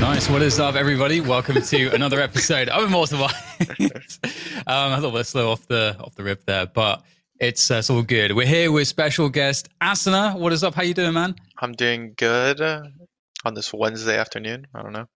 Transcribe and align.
Nice. 0.00 0.30
What 0.30 0.40
is 0.40 0.58
up, 0.58 0.76
everybody? 0.76 1.20
Welcome 1.20 1.60
to 1.60 1.88
another 1.94 2.20
episode 2.20 2.70
of 2.70 2.84
Immortal 2.84 3.18
Minds. 3.18 4.18
um, 4.66 4.92
I 4.92 4.98
thought 5.00 5.12
we 5.12 5.20
are 5.20 5.24
slow 5.24 5.50
off 5.52 5.66
the 5.68 5.94
off 6.00 6.14
the 6.14 6.22
rip 6.24 6.46
there, 6.46 6.64
but 6.64 7.02
it's, 7.38 7.70
uh, 7.70 7.74
it's 7.74 7.90
all 7.90 8.02
good. 8.02 8.32
We're 8.32 8.46
here 8.46 8.72
with 8.72 8.88
special 8.88 9.28
guest 9.28 9.68
Asuna. 9.82 10.38
What 10.38 10.54
is 10.54 10.64
up? 10.64 10.74
How 10.74 10.82
you 10.82 10.94
doing, 10.94 11.12
man? 11.12 11.36
I'm 11.58 11.72
doing 11.74 12.14
good 12.16 12.62
uh, 12.62 12.84
on 13.44 13.52
this 13.52 13.74
Wednesday 13.74 14.16
afternoon. 14.18 14.66
I 14.74 14.82
don't 14.82 14.94
know. 14.94 15.06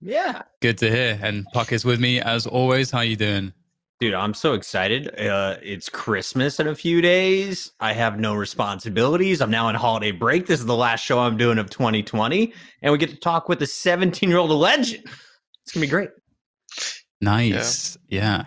Yeah. 0.00 0.42
Good 0.60 0.78
to 0.78 0.90
hear. 0.90 1.20
And 1.22 1.46
Puck 1.52 1.70
is 1.70 1.84
with 1.84 2.00
me 2.00 2.20
as 2.20 2.48
always. 2.48 2.90
How 2.90 3.02
you 3.02 3.14
doing? 3.14 3.52
Dude, 4.02 4.14
I'm 4.14 4.34
so 4.34 4.54
excited. 4.54 5.16
Uh, 5.16 5.58
it's 5.62 5.88
Christmas 5.88 6.58
in 6.58 6.66
a 6.66 6.74
few 6.74 7.00
days. 7.00 7.70
I 7.78 7.92
have 7.92 8.18
no 8.18 8.34
responsibilities. 8.34 9.40
I'm 9.40 9.52
now 9.52 9.68
on 9.68 9.76
holiday 9.76 10.10
break. 10.10 10.48
This 10.48 10.58
is 10.58 10.66
the 10.66 10.74
last 10.74 11.04
show 11.04 11.20
I'm 11.20 11.36
doing 11.36 11.56
of 11.56 11.70
2020. 11.70 12.52
And 12.82 12.90
we 12.90 12.98
get 12.98 13.10
to 13.10 13.16
talk 13.16 13.48
with 13.48 13.62
a 13.62 13.66
17 13.68 14.28
year 14.28 14.40
old 14.40 14.50
legend. 14.50 15.04
It's 15.04 15.72
going 15.72 15.82
to 15.82 15.86
be 15.86 15.86
great. 15.86 16.10
Nice. 17.20 17.96
Yeah. 18.08 18.20
yeah. 18.20 18.44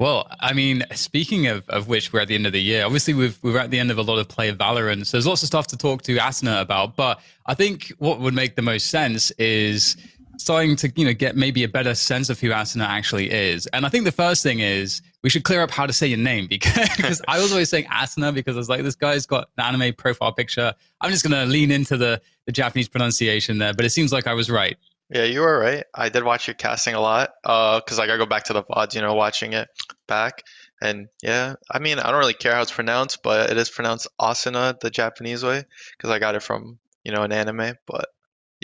Well, 0.00 0.26
I 0.40 0.54
mean, 0.54 0.82
speaking 0.94 1.46
of, 1.46 1.68
of 1.68 1.86
which, 1.86 2.12
we're 2.12 2.22
at 2.22 2.26
the 2.26 2.34
end 2.34 2.48
of 2.48 2.52
the 2.52 2.60
year. 2.60 2.84
Obviously, 2.84 3.14
we've, 3.14 3.38
we're 3.44 3.58
at 3.58 3.70
the 3.70 3.78
end 3.78 3.92
of 3.92 3.98
a 3.98 4.02
lot 4.02 4.18
of 4.18 4.26
play 4.26 4.48
of 4.48 4.58
Valorant. 4.58 5.06
So 5.06 5.18
there's 5.18 5.26
lots 5.28 5.44
of 5.44 5.46
stuff 5.46 5.68
to 5.68 5.76
talk 5.76 6.02
to 6.02 6.16
Asuna 6.16 6.62
about. 6.62 6.96
But 6.96 7.20
I 7.46 7.54
think 7.54 7.92
what 7.98 8.18
would 8.18 8.34
make 8.34 8.56
the 8.56 8.62
most 8.62 8.88
sense 8.88 9.30
is 9.38 9.96
starting 10.40 10.76
to 10.76 10.92
you 10.96 11.04
know 11.04 11.12
get 11.12 11.36
maybe 11.36 11.62
a 11.62 11.68
better 11.68 11.94
sense 11.94 12.30
of 12.30 12.40
who 12.40 12.50
Asuna 12.50 12.86
actually 12.86 13.30
is. 13.30 13.66
And 13.68 13.86
I 13.86 13.88
think 13.88 14.04
the 14.04 14.12
first 14.12 14.42
thing 14.42 14.60
is 14.60 15.02
we 15.22 15.30
should 15.30 15.44
clear 15.44 15.60
up 15.60 15.70
how 15.70 15.86
to 15.86 15.92
say 15.92 16.06
your 16.06 16.18
name 16.18 16.46
because 16.50 17.22
I 17.28 17.40
was 17.40 17.52
always 17.52 17.68
saying 17.68 17.86
Asuna 17.86 18.34
because 18.34 18.56
I 18.56 18.58
was 18.58 18.68
like, 18.68 18.82
this 18.82 18.94
guy's 18.94 19.26
got 19.26 19.48
an 19.58 19.74
anime 19.74 19.94
profile 19.94 20.32
picture. 20.32 20.74
I'm 21.00 21.10
just 21.10 21.22
gonna 21.22 21.46
lean 21.46 21.70
into 21.70 21.96
the 21.96 22.20
the 22.46 22.52
Japanese 22.52 22.88
pronunciation 22.88 23.58
there, 23.58 23.74
but 23.74 23.84
it 23.84 23.90
seems 23.90 24.12
like 24.12 24.26
I 24.26 24.34
was 24.34 24.50
right. 24.50 24.76
Yeah, 25.10 25.24
you 25.24 25.40
were 25.40 25.58
right. 25.58 25.84
I 25.94 26.08
did 26.08 26.22
watch 26.22 26.46
your 26.46 26.54
casting 26.54 26.94
a 26.94 27.00
lot 27.00 27.30
because 27.42 27.98
uh, 27.98 28.02
I 28.02 28.06
gotta 28.06 28.18
go 28.18 28.26
back 28.26 28.44
to 28.44 28.52
the 28.52 28.62
VODs, 28.62 28.94
you 28.94 29.00
know, 29.00 29.14
watching 29.14 29.52
it 29.52 29.68
back. 30.06 30.44
And 30.80 31.08
yeah, 31.22 31.56
I 31.70 31.78
mean, 31.78 31.98
I 31.98 32.10
don't 32.10 32.20
really 32.20 32.32
care 32.32 32.54
how 32.54 32.62
it's 32.62 32.72
pronounced, 32.72 33.22
but 33.22 33.50
it 33.50 33.56
is 33.58 33.68
pronounced 33.68 34.08
Asuna 34.20 34.78
the 34.80 34.90
Japanese 34.90 35.44
way 35.44 35.64
because 35.96 36.10
I 36.10 36.18
got 36.18 36.36
it 36.36 36.42
from 36.42 36.78
you 37.04 37.12
know 37.12 37.22
an 37.22 37.32
anime. 37.32 37.74
But 37.86 38.08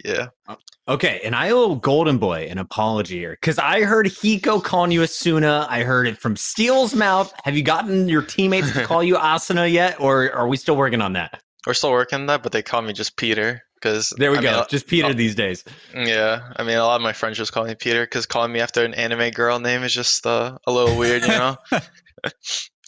yeah. 0.04 0.26
Okay, 0.88 1.20
and 1.24 1.34
I 1.34 1.50
owe 1.50 1.74
Golden 1.74 2.18
Boy 2.18 2.46
an 2.50 2.58
apology 2.58 3.18
here 3.18 3.32
because 3.40 3.58
I 3.58 3.82
heard 3.82 4.06
Hiko 4.06 4.62
calling 4.62 4.92
you 4.92 5.00
Asuna. 5.00 5.66
I 5.68 5.82
heard 5.82 6.06
it 6.06 6.18
from 6.18 6.36
Steel's 6.36 6.94
mouth. 6.94 7.32
Have 7.44 7.56
you 7.56 7.62
gotten 7.62 8.08
your 8.08 8.22
teammates 8.22 8.72
to 8.72 8.84
call 8.84 9.02
you 9.02 9.16
Asuna 9.16 9.70
yet, 9.70 10.00
or 10.00 10.32
are 10.32 10.46
we 10.46 10.56
still 10.56 10.76
working 10.76 11.02
on 11.02 11.14
that? 11.14 11.40
We're 11.66 11.74
still 11.74 11.90
working 11.90 12.20
on 12.20 12.26
that, 12.26 12.42
but 12.42 12.52
they 12.52 12.62
call 12.62 12.82
me 12.82 12.92
just 12.92 13.16
Peter 13.16 13.60
because 13.74 14.12
there 14.18 14.30
we 14.30 14.38
I 14.38 14.42
go, 14.42 14.56
mean, 14.58 14.64
just 14.70 14.86
Peter 14.86 15.12
these 15.12 15.34
days. 15.34 15.64
Yeah, 15.94 16.52
I 16.56 16.62
mean, 16.62 16.76
a 16.76 16.84
lot 16.84 16.96
of 16.96 17.02
my 17.02 17.12
friends 17.12 17.36
just 17.36 17.52
call 17.52 17.64
me 17.64 17.74
Peter 17.74 18.04
because 18.04 18.26
calling 18.26 18.52
me 18.52 18.60
after 18.60 18.84
an 18.84 18.94
anime 18.94 19.30
girl 19.30 19.58
name 19.58 19.82
is 19.82 19.92
just 19.92 20.24
uh, 20.26 20.56
a 20.66 20.72
little 20.72 20.96
weird, 20.96 21.22
you 21.22 21.28
know. 21.28 21.56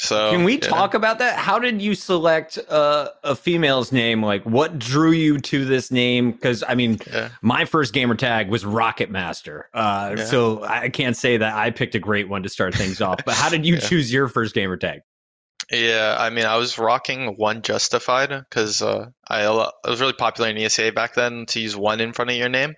So 0.00 0.30
can 0.30 0.44
we 0.44 0.54
yeah. 0.54 0.60
talk 0.60 0.94
about 0.94 1.18
that? 1.18 1.36
How 1.36 1.58
did 1.58 1.82
you 1.82 1.96
select 1.96 2.56
uh, 2.68 3.08
a 3.24 3.34
female's 3.34 3.90
name? 3.90 4.22
Like, 4.22 4.44
what 4.44 4.78
drew 4.78 5.10
you 5.10 5.38
to 5.40 5.64
this 5.64 5.90
name? 5.90 6.30
Because 6.30 6.62
I 6.66 6.76
mean, 6.76 6.98
yeah. 7.12 7.30
my 7.42 7.64
first 7.64 7.92
gamer 7.92 8.14
tag 8.14 8.48
was 8.48 8.64
Rocket 8.64 9.10
Master, 9.10 9.68
uh, 9.74 10.14
yeah. 10.16 10.24
so 10.24 10.62
I 10.62 10.88
can't 10.88 11.16
say 11.16 11.36
that 11.38 11.56
I 11.56 11.70
picked 11.70 11.96
a 11.96 11.98
great 11.98 12.28
one 12.28 12.44
to 12.44 12.48
start 12.48 12.76
things 12.76 13.00
off. 13.00 13.24
But 13.24 13.34
how 13.34 13.48
did 13.48 13.66
you 13.66 13.76
choose 13.80 14.12
your 14.12 14.28
first 14.28 14.54
gamer 14.54 14.76
tag? 14.76 15.00
Yeah, 15.72 16.16
I 16.18 16.30
mean, 16.30 16.44
I 16.44 16.56
was 16.56 16.78
rocking 16.78 17.34
one 17.34 17.62
Justified 17.62 18.30
because 18.30 18.80
uh, 18.80 19.06
I, 19.28 19.42
I 19.46 19.90
was 19.90 20.00
really 20.00 20.12
popular 20.12 20.48
in 20.48 20.56
ESEA 20.56 20.94
back 20.94 21.14
then 21.14 21.44
to 21.46 21.60
use 21.60 21.76
one 21.76 22.00
in 22.00 22.12
front 22.12 22.30
of 22.30 22.36
your 22.36 22.48
name, 22.48 22.74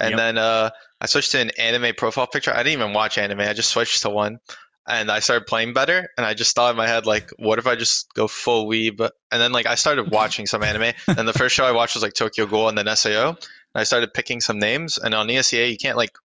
and 0.00 0.12
yep. 0.12 0.18
then 0.18 0.38
uh, 0.38 0.70
I 0.98 1.06
switched 1.06 1.32
to 1.32 1.40
an 1.40 1.50
anime 1.58 1.94
profile 1.94 2.26
picture. 2.26 2.52
I 2.52 2.62
didn't 2.62 2.80
even 2.80 2.94
watch 2.94 3.18
anime; 3.18 3.40
I 3.40 3.52
just 3.52 3.68
switched 3.68 4.00
to 4.02 4.08
one 4.08 4.38
and 4.86 5.10
I 5.10 5.20
started 5.20 5.46
playing 5.46 5.72
better. 5.72 6.08
And 6.16 6.26
I 6.26 6.34
just 6.34 6.54
thought 6.54 6.70
in 6.70 6.76
my 6.76 6.86
head, 6.86 7.06
like, 7.06 7.30
what 7.38 7.58
if 7.58 7.66
I 7.66 7.74
just 7.74 8.12
go 8.14 8.28
full 8.28 8.66
weeb? 8.66 9.00
And 9.00 9.40
then 9.40 9.52
like 9.52 9.66
I 9.66 9.74
started 9.74 10.10
watching 10.10 10.46
some 10.46 10.62
anime. 10.62 10.92
And 11.08 11.26
the 11.26 11.32
first 11.32 11.54
show 11.54 11.64
I 11.64 11.72
watched 11.72 11.94
was 11.94 12.02
like 12.02 12.14
Tokyo 12.14 12.46
Ghoul 12.46 12.68
and 12.68 12.76
then 12.76 12.94
SAO. 12.94 13.28
And 13.30 13.36
I 13.74 13.84
started 13.84 14.14
picking 14.14 14.40
some 14.40 14.58
names. 14.58 14.98
And 14.98 15.14
on 15.14 15.28
ESEA, 15.28 15.70
you 15.70 15.76
can't 15.76 15.96
like. 15.96 16.16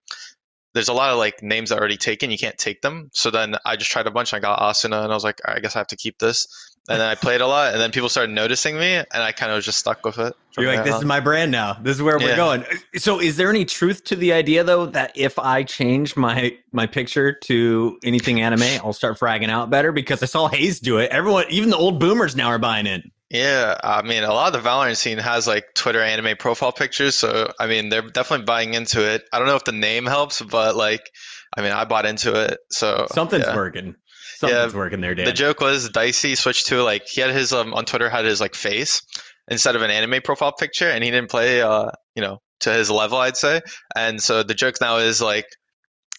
There's 0.76 0.90
a 0.90 0.94
lot 0.94 1.12
of 1.12 1.18
like 1.18 1.42
names 1.42 1.70
that 1.70 1.78
are 1.78 1.80
already 1.80 1.98
taken. 1.98 2.30
You 2.30 2.38
can't 2.38 2.58
take 2.58 2.82
them. 2.82 3.10
So 3.14 3.32
then 3.32 3.56
I 3.66 3.76
just 3.76 3.90
tried 3.90 4.06
a 4.06 4.12
bunch. 4.12 4.34
I 4.34 4.40
got 4.40 4.60
Asuna, 4.60 5.04
and 5.04 5.12
I 5.12 5.16
was 5.16 5.24
like, 5.24 5.40
I 5.44 5.60
guess 5.60 5.76
I 5.76 5.80
have 5.80 5.88
to 5.88 5.96
keep 5.96 6.20
this. 6.20 6.48
And 6.89 7.00
then 7.00 7.07
I 7.07 7.15
played 7.15 7.41
a 7.41 7.47
lot, 7.47 7.74
and 7.74 7.81
then 7.81 7.91
people 7.91 8.09
started 8.09 8.33
noticing 8.33 8.77
me, 8.77 8.95
and 8.95 9.07
I 9.13 9.31
kind 9.31 9.51
of 9.51 9.57
was 9.57 9.65
just 9.65 9.80
stuck 9.80 10.06
with 10.06 10.18
it. 10.18 10.33
You're 10.57 10.74
like, 10.74 10.83
this 10.83 10.95
on. 10.95 11.01
is 11.01 11.06
my 11.06 11.19
brand 11.19 11.51
now. 11.51 11.74
This 11.81 11.95
is 11.95 12.01
where 12.01 12.18
we're 12.18 12.36
going. 12.36 12.65
So, 12.95 13.21
is 13.21 13.38
there 13.38 13.50
any 13.50 13.63
truth 13.63 14.03
to 14.06 14.15
the 14.15 14.33
idea 14.33 14.63
though 14.63 14.88
that 14.88 15.12
if 15.15 15.38
I 15.39 15.63
change 15.63 16.18
my 16.18 16.57
my 16.71 16.88
picture 16.88 17.31
to 17.31 18.00
anything 18.03 18.41
anime, 18.41 18.62
I'll 18.83 18.94
start 18.94 19.19
fragging 19.19 19.50
out 19.50 19.69
better? 19.69 19.91
Because 19.91 20.21
I 20.24 20.25
saw 20.25 20.47
Hayes 20.47 20.80
do 20.80 20.97
it. 20.97 21.12
Everyone, 21.12 21.45
even 21.50 21.69
the 21.69 21.77
old 21.77 22.00
boomers 22.00 22.36
now 22.36 22.47
are 22.47 22.59
buying 22.59 22.88
in. 22.88 23.12
Yeah, 23.30 23.77
I 23.83 24.01
mean, 24.01 24.24
a 24.24 24.33
lot 24.33 24.56
of 24.56 24.63
the 24.63 24.68
Valorant 24.68 24.97
scene 24.97 25.19
has 25.19 25.45
like 25.47 25.75
Twitter 25.75 26.01
anime 26.01 26.36
profile 26.38 26.71
pictures, 26.71 27.13
so 27.13 27.51
I 27.59 27.68
mean, 27.68 27.89
they're 27.89 28.01
definitely 28.01 28.45
buying 28.45 28.74
into 28.74 29.07
it. 29.07 29.25
I 29.31 29.38
don't 29.38 29.47
know 29.47 29.56
if 29.56 29.65
the 29.65 29.71
name 29.71 30.07
helps, 30.07 30.41
but 30.41 30.75
like, 30.75 31.12
I 31.56 31.62
mean, 31.62 31.71
I 31.71 31.86
bought 31.86 32.07
into 32.07 32.33
it, 32.33 32.57
so 32.71 33.06
something's 33.12 33.45
yeah. 33.45 33.56
working. 33.56 33.95
Something's 34.39 34.71
yeah, 34.71 34.80
working 34.80 35.01
there, 35.01 35.13
Dan. 35.15 35.25
The 35.25 35.33
joke 35.33 35.59
was 35.59 35.89
Dicey 35.89 36.33
switched 36.36 36.68
to 36.68 36.81
like 36.81 37.06
he 37.06 37.19
had 37.19 37.31
his 37.31 37.51
um 37.51 37.74
on 37.74 37.83
Twitter 37.83 38.09
had 38.09 38.24
his 38.24 38.39
like 38.39 38.56
face 38.56 39.01
instead 39.50 39.75
of 39.75 39.81
an 39.81 39.91
anime 39.91 40.21
profile 40.21 40.53
picture, 40.53 40.89
and 40.89 41.03
he 41.03 41.12
didn't 41.12 41.30
play 41.30 41.62
uh 41.62 41.91
you 42.15 42.21
know 42.21 42.39
to 42.62 42.71
his 42.71 42.89
level, 42.89 43.18
I'd 43.18 43.36
say. 43.36 43.59
And 43.97 44.24
so 44.24 44.41
the 44.41 44.53
joke 44.53 44.75
now 44.80 44.95
is 44.95 45.21
like, 45.21 45.45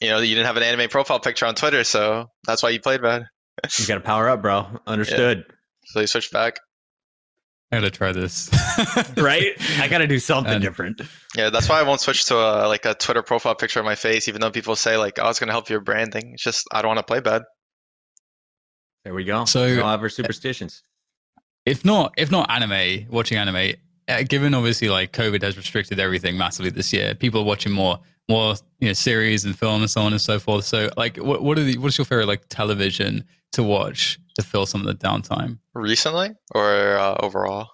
you 0.03 0.11
know, 0.11 0.19
you 0.19 0.35
didn't 0.35 0.49
have 0.49 0.59
an 0.59 0.63
anime 0.63 0.91
profile 0.91 1.19
picture 1.19 1.47
on 1.47 1.55
Twitter, 1.55 1.83
so 1.83 2.27
that's 2.47 2.63
why 2.63 2.69
you 2.69 2.79
played 2.79 3.01
bad. 3.01 3.25
you 3.79 3.87
got 3.87 3.95
to 3.95 4.01
power 4.01 4.29
up, 4.29 4.43
bro. 4.43 4.67
Understood. 4.87 5.39
Yeah. 5.49 5.55
So 5.87 6.01
he 6.01 6.07
switched 6.07 6.31
back. 6.31 6.59
I 7.73 7.77
gotta 7.77 7.91
try 7.91 8.13
this. 8.13 8.51
right? 9.17 9.53
I 9.79 9.89
gotta 9.89 10.09
do 10.09 10.19
something 10.19 10.55
and, 10.55 10.63
different. 10.63 11.01
Yeah, 11.37 11.49
that's 11.49 11.71
why 11.71 11.79
I 11.79 11.85
won't 11.85 12.01
switch 12.01 12.27
to 12.27 12.37
a 12.37 12.69
like 12.69 12.85
a 12.85 12.93
Twitter 12.95 13.23
profile 13.23 13.55
picture 13.55 13.79
of 13.79 13.87
my 13.87 13.95
face, 13.95 14.29
even 14.29 14.43
though 14.43 14.51
people 14.51 14.77
say 14.77 14.97
like, 14.99 15.21
"Oh, 15.23 15.31
it's 15.31 15.39
gonna 15.39 15.53
help 15.53 15.71
your 15.71 15.81
branding." 15.81 16.33
It's 16.35 16.43
just 16.43 16.67
I 16.73 16.83
don't 16.83 16.89
want 16.89 16.99
to 16.99 17.05
play 17.05 17.21
bad. 17.21 17.43
There 19.05 19.15
we 19.15 19.25
go. 19.25 19.45
So 19.45 19.67
we 19.67 19.81
all 19.81 19.91
have 19.91 20.03
our 20.03 20.09
superstitions. 20.09 20.83
If 21.67 21.85
not, 21.85 22.15
if 22.17 22.31
not 22.31 22.51
anime, 22.51 23.07
watching 23.11 23.39
anime, 23.39 23.75
uh, 24.09 24.23
given 24.29 24.55
obviously 24.55 24.89
like 24.89 25.13
COVID 25.13 25.43
has 25.43 25.57
restricted 25.57 26.01
everything 26.01 26.37
massively 26.37 26.71
this 26.71 26.93
year, 26.93 27.15
people 27.15 27.41
are 27.41 27.45
watching 27.45 27.73
more 27.73 27.99
more 28.29 28.55
you 28.79 28.89
know 28.89 28.93
series 28.93 29.45
and 29.45 29.59
film 29.59 29.83
and 29.83 29.91
so 29.91 30.03
on 30.03 30.13
and 30.13 30.21
so 30.21 30.39
forth. 30.39 30.65
So 30.65 30.91
like, 30.97 31.17
what 31.17 31.43
what 31.43 31.59
are 31.59 31.65
the 31.65 31.79
what's 31.79 31.99
your 31.99 32.05
favorite 32.05 32.29
like 32.29 32.49
television 32.49 33.25
to 33.53 33.63
watch 33.63 34.19
to 34.37 34.43
fill 34.43 34.67
some 34.67 34.81
of 34.81 34.87
the 34.87 34.95
downtime? 34.95 35.59
Recently 35.75 36.31
or 36.55 36.97
uh, 36.97 37.17
overall? 37.21 37.69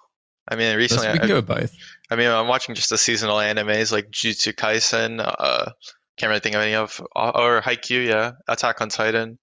I 0.49 0.55
mean, 0.55 0.75
recently 0.77 1.07
we 1.09 1.19
can 1.19 1.25
I, 1.25 1.27
go 1.27 1.41
both. 1.41 1.75
I 2.09 2.15
mean, 2.15 2.29
I'm 2.29 2.47
watching 2.47 2.73
just 2.73 2.89
the 2.89 2.97
seasonal 2.97 3.37
animes 3.37 3.91
like 3.91 4.09
Jujutsu 4.11 4.53
Kaisen. 4.53 5.19
Uh, 5.19 5.71
can't 6.17 6.29
really 6.29 6.39
think 6.39 6.55
of 6.55 6.61
any 6.61 6.73
of 6.73 7.01
or 7.15 7.61
Haikyuu. 7.61 8.07
Yeah, 8.07 8.31
Attack 8.47 8.81
on 8.81 8.89
Titan. 8.89 9.37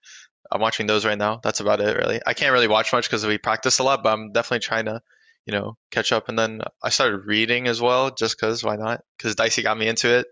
I'm 0.54 0.60
watching 0.60 0.86
those 0.86 1.04
right 1.04 1.18
now. 1.18 1.40
That's 1.42 1.58
about 1.58 1.80
it, 1.80 1.96
really. 1.96 2.20
I 2.24 2.32
can't 2.32 2.52
really 2.52 2.68
watch 2.68 2.92
much 2.92 3.08
because 3.08 3.26
we 3.26 3.38
practice 3.38 3.80
a 3.80 3.82
lot, 3.82 4.04
but 4.04 4.12
I'm 4.12 4.30
definitely 4.30 4.60
trying 4.60 4.84
to, 4.84 5.02
you 5.46 5.52
know, 5.52 5.76
catch 5.90 6.12
up. 6.12 6.28
And 6.28 6.38
then 6.38 6.60
I 6.80 6.90
started 6.90 7.26
reading 7.26 7.66
as 7.66 7.80
well, 7.80 8.12
just 8.12 8.38
because 8.38 8.62
why 8.62 8.76
not? 8.76 9.02
Because 9.18 9.34
Dicey 9.34 9.62
got 9.62 9.76
me 9.76 9.88
into 9.88 10.16
it. 10.16 10.28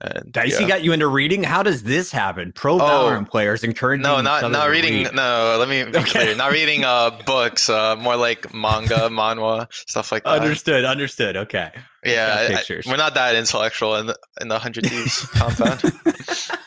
And, 0.00 0.30
Dicey 0.30 0.62
yeah. 0.62 0.68
got 0.68 0.84
you 0.84 0.92
into 0.92 1.08
reading. 1.08 1.42
How 1.42 1.64
does 1.64 1.82
this 1.82 2.12
happen? 2.12 2.52
Pro 2.52 2.74
oh, 2.74 2.78
Valorant 2.78 3.28
players 3.28 3.64
encouraging 3.64 4.02
no, 4.02 4.20
not 4.20 4.48
not 4.52 4.68
reading. 4.68 5.04
Read. 5.04 5.14
No, 5.14 5.56
let 5.58 5.68
me 5.68 5.84
be 5.84 5.98
okay. 5.98 6.04
clear. 6.04 6.36
Not 6.36 6.52
reading 6.52 6.84
uh 6.84 7.18
books. 7.24 7.70
Uh, 7.70 7.96
more 7.96 8.14
like 8.14 8.52
manga, 8.52 8.94
manhwa, 9.10 9.72
stuff 9.72 10.12
like 10.12 10.24
that. 10.24 10.42
Understood. 10.42 10.84
Understood. 10.84 11.36
Okay. 11.38 11.70
Yeah, 12.04 12.60
I, 12.68 12.80
we're 12.86 12.98
not 12.98 13.14
that 13.14 13.34
intellectual 13.34 13.96
in 13.96 14.06
the 14.06 14.18
in 14.40 14.48
the 14.48 14.58
hundred 14.58 14.86
thieves 14.86 15.20
compound. 15.32 15.82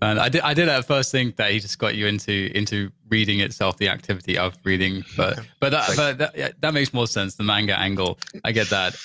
Man, 0.00 0.18
I 0.18 0.30
did. 0.30 0.40
I 0.40 0.54
did 0.54 0.68
at 0.68 0.86
first 0.86 1.12
think 1.12 1.36
that 1.36 1.50
he 1.50 1.60
just 1.60 1.78
got 1.78 1.94
you 1.94 2.06
into 2.06 2.50
into 2.56 2.90
reading 3.10 3.40
itself, 3.40 3.76
the 3.76 3.88
activity 3.88 4.38
of 4.38 4.54
reading. 4.64 5.04
But 5.16 5.40
but 5.60 5.70
that 5.70 5.92
but 5.94 6.18
that, 6.18 6.36
yeah, 6.36 6.48
that 6.60 6.72
makes 6.72 6.94
more 6.94 7.06
sense. 7.06 7.34
The 7.34 7.42
manga 7.42 7.78
angle, 7.78 8.18
I 8.44 8.52
get 8.52 8.70
that. 8.70 8.96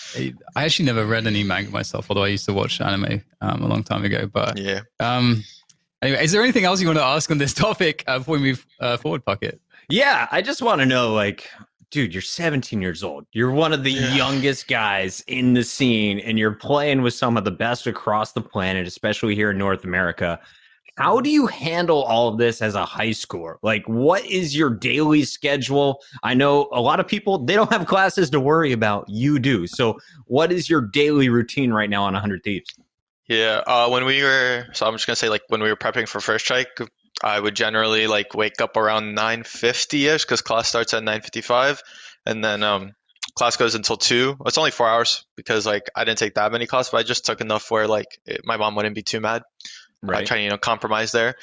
I 0.56 0.64
actually 0.64 0.86
never 0.86 1.06
read 1.06 1.28
any 1.28 1.44
manga 1.44 1.70
myself, 1.70 2.10
although 2.10 2.24
I 2.24 2.28
used 2.28 2.46
to 2.46 2.54
watch 2.54 2.80
anime 2.80 3.22
um, 3.42 3.62
a 3.62 3.68
long 3.68 3.84
time 3.84 4.06
ago. 4.06 4.28
But 4.28 4.58
yeah. 4.58 4.82
Um. 5.02 5.44
Anyway, 6.02 6.24
is 6.24 6.32
there 6.32 6.42
anything 6.42 6.66
else 6.66 6.80
you 6.80 6.88
want 6.88 7.00
to 7.00 7.04
ask 7.04 7.30
on 7.32 7.40
this 7.40 7.54
topic 7.54 8.04
uh, 8.08 8.20
before 8.20 8.38
we 8.38 8.42
move 8.42 8.66
uh, 8.80 8.96
forward, 8.96 9.26
Pocket? 9.26 9.60
Yeah, 9.90 10.28
I 10.32 10.42
just 10.42 10.62
want 10.62 10.80
to 10.82 10.86
know, 10.86 11.14
like, 11.14 11.50
dude, 11.90 12.14
you're 12.14 12.22
17 12.22 12.82
years 12.82 13.04
old. 13.04 13.26
You're 13.32 13.52
one 13.52 13.74
of 13.74 13.84
the 13.84 13.92
yeah. 13.92 14.14
youngest 14.14 14.68
guys 14.68 15.24
in 15.28 15.54
the 15.54 15.64
scene, 15.64 16.20
and 16.20 16.38
you're 16.38 16.52
playing 16.52 17.02
with 17.02 17.14
some 17.14 17.38
of 17.38 17.44
the 17.44 17.52
best 17.52 17.88
across 17.88 18.34
the 18.34 18.42
planet, 18.42 18.88
especially 18.88 19.36
here 19.36 19.52
in 19.52 19.58
North 19.58 19.84
America. 19.84 20.40
How 20.98 21.20
do 21.20 21.30
you 21.30 21.46
handle 21.46 22.04
all 22.04 22.30
of 22.30 22.38
this 22.38 22.62
as 22.62 22.74
a 22.74 22.86
high 22.86 23.10
schooler? 23.10 23.58
Like, 23.62 23.84
what 23.86 24.26
is 24.26 24.56
your 24.56 24.70
daily 24.70 25.26
schedule? 25.26 26.02
I 26.24 26.34
know 26.34 26.70
a 26.72 26.80
lot 26.80 27.02
of 27.02 27.08
people, 27.08 27.40
they 27.40 27.54
don't 27.56 27.72
have 27.72 27.86
classes 27.88 28.30
to 28.30 28.40
worry 28.40 28.72
about. 28.72 29.06
You 29.10 29.38
do. 29.40 29.68
So, 29.68 30.00
what 30.26 30.54
is 30.54 30.70
your 30.70 30.82
daily 30.82 31.28
routine 31.28 31.72
right 31.72 31.90
now 31.90 32.04
on 32.04 32.14
100 32.14 32.44
Thieves? 32.44 32.74
Yeah, 33.28 33.62
uh, 33.68 33.90
when 33.90 34.06
we 34.06 34.24
were, 34.24 34.68
so 34.72 34.86
I'm 34.86 34.94
just 34.94 35.06
gonna 35.08 35.16
say, 35.16 35.30
like 35.30 35.42
when 35.50 35.62
we 35.62 35.70
were 35.70 35.76
prepping 35.76 36.08
for 36.08 36.22
first 36.22 36.46
strike, 36.46 36.80
I 37.24 37.40
would 37.40 37.56
generally 37.56 38.08
like 38.08 38.34
wake 38.36 38.62
up 38.62 38.78
around 38.78 39.16
9:50 39.16 40.14
ish 40.14 40.24
because 40.24 40.42
class 40.42 40.68
starts 40.68 40.94
at 40.94 41.04
9:55, 41.04 41.82
and 42.28 42.44
then 42.44 42.62
um, 42.62 42.94
class 43.34 43.58
goes 43.58 43.74
until 43.74 43.98
two. 43.98 44.38
It's 44.46 44.60
only 44.60 44.70
four 44.70 44.88
hours 44.88 45.26
because 45.36 45.66
like 45.66 45.90
I 45.96 46.04
didn't 46.04 46.20
take 46.20 46.36
that 46.36 46.52
many 46.52 46.68
classes, 46.68 46.92
but 46.92 47.00
I 47.00 47.04
just 47.04 47.26
took 47.26 47.42
enough 47.42 47.72
where 47.72 47.88
like 47.88 48.20
it, 48.28 48.42
my 48.46 48.58
mom 48.58 48.76
wouldn't 48.76 48.94
be 48.96 49.02
too 49.02 49.20
mad 49.20 49.42
right. 50.02 50.22
I 50.22 50.24
try 50.24 50.38
to 50.38 50.44
you 50.44 50.50
know 50.50 50.58
compromise 50.58 51.12
there, 51.12 51.36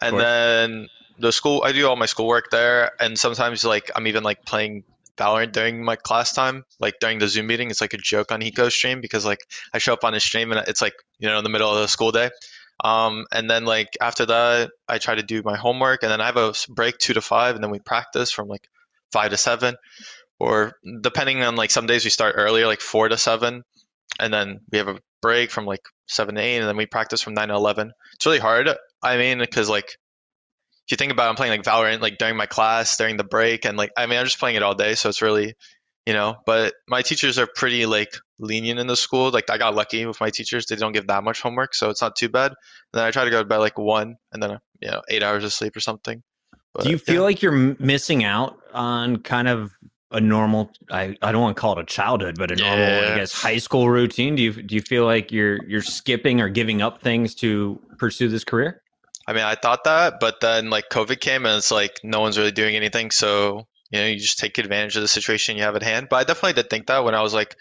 and 0.00 0.18
then 0.18 0.88
the 1.18 1.32
school 1.32 1.62
I 1.64 1.72
do 1.72 1.86
all 1.86 1.96
my 1.96 2.06
schoolwork 2.06 2.50
there, 2.50 2.92
and 3.00 3.18
sometimes 3.18 3.64
like 3.64 3.90
I'm 3.96 4.06
even 4.06 4.22
like 4.22 4.44
playing 4.44 4.84
Valorant 5.16 5.52
during 5.52 5.84
my 5.84 5.96
class 5.96 6.32
time, 6.32 6.64
like 6.78 6.94
during 7.00 7.18
the 7.18 7.28
Zoom 7.28 7.48
meeting. 7.48 7.70
It's 7.70 7.80
like 7.80 7.92
a 7.92 7.98
joke 7.98 8.30
on 8.30 8.40
Hiko's 8.40 8.74
stream 8.74 9.00
because 9.00 9.26
like 9.26 9.40
I 9.74 9.78
show 9.78 9.92
up 9.92 10.04
on 10.04 10.12
his 10.12 10.24
stream 10.24 10.52
and 10.52 10.66
it's 10.68 10.80
like 10.80 10.94
you 11.18 11.28
know 11.28 11.38
in 11.38 11.44
the 11.44 11.50
middle 11.50 11.70
of 11.70 11.80
the 11.80 11.88
school 11.88 12.12
day. 12.12 12.30
Um, 12.84 13.26
and 13.32 13.50
then 13.50 13.64
like 13.64 13.88
after 14.00 14.24
that, 14.26 14.70
I 14.88 14.98
try 14.98 15.16
to 15.16 15.22
do 15.22 15.42
my 15.44 15.56
homework, 15.56 16.02
and 16.02 16.12
then 16.12 16.20
I 16.20 16.26
have 16.26 16.36
a 16.36 16.54
break 16.68 16.98
two 16.98 17.14
to 17.14 17.20
five, 17.20 17.56
and 17.56 17.64
then 17.64 17.70
we 17.70 17.80
practice 17.80 18.30
from 18.30 18.46
like 18.48 18.68
five 19.12 19.30
to 19.30 19.36
seven, 19.36 19.74
or 20.38 20.74
depending 21.00 21.42
on 21.42 21.56
like 21.56 21.72
some 21.72 21.86
days 21.86 22.04
we 22.04 22.10
start 22.10 22.36
earlier, 22.38 22.66
like 22.66 22.80
four 22.80 23.08
to 23.08 23.16
seven, 23.16 23.64
and 24.18 24.32
then 24.32 24.60
we 24.70 24.78
have 24.78 24.88
a 24.88 25.00
break 25.22 25.50
from 25.50 25.66
like 25.66 25.82
seven 26.06 26.34
to 26.36 26.40
eight, 26.40 26.58
and 26.58 26.68
then 26.68 26.76
we 26.76 26.86
practice 26.86 27.22
from 27.22 27.34
nine 27.34 27.48
to 27.48 27.54
eleven. 27.54 27.92
It's 28.14 28.26
really 28.26 28.38
hard. 28.38 28.68
I 29.02 29.16
mean, 29.16 29.38
because 29.38 29.68
like 29.68 29.86
if 29.86 30.92
you 30.92 30.96
think 30.96 31.12
about, 31.12 31.26
it, 31.26 31.30
I'm 31.30 31.36
playing 31.36 31.52
like 31.52 31.62
Valorant 31.62 32.00
like 32.00 32.18
during 32.18 32.36
my 32.36 32.46
class, 32.46 32.96
during 32.96 33.16
the 33.16 33.24
break, 33.24 33.64
and 33.64 33.76
like 33.76 33.90
I 33.96 34.06
mean, 34.06 34.18
I'm 34.18 34.24
just 34.24 34.38
playing 34.38 34.56
it 34.56 34.62
all 34.62 34.74
day, 34.74 34.94
so 34.94 35.08
it's 35.08 35.22
really, 35.22 35.54
you 36.06 36.14
know. 36.14 36.36
But 36.46 36.74
my 36.88 37.02
teachers 37.02 37.38
are 37.38 37.46
pretty 37.46 37.86
like 37.86 38.14
lenient 38.38 38.80
in 38.80 38.86
the 38.86 38.96
school. 38.96 39.30
Like 39.30 39.50
I 39.50 39.58
got 39.58 39.74
lucky 39.74 40.06
with 40.06 40.20
my 40.20 40.30
teachers; 40.30 40.66
they 40.66 40.76
don't 40.76 40.92
give 40.92 41.06
that 41.08 41.24
much 41.24 41.40
homework, 41.42 41.74
so 41.74 41.90
it's 41.90 42.02
not 42.02 42.16
too 42.16 42.28
bad. 42.28 42.52
And 42.52 43.00
then 43.00 43.04
I 43.04 43.10
try 43.10 43.24
to 43.24 43.30
go 43.30 43.42
to 43.42 43.48
bed 43.48 43.58
like 43.58 43.78
one, 43.78 44.16
and 44.32 44.42
then 44.42 44.58
you 44.80 44.90
know 44.90 45.02
eight 45.08 45.22
hours 45.22 45.44
of 45.44 45.52
sleep 45.52 45.76
or 45.76 45.80
something. 45.80 46.22
But, 46.74 46.84
Do 46.84 46.90
you 46.90 46.98
feel 46.98 47.16
yeah. 47.16 47.20
like 47.20 47.42
you're 47.42 47.76
missing 47.78 48.24
out 48.24 48.58
on 48.72 49.18
kind 49.18 49.48
of 49.48 49.72
a 50.10 50.20
normal 50.20 50.70
I, 50.90 51.16
I 51.20 51.32
don't 51.32 51.42
want 51.42 51.56
to 51.56 51.60
call 51.60 51.78
it 51.78 51.82
a 51.82 51.84
childhood, 51.84 52.36
but 52.38 52.50
a 52.50 52.56
normal, 52.56 52.78
yeah. 52.78 53.10
I 53.12 53.16
guess, 53.16 53.32
high 53.32 53.58
school 53.58 53.90
routine? 53.90 54.36
Do 54.36 54.42
you 54.42 54.52
do 54.52 54.74
you 54.74 54.80
feel 54.80 55.04
like 55.04 55.30
you're 55.30 55.64
you're 55.66 55.82
skipping 55.82 56.40
or 56.40 56.48
giving 56.48 56.82
up 56.82 57.02
things 57.02 57.34
to 57.36 57.80
pursue 57.98 58.28
this 58.28 58.44
career? 58.44 58.82
I 59.26 59.34
mean, 59.34 59.44
I 59.44 59.54
thought 59.54 59.84
that, 59.84 60.20
but 60.20 60.40
then 60.40 60.70
like 60.70 60.88
COVID 60.90 61.20
came 61.20 61.44
and 61.44 61.58
it's 61.58 61.70
like 61.70 62.00
no 62.02 62.20
one's 62.20 62.38
really 62.38 62.52
doing 62.52 62.74
anything, 62.76 63.10
so 63.10 63.66
you 63.90 64.00
know, 64.00 64.06
you 64.06 64.18
just 64.18 64.38
take 64.38 64.56
advantage 64.58 64.96
of 64.96 65.02
the 65.02 65.08
situation 65.08 65.56
you 65.56 65.62
have 65.62 65.76
at 65.76 65.82
hand. 65.82 66.08
But 66.08 66.16
I 66.16 66.24
definitely 66.24 66.54
did 66.54 66.70
think 66.70 66.86
that 66.86 67.04
when 67.04 67.14
I 67.14 67.22
was 67.22 67.34
like 67.34 67.56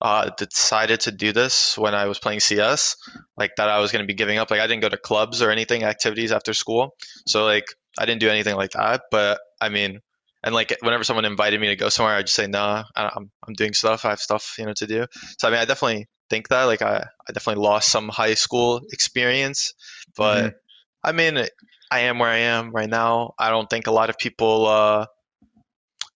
uh, 0.00 0.30
decided 0.38 1.00
to 1.00 1.12
do 1.12 1.32
this 1.32 1.76
when 1.76 1.94
I 1.94 2.06
was 2.06 2.20
playing 2.20 2.40
CS, 2.40 2.96
like 3.36 3.56
that 3.56 3.68
I 3.68 3.80
was 3.80 3.90
going 3.90 4.02
to 4.02 4.06
be 4.06 4.14
giving 4.14 4.38
up. 4.38 4.50
Like 4.50 4.60
I 4.60 4.66
didn't 4.66 4.82
go 4.82 4.88
to 4.88 4.96
clubs 4.96 5.42
or 5.42 5.50
anything, 5.50 5.82
activities 5.82 6.30
after 6.30 6.54
school, 6.54 6.94
so 7.26 7.44
like 7.44 7.66
I 7.98 8.06
didn't 8.06 8.20
do 8.20 8.30
anything 8.30 8.54
like 8.54 8.70
that. 8.72 9.02
But 9.10 9.40
I 9.60 9.68
mean, 9.68 10.00
and 10.42 10.54
like 10.54 10.76
whenever 10.80 11.04
someone 11.04 11.24
invited 11.24 11.60
me 11.60 11.68
to 11.68 11.76
go 11.76 11.88
somewhere, 11.88 12.14
I 12.14 12.22
just 12.22 12.34
say 12.34 12.46
nah. 12.46 12.84
I'm 12.94 13.30
I'm 13.46 13.54
doing 13.54 13.74
stuff. 13.74 14.04
I 14.04 14.10
have 14.10 14.20
stuff 14.20 14.54
you 14.58 14.66
know 14.66 14.72
to 14.74 14.86
do. 14.86 15.06
So 15.38 15.48
I 15.48 15.50
mean, 15.50 15.60
I 15.60 15.64
definitely 15.64 16.06
think 16.30 16.48
that 16.48 16.64
like 16.64 16.82
I 16.82 17.06
I 17.28 17.32
definitely 17.32 17.62
lost 17.62 17.90
some 17.90 18.08
high 18.08 18.34
school 18.34 18.82
experience, 18.92 19.74
but 20.16 20.44
mm-hmm. 20.44 20.56
I 21.04 21.12
mean 21.12 21.46
I 21.90 22.00
am 22.00 22.18
where 22.18 22.30
I 22.30 22.38
am 22.38 22.70
right 22.70 22.88
now. 22.88 23.34
I 23.38 23.50
don't 23.50 23.68
think 23.68 23.86
a 23.86 23.92
lot 23.92 24.10
of 24.10 24.18
people. 24.18 24.66
uh 24.66 25.06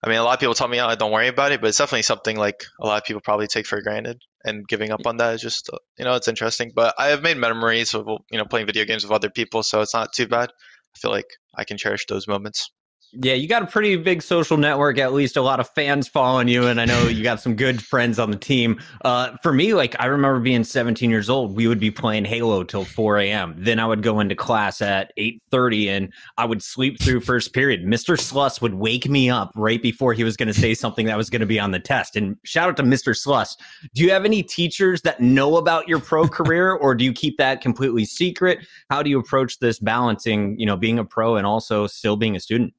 I 0.05 0.09
mean, 0.09 0.19
a 0.19 0.25
lot 0.25 0.35
of 0.35 0.41
people 0.41 0.55
tell 0.55 0.67
me, 0.67 0.81
"Oh, 0.81 0.93
don't 0.97 1.13
worry 1.13 1.29
about 1.29 1.53
it," 1.53 1.61
but 1.61 1.69
it's 1.69 1.79
definitely 1.79 2.03
something 2.03 2.37
like 2.37 2.65
a 2.81 2.87
lot 2.87 2.97
of 3.01 3.05
people 3.05 3.21
probably 3.21 3.47
take 3.47 3.67
for 3.67 3.81
granted. 3.81 4.21
And 4.45 4.67
giving 4.67 4.91
up 4.91 5.07
on 5.07 5.19
that 5.19 5.35
is 5.35 5.41
just, 5.41 5.71
uh, 5.73 5.79
you 5.97 6.05
know, 6.05 6.15
it's 6.15 6.27
interesting. 6.27 6.73
But 6.75 6.95
I 6.99 7.09
have 7.09 7.23
made 7.23 7.37
memories 7.37 7.95
of, 7.95 8.09
you 8.29 8.39
know, 8.39 8.45
playing 8.45 8.67
video 8.67 8.85
games 8.85 9.05
with 9.05 9.13
other 9.13 9.31
people, 9.31 9.63
so 9.63 9.81
it's 9.81 9.95
not 9.95 10.13
too 10.13 10.27
bad. 10.27 10.51
I 10.51 10.99
feel 10.99 11.13
like 11.13 11.29
I 11.57 11.63
can 11.63 11.79
cherish 11.79 12.07
those 12.07 12.27
moments. 12.27 12.73
Yeah, 13.15 13.35
you 13.35 13.47
got 13.47 13.63
a 13.63 13.67
pretty 13.67 13.95
big 13.97 14.23
social 14.23 14.57
network, 14.57 14.97
at 14.97 15.13
least 15.13 15.37
a 15.37 15.43
lot 15.43 15.61
of 15.61 15.69
fans 15.69 16.09
following 16.09 16.49
you. 16.49 16.69
And 16.69 16.81
I 16.81 16.87
know 16.87 17.09
you 17.09 17.23
got 17.23 17.43
some 17.43 17.55
good 17.55 17.83
friends 17.83 18.19
on 18.19 18.31
the 18.31 18.39
team. 18.39 18.81
Uh, 19.05 19.37
for 19.43 19.53
me, 19.53 19.75
like 19.75 19.95
I 20.01 20.07
remember 20.07 20.41
being 20.41 20.65
17 20.65 21.11
years 21.11 21.29
old, 21.29 21.55
we 21.55 21.67
would 21.67 21.79
be 21.79 21.91
playing 21.91 22.25
Halo 22.25 22.65
till 22.65 22.87
4 22.87 23.19
a.m. 23.19 23.55
Then 23.59 23.79
I 23.79 23.85
would 23.85 24.03
go 24.03 24.21
into 24.21 24.35
class 24.35 24.81
at 24.81 25.13
8:30 25.19 25.89
and 25.89 26.13
I 26.39 26.47
would 26.47 26.63
sleep 26.63 27.03
through 27.03 27.21
first 27.21 27.53
period. 27.53 27.85
Mr. 27.85 28.19
Sluss 28.19 28.63
would 28.63 28.75
wake 28.75 29.07
me 29.07 29.29
up 29.29 29.53
right 29.57 29.83
before 29.83 30.15
he 30.15 30.25
was 30.25 30.35
going 30.35 30.49
to 30.49 30.59
say 30.59 30.73
something 30.73 31.05
that 31.05 31.19
was 31.19 31.29
going 31.29 31.41
to 31.41 31.47
be 31.47 31.61
on 31.61 31.71
the 31.71 31.81
test. 31.81 32.17
And 32.17 32.39
shout 32.45 32.71
out 32.71 32.79
to 32.79 32.83
Mr. 32.83 33.15
Sluss. 33.15 33.59
Do 33.95 34.03
you 34.03 34.11
have 34.11 34.25
any 34.25 34.43
teachers 34.43 35.03
that 35.03 35.21
know 35.21 35.59
about 35.59 35.87
your 35.87 36.01
pro 36.01 36.27
career 36.27 36.73
or 36.73 36.95
do 36.95 37.05
you 37.05 37.13
keep 37.13 37.37
that 37.37 37.61
completely 37.61 38.07
secret? 38.07 38.61
How 38.89 39.03
do 39.03 39.11
you 39.11 39.19
approach 39.19 39.59
this 39.59 39.79
balancing, 39.79 40.59
you 40.59 40.65
know, 40.65 40.79
being 40.79 40.99
a 40.99 41.05
pro 41.05 41.37
and 41.37 41.47
also 41.47 41.87
still 41.87 42.17
being 42.17 42.37
a 42.37 42.41
student? 42.41 42.73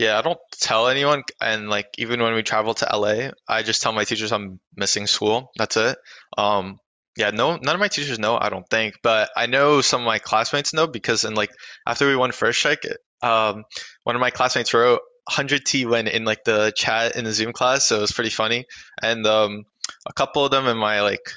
Yeah, 0.00 0.18
I 0.18 0.22
don't 0.22 0.38
tell 0.58 0.88
anyone. 0.88 1.24
And 1.42 1.68
like, 1.68 1.88
even 1.98 2.22
when 2.22 2.32
we 2.32 2.42
travel 2.42 2.72
to 2.72 2.88
LA, 2.90 3.32
I 3.46 3.62
just 3.62 3.82
tell 3.82 3.92
my 3.92 4.04
teachers 4.04 4.32
I'm 4.32 4.58
missing 4.74 5.06
school. 5.06 5.50
That's 5.58 5.76
it. 5.76 5.98
Um, 6.38 6.78
yeah, 7.18 7.28
no, 7.28 7.58
none 7.62 7.74
of 7.74 7.80
my 7.80 7.88
teachers 7.88 8.18
know. 8.18 8.38
I 8.40 8.48
don't 8.48 8.66
think, 8.70 8.94
but 9.02 9.28
I 9.36 9.44
know 9.44 9.82
some 9.82 10.00
of 10.00 10.06
my 10.06 10.18
classmates 10.18 10.72
know 10.72 10.86
because 10.86 11.24
in 11.24 11.34
like 11.34 11.50
after 11.86 12.06
we 12.06 12.16
won 12.16 12.32
first 12.32 12.60
strike, 12.60 12.82
um, 13.20 13.64
one 14.04 14.16
of 14.16 14.20
my 14.20 14.30
classmates 14.30 14.72
wrote 14.72 15.00
100T 15.28 15.86
when 15.86 16.08
in 16.08 16.24
like 16.24 16.44
the 16.44 16.72
chat 16.74 17.14
in 17.14 17.24
the 17.24 17.32
Zoom 17.32 17.52
class, 17.52 17.84
so 17.84 17.98
it 17.98 18.00
was 18.00 18.12
pretty 18.12 18.30
funny. 18.30 18.64
And 19.02 19.26
um, 19.26 19.64
a 20.08 20.14
couple 20.14 20.46
of 20.46 20.50
them 20.50 20.66
in 20.66 20.78
my 20.78 21.02
like 21.02 21.28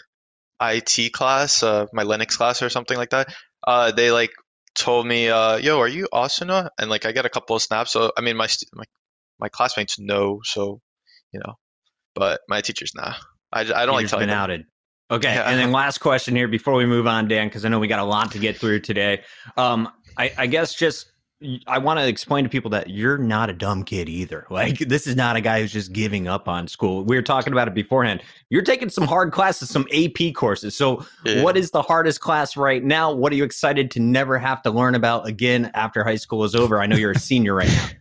IT 0.62 1.12
class, 1.12 1.64
uh, 1.64 1.88
my 1.92 2.06
Linux 2.06 2.38
class 2.38 2.62
or 2.62 2.70
something 2.70 2.98
like 2.98 3.10
that, 3.10 3.28
uh, 3.68 3.92
they 3.92 4.10
like 4.10 4.32
told 4.76 5.08
me, 5.08 5.30
uh, 5.30 5.58
"Yo, 5.58 5.80
are 5.80 5.88
you 5.88 6.08
Asuna?" 6.14 6.70
And 6.80 6.90
like 6.90 7.06
I 7.06 7.12
get 7.12 7.26
a 7.26 7.30
couple 7.30 7.56
of 7.56 7.62
snaps. 7.62 7.92
So 7.92 8.12
I 8.18 8.22
mean, 8.22 8.36
my 8.36 8.48
my 8.74 8.84
my 9.40 9.50
classmates 9.50 10.00
know, 10.00 10.40
so 10.44 10.80
you 11.32 11.40
know, 11.46 11.54
but 12.16 12.42
my 12.48 12.62
teachers 12.62 12.94
nah. 12.96 13.14
I, 13.52 13.62
I 13.62 13.86
don't 13.86 13.96
like 13.96 14.08
telling 14.08 14.24
been 14.24 14.30
them. 14.30 14.40
outed. 14.40 14.66
Okay, 15.12 15.34
yeah. 15.36 15.50
and 15.50 15.60
then 15.60 15.72
last 15.72 16.00
question 16.00 16.36
here 16.36 16.48
before 16.48 16.74
we 16.74 16.86
move 16.86 17.06
on, 17.06 17.28
Dan, 17.28 17.48
because 17.48 17.66
I 17.66 17.70
know 17.70 17.78
we 17.78 17.88
got 17.88 18.00
a 18.00 18.04
lot 18.04 18.32
to 18.32 18.40
get 18.40 18.58
through 18.58 18.80
today. 18.80 19.22
Um, 19.58 19.90
I, 20.18 20.32
I 20.38 20.48
guess 20.48 20.74
just 20.74 21.13
I 21.68 21.78
want 21.78 22.00
to 22.00 22.08
explain 22.08 22.44
to 22.44 22.50
people 22.50 22.72
that 22.72 22.90
you're 22.90 23.18
not 23.18 23.50
a 23.50 23.54
dumb 23.54 23.84
kid 23.84 24.10
either. 24.10 24.48
Like 24.54 24.78
this 24.78 25.08
is 25.08 25.16
not 25.16 25.36
a 25.36 25.42
guy 25.42 25.62
who's 25.62 25.74
just 25.74 25.94
giving 25.94 26.28
up 26.28 26.48
on 26.48 26.68
school. 26.68 27.04
We 27.04 27.16
were 27.16 27.24
talking 27.24 27.54
about 27.54 27.68
it 27.68 27.74
beforehand. 27.74 28.22
You're 28.50 28.62
taking 28.62 28.88
some 28.90 29.06
hard 29.06 29.32
classes, 29.32 29.70
some 29.70 29.88
AP 29.92 30.36
courses. 30.36 30.76
So, 30.76 31.04
yeah. 31.26 31.42
what 31.42 31.58
is 31.58 31.72
the 31.72 31.82
hardest 31.82 32.22
class 32.22 32.56
right 32.56 32.84
now? 32.84 33.12
What 33.12 33.34
are 33.34 33.36
you 33.36 33.44
excited 33.44 33.90
to 33.92 34.00
never 34.00 34.38
have 34.38 34.62
to 34.62 34.70
learn 34.70 34.94
about 34.94 35.28
again 35.28 35.72
after 35.74 36.04
high 36.04 36.18
school 36.18 36.44
is 36.44 36.54
over? 36.54 36.80
I 36.80 36.86
know 36.86 36.96
you're 36.96 37.12
a 37.12 37.20
senior 37.20 37.56
right 37.56 37.68
now. 37.70 37.88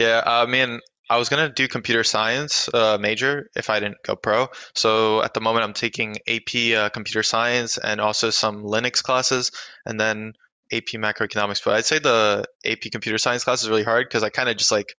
Yeah, 0.00 0.22
I 0.24 0.46
mean, 0.46 0.80
I 1.08 1.18
was 1.18 1.28
gonna 1.28 1.48
do 1.48 1.68
computer 1.68 2.02
science 2.02 2.68
uh, 2.74 2.98
major 2.98 3.50
if 3.54 3.70
I 3.70 3.78
didn't 3.78 4.02
go 4.02 4.16
pro. 4.16 4.48
So 4.74 5.22
at 5.22 5.34
the 5.34 5.40
moment, 5.40 5.64
I'm 5.64 5.72
taking 5.72 6.16
AP 6.26 6.76
uh, 6.76 6.88
computer 6.88 7.22
science 7.22 7.78
and 7.78 8.00
also 8.00 8.30
some 8.30 8.64
Linux 8.64 9.02
classes, 9.02 9.52
and 9.84 10.00
then 10.00 10.32
AP 10.72 10.94
macroeconomics, 10.94 11.62
but 11.64 11.74
I'd 11.74 11.84
say 11.84 11.98
the 11.98 12.44
AP 12.64 12.90
computer 12.92 13.18
science 13.18 13.44
class 13.44 13.62
is 13.62 13.68
really 13.68 13.84
hard 13.84 14.06
because 14.08 14.22
I 14.22 14.30
kind 14.30 14.48
of 14.48 14.56
just 14.56 14.72
like 14.72 14.94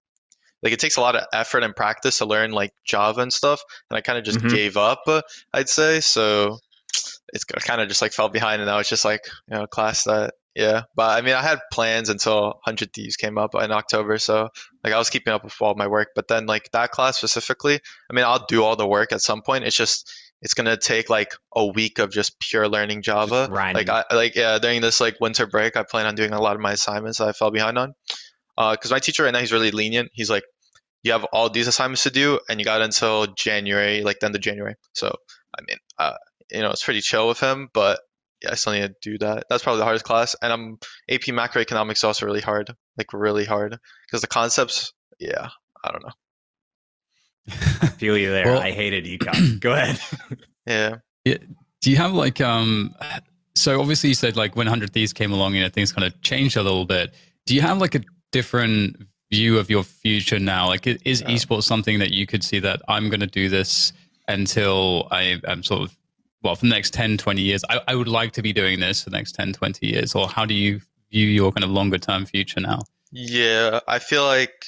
like 0.63 0.73
it 0.73 0.81
takes 0.81 0.97
a 0.97 1.01
lot 1.01 1.17
of 1.17 1.25
effort 1.33 1.63
and 1.63 1.77
practice 1.77 2.19
to 2.19 2.27
learn 2.27 2.51
like 2.51 2.73
Java 2.85 3.21
and 3.21 3.33
stuff, 3.33 3.61
and 3.91 3.97
I 3.97 4.01
kind 4.01 4.19
of 4.19 4.25
just 4.25 4.39
mm-hmm. 4.39 4.55
gave 4.55 4.77
up. 4.77 5.03
Uh, 5.07 5.23
I'd 5.53 5.69
say 5.69 6.01
so. 6.01 6.59
It's 7.33 7.45
kind 7.45 7.81
of 7.81 7.89
just 7.89 8.01
like 8.01 8.13
fell 8.13 8.29
behind, 8.29 8.63
and 8.63 8.69
now 8.69 8.79
it's 8.79 8.89
just 8.89 9.05
like 9.05 9.21
you 9.49 9.57
know 9.57 9.67
class 9.67 10.05
that 10.05 10.35
yeah. 10.57 10.83
But 10.95 11.19
I 11.19 11.21
mean, 11.21 11.35
I 11.35 11.43
had 11.43 11.61
plans 11.71 12.09
until 12.09 12.61
Hundred 12.65 12.93
Thieves 12.95 13.17
came 13.17 13.37
up 13.37 13.55
in 13.55 13.71
October, 13.71 14.17
so 14.19 14.49
like 14.83 14.95
I 14.95 14.99
was 14.99 15.11
keeping 15.11 15.33
up 15.33 15.45
with 15.45 15.55
all 15.61 15.75
my 15.75 15.87
work. 15.87 16.09
But 16.15 16.29
then 16.29 16.47
like 16.47 16.71
that 16.73 16.93
class 16.93 17.19
specifically, 17.19 17.79
I 18.11 18.15
mean, 18.15 18.25
I'll 18.25 18.47
do 18.47 18.65
all 18.65 18.75
the 18.75 18.87
work 18.89 19.13
at 19.13 19.21
some 19.21 19.43
point. 19.43 19.65
It's 19.65 19.77
just 19.77 20.11
it's 20.47 20.55
gonna 20.55 20.77
take 20.77 21.11
like 21.11 21.33
a 21.57 21.67
week 21.67 21.99
of 21.99 22.13
just 22.13 22.39
pure 22.39 22.69
learning 22.69 23.03
Java. 23.03 23.49
Like 23.75 23.89
I 23.89 24.05
like 24.15 24.37
yeah, 24.37 24.61
during 24.61 24.81
this 24.81 25.01
like 25.01 25.17
winter 25.21 25.45
break, 25.45 25.77
I 25.77 25.83
plan 25.83 26.07
on 26.07 26.15
doing 26.15 26.33
a 26.33 26.41
lot 26.41 26.55
of 26.55 26.63
my 26.63 26.71
assignments 26.71 27.19
that 27.19 27.27
I 27.27 27.33
fell 27.33 27.51
behind 27.51 27.77
on. 27.77 27.95
Because 28.57 28.93
uh, 28.93 28.95
my 28.95 29.01
teacher 29.01 29.25
right 29.25 29.33
now, 29.33 29.41
he's 29.41 29.51
really 29.51 29.73
lenient. 29.73 30.09
He's 30.15 30.31
like, 30.31 30.45
you 31.03 31.11
have 31.11 31.25
all 31.33 31.51
these 31.51 31.67
assignments 31.67 32.05
to 32.05 32.11
do, 32.11 32.39
and 32.49 32.61
you 32.61 32.65
got 32.65 32.81
until 32.81 33.27
January, 33.35 34.05
like 34.05 34.21
the 34.21 34.27
end 34.27 34.37
of 34.37 34.41
January. 34.41 34.77
So 34.93 35.17
I 35.59 35.63
mean, 35.67 35.79
uh, 35.99 36.15
you 36.53 36.61
know, 36.61 36.71
it's 36.71 36.85
pretty 36.85 37.01
chill 37.01 37.27
with 37.27 37.41
him, 37.41 37.69
but 37.75 37.99
yeah, 38.41 38.53
I 38.53 38.55
still 38.55 38.75
need 38.75 38.83
to 38.83 38.95
do 39.03 39.19
that. 39.19 39.47
That's 39.51 39.65
probably 39.65 39.81
the 39.81 39.85
hardest 39.85 40.05
class, 40.05 40.37
and 40.41 40.53
I'm 40.53 40.79
AP 41.11 41.23
macroeconomics 41.23 41.97
is 41.97 42.05
also 42.05 42.25
really 42.25 42.41
hard, 42.41 42.73
like 42.97 43.13
really 43.13 43.47
hard, 43.47 43.77
because 44.07 44.21
the 44.21 44.29
concepts. 44.29 44.93
Yeah, 45.19 45.49
I 45.83 45.91
don't 45.91 46.05
know. 46.05 46.13
I 47.49 47.87
feel 47.89 48.17
you 48.17 48.31
there. 48.31 48.47
Well, 48.47 48.61
I 48.61 48.73
hated 48.73 49.05
econ. 49.05 49.61
Go 49.61 49.73
ahead. 49.73 50.01
yeah. 50.67 50.97
yeah. 51.25 51.37
Do 51.81 51.91
you 51.91 51.97
have 51.97 52.13
like 52.13 52.41
um? 52.41 52.95
So 53.55 53.81
obviously 53.81 54.11
you 54.11 54.15
said 54.15 54.37
like 54.37 54.57
when 54.57 54.67
Hundred 54.67 54.93
Thieves 54.93 55.13
came 55.13 55.33
along, 55.33 55.55
you 55.55 55.63
know 55.63 55.69
things 55.69 55.93
kind 55.93 56.05
of 56.07 56.21
changed 56.23 56.57
a 56.57 56.63
little 56.63 56.85
bit. 56.85 57.15
Do 57.47 57.55
you 57.55 57.61
have 57.61 57.79
like 57.79 57.95
a 57.95 58.01
different 58.33 59.07
view 59.31 59.59
of 59.59 59.71
your 59.71 59.83
future 59.83 60.39
now? 60.39 60.67
Like, 60.67 60.87
is 60.87 61.23
yeah. 61.23 61.29
esports 61.29 61.65
something 61.65 61.99
that 61.99 62.11
you 62.11 62.27
could 62.27 62.45
see 62.45 62.59
that 62.61 62.83
I'm 62.89 63.09
going 63.09 63.21
to 63.21 63.27
do 63.27 63.49
this 63.49 63.93
until 64.29 65.09
I 65.11 65.41
am 65.47 65.63
sort 65.63 65.83
of 65.83 65.97
well 66.43 66.57
for 66.57 66.67
the 66.67 66.71
next 66.71 66.93
10, 66.93 67.19
20 67.19 67.41
years? 67.41 67.63
I, 67.71 67.81
I 67.89 67.95
would 67.95 68.09
like 68.09 68.33
to 68.33 68.43
be 68.43 68.53
doing 68.53 68.81
this 68.81 69.03
for 69.03 69.11
the 69.11 69.17
next 69.17 69.33
10, 69.33 69.53
20 69.53 69.87
years. 69.87 70.15
Or 70.15 70.29
how 70.29 70.45
do 70.45 70.55
you 70.55 70.81
view 71.11 71.27
your 71.27 71.53
kind 71.53 71.65
of 71.65 71.71
longer 71.71 71.99
term 71.99 72.27
future 72.27 72.61
now? 72.61 72.81
Yeah, 73.13 73.81
I 73.87 73.99
feel 73.99 74.25
like 74.25 74.67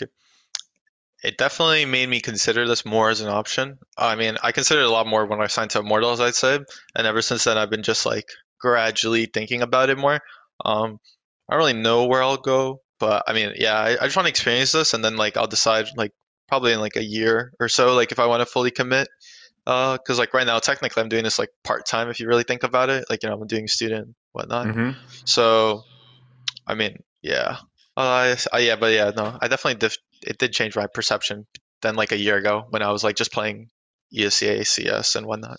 it 1.22 1.37
definitely 1.37 1.84
made 1.84 2.08
me 2.08 2.20
consider 2.20 2.66
this 2.66 2.84
more 2.84 3.10
as 3.10 3.20
an 3.20 3.28
option. 3.28 3.78
I 3.96 4.14
mean, 4.14 4.37
I 4.42 4.52
considered 4.52 4.82
it 4.82 4.88
a 4.88 4.90
lot 4.90 5.06
more 5.06 5.26
when 5.26 5.40
I 5.40 5.46
signed 5.48 5.70
to 5.70 5.80
Immortals, 5.80 6.20
I'd 6.20 6.34
say, 6.34 6.58
and 6.94 7.06
ever 7.06 7.22
since 7.22 7.44
then, 7.44 7.58
I've 7.58 7.70
been 7.70 7.82
just 7.82 8.06
like 8.06 8.26
gradually 8.60 9.26
thinking 9.26 9.62
about 9.62 9.90
it 9.90 9.98
more. 9.98 10.20
Um, 10.64 10.98
I 11.48 11.54
don't 11.54 11.58
really 11.58 11.72
know 11.72 12.06
where 12.06 12.22
I'll 12.22 12.37
go, 12.37 12.82
but 13.00 13.25
I 13.26 13.32
mean, 13.32 13.52
yeah, 13.56 13.75
I, 13.75 13.92
I 13.92 14.04
just 14.04 14.16
want 14.16 14.26
to 14.26 14.30
experience 14.30 14.72
this, 14.72 14.94
and 14.94 15.04
then 15.04 15.16
like 15.16 15.37
I'll 15.37 15.46
decide 15.46 15.87
like 15.96 16.12
probably 16.48 16.72
in 16.72 16.80
like 16.80 16.96
a 16.96 17.04
year 17.04 17.52
or 17.60 17.68
so, 17.68 17.94
like 17.94 18.12
if 18.12 18.18
I 18.18 18.26
want 18.26 18.40
to 18.40 18.46
fully 18.46 18.70
commit. 18.70 19.08
Because 19.64 20.18
uh, 20.18 20.18
like 20.18 20.32
right 20.32 20.46
now, 20.46 20.58
technically, 20.60 21.02
I'm 21.02 21.10
doing 21.10 21.25
this 21.25 21.38
like 21.38 21.50
part 21.62 21.87
time. 21.87 22.08
If 22.08 22.20
you 22.20 22.26
really 22.26 22.42
think 22.42 22.62
about 22.62 22.88
it, 22.88 23.04
like 23.10 23.22
you 23.22 23.28
know, 23.28 23.38
I'm 23.38 23.46
doing 23.46 23.68
student 23.68 24.14
whatnot. 24.32 24.66
Mm-hmm. 24.68 24.90
So, 25.26 25.82
I 26.66 26.75
mean, 26.75 26.96
yeah, 27.22 27.58
uh, 27.94 28.37
I, 28.52 28.58
yeah, 28.60 28.76
but 28.76 28.92
yeah, 28.92 29.10
no, 29.14 29.37
I 29.42 29.48
definitely 29.48 29.80
dif- 29.80 29.98
it 30.22 30.38
did 30.38 30.52
change 30.52 30.76
my 30.76 30.87
perception 30.87 31.46
than 31.82 31.96
like 31.96 32.12
a 32.12 32.18
year 32.18 32.37
ago 32.37 32.64
when 32.70 32.82
I 32.82 32.90
was 32.90 33.04
like 33.04 33.16
just 33.16 33.32
playing 33.32 33.70
ESEA, 34.14 34.66
CS, 34.66 35.16
and 35.16 35.26
whatnot. 35.26 35.58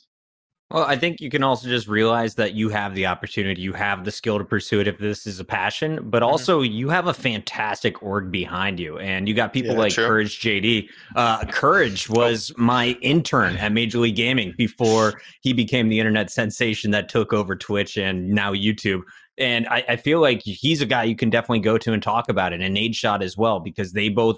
Well, 0.72 0.84
I 0.84 0.98
think 0.98 1.20
you 1.20 1.32
can 1.32 1.42
also 1.42 1.68
just 1.68 1.88
realize 1.88 2.36
that 2.36 2.54
you 2.54 2.70
have 2.70 2.94
the 2.94 3.08
opportunity, 3.08 3.60
you 3.60 3.74
have 3.74 4.06
the 4.06 4.12
skill 4.12 4.38
to 4.38 4.46
pursue 4.46 4.80
it 4.82 4.88
if 4.88 5.00
this 5.00 5.26
is 5.26 5.40
a 5.40 5.44
passion, 5.44 6.00
but 6.04 6.22
mm-hmm. 6.22 6.32
also 6.32 6.62
mm-hmm. 6.62 6.72
you 6.72 6.90
have 6.90 7.08
a 7.08 7.14
fantastic 7.14 8.04
org 8.04 8.32
behind 8.32 8.80
you. 8.80 9.00
And 9.00 9.28
you 9.28 9.34
got 9.34 9.52
people 9.52 9.74
yeah, 9.74 9.80
like 9.80 9.94
true. 9.94 10.06
Courage 10.06 10.40
JD. 10.40 10.90
Uh, 11.16 11.44
Courage 11.46 12.08
oh. 12.12 12.20
was 12.20 12.52
oh. 12.52 12.62
my 12.62 12.90
intern 13.02 13.58
at 13.58 13.72
Major 13.72 13.98
League 13.98 14.16
Gaming 14.16 14.54
before 14.58 15.20
he 15.42 15.54
became 15.54 15.90
the 15.90 16.00
internet 16.00 16.30
sensation 16.30 16.92
that 16.92 17.10
took 17.10 17.34
over 17.34 17.56
Twitch 17.56 17.98
and 17.98 18.30
now 18.30 18.54
YouTube. 18.54 19.02
And 19.40 19.68
I, 19.68 19.84
I, 19.88 19.96
feel 19.96 20.20
like 20.20 20.42
he's 20.44 20.82
a 20.82 20.86
guy 20.86 21.06
you 21.06 21.16
can 21.16 21.30
definitely 21.30 21.62
go 21.62 21.78
to 21.78 21.94
and 21.94 22.04
talk 22.04 22.28
about 22.28 22.52
it. 22.52 22.60
And 22.60 22.76
Nadeshot 22.76 23.24
as 23.24 23.38
well, 23.38 23.60
because 23.60 23.94
they 23.94 24.10
both 24.10 24.38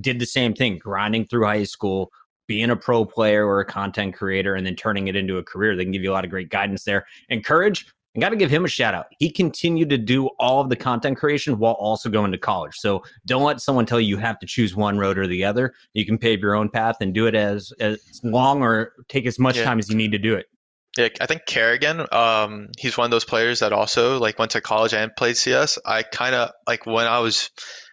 did 0.00 0.18
the 0.18 0.26
same 0.26 0.52
thing, 0.52 0.78
grinding 0.78 1.26
through 1.26 1.46
high 1.46 1.64
school, 1.64 2.12
being 2.46 2.70
a 2.70 2.76
pro 2.76 3.04
player 3.04 3.46
or 3.46 3.60
a 3.60 3.64
content 3.64 4.14
creator, 4.14 4.54
and 4.54 4.66
then 4.66 4.76
turning 4.76 5.08
it 5.08 5.16
into 5.16 5.38
a 5.38 5.42
career. 5.42 5.74
They 5.74 5.84
can 5.84 5.92
give 5.92 6.02
you 6.02 6.10
a 6.10 6.14
lot 6.14 6.24
of 6.24 6.30
great 6.30 6.50
guidance 6.50 6.84
there. 6.84 7.06
And 7.30 7.44
courage, 7.44 7.86
I 8.14 8.20
got 8.20 8.28
to 8.28 8.36
give 8.36 8.50
him 8.50 8.66
a 8.66 8.68
shout 8.68 8.94
out. 8.94 9.06
He 9.18 9.30
continued 9.30 9.88
to 9.88 9.96
do 9.96 10.26
all 10.38 10.60
of 10.60 10.68
the 10.68 10.76
content 10.76 11.16
creation 11.16 11.58
while 11.58 11.72
also 11.74 12.10
going 12.10 12.30
to 12.32 12.38
college. 12.38 12.76
So 12.76 13.02
don't 13.24 13.42
let 13.42 13.60
someone 13.62 13.86
tell 13.86 13.98
you 13.98 14.08
you 14.08 14.16
have 14.18 14.38
to 14.40 14.46
choose 14.46 14.76
one 14.76 14.98
road 14.98 15.16
or 15.16 15.26
the 15.26 15.44
other. 15.44 15.72
You 15.94 16.04
can 16.04 16.18
pave 16.18 16.40
your 16.40 16.54
own 16.54 16.68
path 16.68 16.96
and 17.00 17.14
do 17.14 17.26
it 17.26 17.34
as 17.34 17.72
as 17.80 18.20
long 18.22 18.62
or 18.62 18.92
take 19.08 19.24
as 19.24 19.38
much 19.38 19.56
yeah. 19.56 19.64
time 19.64 19.78
as 19.78 19.88
you 19.88 19.96
need 19.96 20.12
to 20.12 20.18
do 20.18 20.34
it. 20.34 20.46
Yeah, 20.96 21.08
I 21.20 21.26
think 21.26 21.42
Karrigan, 21.46 22.12
um, 22.12 22.68
he's 22.78 22.98
one 22.98 23.06
of 23.06 23.10
those 23.10 23.24
players 23.24 23.60
that 23.60 23.72
also 23.72 24.18
like 24.18 24.38
went 24.38 24.50
to 24.50 24.60
college 24.60 24.92
and 24.92 25.14
played 25.16 25.38
CS. 25.38 25.78
I 25.86 26.02
kind 26.02 26.34
of 26.34 26.50
like 26.66 26.84
when 26.84 27.06
I 27.06 27.20
was 27.20 27.50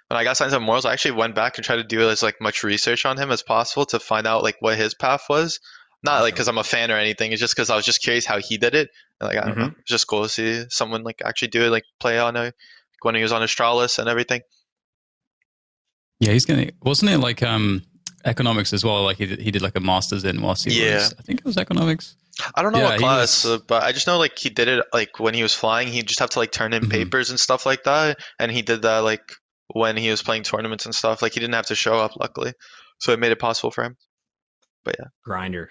when 0.09 0.19
I 0.19 0.23
got 0.25 0.35
signed 0.35 0.51
to 0.51 0.59
Morals, 0.59 0.85
I 0.85 0.93
actually 0.93 1.11
went 1.11 1.33
back 1.33 1.57
and 1.57 1.63
tried 1.63 1.77
to 1.77 1.83
do 1.83 2.09
as 2.09 2.21
like 2.21 2.41
much 2.41 2.63
research 2.63 3.05
on 3.05 3.17
him 3.17 3.31
as 3.31 3.41
possible 3.41 3.85
to 3.87 3.99
find 3.99 4.27
out 4.27 4.43
like 4.43 4.57
what 4.59 4.77
his 4.77 4.93
path 4.93 5.25
was. 5.29 5.59
Not 6.03 6.13
awesome. 6.13 6.23
like 6.23 6.33
because 6.33 6.47
I'm 6.49 6.57
a 6.57 6.63
fan 6.63 6.91
or 6.91 6.97
anything. 6.97 7.31
It's 7.31 7.39
just 7.39 7.55
because 7.55 7.69
I 7.69 7.75
was 7.75 7.85
just 7.85 8.01
curious 8.01 8.25
how 8.25 8.39
he 8.39 8.57
did 8.57 8.75
it. 8.75 8.89
And, 9.21 9.29
like 9.29 9.37
I 9.37 9.41
don't 9.41 9.51
mm-hmm. 9.51 9.59
know, 9.61 9.73
it's 9.79 9.89
just 9.89 10.07
cool 10.07 10.23
to 10.23 10.29
see 10.29 10.65
someone 10.69 11.03
like 11.03 11.21
actually 11.23 11.49
do 11.49 11.63
it, 11.63 11.69
like 11.69 11.85
play 11.99 12.19
on 12.19 12.35
a 12.35 12.53
when 13.01 13.15
he 13.15 13.21
was 13.21 13.31
on 13.31 13.41
Astralis 13.41 13.97
and 13.97 14.09
everything. 14.09 14.41
Yeah, 16.19 16.33
he's 16.33 16.45
gonna. 16.45 16.71
Wasn't 16.83 17.09
it 17.09 17.19
like 17.19 17.43
um 17.43 17.83
economics 18.25 18.73
as 18.73 18.83
well? 18.83 19.03
Like 19.03 19.17
he 19.17 19.25
did, 19.25 19.39
he 19.39 19.51
did 19.51 19.61
like 19.61 19.77
a 19.77 19.79
master's 19.79 20.25
in 20.25 20.41
whilst 20.41 20.65
he 20.65 20.83
yeah. 20.83 20.95
was. 20.95 21.13
I 21.17 21.21
think 21.21 21.39
it 21.39 21.45
was 21.45 21.57
economics. 21.57 22.15
I 22.55 22.61
don't 22.61 22.71
know 22.71 22.79
yeah, 22.79 22.89
what 22.91 22.99
class, 22.99 23.43
was... 23.43 23.53
uh, 23.53 23.63
but 23.67 23.83
I 23.83 23.91
just 23.91 24.07
know 24.07 24.17
like 24.17 24.37
he 24.37 24.49
did 24.49 24.67
it 24.67 24.85
like 24.93 25.19
when 25.19 25.33
he 25.33 25.43
was 25.43 25.53
flying. 25.53 25.87
He 25.87 26.01
just 26.03 26.19
have 26.19 26.29
to 26.31 26.39
like 26.39 26.51
turn 26.51 26.73
in 26.73 26.83
mm-hmm. 26.83 26.91
papers 26.91 27.29
and 27.29 27.39
stuff 27.39 27.65
like 27.65 27.83
that, 27.83 28.19
and 28.39 28.51
he 28.51 28.61
did 28.61 28.81
that 28.83 28.99
like 28.99 29.33
when 29.73 29.97
he 29.97 30.09
was 30.09 30.21
playing 30.21 30.43
tournaments 30.43 30.85
and 30.85 30.93
stuff. 30.93 31.21
Like 31.21 31.33
he 31.33 31.39
didn't 31.39 31.55
have 31.55 31.67
to 31.67 31.75
show 31.75 31.95
up, 31.95 32.15
luckily, 32.17 32.53
so 32.99 33.11
it 33.11 33.19
made 33.19 33.31
it 33.31 33.39
possible 33.39 33.71
for 33.71 33.83
him. 33.83 33.97
But 34.83 34.95
yeah, 34.99 35.07
grinder. 35.23 35.69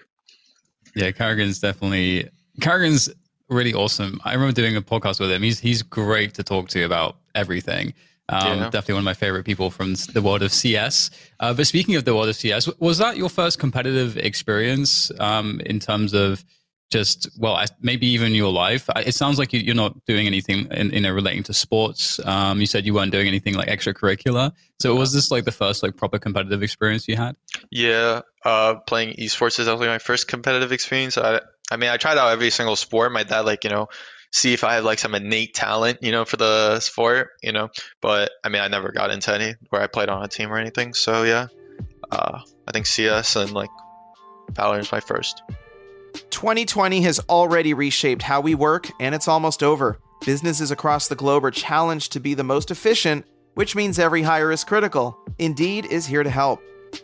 Yeah, 0.95 1.11
Karrigan's 1.11 1.59
definitely 1.59 2.29
Karrigan's 2.61 3.09
really 3.49 3.73
awesome. 3.73 4.19
I 4.23 4.33
remember 4.33 4.53
doing 4.53 4.75
a 4.75 4.81
podcast 4.81 5.19
with 5.19 5.31
him. 5.31 5.43
He's 5.43 5.59
he's 5.59 5.81
great 5.81 6.33
to 6.35 6.43
talk 6.43 6.69
to 6.69 6.83
about 6.83 7.17
everything. 7.35 7.93
Um, 8.29 8.59
yeah. 8.59 8.63
Definitely 8.65 8.93
one 8.93 9.01
of 9.01 9.05
my 9.05 9.13
favorite 9.15 9.43
people 9.43 9.71
from 9.71 9.95
the 10.13 10.21
world 10.21 10.43
of 10.43 10.53
CS. 10.53 11.09
Uh, 11.39 11.53
but 11.53 11.65
speaking 11.65 11.95
of 11.95 12.05
the 12.05 12.13
world 12.13 12.29
of 12.29 12.35
CS, 12.35 12.69
was 12.79 12.99
that 12.99 13.17
your 13.17 13.29
first 13.29 13.57
competitive 13.57 14.17
experience 14.17 15.11
um, 15.19 15.59
in 15.65 15.79
terms 15.79 16.13
of 16.13 16.45
just 16.89 17.29
well 17.37 17.63
maybe 17.81 18.07
even 18.07 18.33
your 18.33 18.51
life. 18.51 18.89
It 18.95 19.13
sounds 19.13 19.37
like 19.37 19.53
you, 19.53 19.71
are 19.71 19.75
not 19.75 20.05
doing 20.05 20.27
anything 20.27 20.67
in, 20.71 20.91
in 20.91 21.03
relating 21.13 21.43
to 21.43 21.53
sports. 21.53 22.19
Um, 22.25 22.59
you 22.59 22.65
said 22.65 22.85
you 22.85 22.93
weren't 22.93 23.11
doing 23.11 23.27
anything 23.27 23.55
like 23.55 23.67
extracurricular. 23.67 24.51
So 24.81 24.95
was 24.95 25.13
this 25.13 25.31
like 25.31 25.45
the 25.45 25.51
first 25.51 25.83
like 25.83 25.95
proper 25.95 26.19
competitive 26.19 26.63
experience 26.63 27.07
you 27.07 27.15
had? 27.15 27.35
Yeah 27.71 28.21
uh, 28.45 28.75
playing 28.75 29.15
esports 29.15 29.59
is 29.59 29.65
definitely 29.65 29.87
my 29.87 29.99
first 29.99 30.27
competitive 30.27 30.71
experience. 30.71 31.17
I, 31.17 31.41
I 31.71 31.77
mean 31.77 31.89
i 31.89 31.97
tried 31.97 32.17
out 32.17 32.31
every 32.31 32.49
single 32.49 32.75
sport. 32.75 33.11
My 33.11 33.23
dad 33.23 33.41
like 33.41 33.63
you 33.63 33.69
know 33.69 33.87
see 34.31 34.53
if 34.53 34.63
i 34.63 34.75
have 34.75 34.83
like 34.83 34.99
some 34.99 35.15
innate 35.15 35.55
talent 35.55 35.97
you 36.03 36.11
know 36.11 36.23
for 36.23 36.37
the 36.37 36.79
sport 36.79 37.29
you 37.41 37.51
know 37.51 37.67
but 37.99 38.29
i 38.43 38.49
mean 38.49 38.61
i 38.61 38.67
never 38.67 38.91
got 38.91 39.09
into 39.09 39.33
any 39.33 39.55
where 39.69 39.81
i 39.81 39.87
played 39.87 40.07
on 40.07 40.23
a 40.23 40.27
team 40.27 40.51
or 40.51 40.57
anything. 40.57 40.93
So 40.93 41.23
yeah 41.23 41.47
uh, 42.11 42.39
i 42.67 42.71
think 42.71 42.85
cs 42.85 43.35
and 43.35 43.51
like 43.53 43.69
valorant 44.53 44.81
is 44.81 44.91
my 44.91 44.99
first 44.99 45.41
2020 46.13 47.01
has 47.01 47.19
already 47.29 47.73
reshaped 47.73 48.21
how 48.21 48.41
we 48.41 48.55
work, 48.55 48.89
and 48.99 49.13
it's 49.13 49.27
almost 49.27 49.63
over. 49.63 49.99
Businesses 50.25 50.71
across 50.71 51.07
the 51.07 51.15
globe 51.15 51.45
are 51.45 51.51
challenged 51.51 52.11
to 52.13 52.19
be 52.19 52.33
the 52.33 52.43
most 52.43 52.71
efficient, 52.71 53.25
which 53.55 53.75
means 53.75 53.99
every 53.99 54.21
hire 54.21 54.51
is 54.51 54.63
critical. 54.63 55.17
Indeed 55.37 55.85
is 55.85 56.05
here 56.05 56.23
to 56.23 56.29
help. 56.29 56.61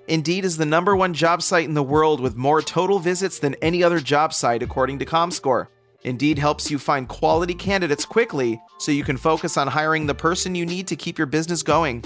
Indeed 0.07 0.45
is 0.45 0.57
the 0.57 0.65
number 0.65 0.95
one 0.95 1.13
job 1.13 1.41
site 1.41 1.67
in 1.67 1.73
the 1.73 1.83
world 1.83 2.19
with 2.19 2.35
more 2.35 2.61
total 2.61 2.99
visits 2.99 3.39
than 3.39 3.55
any 3.55 3.83
other 3.83 3.99
job 3.99 4.33
site, 4.33 4.63
according 4.63 4.99
to 4.99 5.05
ComScore. 5.05 5.67
Indeed 6.03 6.37
helps 6.37 6.69
you 6.69 6.77
find 6.77 7.07
quality 7.07 7.55
candidates 7.55 8.05
quickly 8.05 8.61
so 8.77 8.91
you 8.91 9.03
can 9.03 9.17
focus 9.17 9.57
on 9.57 9.67
hiring 9.67 10.05
the 10.05 10.15
person 10.15 10.55
you 10.55 10.65
need 10.65 10.87
to 10.87 10.95
keep 10.95 11.17
your 11.17 11.27
business 11.27 11.63
going. 11.63 12.03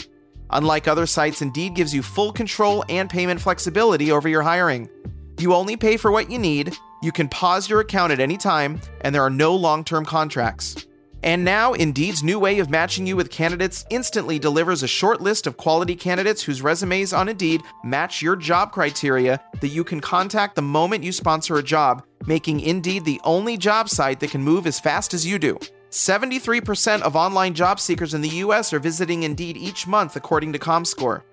Unlike 0.51 0.88
other 0.88 1.06
sites, 1.06 1.41
Indeed 1.41 1.75
gives 1.75 1.94
you 1.94 2.01
full 2.01 2.32
control 2.32 2.84
and 2.89 3.10
payment 3.10 3.41
flexibility 3.41 4.12
over 4.12 4.27
your 4.27 4.41
hiring. 4.41 4.89
You 5.38 5.53
only 5.53 5.77
pay 5.77 5.98
for 5.98 6.12
what 6.12 6.32
you 6.32 6.39
need 6.39 6.75
you 7.01 7.12
can 7.12 7.27
pause 7.29 7.70
your 7.70 7.79
account 7.79 8.12
at 8.12 8.20
any 8.20 8.38
time, 8.38 8.79
and 9.01 9.13
there 9.13 9.24
are 9.24 9.29
no 9.29 9.56
long 9.56 9.84
term 9.84 10.06
contracts. 10.06 10.86
And 11.22 11.44
now, 11.44 11.74
Indeed's 11.74 12.24
new 12.24 12.39
way 12.39 12.60
of 12.60 12.70
matching 12.70 13.06
you 13.06 13.18
with 13.18 13.29
candidates 13.29 13.86
instantly 13.89 14.39
delivers 14.39 14.84
a 14.84 14.88
short 14.88 15.20
list 15.20 15.48
of 15.48 15.58
quality 15.58 15.96
candidates 15.96 16.41
whose 16.41 16.62
resumes 16.62 17.12
on 17.12 17.27
Indeed 17.27 17.62
match 17.84 18.22
your 18.22 18.38
job 18.38 18.72
criteria 18.72 19.41
that 19.60 19.68
you 19.68 19.84
can 19.84 20.00
contact 20.00 20.56
the 20.56 20.62
moment 20.62 21.03
you 21.03 21.12
sponsor 21.12 21.58
a 21.58 21.63
job, 21.63 22.06
making 22.25 22.62
Indeed 22.62 23.03
the 23.03 23.20
only 23.25 23.58
job 23.58 23.89
site 23.89 24.22
that 24.22 24.32
can 24.32 24.41
move 24.41 24.65
as 24.65 24.79
fast 24.79 25.13
as 25.13 25.25
you 25.25 25.38
do. 25.38 25.60
73% 25.91 27.01
of 27.01 27.15
online 27.15 27.53
job 27.53 27.79
seekers 27.79 28.13
in 28.13 28.22
the 28.22 28.29
US 28.29 28.72
are 28.72 28.79
visiting 28.79 29.24
Indeed 29.24 29.58
each 29.58 29.88
month, 29.88 30.15
according 30.15 30.53
to 30.53 30.60
ComScore. 30.60 31.24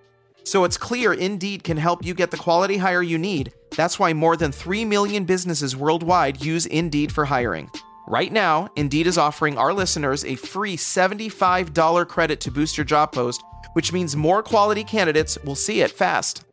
So 0.42 0.64
it's 0.64 0.78
clear 0.78 1.12
Indeed 1.12 1.62
can 1.62 1.76
help 1.76 2.04
you 2.04 2.14
get 2.14 2.30
the 2.30 2.36
quality 2.36 2.76
hire 2.76 3.02
you 3.02 3.18
need. 3.18 3.52
That's 3.76 3.98
why 3.98 4.12
more 4.14 4.36
than 4.36 4.52
3 4.52 4.84
million 4.84 5.24
businesses 5.24 5.76
worldwide 5.76 6.44
use 6.44 6.66
Indeed 6.66 7.12
for 7.12 7.24
hiring. 7.24 7.70
Right 8.08 8.32
now, 8.32 8.68
Indeed 8.76 9.06
is 9.06 9.18
offering 9.18 9.58
our 9.58 9.72
listeners 9.72 10.24
a 10.24 10.36
free 10.36 10.76
$75 10.76 12.08
credit 12.08 12.40
to 12.40 12.50
boost 12.50 12.76
your 12.78 12.84
job 12.84 13.12
post, 13.12 13.42
which 13.74 13.92
means 13.92 14.16
more 14.16 14.42
quality 14.42 14.84
candidates 14.84 15.38
will 15.44 15.54
see 15.56 15.80
it 15.80 15.90
fast. 15.90 16.44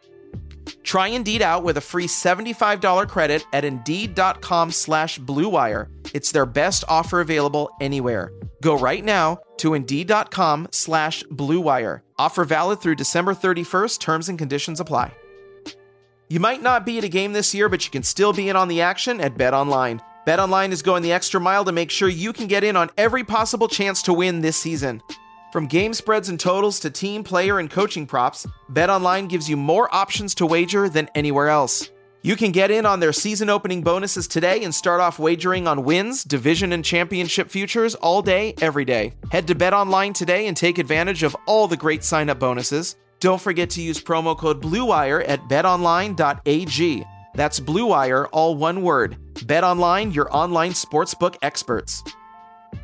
Try 0.84 1.10
Indeed 1.10 1.42
out 1.42 1.64
with 1.64 1.78
a 1.78 1.82
free 1.82 2.08
$75 2.08 3.08
credit 3.08 3.46
at 3.54 3.64
Indeed.com 3.66 4.72
slash 4.72 5.20
BlueWire. 5.20 5.88
It's 6.14 6.32
their 6.32 6.46
best 6.46 6.84
offer 6.88 7.22
available 7.22 7.70
anywhere. 7.80 8.32
Go 8.62 8.78
right 8.78 9.04
now 9.04 9.40
to 9.58 9.74
Indeed.com 9.74 10.70
slash 10.72 11.24
BlueWire. 11.26 12.02
Offer 12.18 12.46
valid 12.46 12.82
through 12.82 12.96
December 12.96 13.34
31st. 13.34 14.00
Terms 14.00 14.30
and 14.30 14.38
conditions 14.40 14.80
apply. 14.80 15.14
You 16.34 16.40
might 16.40 16.64
not 16.64 16.84
be 16.84 16.98
at 16.98 17.04
a 17.04 17.10
game 17.10 17.32
this 17.32 17.54
year, 17.54 17.70
but 17.70 17.86
you 17.86 17.92
can 17.92 18.02
still 18.02 18.34
be 18.34 18.50
in 18.50 18.56
on 18.56 18.68
the 18.68 18.82
action 18.82 19.22
at 19.22 19.36
BetOnline. 19.36 20.02
BetOnline 20.26 20.72
is 20.72 20.82
going 20.82 21.04
the 21.04 21.12
extra 21.12 21.40
mile 21.40 21.64
to 21.64 21.72
make 21.72 21.92
sure 21.92 22.10
you 22.10 22.34
can 22.34 22.48
get 22.48 22.64
in 22.64 22.76
on 22.76 22.90
every 22.98 23.24
possible 23.24 23.68
chance 23.68 24.02
to 24.02 24.14
win 24.14 24.42
this 24.42 24.58
season. 24.58 25.04
From 25.52 25.68
game 25.68 25.94
spreads 25.94 26.30
and 26.30 26.40
totals 26.40 26.80
to 26.80 26.90
team, 26.90 27.24
player, 27.24 27.60
and 27.60 27.70
coaching 27.70 28.08
props, 28.08 28.48
BetOnline 28.72 29.30
gives 29.30 29.48
you 29.48 29.56
more 29.56 29.94
options 29.94 30.34
to 30.34 30.48
wager 30.48 30.90
than 30.90 31.08
anywhere 31.14 31.50
else. 31.50 31.92
You 32.24 32.36
can 32.36 32.52
get 32.52 32.72
in 32.72 32.88
on 32.88 33.00
their 33.00 33.14
season 33.14 33.52
opening 33.52 33.84
bonuses 33.84 34.28
today 34.28 34.64
and 34.64 34.74
start 34.74 35.02
off 35.02 35.20
wagering 35.20 35.68
on 35.68 35.84
wins, 35.84 36.24
division, 36.24 36.74
and 36.74 36.84
championship 36.84 37.48
futures 37.48 37.94
all 37.94 38.24
day, 38.24 38.56
every 38.60 38.86
day. 38.86 39.14
Head 39.32 39.46
to 39.50 39.54
BetOnline 39.54 40.16
today 40.16 40.48
and 40.48 40.58
take 40.58 40.80
advantage 40.80 41.22
of 41.22 41.38
all 41.46 41.68
the 41.68 41.78
great 41.78 42.04
sign 42.04 42.32
up 42.32 42.40
bonuses. 42.40 42.96
Don't 43.24 43.40
forget 43.40 43.70
to 43.70 43.82
use 43.82 44.02
promo 44.02 44.38
code 44.38 44.62
BLUEWIRE 44.62 45.24
at 45.30 45.40
betonline.ag. 45.44 47.06
That's 47.34 47.58
BLUEWIRE, 47.58 48.28
all 48.34 48.56
one 48.56 48.82
word. 48.82 49.16
BetOnline, 49.36 50.14
your 50.14 50.28
online 50.36 50.74
sportsbook 50.74 51.38
experts. 51.42 52.04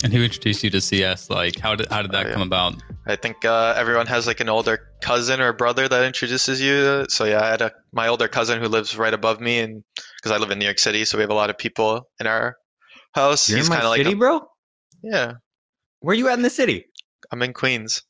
And 0.01 0.13
who 0.13 0.23
introduced 0.23 0.63
you 0.63 0.69
to 0.69 0.79
CS? 0.79 1.29
Like, 1.29 1.59
how 1.59 1.75
did 1.75 1.89
how 1.89 2.01
did 2.01 2.11
that 2.13 2.27
oh, 2.27 2.29
yeah. 2.29 2.33
come 2.33 2.43
about? 2.43 2.81
I 3.05 3.17
think 3.17 3.43
uh, 3.43 3.73
everyone 3.75 4.07
has 4.07 4.27
like 4.27 4.39
an 4.39 4.47
older 4.47 4.79
cousin 5.01 5.41
or 5.41 5.51
brother 5.51 5.89
that 5.89 6.05
introduces 6.05 6.61
you. 6.61 7.05
So 7.09 7.25
yeah, 7.25 7.41
I 7.43 7.49
had 7.49 7.61
a, 7.61 7.73
my 7.91 8.07
older 8.07 8.29
cousin 8.29 8.61
who 8.61 8.69
lives 8.69 8.97
right 8.97 9.13
above 9.13 9.41
me, 9.41 9.59
and 9.59 9.83
because 10.21 10.31
I 10.31 10.37
live 10.37 10.51
in 10.51 10.59
New 10.59 10.65
York 10.65 10.79
City, 10.79 11.03
so 11.03 11.17
we 11.17 11.21
have 11.21 11.31
a 11.31 11.33
lot 11.33 11.49
of 11.49 11.57
people 11.57 12.07
in 12.21 12.27
our 12.27 12.55
house. 13.13 13.49
You're 13.49 13.57
He's 13.57 13.67
kind 13.67 13.83
of 13.83 13.89
like 13.89 13.97
city, 13.97 14.13
a, 14.13 14.15
bro. 14.15 14.47
Yeah. 15.03 15.33
Where 15.99 16.15
you 16.15 16.29
at 16.29 16.35
in 16.35 16.43
the 16.43 16.49
city? 16.49 16.85
I'm 17.29 17.41
in 17.41 17.51
Queens. 17.51 18.03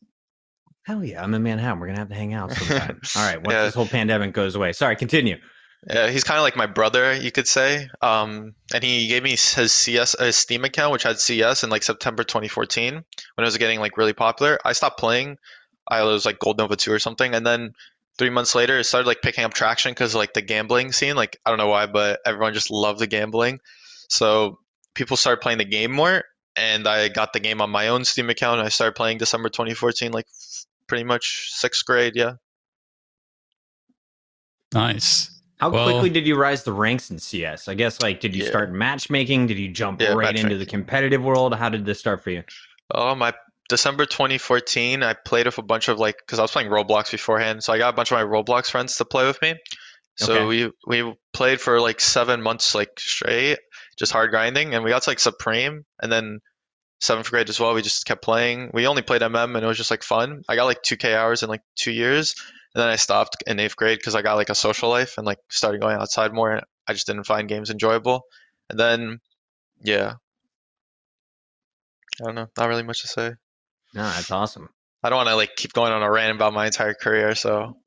Hell 0.89 1.05
yeah, 1.05 1.21
I'm 1.21 1.35
in 1.35 1.43
Manhattan. 1.43 1.79
We're 1.79 1.85
gonna 1.85 1.99
have 1.99 2.09
to 2.09 2.15
hang 2.15 2.33
out 2.33 2.51
sometime. 2.51 2.99
All 3.15 3.21
right, 3.21 3.37
once 3.37 3.53
yeah. 3.53 3.65
this 3.65 3.75
whole 3.75 3.85
pandemic 3.85 4.33
goes 4.33 4.55
away. 4.55 4.73
Sorry, 4.73 4.95
continue. 4.95 5.37
Yeah, 5.87 6.09
he's 6.09 6.23
kind 6.23 6.39
of 6.39 6.41
like 6.41 6.55
my 6.55 6.65
brother, 6.65 7.13
you 7.13 7.31
could 7.31 7.47
say. 7.47 7.87
Um, 8.01 8.55
and 8.73 8.83
he 8.83 9.07
gave 9.07 9.21
me 9.21 9.29
his 9.29 9.71
CS, 9.71 10.15
his 10.19 10.35
Steam 10.35 10.65
account, 10.65 10.91
which 10.91 11.03
had 11.03 11.19
CS 11.19 11.63
in 11.63 11.69
like 11.69 11.83
September 11.83 12.23
2014 12.23 12.95
when 12.95 13.03
it 13.03 13.47
was 13.47 13.55
getting 13.57 13.79
like 13.79 13.97
really 13.97 14.13
popular. 14.13 14.57
I 14.65 14.71
stopped 14.71 14.99
playing. 14.99 15.37
I 15.87 16.01
was 16.05 16.25
like 16.25 16.39
Gold 16.39 16.57
Nova 16.57 16.75
2 16.75 16.91
or 16.91 16.97
something, 16.97 17.35
and 17.35 17.45
then 17.45 17.73
three 18.17 18.31
months 18.31 18.55
later, 18.55 18.79
it 18.79 18.85
started 18.85 19.05
like 19.05 19.21
picking 19.21 19.43
up 19.43 19.53
traction 19.53 19.91
because 19.91 20.15
like 20.15 20.33
the 20.33 20.41
gambling 20.41 20.91
scene. 20.91 21.15
Like 21.15 21.37
I 21.45 21.51
don't 21.51 21.59
know 21.59 21.67
why, 21.67 21.85
but 21.85 22.19
everyone 22.25 22.55
just 22.55 22.71
loved 22.71 22.97
the 22.97 23.05
gambling. 23.05 23.59
So 24.07 24.57
people 24.95 25.17
started 25.17 25.41
playing 25.41 25.59
the 25.59 25.65
game 25.65 25.91
more, 25.91 26.23
and 26.55 26.87
I 26.87 27.09
got 27.09 27.31
the 27.31 27.39
game 27.39 27.61
on 27.61 27.69
my 27.69 27.89
own 27.89 28.05
Steam 28.05 28.31
account. 28.31 28.57
And 28.57 28.65
I 28.65 28.69
started 28.69 28.95
playing 28.95 29.19
December 29.19 29.49
2014, 29.49 30.11
like 30.11 30.25
pretty 30.89 31.05
much 31.05 31.51
sixth 31.51 31.85
grade. 31.85 32.13
Yeah. 32.15 32.33
Nice. 34.73 35.41
How 35.59 35.69
well, 35.69 35.85
quickly 35.85 36.09
did 36.09 36.25
you 36.25 36.35
rise 36.37 36.63
the 36.63 36.71
ranks 36.73 37.11
in 37.11 37.19
CS? 37.19 37.67
I 37.67 37.73
guess 37.73 38.01
like 38.01 38.19
did 38.19 38.35
you 38.35 38.43
yeah. 38.43 38.49
start 38.49 38.71
matchmaking? 38.71 39.47
Did 39.47 39.57
you 39.57 39.69
jump 39.69 40.01
yeah, 40.01 40.13
right 40.13 40.35
into 40.35 40.57
the 40.57 40.65
competitive 40.65 41.21
world? 41.21 41.53
How 41.53 41.69
did 41.69 41.85
this 41.85 41.99
start 41.99 42.23
for 42.23 42.29
you? 42.29 42.43
Oh, 42.91 43.13
my 43.13 43.33
December 43.67 44.05
2014, 44.05 45.03
I 45.03 45.13
played 45.13 45.45
with 45.45 45.57
a 45.57 45.61
bunch 45.61 45.89
of 45.89 45.99
like 45.99 46.15
because 46.25 46.39
I 46.39 46.41
was 46.41 46.51
playing 46.51 46.69
Roblox 46.69 47.11
beforehand, 47.11 47.63
so 47.63 47.73
I 47.73 47.77
got 47.77 47.93
a 47.93 47.95
bunch 47.95 48.11
of 48.11 48.17
my 48.17 48.23
Roblox 48.23 48.71
friends 48.71 48.95
to 48.97 49.05
play 49.05 49.25
with 49.27 49.41
me. 49.41 49.55
So 50.15 50.33
okay. 50.33 50.45
we 50.45 50.71
we 50.87 51.13
played 51.33 51.61
for 51.61 51.79
like 51.79 51.99
seven 51.99 52.41
months 52.41 52.73
like 52.73 52.97
straight, 52.97 53.59
just 53.97 54.11
hard 54.11 54.31
grinding, 54.31 54.73
and 54.73 54.83
we 54.83 54.91
got 54.91 55.03
to 55.03 55.09
like 55.09 55.19
Supreme, 55.19 55.85
and 56.01 56.11
then 56.11 56.39
seventh 56.99 57.29
grade 57.29 57.49
as 57.49 57.59
well. 57.59 57.73
We 57.73 57.81
just 57.81 58.05
kept 58.05 58.21
playing. 58.21 58.71
We 58.73 58.87
only 58.87 59.01
played 59.01 59.21
MM, 59.21 59.55
and 59.55 59.63
it 59.63 59.67
was 59.67 59.77
just 59.77 59.91
like 59.91 60.03
fun. 60.03 60.43
I 60.47 60.55
got 60.55 60.65
like 60.65 60.83
2K 60.83 61.15
hours 61.15 61.43
in 61.43 61.49
like 61.49 61.61
two 61.75 61.91
years, 61.91 62.35
and 62.75 62.81
then 62.81 62.89
I 62.89 62.95
stopped 62.95 63.43
in 63.47 63.59
eighth 63.59 63.75
grade 63.75 63.99
because 63.99 64.15
I 64.15 64.21
got 64.21 64.35
like 64.35 64.49
a 64.49 64.55
social 64.55 64.89
life 64.89 65.17
and 65.17 65.25
like 65.25 65.39
started 65.49 65.81
going 65.81 65.97
outside 65.97 66.33
more. 66.33 66.51
And 66.51 66.63
I 66.87 66.93
just 66.93 67.07
didn't 67.07 67.25
find 67.25 67.47
games 67.47 67.69
enjoyable. 67.69 68.23
And 68.69 68.79
then, 68.79 69.19
yeah, 69.81 70.13
I 72.21 72.25
don't 72.25 72.35
know. 72.35 72.47
Not 72.57 72.69
really 72.69 72.83
much 72.83 73.01
to 73.01 73.07
say. 73.07 73.33
No, 73.93 74.03
that's 74.03 74.31
awesome. 74.31 74.69
I 75.01 75.09
don't 75.09 75.17
want 75.17 75.29
to 75.29 75.35
like 75.35 75.55
keep 75.55 75.73
going 75.73 75.93
on 75.93 76.03
a 76.03 76.11
rant 76.11 76.35
about 76.35 76.53
my 76.53 76.65
entire 76.65 76.93
career. 76.93 77.33
So 77.33 77.77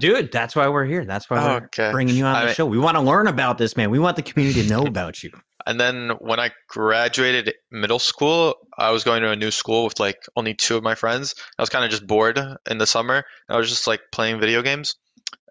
dude. 0.00 0.32
That's 0.32 0.56
why 0.56 0.68
we're 0.68 0.86
here. 0.86 1.04
That's 1.04 1.28
why 1.28 1.44
we're 1.44 1.56
okay. 1.66 1.92
bringing 1.92 2.16
you 2.16 2.24
on 2.24 2.40
the 2.40 2.46
mean, 2.46 2.54
show. 2.54 2.66
We 2.66 2.78
want 2.78 2.96
to 2.96 3.02
learn 3.02 3.26
about 3.26 3.58
this, 3.58 3.76
man. 3.76 3.90
We 3.90 3.98
want 3.98 4.16
the 4.16 4.22
community 4.22 4.62
to 4.62 4.68
know 4.68 4.84
about 4.84 5.22
you. 5.22 5.30
And 5.70 5.78
then 5.78 6.10
when 6.18 6.40
I 6.40 6.50
graduated 6.68 7.54
middle 7.70 8.00
school, 8.00 8.56
I 8.76 8.90
was 8.90 9.04
going 9.04 9.22
to 9.22 9.30
a 9.30 9.36
new 9.36 9.52
school 9.52 9.84
with 9.84 10.00
like 10.00 10.18
only 10.34 10.52
two 10.52 10.76
of 10.76 10.82
my 10.82 10.96
friends. 10.96 11.36
I 11.56 11.62
was 11.62 11.68
kind 11.68 11.84
of 11.84 11.92
just 11.92 12.08
bored 12.08 12.40
in 12.68 12.78
the 12.78 12.88
summer. 12.88 13.22
I 13.48 13.56
was 13.56 13.68
just 13.68 13.86
like 13.86 14.00
playing 14.10 14.40
video 14.40 14.62
games. 14.62 14.96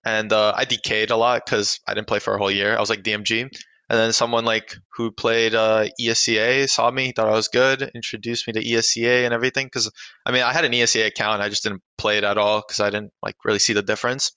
And 0.03 0.33
uh, 0.33 0.51
I 0.53 0.65
decayed 0.65 1.09
a 1.09 1.15
lot 1.15 1.45
because 1.45 1.79
I 1.87 1.93
didn't 1.93 2.07
play 2.07 2.19
for 2.19 2.35
a 2.35 2.37
whole 2.37 2.51
year. 2.51 2.75
I 2.75 2.81
was 2.81 2.89
like 2.89 3.01
DMG. 3.01 3.43
And 3.43 3.97
then 3.97 4.11
someone 4.11 4.43
like 4.43 4.75
who 4.97 5.09
played 5.09 5.55
uh, 5.55 5.85
ESEA 5.97 6.69
saw 6.69 6.91
me, 6.91 7.13
thought 7.13 7.29
I 7.29 7.31
was 7.31 7.47
good, 7.47 7.89
introduced 7.95 8.45
me 8.45 8.51
to 8.51 8.61
ESEA 8.61 9.23
and 9.23 9.33
everything. 9.33 9.67
Because 9.67 9.89
I 10.25 10.33
mean, 10.33 10.43
I 10.43 10.51
had 10.51 10.65
an 10.65 10.73
ESEA 10.73 11.05
account, 11.05 11.41
I 11.41 11.47
just 11.47 11.63
didn't 11.63 11.81
play 11.97 12.17
it 12.17 12.25
at 12.25 12.37
all 12.37 12.59
because 12.59 12.81
I 12.81 12.89
didn't 12.89 13.13
like 13.23 13.35
really 13.45 13.59
see 13.59 13.71
the 13.71 13.81
difference. 13.81 14.33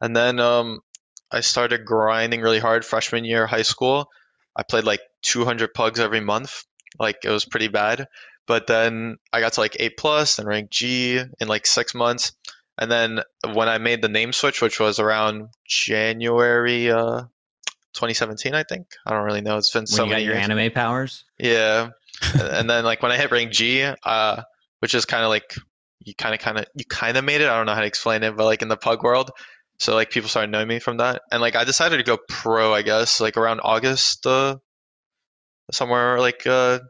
And 0.00 0.16
then 0.16 0.40
um, 0.40 0.80
I 1.30 1.38
started 1.38 1.84
grinding 1.84 2.40
really 2.40 2.58
hard 2.58 2.84
freshman 2.84 3.24
year 3.24 3.46
high 3.46 3.62
school. 3.62 4.08
I 4.56 4.62
played 4.62 4.84
like 4.84 5.00
200 5.22 5.74
pugs 5.74 6.00
every 6.00 6.20
month. 6.20 6.64
Like 6.98 7.18
it 7.24 7.30
was 7.30 7.44
pretty 7.44 7.68
bad. 7.68 8.06
But 8.46 8.66
then 8.66 9.16
I 9.32 9.40
got 9.40 9.54
to 9.54 9.60
like 9.60 9.76
A 9.80 9.88
plus 9.90 10.38
and 10.38 10.46
rank 10.46 10.70
G 10.70 11.18
in 11.40 11.48
like 11.48 11.66
six 11.66 11.94
months. 11.94 12.32
And 12.76 12.90
then 12.90 13.20
when 13.52 13.68
I 13.68 13.78
made 13.78 14.02
the 14.02 14.08
name 14.08 14.32
switch, 14.32 14.60
which 14.60 14.80
was 14.80 14.98
around 14.98 15.48
January 15.66 16.90
uh, 16.90 17.22
2017, 17.94 18.54
I 18.54 18.64
think. 18.64 18.88
I 19.06 19.12
don't 19.12 19.24
really 19.24 19.40
know. 19.40 19.56
It's 19.56 19.70
been 19.72 19.82
when 19.82 19.86
so 19.86 20.04
you 20.04 20.10
many 20.10 20.22
got 20.22 20.26
your 20.26 20.34
years. 20.34 20.44
anime 20.44 20.72
powers. 20.72 21.24
Yeah. 21.38 21.90
and 22.40 22.68
then 22.68 22.84
like 22.84 23.02
when 23.02 23.12
I 23.12 23.16
hit 23.16 23.30
rank 23.30 23.52
G, 23.52 23.82
uh, 24.04 24.42
which 24.80 24.94
is 24.94 25.04
kind 25.04 25.22
of 25.24 25.30
like 25.30 25.54
you 26.04 26.14
kind 26.14 26.34
of 26.34 26.40
kind 26.40 26.58
of 26.58 26.66
you 26.74 26.84
kind 26.84 27.16
of 27.16 27.24
made 27.24 27.40
it. 27.40 27.48
I 27.48 27.56
don't 27.56 27.66
know 27.66 27.74
how 27.74 27.80
to 27.80 27.86
explain 27.86 28.22
it, 28.22 28.36
but 28.36 28.44
like 28.44 28.62
in 28.62 28.68
the 28.68 28.76
pug 28.76 29.02
world, 29.02 29.30
so 29.78 29.94
like 29.94 30.10
people 30.10 30.28
started 30.28 30.50
knowing 30.50 30.68
me 30.68 30.78
from 30.78 30.98
that, 30.98 31.22
and 31.30 31.40
like 31.40 31.56
I 31.56 31.64
decided 31.64 31.98
to 31.98 32.02
go 32.02 32.18
pro. 32.28 32.72
I 32.72 32.82
guess 32.82 33.20
like 33.20 33.36
around 33.36 33.60
August, 33.60 34.26
uh, 34.26 34.56
somewhere 35.72 36.20
like 36.20 36.46
uh, 36.46 36.80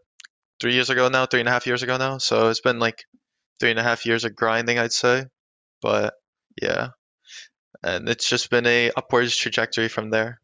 three 0.60 0.74
years 0.74 0.90
ago 0.90 1.08
now, 1.08 1.26
three 1.26 1.40
and 1.40 1.48
a 1.48 1.52
half 1.52 1.66
years 1.66 1.82
ago 1.82 1.96
now. 1.96 2.18
So 2.18 2.48
it's 2.48 2.60
been 2.60 2.78
like 2.78 3.04
three 3.60 3.70
and 3.70 3.78
a 3.78 3.82
half 3.82 4.06
years 4.06 4.24
of 4.24 4.36
grinding, 4.36 4.78
I'd 4.78 4.92
say. 4.92 5.24
But 5.80 6.14
yeah, 6.60 6.88
and 7.82 8.08
it's 8.08 8.28
just 8.28 8.50
been 8.50 8.66
a 8.66 8.90
upwards 8.96 9.36
trajectory 9.36 9.88
from 9.88 10.10
there. 10.10 10.40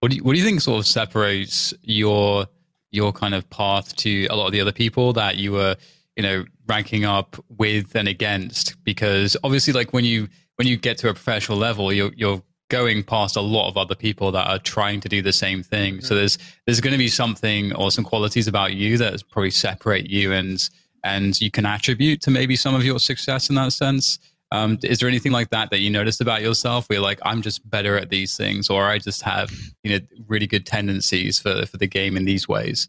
What 0.00 0.10
do 0.10 0.16
you, 0.16 0.24
what 0.24 0.32
do 0.32 0.38
you 0.38 0.44
think 0.44 0.60
sort 0.60 0.80
of 0.80 0.86
separates 0.86 1.72
your 1.82 2.46
your 2.90 3.12
kind 3.12 3.34
of 3.34 3.48
path 3.50 3.96
to 3.96 4.26
a 4.26 4.36
lot 4.36 4.46
of 4.46 4.52
the 4.52 4.60
other 4.60 4.72
people 4.72 5.12
that 5.14 5.36
you 5.36 5.52
were 5.52 5.76
you 6.16 6.22
know 6.22 6.44
ranking 6.66 7.04
up 7.04 7.36
with 7.48 7.94
and 7.94 8.08
against? 8.08 8.82
Because 8.84 9.36
obviously, 9.42 9.72
like 9.72 9.92
when 9.92 10.04
you 10.04 10.28
when 10.56 10.66
you 10.66 10.76
get 10.76 10.98
to 10.98 11.08
a 11.08 11.14
professional 11.14 11.58
level, 11.58 11.92
you're 11.92 12.12
you're 12.14 12.42
going 12.68 13.04
past 13.04 13.36
a 13.36 13.40
lot 13.40 13.68
of 13.68 13.76
other 13.76 13.94
people 13.94 14.32
that 14.32 14.48
are 14.48 14.58
trying 14.58 15.00
to 15.00 15.08
do 15.08 15.22
the 15.22 15.32
same 15.32 15.62
thing. 15.62 15.94
Mm-hmm. 15.94 16.04
So 16.04 16.14
there's 16.14 16.38
there's 16.66 16.80
going 16.80 16.92
to 16.92 16.98
be 16.98 17.08
something 17.08 17.74
or 17.74 17.90
some 17.90 18.04
qualities 18.04 18.48
about 18.48 18.74
you 18.74 18.98
that 18.98 19.22
probably 19.30 19.50
separate 19.50 20.10
you 20.10 20.32
and 20.32 20.68
and 21.04 21.40
you 21.40 21.50
can 21.50 21.66
attribute 21.66 22.20
to 22.22 22.30
maybe 22.30 22.56
some 22.56 22.74
of 22.74 22.84
your 22.84 22.98
success 22.98 23.48
in 23.48 23.54
that 23.54 23.72
sense. 23.72 24.18
Um, 24.52 24.78
is 24.82 24.98
there 24.98 25.08
anything 25.08 25.32
like 25.32 25.50
that 25.50 25.70
that 25.70 25.80
you 25.80 25.90
noticed 25.90 26.20
about 26.20 26.40
yourself 26.40 26.88
where 26.88 26.96
you're 26.96 27.02
like, 27.02 27.18
I'm 27.24 27.42
just 27.42 27.68
better 27.68 27.96
at 27.96 28.10
these 28.10 28.36
things, 28.36 28.70
or 28.70 28.84
I 28.84 28.98
just 28.98 29.22
have 29.22 29.50
you 29.82 29.90
know 29.90 30.06
really 30.26 30.46
good 30.46 30.66
tendencies 30.66 31.38
for 31.38 31.66
for 31.66 31.76
the 31.76 31.86
game 31.86 32.16
in 32.16 32.24
these 32.24 32.48
ways? 32.48 32.88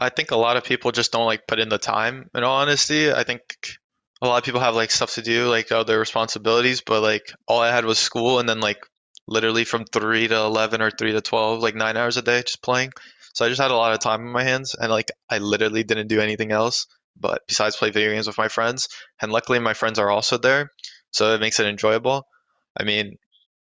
I 0.00 0.10
think 0.10 0.30
a 0.30 0.36
lot 0.36 0.56
of 0.56 0.64
people 0.64 0.92
just 0.92 1.12
don't 1.12 1.26
like 1.26 1.46
put 1.46 1.58
in 1.58 1.68
the 1.68 1.78
time. 1.78 2.30
In 2.34 2.44
all 2.44 2.60
honesty, 2.60 3.12
I 3.12 3.24
think 3.24 3.77
a 4.22 4.26
lot 4.26 4.38
of 4.38 4.44
people 4.44 4.60
have 4.60 4.74
like 4.74 4.90
stuff 4.90 5.14
to 5.14 5.22
do, 5.22 5.48
like 5.48 5.72
other 5.72 5.98
responsibilities, 5.98 6.80
but 6.80 7.02
like 7.02 7.32
all 7.46 7.60
I 7.60 7.70
had 7.70 7.84
was 7.84 7.98
school, 7.98 8.38
and 8.38 8.48
then 8.48 8.60
like 8.60 8.78
literally 9.26 9.64
from 9.64 9.84
three 9.84 10.28
to 10.28 10.36
eleven 10.36 10.82
or 10.82 10.90
three 10.90 11.12
to 11.12 11.20
twelve, 11.20 11.62
like 11.62 11.74
nine 11.74 11.96
hours 11.96 12.16
a 12.16 12.22
day, 12.22 12.42
just 12.42 12.62
playing. 12.62 12.92
So 13.34 13.44
I 13.44 13.48
just 13.48 13.60
had 13.60 13.70
a 13.70 13.76
lot 13.76 13.92
of 13.92 14.00
time 14.00 14.22
in 14.22 14.32
my 14.32 14.44
hands, 14.44 14.74
and 14.74 14.90
like 14.90 15.10
I 15.30 15.38
literally 15.38 15.84
didn't 15.84 16.08
do 16.08 16.20
anything 16.20 16.52
else 16.52 16.86
but 17.20 17.42
besides 17.48 17.76
play 17.76 17.90
video 17.90 18.12
games 18.12 18.26
with 18.26 18.38
my 18.38 18.48
friends. 18.48 18.88
And 19.20 19.32
luckily, 19.32 19.58
my 19.58 19.74
friends 19.74 19.98
are 19.98 20.10
also 20.10 20.38
there, 20.38 20.70
so 21.10 21.34
it 21.34 21.40
makes 21.40 21.60
it 21.60 21.66
enjoyable. 21.66 22.26
I 22.78 22.84
mean, 22.84 23.16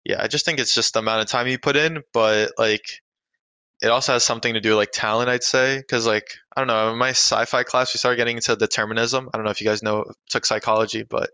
yeah, 0.06 0.22
I 0.22 0.28
just 0.28 0.46
think 0.46 0.60
it's 0.60 0.74
just 0.74 0.94
the 0.94 1.00
amount 1.00 1.22
of 1.22 1.28
time 1.28 1.48
you 1.48 1.60
put 1.60 1.76
in, 1.76 2.02
but 2.14 2.52
like 2.58 2.84
it 3.82 3.88
also 3.90 4.14
has 4.14 4.24
something 4.24 4.54
to 4.54 4.60
do 4.62 4.70
with 4.70 4.78
like 4.78 4.92
talent, 4.92 5.30
I'd 5.30 5.44
say, 5.44 5.78
because 5.78 6.08
like 6.08 6.28
I 6.56 6.62
don't 6.62 6.68
know, 6.68 6.92
in 6.92 6.98
my 6.98 7.10
sci-fi 7.10 7.64
class 7.64 7.94
we 7.94 7.98
started 8.00 8.18
getting 8.18 8.38
into 8.38 8.56
determinism. 8.56 9.30
I 9.34 9.38
don't 9.38 9.46
know 9.46 9.52
if 9.52 9.62
you 9.62 9.68
guys 9.68 9.84
know 9.84 10.06
took 10.30 10.46
psychology, 10.46 11.04
but 11.04 11.30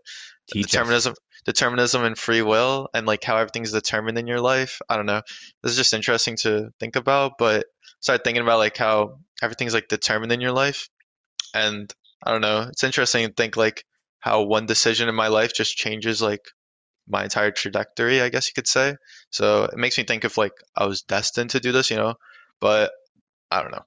Teach 0.50 0.66
determinism, 0.70 1.12
us. 1.12 1.18
determinism, 1.46 2.04
and 2.04 2.18
free 2.18 2.42
will, 2.42 2.88
and 2.92 3.06
like 3.06 3.24
how 3.24 3.36
everything's 3.36 3.72
determined 3.72 4.18
in 4.18 4.26
your 4.26 4.40
life. 4.40 4.80
I 4.88 4.96
don't 4.96 5.06
know. 5.06 5.22
This 5.62 5.72
is 5.72 5.78
just 5.78 5.94
interesting 5.94 6.36
to 6.38 6.70
think 6.78 6.96
about, 6.96 7.32
but 7.38 7.66
start 8.00 8.24
thinking 8.24 8.42
about 8.42 8.58
like 8.58 8.76
how 8.76 9.18
everything's 9.42 9.72
like 9.74 9.88
determined 9.88 10.32
in 10.32 10.42
your 10.42 10.52
life, 10.52 10.88
and 11.54 11.92
I 12.22 12.32
don't 12.32 12.42
know. 12.42 12.66
It's 12.68 12.84
interesting 12.84 13.26
to 13.26 13.32
think 13.32 13.56
like 13.56 13.84
how 14.20 14.42
one 14.42 14.66
decision 14.66 15.08
in 15.08 15.14
my 15.14 15.28
life 15.28 15.54
just 15.54 15.76
changes 15.76 16.20
like 16.20 16.42
my 17.08 17.24
entire 17.24 17.50
trajectory, 17.50 18.20
I 18.22 18.28
guess 18.30 18.48
you 18.48 18.54
could 18.54 18.68
say. 18.68 18.96
So 19.30 19.64
it 19.64 19.76
makes 19.76 19.98
me 19.98 20.04
think 20.04 20.24
if 20.24 20.38
like 20.38 20.52
I 20.76 20.86
was 20.86 21.02
destined 21.02 21.50
to 21.50 21.60
do 21.60 21.72
this, 21.72 21.90
you 21.90 21.96
know, 21.96 22.14
but 22.60 22.92
I 23.50 23.62
don't 23.62 23.72
know. 23.72 23.84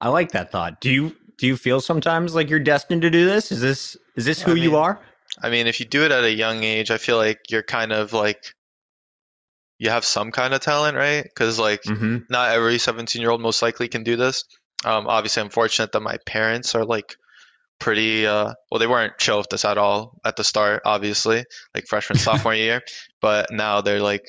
I 0.00 0.08
like 0.08 0.32
that 0.32 0.50
thought. 0.50 0.80
Do 0.80 0.90
you 0.90 1.16
do 1.38 1.46
you 1.46 1.56
feel 1.56 1.80
sometimes 1.80 2.34
like 2.34 2.48
you're 2.50 2.58
destined 2.58 3.02
to 3.02 3.10
do 3.10 3.24
this? 3.24 3.52
Is 3.52 3.60
this 3.60 3.96
is 4.16 4.24
this 4.24 4.42
who 4.42 4.52
I 4.52 4.54
mean, 4.54 4.62
you 4.62 4.76
are? 4.76 5.00
I 5.42 5.50
mean, 5.50 5.66
if 5.66 5.80
you 5.80 5.86
do 5.86 6.04
it 6.04 6.12
at 6.12 6.24
a 6.24 6.32
young 6.32 6.62
age, 6.62 6.90
I 6.90 6.98
feel 6.98 7.16
like 7.16 7.38
you're 7.50 7.62
kind 7.62 7.92
of 7.92 8.12
like 8.12 8.54
you 9.78 9.88
have 9.90 10.04
some 10.04 10.30
kind 10.30 10.52
of 10.52 10.60
talent, 10.60 10.96
right? 10.96 11.24
Because 11.24 11.58
like 11.58 11.82
mm-hmm. 11.82 12.18
not 12.28 12.52
every 12.52 12.78
17 12.78 13.20
year 13.20 13.30
old 13.30 13.40
most 13.40 13.62
likely 13.62 13.88
can 13.88 14.04
do 14.04 14.16
this. 14.16 14.44
Um, 14.84 15.06
obviously, 15.06 15.42
I'm 15.42 15.50
fortunate 15.50 15.92
that 15.92 16.00
my 16.00 16.18
parents 16.26 16.74
are 16.74 16.84
like 16.84 17.14
pretty. 17.78 18.26
Uh, 18.26 18.52
well, 18.70 18.78
they 18.78 18.86
weren't 18.86 19.18
chill 19.18 19.38
with 19.38 19.48
this 19.48 19.64
at 19.64 19.78
all 19.78 20.18
at 20.24 20.36
the 20.36 20.44
start, 20.44 20.82
obviously, 20.84 21.44
like 21.74 21.86
freshman 21.86 22.18
sophomore 22.18 22.54
year. 22.66 22.82
But 23.20 23.50
now 23.50 23.80
they're 23.80 24.02
like, 24.02 24.26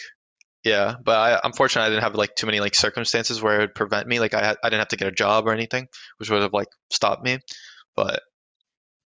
yeah. 0.64 0.96
But 1.04 1.18
I, 1.18 1.40
I'm 1.44 1.54
fortunate 1.54 1.84
I 1.84 1.90
didn't 1.90 2.04
have 2.04 2.16
like 2.16 2.36
too 2.36 2.46
many 2.46 2.60
like 2.60 2.76
circumstances 2.76 3.42
where 3.42 3.58
it 3.58 3.60
would 3.60 3.76
prevent 3.76 4.08
me. 4.08 4.20
Like 4.20 4.34
I 4.34 4.44
had, 4.44 4.58
I 4.64 4.70
didn't 4.70 4.80
have 4.80 4.88
to 4.90 4.98
get 4.98 5.08
a 5.08 5.12
job 5.12 5.48
or 5.48 5.54
anything, 5.54 5.88
which 6.18 6.30
would 6.30 6.42
have 6.42 6.54
like 6.54 6.70
stopped 6.90 7.24
me. 7.24 7.40
But 7.96 8.22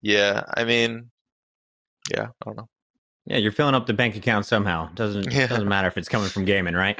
yeah, 0.02 0.44
I 0.56 0.64
mean, 0.64 1.10
yeah, 2.12 2.28
I 2.28 2.46
don't 2.46 2.58
know. 2.58 2.68
Yeah, 3.26 3.38
you're 3.38 3.52
filling 3.54 3.76
up 3.76 3.88
the 3.88 3.94
bank 3.94 4.16
account 4.16 4.46
somehow. 4.46 4.90
Doesn't 4.96 5.32
yeah. 5.32 5.48
doesn't 5.48 5.68
matter 5.68 5.88
if 5.88 5.98
it's 5.98 6.10
coming 6.10 6.30
from 6.30 6.46
gaming, 6.46 6.74
right? 6.74 7.00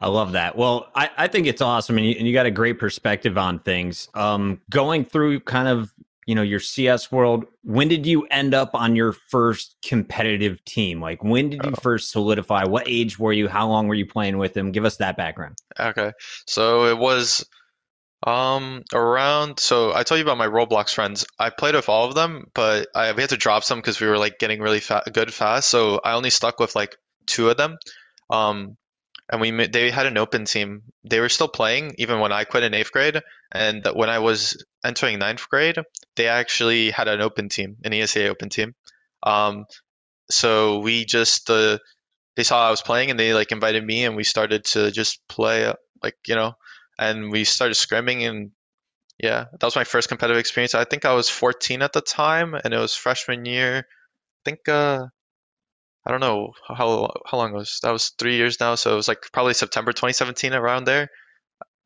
I 0.00 0.06
love 0.06 0.32
that. 0.32 0.56
Well, 0.56 0.88
I, 0.94 1.10
I 1.16 1.26
think 1.26 1.48
it's 1.48 1.60
awesome, 1.60 1.98
and 1.98 2.06
you, 2.06 2.14
and 2.16 2.26
you 2.26 2.32
got 2.32 2.46
a 2.46 2.52
great 2.52 2.78
perspective 2.78 3.36
on 3.36 3.58
things. 3.58 4.08
Um, 4.14 4.60
going 4.70 5.04
through 5.04 5.40
kind 5.40 5.66
of 5.66 5.92
you 6.28 6.34
know 6.34 6.42
your 6.42 6.60
CS 6.60 7.10
world, 7.10 7.46
when 7.62 7.88
did 7.88 8.04
you 8.04 8.26
end 8.30 8.52
up 8.52 8.72
on 8.74 8.94
your 8.94 9.12
first 9.12 9.76
competitive 9.82 10.62
team? 10.66 11.00
Like, 11.00 11.24
when 11.24 11.48
did 11.48 11.64
you 11.64 11.72
oh. 11.74 11.80
first 11.80 12.10
solidify? 12.10 12.64
What 12.64 12.86
age 12.86 13.18
were 13.18 13.32
you? 13.32 13.48
How 13.48 13.66
long 13.66 13.88
were 13.88 13.94
you 13.94 14.04
playing 14.04 14.36
with 14.36 14.52
them? 14.52 14.70
Give 14.70 14.84
us 14.84 14.98
that 14.98 15.16
background. 15.16 15.56
Okay, 15.80 16.12
so 16.46 16.84
it 16.84 16.98
was 16.98 17.46
um 18.26 18.82
around. 18.92 19.58
So 19.58 19.94
I 19.94 20.02
told 20.02 20.18
you 20.18 20.22
about 20.22 20.36
my 20.36 20.46
Roblox 20.46 20.92
friends. 20.92 21.24
I 21.38 21.48
played 21.48 21.74
with 21.74 21.88
all 21.88 22.06
of 22.06 22.14
them, 22.14 22.50
but 22.52 22.88
I 22.94 23.12
we 23.12 23.22
had 23.22 23.30
to 23.30 23.38
drop 23.38 23.64
some 23.64 23.78
because 23.78 23.98
we 23.98 24.06
were 24.06 24.18
like 24.18 24.38
getting 24.38 24.60
really 24.60 24.80
fa- 24.80 25.04
good 25.10 25.32
fast. 25.32 25.70
So 25.70 25.98
I 26.04 26.12
only 26.12 26.28
stuck 26.28 26.60
with 26.60 26.76
like 26.76 26.94
two 27.24 27.48
of 27.48 27.56
them. 27.56 27.78
Um, 28.28 28.76
and 29.30 29.40
we 29.40 29.66
they 29.66 29.90
had 29.90 30.06
an 30.06 30.18
open 30.18 30.44
team. 30.44 30.82
They 31.04 31.20
were 31.20 31.28
still 31.28 31.48
playing 31.48 31.94
even 31.98 32.20
when 32.20 32.32
I 32.32 32.44
quit 32.44 32.62
in 32.62 32.74
eighth 32.74 32.92
grade, 32.92 33.20
and 33.52 33.86
when 33.94 34.08
I 34.08 34.18
was 34.18 34.62
entering 34.84 35.18
ninth 35.18 35.48
grade, 35.48 35.78
they 36.16 36.28
actually 36.28 36.90
had 36.90 37.08
an 37.08 37.20
open 37.20 37.48
team, 37.48 37.76
an 37.84 37.92
ESEA 37.92 38.28
open 38.28 38.48
team. 38.48 38.74
Um, 39.22 39.66
so 40.30 40.78
we 40.80 41.04
just 41.04 41.50
uh, 41.50 41.78
they 42.36 42.44
saw 42.44 42.66
I 42.68 42.70
was 42.70 42.82
playing 42.82 43.10
and 43.10 43.18
they 43.18 43.34
like 43.34 43.52
invited 43.52 43.84
me, 43.84 44.04
and 44.04 44.16
we 44.16 44.24
started 44.24 44.64
to 44.66 44.90
just 44.90 45.20
play, 45.28 45.72
like 46.02 46.16
you 46.26 46.34
know, 46.34 46.54
and 46.98 47.30
we 47.30 47.44
started 47.44 47.74
scrimming 47.74 48.28
and 48.28 48.52
yeah, 49.22 49.46
that 49.50 49.66
was 49.66 49.76
my 49.76 49.84
first 49.84 50.08
competitive 50.08 50.38
experience. 50.38 50.74
I 50.74 50.84
think 50.84 51.04
I 51.04 51.12
was 51.12 51.28
14 51.28 51.82
at 51.82 51.92
the 51.92 52.00
time, 52.00 52.54
and 52.54 52.72
it 52.72 52.78
was 52.78 52.94
freshman 52.94 53.44
year. 53.44 53.78
I 53.78 54.40
think 54.44 54.68
uh, 54.68 55.06
I 56.08 56.10
don't 56.10 56.20
know 56.20 56.54
how 56.66 57.10
how 57.26 57.36
long 57.36 57.52
was 57.52 57.80
that 57.82 57.92
was 57.92 58.08
three 58.18 58.36
years 58.36 58.58
now, 58.58 58.76
so 58.76 58.94
it 58.94 58.96
was 58.96 59.08
like 59.08 59.26
probably 59.30 59.52
September 59.52 59.92
2017 59.92 60.54
around 60.54 60.84
there. 60.84 61.10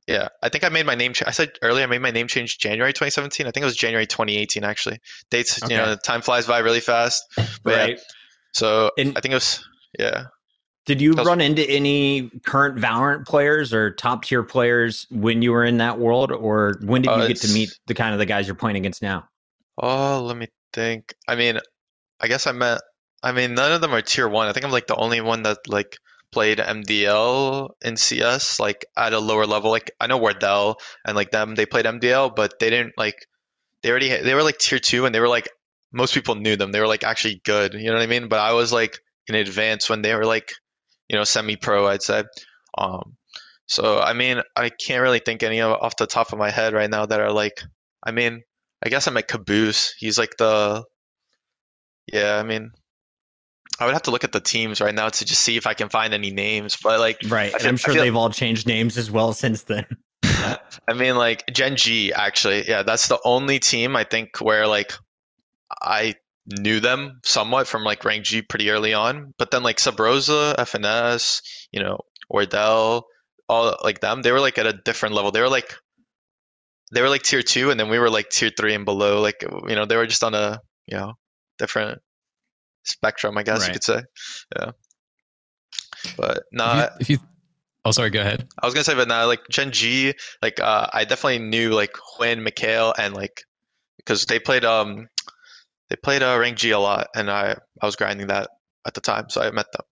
Yeah, 0.06 0.28
I 0.40 0.48
think 0.48 0.62
I 0.62 0.68
made 0.68 0.87
my 0.87 0.94
name. 0.94 1.12
Ch- 1.12 1.24
I 1.26 1.32
said 1.32 1.50
earlier 1.61 1.82
I 1.82 1.88
made 1.88 2.02
my 2.02 2.12
name 2.12 2.28
change 2.28 2.58
January 2.58 2.92
2017. 2.92 3.48
I 3.48 3.50
think 3.50 3.62
it 3.62 3.66
was 3.66 3.76
January 3.76 4.06
2018 4.06 4.62
actually. 4.62 5.00
Dates, 5.30 5.61
okay. 5.61 5.74
you 5.74 5.80
know, 5.80 5.96
time 5.96 6.22
flies 6.22 6.46
by 6.46 6.61
really 6.61 6.78
fast. 6.78 7.24
But 7.64 7.76
right. 7.76 7.88
Yeah, 7.90 8.02
so 8.52 8.90
and 8.96 9.18
I 9.18 9.20
think 9.20 9.32
it 9.32 9.37
was 9.37 9.64
yeah. 9.98 10.26
Did 10.87 11.00
you 11.00 11.14
was, 11.14 11.26
run 11.26 11.40
into 11.40 11.68
any 11.68 12.30
current 12.44 12.78
Valorant 12.78 13.26
players 13.26 13.74
or 13.74 13.90
top 13.92 14.24
tier 14.24 14.44
players 14.44 15.06
when 15.11 15.42
you 15.42 15.50
were 15.50 15.64
in 15.64 15.78
that 15.78 15.98
world, 15.98 16.30
or 16.30 16.78
when 16.82 17.02
did 17.02 17.11
uh, 17.11 17.22
you 17.22 17.28
get 17.28 17.38
to 17.38 17.52
meet 17.52 17.76
the 17.87 17.94
kind 17.94 18.12
of 18.12 18.20
the 18.20 18.26
guys 18.26 18.46
you're 18.46 18.54
playing 18.54 18.76
against 18.76 19.02
now? 19.02 19.28
Oh, 19.78 20.22
let 20.24 20.37
me 20.37 20.46
think. 20.72 21.14
I 21.26 21.35
mean, 21.35 21.58
I 22.20 22.28
guess 22.28 22.46
I 22.46 22.52
met 22.52 22.80
I 23.22 23.32
mean, 23.32 23.54
none 23.54 23.72
of 23.72 23.80
them 23.80 23.94
are 23.94 24.02
tier 24.02 24.28
one. 24.28 24.48
I 24.48 24.52
think 24.52 24.64
I'm 24.64 24.72
like 24.72 24.88
the 24.88 24.96
only 24.96 25.20
one 25.20 25.42
that 25.44 25.58
like 25.68 25.98
played 26.32 26.58
MDL 26.58 27.70
in 27.82 27.96
CS 27.96 28.58
like 28.58 28.85
at 28.96 29.12
a 29.12 29.18
lower 29.18 29.46
level. 29.46 29.70
Like 29.70 29.92
I 30.00 30.06
know 30.06 30.18
Wardell 30.18 30.78
and 31.04 31.14
like 31.14 31.30
them, 31.30 31.54
they 31.54 31.66
played 31.66 31.85
MDL, 31.85 32.35
but 32.35 32.58
they 32.58 32.70
didn't 32.70 32.94
like 32.96 33.26
they 33.82 33.90
already 33.90 34.08
they 34.08 34.35
were 34.35 34.42
like 34.42 34.58
tier 34.58 34.78
two 34.78 35.06
and 35.06 35.14
they 35.14 35.20
were 35.20 35.28
like 35.28 35.48
most 35.92 36.14
people 36.14 36.35
knew 36.35 36.56
them. 36.56 36.72
They 36.72 36.80
were 36.80 36.87
like 36.88 37.04
actually 37.04 37.40
good. 37.44 37.74
You 37.74 37.87
know 37.87 37.94
what 37.94 38.02
I 38.02 38.06
mean? 38.06 38.28
But 38.28 38.40
I 38.40 38.52
was 38.52 38.72
like 38.72 38.98
in 39.28 39.35
advance 39.35 39.88
when 39.88 40.02
they 40.02 40.14
were 40.14 40.26
like 40.26 40.52
you 41.08 41.16
know 41.16 41.24
semi 41.24 41.56
pro. 41.56 41.87
I'd 41.87 42.02
say. 42.02 42.24
Um, 42.78 43.16
so 43.66 44.00
I 44.00 44.14
mean, 44.14 44.42
I 44.56 44.70
can't 44.70 45.02
really 45.02 45.20
think 45.20 45.42
any 45.42 45.61
of, 45.61 45.72
off 45.80 45.96
the 45.96 46.06
top 46.06 46.32
of 46.32 46.38
my 46.38 46.50
head 46.50 46.74
right 46.74 46.90
now 46.90 47.06
that 47.06 47.20
are 47.20 47.32
like. 47.32 47.62
I 48.04 48.11
mean, 48.11 48.42
I 48.85 48.88
guess 48.88 49.06
I'm 49.06 49.16
at 49.16 49.28
Caboose. 49.28 49.94
He's 49.98 50.18
like 50.18 50.37
the. 50.38 50.85
Yeah, 52.12 52.37
I 52.37 52.42
mean, 52.42 52.72
I 53.83 53.85
would 53.85 53.95
have 53.95 54.03
to 54.03 54.12
look 54.12 54.23
at 54.23 54.31
the 54.31 54.40
teams 54.40 54.81
right 54.81 54.95
now 54.95 55.09
to 55.09 55.25
just 55.25 55.42
see 55.42 55.57
if 55.57 55.66
I 55.66 55.75
can 55.75 55.88
find 55.88 56.14
any 56.14 56.31
names. 56.31 56.77
But 56.81 57.01
like, 57.01 57.21
right, 57.27 57.53
and 57.53 57.66
I'm 57.66 57.77
sure 57.77 57.95
they've 57.95 58.14
all 58.14 58.31
changed 58.31 58.66
names 58.66 58.97
as 58.97 59.11
well 59.11 59.33
since 59.45 59.64
then. 59.64 59.87
I 60.23 60.95
mean, 60.95 61.16
like 61.16 61.45
Gen 61.53 61.75
G, 61.75 62.12
actually, 62.12 62.68
yeah, 62.68 62.85
that's 62.85 63.09
the 63.09 63.18
only 63.25 63.59
team 63.59 63.97
I 63.97 64.05
think 64.05 64.40
where 64.40 64.68
like 64.68 64.92
I 65.83 66.14
knew 66.47 66.79
them 66.79 67.21
somewhat 67.25 67.66
from 67.66 67.83
like 67.83 68.05
rank 68.05 68.25
G 68.25 68.40
pretty 68.42 68.71
early 68.71 68.95
on. 68.95 69.35
But 69.37 69.51
then 69.51 69.64
like 69.64 69.79
Subroza, 69.79 70.55
FNS, 70.55 71.42
you 71.73 71.83
know, 71.83 71.99
Wardell, 72.31 73.07
all 73.49 73.77
like 73.83 74.01
them, 74.01 74.23
they 74.23 74.31
were 74.31 74.40
like 74.40 74.59
at 74.59 74.66
a 74.66 74.73
different 74.73 75.16
level. 75.16 75.33
They 75.33 75.40
were 75.40 75.49
like 75.49 75.75
they 76.92 77.03
were 77.03 77.09
like 77.09 77.23
tier 77.23 77.42
two, 77.42 77.71
and 77.73 77.81
then 77.81 77.88
we 77.88 77.99
were 77.99 78.11
like 78.11 78.29
tier 78.29 78.53
three 78.57 78.75
and 78.75 78.85
below. 78.85 79.21
Like 79.21 79.42
you 79.42 79.75
know, 79.75 79.87
they 79.87 79.97
were 79.97 80.07
just 80.07 80.23
on 80.23 80.35
a 80.35 80.61
you 80.87 80.97
know 80.97 81.14
different 81.59 82.01
spectrum, 82.85 83.38
I 83.38 83.42
guess 83.42 83.61
right. 83.61 83.68
you 83.68 83.73
could 83.75 83.85
say. 83.85 84.03
Yeah. 84.57 84.71
But 86.16 86.45
no, 86.53 86.88
if 87.01 87.09
you, 87.09 87.16
if 87.16 87.21
you, 87.21 87.29
oh 87.85 87.90
sorry, 87.92 88.11
go 88.11 88.21
ahead. 88.21 88.49
I 88.61 88.66
was 88.66 88.75
gonna 88.75 88.85
say, 88.85 88.95
but 88.95 89.09
now 89.09 89.27
like 89.27 89.47
Gen 89.51 89.73
G, 89.73 90.14
like 90.40 90.61
uh, 90.61 90.88
I 90.92 91.05
definitely 91.05 91.38
knew 91.40 91.71
like 91.71 91.92
Quinn, 91.92 92.42
Mikhail, 92.42 92.95
and 92.97 93.14
like 93.14 93.42
because 93.99 94.27
they 94.27 94.38
played 94.38 94.64
um 94.64 95.09
they 95.88 95.97
played 95.97 96.23
uh, 96.23 96.37
rank 96.38 96.59
G 96.59 96.71
a 96.71 96.79
lot, 96.79 97.09
and 97.14 97.31
I 97.31 97.57
I 97.81 97.87
was 97.87 97.97
grinding 97.97 98.29
that 98.29 98.49
at 98.87 98.95
the 98.95 99.01
time, 99.01 99.31
so 99.31 99.40
I 99.40 99.51
met 99.51 99.71
them. 99.73 99.85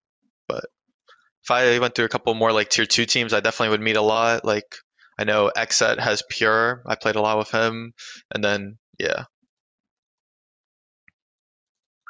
But 0.49 0.65
if 1.45 1.51
I 1.51 1.79
went 1.79 1.95
through 1.95 2.07
a 2.07 2.11
couple 2.11 2.35
more 2.35 2.53
like 2.53 2.71
tier 2.71 2.87
two 2.87 3.07
teams, 3.07 3.33
I 3.33 3.41
definitely 3.41 3.71
would 3.71 3.81
meet 3.81 3.97
a 3.97 4.03
lot. 4.03 4.45
Like 4.45 4.75
I 5.19 5.25
know 5.25 5.53
Xset 5.57 5.99
has 5.99 6.23
Pure. 6.29 6.83
I 6.87 6.97
played 6.97 7.17
a 7.17 7.21
lot 7.21 7.39
with 7.39 7.51
him, 7.51 7.93
and 8.35 8.43
then 8.43 8.79
yeah. 8.99 9.25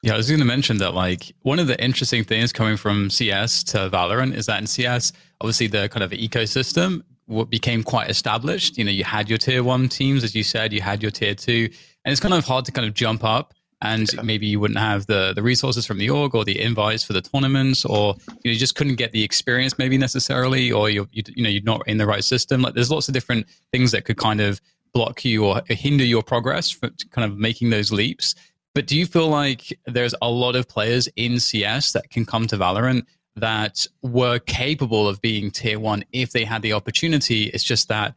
Yeah, 0.02 0.14
I 0.14 0.16
was 0.16 0.28
going 0.28 0.40
to 0.40 0.46
mention 0.46 0.78
that 0.78 0.94
like 0.94 1.34
one 1.42 1.58
of 1.58 1.66
the 1.66 1.82
interesting 1.82 2.24
things 2.24 2.52
coming 2.52 2.76
from 2.76 3.10
CS 3.10 3.62
to 3.64 3.90
Valorant 3.90 4.34
is 4.34 4.46
that 4.46 4.60
in 4.60 4.66
CS, 4.66 5.12
obviously 5.40 5.66
the 5.66 5.88
kind 5.88 6.02
of 6.02 6.10
ecosystem 6.12 7.02
what 7.26 7.48
became 7.48 7.84
quite 7.84 8.10
established. 8.10 8.76
You 8.76 8.84
know, 8.84 8.90
you 8.90 9.04
had 9.04 9.28
your 9.28 9.38
tier 9.38 9.62
one 9.62 9.88
teams, 9.88 10.24
as 10.24 10.34
you 10.34 10.42
said, 10.42 10.72
you 10.72 10.80
had 10.80 11.00
your 11.00 11.12
tier 11.12 11.34
two, 11.34 11.68
and 12.04 12.12
it's 12.12 12.20
kind 12.20 12.34
of 12.34 12.44
hard 12.44 12.64
to 12.64 12.72
kind 12.72 12.86
of 12.86 12.94
jump 12.94 13.22
up 13.22 13.54
and 13.82 14.12
yeah. 14.12 14.22
maybe 14.22 14.46
you 14.46 14.60
wouldn't 14.60 14.78
have 14.78 15.06
the 15.06 15.32
the 15.34 15.42
resources 15.42 15.86
from 15.86 15.98
the 15.98 16.10
org 16.10 16.34
or 16.34 16.44
the 16.44 16.60
invites 16.60 17.02
for 17.02 17.12
the 17.12 17.20
tournaments 17.20 17.84
or 17.84 18.14
you, 18.28 18.34
know, 18.34 18.52
you 18.52 18.56
just 18.56 18.74
couldn't 18.74 18.96
get 18.96 19.12
the 19.12 19.22
experience 19.22 19.78
maybe 19.78 19.96
necessarily 19.96 20.70
or 20.70 20.90
you're 20.90 21.06
you, 21.12 21.22
you 21.34 21.42
know 21.42 21.48
you're 21.48 21.62
not 21.62 21.86
in 21.86 21.96
the 21.96 22.06
right 22.06 22.24
system 22.24 22.60
like 22.62 22.74
there's 22.74 22.90
lots 22.90 23.08
of 23.08 23.14
different 23.14 23.46
things 23.72 23.90
that 23.92 24.04
could 24.04 24.18
kind 24.18 24.40
of 24.40 24.60
block 24.92 25.24
you 25.24 25.46
or 25.46 25.62
hinder 25.68 26.04
your 26.04 26.22
progress 26.22 26.68
from 26.70 26.90
kind 27.10 27.30
of 27.30 27.38
making 27.38 27.70
those 27.70 27.92
leaps 27.92 28.34
but 28.74 28.86
do 28.86 28.96
you 28.96 29.06
feel 29.06 29.28
like 29.28 29.78
there's 29.86 30.14
a 30.22 30.30
lot 30.30 30.56
of 30.56 30.68
players 30.68 31.08
in 31.16 31.40
cs 31.40 31.92
that 31.92 32.10
can 32.10 32.24
come 32.24 32.46
to 32.46 32.56
valorant 32.56 33.04
that 33.36 33.86
were 34.02 34.38
capable 34.40 35.08
of 35.08 35.20
being 35.20 35.50
tier 35.50 35.78
one 35.78 36.04
if 36.12 36.32
they 36.32 36.44
had 36.44 36.62
the 36.62 36.72
opportunity? 36.72 37.44
It's 37.44 37.64
just 37.64 37.88
that 37.88 38.14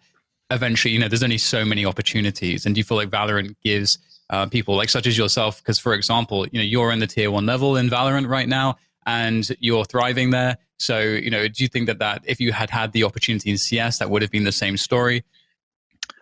eventually 0.51 0.93
you 0.93 0.99
know 0.99 1.07
there's 1.07 1.23
only 1.23 1.37
so 1.37 1.65
many 1.65 1.85
opportunities. 1.85 2.65
And 2.65 2.75
do 2.75 2.79
you 2.79 2.85
feel 2.85 2.97
like 2.97 3.09
valorant 3.09 3.55
gives 3.63 3.97
uh, 4.29 4.45
people 4.47 4.75
like 4.75 4.89
such 4.89 5.07
as 5.07 5.17
yourself 5.17 5.57
because 5.57 5.79
for 5.79 5.93
example 5.93 6.47
you 6.51 6.59
know 6.59 6.63
you're 6.63 6.91
in 6.91 6.99
the 6.99 7.07
tier 7.07 7.31
one 7.31 7.45
level 7.45 7.75
in 7.75 7.89
valorant 7.89 8.27
right 8.27 8.47
now 8.47 8.77
and 9.05 9.49
you're 9.59 9.85
thriving 9.85 10.29
there. 10.29 10.57
So 10.77 10.99
you 10.99 11.29
know 11.29 11.47
do 11.47 11.63
you 11.63 11.67
think 11.67 11.87
that 11.87 11.99
that 11.99 12.23
if 12.25 12.39
you 12.39 12.51
had 12.51 12.69
had 12.69 12.91
the 12.91 13.03
opportunity 13.03 13.51
in 13.51 13.57
cs 13.57 13.99
that 13.99 14.09
would 14.09 14.21
have 14.21 14.31
been 14.31 14.43
the 14.43 14.51
same 14.51 14.77
story? 14.77 15.23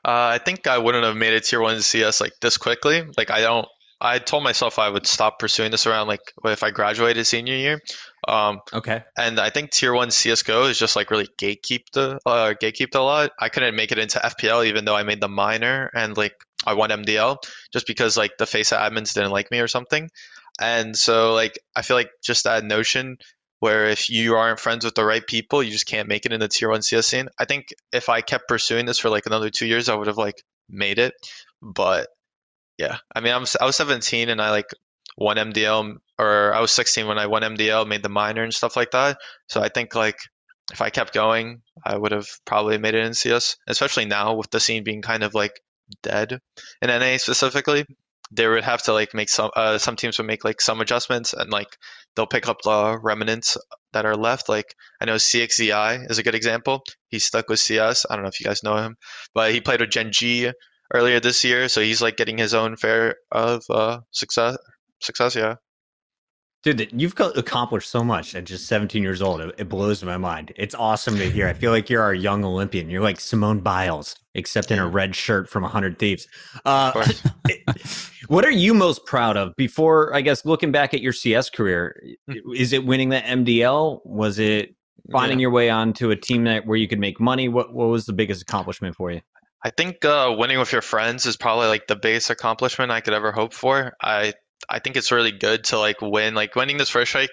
Uh, 0.03 0.33
i 0.33 0.39
think 0.43 0.65
i 0.67 0.77
wouldn't 0.77 1.03
have 1.03 1.15
made 1.15 1.33
it 1.33 1.43
tier 1.43 1.61
one 1.61 1.81
cs 1.81 2.21
like 2.21 2.33
this 2.41 2.57
quickly. 2.57 3.03
Like 3.17 3.29
i 3.31 3.41
don't 3.41 3.67
i 4.01 4.19
told 4.19 4.43
myself 4.43 4.79
i 4.79 4.89
would 4.89 5.07
stop 5.07 5.39
pursuing 5.39 5.71
this 5.71 5.87
around 5.87 6.07
like 6.07 6.21
if 6.45 6.63
i 6.63 6.71
graduated 6.71 7.25
senior 7.25 7.55
year 7.55 7.79
um, 8.27 8.59
okay. 8.73 9.03
And 9.17 9.39
I 9.39 9.49
think 9.49 9.71
tier 9.71 9.93
one 9.93 10.11
CS:GO 10.11 10.65
is 10.65 10.77
just 10.77 10.95
like 10.95 11.09
really 11.09 11.27
gatekeep 11.39 11.85
the 11.93 12.19
uh, 12.25 12.53
gatekeeped 12.61 12.95
a 12.95 12.99
lot. 12.99 13.31
I 13.39 13.49
couldn't 13.49 13.75
make 13.75 13.91
it 13.91 13.97
into 13.97 14.19
FPL 14.19 14.65
even 14.67 14.85
though 14.85 14.95
I 14.95 15.03
made 15.03 15.21
the 15.21 15.27
minor 15.27 15.89
and 15.95 16.15
like 16.15 16.35
I 16.65 16.73
won 16.73 16.91
MDL 16.91 17.37
just 17.73 17.87
because 17.87 18.17
like 18.17 18.37
the 18.37 18.45
FACEIT 18.45 18.77
admins 18.77 19.13
didn't 19.13 19.31
like 19.31 19.49
me 19.49 19.59
or 19.59 19.67
something. 19.67 20.09
And 20.59 20.95
so 20.95 21.33
like 21.33 21.57
I 21.75 21.81
feel 21.81 21.97
like 21.97 22.11
just 22.23 22.43
that 22.43 22.63
notion 22.63 23.17
where 23.59 23.85
if 23.85 24.09
you 24.09 24.35
aren't 24.35 24.59
friends 24.59 24.85
with 24.85 24.95
the 24.95 25.05
right 25.05 25.25
people, 25.25 25.63
you 25.63 25.71
just 25.71 25.87
can't 25.87 26.07
make 26.07 26.25
it 26.25 26.33
in 26.33 26.39
the 26.39 26.47
tier 26.47 26.69
one 26.69 26.81
CS 26.81 27.07
scene. 27.07 27.27
I 27.39 27.45
think 27.45 27.69
if 27.91 28.09
I 28.09 28.21
kept 28.21 28.47
pursuing 28.47 28.85
this 28.85 28.99
for 28.99 29.09
like 29.09 29.25
another 29.25 29.49
two 29.49 29.67
years, 29.67 29.89
I 29.89 29.95
would 29.95 30.07
have 30.07 30.17
like 30.17 30.43
made 30.69 30.99
it. 30.99 31.13
But 31.61 32.07
yeah, 32.81 32.97
I 33.15 33.19
mean, 33.19 33.33
I'm 33.33 33.45
I 33.61 33.65
was 33.65 33.75
17 33.75 34.27
and 34.27 34.41
I 34.41 34.49
like 34.49 34.71
won 35.15 35.37
MDL, 35.37 35.97
or 36.17 36.53
I 36.53 36.59
was 36.59 36.71
16 36.71 37.05
when 37.05 37.19
I 37.19 37.27
won 37.27 37.43
MDL, 37.43 37.87
made 37.87 38.01
the 38.01 38.09
minor 38.09 38.43
and 38.43 38.53
stuff 38.53 38.75
like 38.75 38.89
that. 38.91 39.19
So 39.47 39.61
I 39.61 39.69
think 39.69 39.93
like 39.93 40.17
if 40.73 40.81
I 40.81 40.89
kept 40.89 41.13
going, 41.13 41.61
I 41.85 41.95
would 41.95 42.11
have 42.11 42.27
probably 42.45 42.79
made 42.79 42.95
it 42.95 43.05
in 43.05 43.13
CS, 43.13 43.55
especially 43.67 44.05
now 44.05 44.33
with 44.33 44.49
the 44.49 44.59
scene 44.59 44.83
being 44.83 45.03
kind 45.03 45.21
of 45.21 45.35
like 45.35 45.61
dead 46.01 46.39
in 46.81 46.89
NA 46.89 47.17
specifically. 47.17 47.85
They 48.31 48.47
would 48.47 48.63
have 48.63 48.81
to 48.83 48.93
like 48.93 49.13
make 49.13 49.29
some 49.29 49.51
uh, 49.55 49.77
some 49.77 49.95
teams 49.95 50.17
would 50.17 50.25
make 50.25 50.43
like 50.43 50.59
some 50.59 50.81
adjustments 50.81 51.33
and 51.33 51.51
like 51.51 51.77
they'll 52.15 52.25
pick 52.25 52.47
up 52.47 52.61
the 52.63 52.97
remnants 53.03 53.57
that 53.93 54.07
are 54.07 54.15
left. 54.15 54.49
Like 54.49 54.73
I 54.99 55.05
know 55.05 55.15
CXZI 55.17 56.09
is 56.09 56.17
a 56.17 56.23
good 56.23 56.35
example. 56.35 56.81
He's 57.09 57.25
stuck 57.25 57.47
with 57.47 57.59
CS. 57.59 58.07
I 58.09 58.15
don't 58.15 58.23
know 58.23 58.29
if 58.29 58.39
you 58.39 58.45
guys 58.45 58.63
know 58.63 58.77
him, 58.77 58.95
but 59.35 59.51
he 59.51 59.61
played 59.61 59.81
with 59.81 59.91
Gen 59.91 60.11
G 60.11 60.51
earlier 60.93 61.19
this 61.19 61.43
year, 61.43 61.69
so 61.69 61.81
he's 61.81 62.01
like 62.01 62.17
getting 62.17 62.37
his 62.37 62.53
own 62.53 62.75
fair 62.75 63.15
of 63.31 63.63
uh, 63.69 63.99
success 64.11 64.57
success, 65.03 65.35
yeah. 65.35 65.55
Dude, 66.63 66.89
you've 66.93 67.19
accomplished 67.19 67.89
so 67.89 68.03
much 68.03 68.35
at 68.35 68.43
just 68.43 68.67
17 68.67 69.01
years 69.01 69.19
old. 69.19 69.41
It, 69.41 69.67
blows 69.67 70.03
my 70.03 70.17
mind. 70.17 70.53
It's 70.55 70.75
awesome 70.75 71.17
to 71.17 71.27
hear. 71.27 71.47
I 71.47 71.53
feel 71.53 71.71
like 71.71 71.89
you're 71.89 72.03
our 72.03 72.13
young 72.13 72.45
Olympian. 72.45 72.87
You're 72.87 73.01
like 73.01 73.19
Simone 73.19 73.61
Biles, 73.61 74.15
except 74.35 74.69
in 74.69 74.77
a 74.77 74.87
red 74.87 75.15
shirt 75.15 75.49
from 75.49 75.63
100 75.63 75.97
Thieves. 75.97 76.27
Uh, 76.63 77.07
what 78.27 78.45
are 78.45 78.51
you 78.51 78.75
most 78.75 79.07
proud 79.07 79.37
of 79.37 79.55
before, 79.55 80.13
I 80.13 80.21
guess, 80.21 80.45
looking 80.45 80.71
back 80.71 80.93
at 80.93 81.01
your 81.01 81.13
CS 81.13 81.49
career? 81.49 81.99
Hmm. 82.29 82.37
Is 82.55 82.73
it 82.73 82.85
winning 82.85 83.09
the 83.09 83.21
MDL? 83.21 84.01
Was 84.05 84.37
it 84.37 84.75
finding 85.11 85.39
yeah. 85.39 85.43
your 85.43 85.51
way 85.51 85.71
onto 85.71 86.11
a 86.11 86.15
team 86.15 86.43
that 86.43 86.67
where 86.67 86.77
you 86.77 86.87
could 86.87 86.99
make 86.99 87.19
money? 87.19 87.49
What, 87.49 87.73
what 87.73 87.87
was 87.87 88.05
the 88.05 88.13
biggest 88.13 88.43
accomplishment 88.43 88.95
for 88.95 89.11
you? 89.11 89.21
I 89.63 89.69
think 89.69 90.03
uh, 90.03 90.33
winning 90.37 90.59
with 90.59 90.71
your 90.71 90.81
friends 90.81 91.25
is 91.25 91.37
probably 91.37 91.67
like 91.67 91.87
the 91.87 91.95
biggest 91.95 92.29
accomplishment 92.29 92.91
I 92.91 93.01
could 93.01 93.13
ever 93.13 93.31
hope 93.31 93.53
for. 93.53 93.93
I 94.01 94.33
I 94.69 94.79
think 94.79 94.95
it's 94.95 95.11
really 95.11 95.31
good 95.31 95.65
to 95.65 95.79
like 95.79 96.01
win. 96.01 96.33
Like 96.33 96.55
winning 96.55 96.77
this 96.77 96.89
first 96.89 97.09
strike 97.11 97.29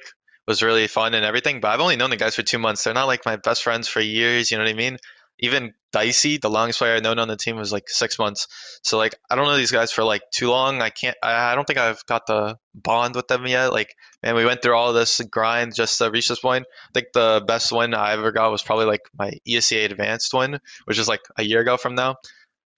was 0.46 0.62
really 0.62 0.86
fun 0.86 1.14
and 1.14 1.24
everything, 1.24 1.60
but 1.60 1.68
I've 1.68 1.80
only 1.80 1.96
known 1.96 2.10
the 2.10 2.16
guys 2.16 2.36
for 2.36 2.42
two 2.42 2.58
months. 2.58 2.84
They're 2.84 2.94
not 2.94 3.06
like 3.06 3.24
my 3.26 3.36
best 3.36 3.62
friends 3.62 3.88
for 3.88 4.00
years. 4.00 4.50
You 4.50 4.58
know 4.58 4.64
what 4.64 4.70
I 4.70 4.74
mean? 4.74 4.98
Even 5.40 5.72
Dicey, 5.92 6.36
the 6.36 6.50
longest 6.50 6.80
player 6.80 6.96
I've 6.96 7.02
known 7.02 7.18
on 7.18 7.28
the 7.28 7.36
team 7.36 7.56
was 7.56 7.72
like 7.72 7.88
six 7.88 8.18
months. 8.18 8.46
So 8.82 8.98
like 8.98 9.14
I 9.30 9.36
don't 9.36 9.46
know 9.46 9.56
these 9.56 9.70
guys 9.70 9.90
for 9.90 10.04
like 10.04 10.22
too 10.32 10.50
long. 10.50 10.82
I 10.82 10.90
can't. 10.90 11.16
I, 11.22 11.52
I 11.52 11.54
don't 11.54 11.66
think 11.66 11.78
I've 11.78 12.04
got 12.06 12.26
the 12.26 12.58
bond 12.74 13.14
with 13.14 13.28
them 13.28 13.46
yet. 13.46 13.72
Like 13.72 13.94
man, 14.22 14.34
we 14.34 14.44
went 14.44 14.62
through 14.62 14.74
all 14.74 14.92
this 14.92 15.20
grind 15.30 15.74
just 15.74 15.98
to 15.98 16.10
reach 16.10 16.28
this 16.28 16.40
point. 16.40 16.66
I 16.66 16.92
think 16.92 17.08
the 17.14 17.42
best 17.46 17.72
win 17.72 17.94
I 17.94 18.12
ever 18.12 18.32
got 18.32 18.50
was 18.50 18.62
probably 18.62 18.86
like 18.86 19.02
my 19.18 19.32
ESEA 19.48 19.86
advanced 19.86 20.34
win, 20.34 20.58
which 20.84 20.98
is 20.98 21.08
like 21.08 21.22
a 21.36 21.42
year 21.42 21.60
ago 21.60 21.76
from 21.76 21.94
now. 21.94 22.16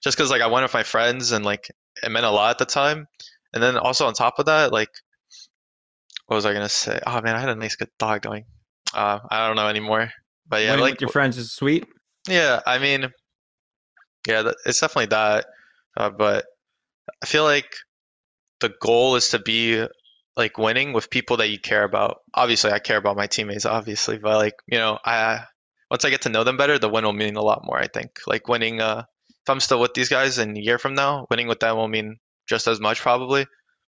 Just 0.02 0.16
because 0.16 0.30
like 0.30 0.42
I 0.42 0.46
went 0.46 0.64
with 0.64 0.74
my 0.74 0.82
friends 0.84 1.32
and 1.32 1.44
like 1.44 1.70
it 2.02 2.10
meant 2.10 2.26
a 2.26 2.30
lot 2.30 2.50
at 2.50 2.58
the 2.58 2.66
time. 2.66 3.06
And 3.52 3.62
then 3.62 3.76
also 3.76 4.06
on 4.06 4.14
top 4.14 4.38
of 4.38 4.46
that, 4.46 4.72
like, 4.72 4.90
what 6.26 6.36
was 6.36 6.46
I 6.46 6.52
gonna 6.52 6.68
say? 6.68 7.00
Oh 7.06 7.20
man, 7.20 7.34
I 7.34 7.40
had 7.40 7.48
a 7.48 7.56
nice 7.56 7.74
good 7.74 7.90
thought 7.98 8.22
going. 8.22 8.44
Uh, 8.94 9.18
I 9.28 9.46
don't 9.46 9.56
know 9.56 9.66
anymore. 9.66 10.10
But 10.48 10.62
yeah, 10.62 10.76
like 10.76 11.00
your 11.00 11.10
friends 11.10 11.38
is 11.38 11.52
sweet. 11.52 11.86
Yeah, 12.28 12.60
I 12.66 12.78
mean, 12.78 13.08
yeah, 14.26 14.50
it's 14.66 14.80
definitely 14.80 15.06
that. 15.06 15.46
Uh, 15.96 16.10
but 16.10 16.44
I 17.22 17.26
feel 17.26 17.44
like 17.44 17.74
the 18.60 18.72
goal 18.80 19.16
is 19.16 19.30
to 19.30 19.38
be 19.38 19.86
like 20.36 20.58
winning 20.58 20.92
with 20.92 21.10
people 21.10 21.38
that 21.38 21.50
you 21.50 21.58
care 21.58 21.84
about. 21.84 22.18
Obviously, 22.34 22.72
I 22.72 22.78
care 22.78 22.98
about 22.98 23.16
my 23.16 23.26
teammates, 23.26 23.66
obviously, 23.66 24.18
but 24.18 24.36
like 24.36 24.54
you 24.68 24.78
know, 24.78 24.98
I 25.04 25.40
once 25.90 26.04
I 26.04 26.10
get 26.10 26.22
to 26.22 26.28
know 26.28 26.44
them 26.44 26.56
better, 26.56 26.78
the 26.78 26.88
win 26.88 27.04
will 27.04 27.12
mean 27.12 27.36
a 27.36 27.42
lot 27.42 27.64
more. 27.64 27.78
I 27.78 27.88
think 27.88 28.20
like 28.26 28.48
winning. 28.48 28.80
Uh, 28.80 29.04
if 29.28 29.50
I'm 29.50 29.60
still 29.60 29.80
with 29.80 29.94
these 29.94 30.10
guys 30.10 30.38
in 30.38 30.56
a 30.56 30.60
year 30.60 30.78
from 30.78 30.94
now, 30.94 31.26
winning 31.30 31.48
with 31.48 31.60
them 31.60 31.76
will 31.76 31.88
mean 31.88 32.18
just 32.48 32.66
as 32.68 32.80
much 32.80 33.00
probably. 33.00 33.46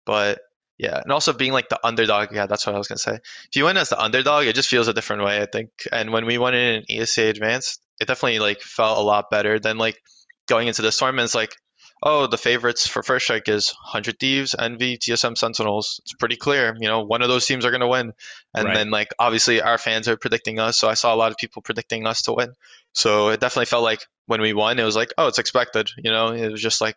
But 0.06 0.40
yeah, 0.78 1.00
and 1.02 1.12
also 1.12 1.32
being 1.32 1.52
like 1.52 1.68
the 1.68 1.84
underdog. 1.86 2.28
Yeah, 2.32 2.46
that's 2.46 2.66
what 2.66 2.74
I 2.74 2.78
was 2.78 2.88
gonna 2.88 2.98
say. 2.98 3.14
If 3.16 3.56
you 3.56 3.64
win 3.64 3.76
as 3.76 3.90
the 3.90 4.00
underdog, 4.00 4.46
it 4.46 4.54
just 4.54 4.68
feels 4.68 4.88
a 4.88 4.94
different 4.94 5.24
way, 5.24 5.42
I 5.42 5.46
think. 5.46 5.70
And 5.92 6.12
when 6.12 6.26
we 6.26 6.38
went 6.38 6.56
in 6.56 6.76
an 6.76 6.84
ESEA 6.90 7.30
Advanced, 7.30 7.80
it 8.00 8.08
definitely 8.08 8.38
like 8.38 8.60
felt 8.60 8.98
a 8.98 9.02
lot 9.02 9.30
better 9.30 9.58
than 9.58 9.78
like 9.78 10.00
going 10.48 10.68
into 10.68 10.82
this 10.82 10.98
tournament. 10.98 11.26
It's 11.26 11.34
like, 11.34 11.54
oh, 12.02 12.26
the 12.26 12.38
favorites 12.38 12.86
for 12.86 13.02
First 13.02 13.26
Strike 13.26 13.48
is 13.48 13.74
100 13.84 14.18
Thieves, 14.18 14.54
Envy, 14.58 14.96
TSM 14.96 15.36
Sentinels. 15.36 16.00
It's 16.02 16.14
pretty 16.14 16.36
clear. 16.36 16.74
You 16.78 16.88
know, 16.88 17.02
one 17.02 17.22
of 17.22 17.28
those 17.28 17.46
teams 17.46 17.64
are 17.64 17.70
going 17.70 17.82
to 17.82 17.88
win. 17.88 18.12
And 18.54 18.64
right. 18.64 18.74
then, 18.74 18.90
like, 18.90 19.08
obviously, 19.18 19.60
our 19.60 19.78
fans 19.78 20.08
are 20.08 20.16
predicting 20.16 20.58
us. 20.58 20.78
So 20.78 20.88
I 20.88 20.94
saw 20.94 21.14
a 21.14 21.16
lot 21.16 21.30
of 21.30 21.36
people 21.36 21.62
predicting 21.62 22.06
us 22.06 22.22
to 22.22 22.32
win. 22.32 22.52
So 22.94 23.28
it 23.28 23.40
definitely 23.40 23.66
felt 23.66 23.84
like 23.84 24.00
when 24.26 24.40
we 24.40 24.52
won, 24.52 24.78
it 24.78 24.84
was 24.84 24.96
like, 24.96 25.12
oh, 25.18 25.28
it's 25.28 25.38
expected. 25.38 25.90
You 25.98 26.10
know, 26.10 26.28
it 26.28 26.50
was 26.50 26.62
just 26.62 26.80
like 26.80 26.96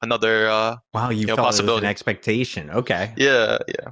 another 0.00 0.48
uh, 0.48 0.76
wow, 0.94 1.10
you, 1.10 1.20
you 1.20 1.26
know, 1.26 1.36
possibility. 1.36 1.86
an 1.86 1.90
expectation. 1.90 2.70
Okay. 2.70 3.12
Yeah, 3.16 3.58
yeah. 3.68 3.90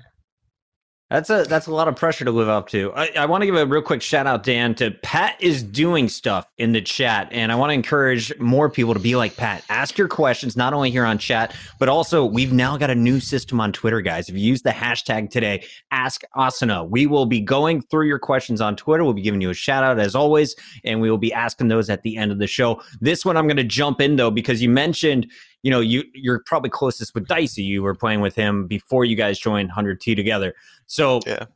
That's 1.14 1.30
a 1.30 1.44
that's 1.44 1.68
a 1.68 1.72
lot 1.72 1.86
of 1.86 1.94
pressure 1.94 2.24
to 2.24 2.32
live 2.32 2.48
up 2.48 2.68
to. 2.70 2.92
I, 2.92 3.08
I 3.16 3.26
want 3.26 3.42
to 3.42 3.46
give 3.46 3.54
a 3.54 3.64
real 3.64 3.82
quick 3.82 4.02
shout 4.02 4.26
out, 4.26 4.42
Dan, 4.42 4.74
to 4.74 4.90
Pat 4.90 5.36
is 5.38 5.62
doing 5.62 6.08
stuff 6.08 6.50
in 6.58 6.72
the 6.72 6.82
chat, 6.82 7.28
and 7.30 7.52
I 7.52 7.54
want 7.54 7.70
to 7.70 7.74
encourage 7.74 8.36
more 8.40 8.68
people 8.68 8.94
to 8.94 8.98
be 8.98 9.14
like 9.14 9.36
Pat. 9.36 9.62
Ask 9.68 9.96
your 9.96 10.08
questions 10.08 10.56
not 10.56 10.72
only 10.72 10.90
here 10.90 11.04
on 11.04 11.18
chat, 11.18 11.54
but 11.78 11.88
also 11.88 12.24
we've 12.24 12.52
now 12.52 12.76
got 12.76 12.90
a 12.90 12.96
new 12.96 13.20
system 13.20 13.60
on 13.60 13.72
Twitter, 13.72 14.00
guys. 14.00 14.28
If 14.28 14.34
you 14.34 14.40
use 14.40 14.62
the 14.62 14.70
hashtag 14.70 15.30
today, 15.30 15.64
Ask 15.92 16.22
Asuna, 16.34 16.90
we 16.90 17.06
will 17.06 17.26
be 17.26 17.40
going 17.40 17.80
through 17.82 18.08
your 18.08 18.18
questions 18.18 18.60
on 18.60 18.74
Twitter. 18.74 19.04
We'll 19.04 19.12
be 19.12 19.22
giving 19.22 19.40
you 19.40 19.50
a 19.50 19.54
shout 19.54 19.84
out 19.84 20.00
as 20.00 20.16
always, 20.16 20.56
and 20.82 21.00
we 21.00 21.12
will 21.12 21.18
be 21.18 21.32
asking 21.32 21.68
those 21.68 21.88
at 21.90 22.02
the 22.02 22.16
end 22.16 22.32
of 22.32 22.38
the 22.40 22.48
show. 22.48 22.82
This 23.00 23.24
one 23.24 23.36
I'm 23.36 23.46
going 23.46 23.56
to 23.58 23.62
jump 23.62 24.00
in 24.00 24.16
though 24.16 24.32
because 24.32 24.60
you 24.60 24.68
mentioned 24.68 25.30
you 25.64 25.70
know, 25.70 25.80
you 25.80 26.04
you're 26.12 26.42
probably 26.44 26.68
closest 26.68 27.14
with 27.14 27.26
Dicey. 27.26 27.62
You 27.62 27.82
were 27.82 27.94
playing 27.94 28.20
with 28.20 28.36
him 28.36 28.66
before 28.66 29.06
you 29.06 29.16
guys 29.16 29.38
joined 29.38 29.70
100T 29.72 30.14
together. 30.14 30.54
So, 30.86 31.20
yeah. 31.26 31.46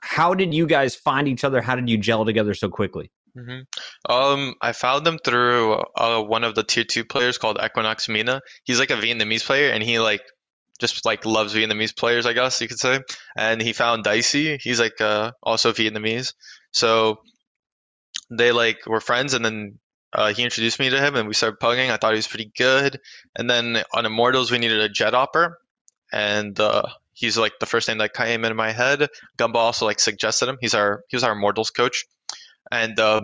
how 0.00 0.34
did 0.34 0.52
you 0.52 0.66
guys 0.66 0.94
find 0.94 1.26
each 1.26 1.42
other? 1.42 1.62
How 1.62 1.74
did 1.74 1.88
you 1.88 1.96
gel 1.96 2.26
together 2.26 2.52
so 2.52 2.68
quickly? 2.68 3.10
Mm-hmm. 3.34 4.12
Um, 4.12 4.54
I 4.60 4.72
found 4.72 5.06
them 5.06 5.18
through 5.24 5.82
uh, 5.96 6.22
one 6.22 6.44
of 6.44 6.54
the 6.54 6.62
tier 6.62 6.84
two 6.84 7.02
players 7.02 7.38
called 7.38 7.58
Equinox 7.64 8.10
Mina. 8.10 8.42
He's 8.64 8.78
like 8.78 8.90
a 8.90 8.96
Vietnamese 8.96 9.46
player, 9.46 9.70
and 9.70 9.82
he 9.82 9.98
like 9.98 10.22
just 10.78 11.06
like 11.06 11.24
loves 11.24 11.54
Vietnamese 11.54 11.96
players, 11.96 12.26
I 12.26 12.34
guess 12.34 12.60
you 12.60 12.68
could 12.68 12.78
say. 12.78 13.00
And 13.38 13.62
he 13.62 13.72
found 13.72 14.04
Dicey. 14.04 14.58
He's 14.58 14.80
like 14.80 15.00
uh, 15.00 15.32
also 15.42 15.72
Vietnamese, 15.72 16.34
so 16.72 17.20
they 18.28 18.52
like 18.52 18.84
were 18.86 19.00
friends. 19.00 19.32
And 19.32 19.42
then 19.42 19.78
uh, 20.12 20.32
he 20.32 20.42
introduced 20.42 20.80
me 20.80 20.90
to 20.90 21.00
him, 21.00 21.14
and 21.14 21.28
we 21.28 21.34
started 21.34 21.60
pugging. 21.60 21.90
I 21.90 21.96
thought 21.96 22.12
he 22.12 22.18
was 22.18 22.26
pretty 22.26 22.52
good. 22.56 22.98
And 23.36 23.48
then 23.48 23.82
on 23.94 24.06
Immortals, 24.06 24.50
we 24.50 24.58
needed 24.58 24.80
a 24.80 24.88
Jett 24.88 25.14
opper, 25.14 25.58
and 26.12 26.58
uh, 26.58 26.82
he's 27.12 27.38
like 27.38 27.52
the 27.60 27.66
first 27.66 27.86
name 27.88 27.98
that 27.98 28.14
came 28.14 28.44
into 28.44 28.54
my 28.54 28.72
head. 28.72 29.08
Gumba 29.38 29.56
also 29.56 29.86
like 29.86 30.00
suggested 30.00 30.48
him. 30.48 30.58
He's 30.60 30.74
our 30.74 31.02
he 31.08 31.16
was 31.16 31.24
our 31.24 31.32
Immortals 31.32 31.70
coach, 31.70 32.04
and 32.72 32.98
uh, 32.98 33.22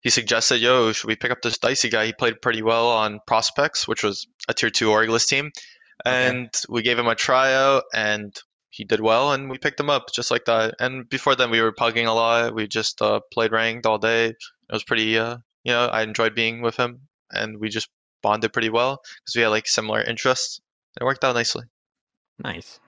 he 0.00 0.10
suggested, 0.10 0.60
"Yo, 0.60 0.92
should 0.92 1.08
we 1.08 1.16
pick 1.16 1.30
up 1.30 1.42
this 1.42 1.58
dicey 1.58 1.88
guy? 1.88 2.06
He 2.06 2.12
played 2.12 2.42
pretty 2.42 2.62
well 2.62 2.88
on 2.88 3.20
Prospects, 3.26 3.88
which 3.88 4.02
was 4.02 4.26
a 4.48 4.54
tier 4.54 4.70
two 4.70 4.88
Orgless 4.88 5.26
team." 5.26 5.50
And 6.04 6.48
okay. 6.48 6.66
we 6.68 6.82
gave 6.82 6.98
him 6.98 7.08
a 7.08 7.14
tryout, 7.14 7.84
and 7.94 8.34
he 8.68 8.84
did 8.84 9.00
well, 9.00 9.32
and 9.32 9.48
we 9.48 9.56
picked 9.56 9.80
him 9.80 9.88
up 9.88 10.12
just 10.14 10.30
like 10.30 10.44
that. 10.44 10.74
And 10.78 11.08
before 11.08 11.34
then, 11.34 11.50
we 11.50 11.62
were 11.62 11.72
pugging 11.72 12.06
a 12.06 12.12
lot. 12.12 12.54
We 12.54 12.68
just 12.68 13.00
uh, 13.00 13.20
played 13.32 13.52
ranked 13.52 13.86
all 13.86 13.96
day. 13.96 14.26
It 14.26 14.36
was 14.70 14.84
pretty 14.84 15.18
uh, 15.18 15.38
you 15.66 15.72
know, 15.72 15.86
I 15.86 16.02
enjoyed 16.02 16.34
being 16.34 16.62
with 16.62 16.76
him, 16.76 17.00
and 17.32 17.58
we 17.58 17.68
just 17.68 17.88
bonded 18.22 18.52
pretty 18.52 18.70
well 18.70 19.00
because 19.24 19.34
we 19.34 19.42
had 19.42 19.48
like 19.48 19.66
similar 19.66 20.00
interests. 20.00 20.60
It 21.00 21.04
worked 21.04 21.24
out 21.24 21.34
nicely. 21.34 21.64
Nice, 22.38 22.78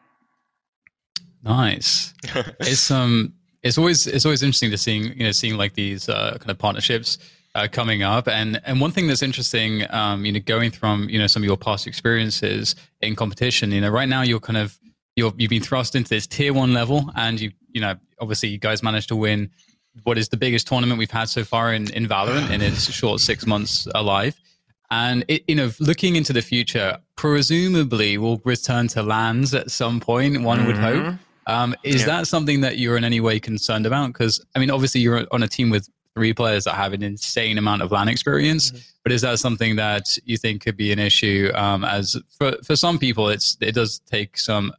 nice. 1.43 2.15
it's 2.61 2.89
um, 2.93 3.35
it's 3.65 3.79
always 3.79 4.07
it's 4.07 4.25
always 4.25 4.45
interesting 4.45 4.71
to 4.71 4.79
seeing 4.79 5.07
you 5.19 5.25
know 5.25 5.33
seeing 5.33 5.57
like 5.57 5.75
these 5.75 6.09
uh, 6.09 6.37
kind 6.39 6.51
of 6.51 6.59
partnerships. 6.59 7.19
Uh, 7.55 7.67
coming 7.67 8.05
up. 8.05 8.29
And 8.29 8.61
and 8.65 8.81
one 8.81 8.93
thing 8.93 9.09
that's 9.09 9.23
interesting, 9.23 9.83
um, 9.91 10.25
you 10.25 10.31
know, 10.31 10.39
going 10.39 10.71
from 10.71 11.09
you 11.09 11.19
know 11.19 11.27
some 11.27 11.43
of 11.43 11.47
your 11.47 11.57
past 11.57 11.89
experiences 11.89 12.77
in 13.01 13.17
competition, 13.17 13.73
you 13.73 13.81
know, 13.81 13.89
right 13.89 14.09
now 14.09 14.23
you're 14.23 14.39
kind 14.39 14.59
of 14.59 14.79
you're 15.17 15.33
you've 15.37 15.51
been 15.51 15.63
thrust 15.63 15.97
into 15.97 16.11
this 16.11 16.27
tier 16.27 16.53
one 16.53 16.73
level, 16.73 17.11
and 17.17 17.41
you 17.41 17.51
you 17.71 17.81
know 17.81 17.97
obviously 18.21 18.51
you 18.51 18.59
guys 18.59 18.83
managed 18.83 19.09
to 19.09 19.17
win 19.17 19.51
what 20.05 20.19
is 20.19 20.29
the 20.29 20.37
biggest 20.37 20.67
tournament 20.67 20.99
we've 20.99 21.11
had 21.11 21.29
so 21.29 21.45
far 21.45 21.73
in, 21.73 21.93
in 21.93 22.07
Valorant 22.07 22.51
in 22.51 22.61
its 22.61 22.91
short 22.91 23.21
six 23.21 23.47
months 23.47 23.87
alive. 23.95 24.37
And 24.91 25.25
it, 25.29 25.45
you 25.47 25.55
know, 25.55 25.71
looking 25.81 26.17
into 26.17 26.33
the 26.33 26.41
future, 26.41 26.99
presumably 27.17 28.17
we'll 28.17 28.41
return 28.45 28.89
to 28.89 29.03
LANs 29.03 29.53
at 29.55 29.71
some 29.71 30.01
point. 30.01 30.43
One 30.43 30.59
mm-hmm. 30.59 30.67
would 30.67 30.79
hope. 30.79 31.05
Mm-hmm. 31.05 31.53
Um, 31.53 31.75
is 31.83 32.03
yeah. 32.03 32.07
that 32.07 32.27
something 32.27 32.61
that 32.61 32.79
you're 32.79 32.97
in 32.97 33.05
any 33.05 33.21
way 33.21 33.41
concerned 33.41 33.87
about? 33.87 34.09
Because 34.09 34.45
I 34.55 34.59
mean, 34.59 34.71
obviously 34.71 35.01
you're 35.01 35.27
on 35.31 35.43
a 35.43 35.49
team 35.49 35.71
with 35.71 35.89
three 36.15 36.35
players 36.35 36.65
that 36.65 36.75
have 36.75 36.93
an 36.93 37.03
insane 37.03 37.59
amount 37.59 37.81
of 37.81 37.93
LAN 37.93 38.09
experience. 38.09 38.71
Mm-hmm. 38.71 38.83
But 39.03 39.13
is 39.13 39.23
that 39.23 39.39
something 39.39 39.77
that 39.77 40.17
you 40.25 40.37
think 40.37 40.63
could 40.63 40.77
be 40.77 40.93
an 40.93 40.99
issue? 40.99 41.51
Um, 41.55 41.85
as 41.85 42.17
for 42.39 42.57
for 42.65 42.77
some 42.77 42.99
people, 42.99 43.29
it's 43.29 43.57
it 43.61 43.73
does 43.73 44.01
take 44.01 44.37
some 44.39 44.73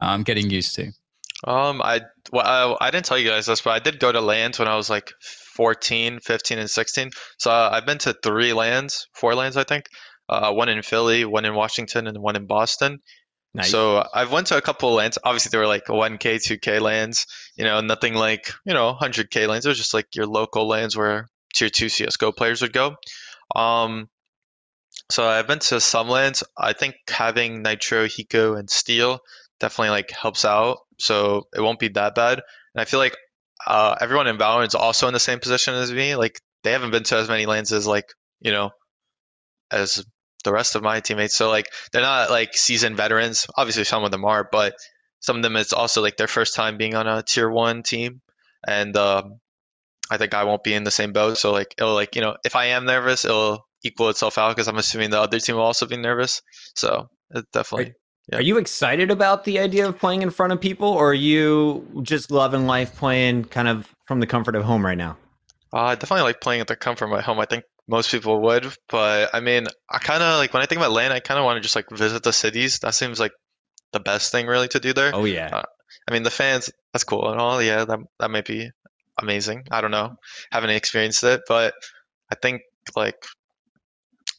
um, 0.00 0.22
getting 0.22 0.50
used 0.50 0.74
to. 0.76 0.92
Um, 1.46 1.82
I 1.82 2.00
well, 2.32 2.78
I, 2.80 2.86
I, 2.86 2.90
didn't 2.90 3.04
tell 3.04 3.18
you 3.18 3.28
guys 3.28 3.46
this, 3.46 3.60
but 3.60 3.70
I 3.70 3.78
did 3.78 4.00
go 4.00 4.10
to 4.10 4.20
LANs 4.20 4.58
when 4.58 4.66
I 4.66 4.76
was 4.76 4.88
like 4.88 5.12
14, 5.54 6.20
15, 6.20 6.58
and 6.58 6.70
16. 6.70 7.10
So 7.38 7.50
uh, 7.50 7.70
I've 7.72 7.84
been 7.84 7.98
to 7.98 8.16
three 8.22 8.54
LANs, 8.54 9.06
four 9.14 9.34
LANs, 9.34 9.56
I 9.56 9.64
think. 9.64 9.86
Uh, 10.28 10.52
one 10.52 10.70
in 10.70 10.80
Philly, 10.82 11.26
one 11.26 11.44
in 11.44 11.54
Washington, 11.54 12.06
and 12.06 12.18
one 12.18 12.34
in 12.36 12.46
Boston. 12.46 13.00
Nice. 13.52 13.70
So 13.70 14.08
I've 14.14 14.32
went 14.32 14.46
to 14.48 14.56
a 14.56 14.62
couple 14.62 14.88
of 14.88 14.96
LANs. 14.96 15.18
Obviously, 15.22 15.50
they 15.50 15.58
were 15.58 15.66
like 15.66 15.84
1K, 15.84 16.18
2K 16.18 16.80
LANs. 16.80 17.26
You 17.56 17.64
know, 17.64 17.80
nothing 17.82 18.14
like 18.14 18.50
you 18.64 18.72
know 18.72 18.96
100K 19.00 19.46
LANs. 19.46 19.66
It 19.66 19.68
was 19.68 19.78
just 19.78 19.94
like 19.94 20.06
your 20.14 20.26
local 20.26 20.66
LANs 20.66 20.96
where 20.96 21.28
tier 21.54 21.68
two 21.68 21.90
CS:GO 21.90 22.32
players 22.32 22.62
would 22.62 22.72
go. 22.72 22.96
Um, 23.54 24.08
so 25.10 25.28
I've 25.28 25.46
been 25.46 25.58
to 25.60 25.80
some 25.80 26.08
LANs. 26.08 26.42
I 26.56 26.72
think 26.72 26.96
having 27.08 27.62
Nitro, 27.62 28.06
Hiko, 28.06 28.58
and 28.58 28.70
Steel 28.70 29.20
definitely 29.60 29.90
like 29.90 30.10
helps 30.10 30.44
out 30.44 30.78
so 30.98 31.44
it 31.54 31.60
won't 31.60 31.78
be 31.78 31.88
that 31.88 32.14
bad. 32.14 32.40
And 32.74 32.80
I 32.80 32.84
feel 32.84 33.00
like 33.00 33.16
uh, 33.66 33.96
everyone 34.00 34.26
in 34.26 34.36
Valorant 34.36 34.68
is 34.68 34.74
also 34.74 35.06
in 35.06 35.14
the 35.14 35.20
same 35.20 35.40
position 35.40 35.74
as 35.74 35.92
me. 35.92 36.16
Like 36.16 36.40
they 36.62 36.72
haven't 36.72 36.90
been 36.90 37.04
to 37.04 37.16
as 37.16 37.28
many 37.28 37.46
LANs 37.46 37.72
as 37.72 37.86
like 37.86 38.06
you 38.40 38.52
know 38.52 38.70
as 39.70 40.04
the 40.44 40.52
rest 40.52 40.74
of 40.74 40.82
my 40.82 41.00
teammates. 41.00 41.34
So 41.34 41.48
like 41.48 41.66
they're 41.92 42.02
not 42.02 42.30
like 42.30 42.54
seasoned 42.54 42.96
veterans. 42.96 43.46
Obviously, 43.56 43.84
some 43.84 44.04
of 44.04 44.10
them 44.10 44.24
are, 44.24 44.48
but 44.50 44.74
some 45.20 45.36
of 45.36 45.42
them 45.42 45.56
it's 45.56 45.72
also 45.72 46.02
like 46.02 46.16
their 46.16 46.28
first 46.28 46.54
time 46.54 46.76
being 46.76 46.94
on 46.94 47.06
a 47.06 47.22
tier 47.22 47.48
one 47.48 47.82
team, 47.82 48.20
and 48.66 48.96
um, 48.96 49.40
I 50.10 50.16
think 50.16 50.34
I 50.34 50.44
won't 50.44 50.64
be 50.64 50.74
in 50.74 50.84
the 50.84 50.90
same 50.90 51.12
boat. 51.12 51.38
So 51.38 51.52
like 51.52 51.74
it'll 51.78 51.94
like 51.94 52.14
you 52.16 52.22
know 52.22 52.36
if 52.44 52.56
I 52.56 52.66
am 52.66 52.84
nervous, 52.84 53.24
it'll 53.24 53.66
equal 53.82 54.08
itself 54.10 54.38
out 54.38 54.54
because 54.54 54.68
I'm 54.68 54.78
assuming 54.78 55.10
the 55.10 55.20
other 55.20 55.38
team 55.38 55.56
will 55.56 55.62
also 55.62 55.86
be 55.86 55.96
nervous. 55.96 56.42
So 56.74 57.08
it 57.30 57.44
definitely. 57.52 57.94
Yeah. 58.28 58.38
Are 58.38 58.42
you 58.42 58.56
excited 58.56 59.10
about 59.10 59.44
the 59.44 59.58
idea 59.58 59.86
of 59.86 59.98
playing 59.98 60.22
in 60.22 60.30
front 60.30 60.52
of 60.52 60.60
people, 60.60 60.88
or 60.88 61.10
are 61.10 61.14
you 61.14 61.86
just 62.02 62.30
loving 62.30 62.66
life 62.66 62.96
playing 62.96 63.44
kind 63.44 63.68
of 63.68 63.92
from 64.06 64.20
the 64.20 64.26
comfort 64.26 64.56
of 64.56 64.64
home 64.64 64.84
right 64.84 64.96
now? 64.96 65.18
Uh, 65.72 65.82
I 65.82 65.94
definitely 65.94 66.22
like 66.22 66.40
playing 66.40 66.60
at 66.60 66.66
the 66.66 66.76
comfort 66.76 67.06
of 67.06 67.10
my 67.10 67.20
home. 67.20 67.38
I 67.38 67.44
think 67.44 67.64
most 67.86 68.10
people 68.10 68.40
would, 68.42 68.66
but 68.88 69.30
I 69.34 69.40
mean, 69.40 69.66
I 69.90 69.98
kind 69.98 70.22
of 70.22 70.38
like 70.38 70.54
when 70.54 70.62
I 70.62 70.66
think 70.66 70.78
about 70.78 70.92
LAN, 70.92 71.12
I 71.12 71.20
kind 71.20 71.38
of 71.38 71.44
want 71.44 71.56
to 71.58 71.60
just 71.60 71.76
like 71.76 71.90
visit 71.90 72.22
the 72.22 72.32
cities. 72.32 72.78
That 72.78 72.94
seems 72.94 73.20
like 73.20 73.32
the 73.92 74.00
best 74.00 74.32
thing 74.32 74.46
really 74.46 74.68
to 74.68 74.80
do 74.80 74.94
there. 74.94 75.14
Oh 75.14 75.24
yeah. 75.24 75.50
Uh, 75.52 75.62
I 76.08 76.12
mean, 76.12 76.22
the 76.22 76.30
fans, 76.30 76.70
that's 76.92 77.04
cool 77.04 77.30
and 77.30 77.40
all. 77.40 77.62
Yeah, 77.62 77.84
that 77.84 77.98
that 78.20 78.30
might 78.30 78.46
be 78.46 78.70
amazing. 79.20 79.64
I 79.70 79.82
don't 79.82 79.90
know, 79.90 80.16
haven't 80.50 80.70
experienced 80.70 81.24
it, 81.24 81.42
but 81.46 81.74
I 82.32 82.36
think 82.36 82.62
like 82.96 83.22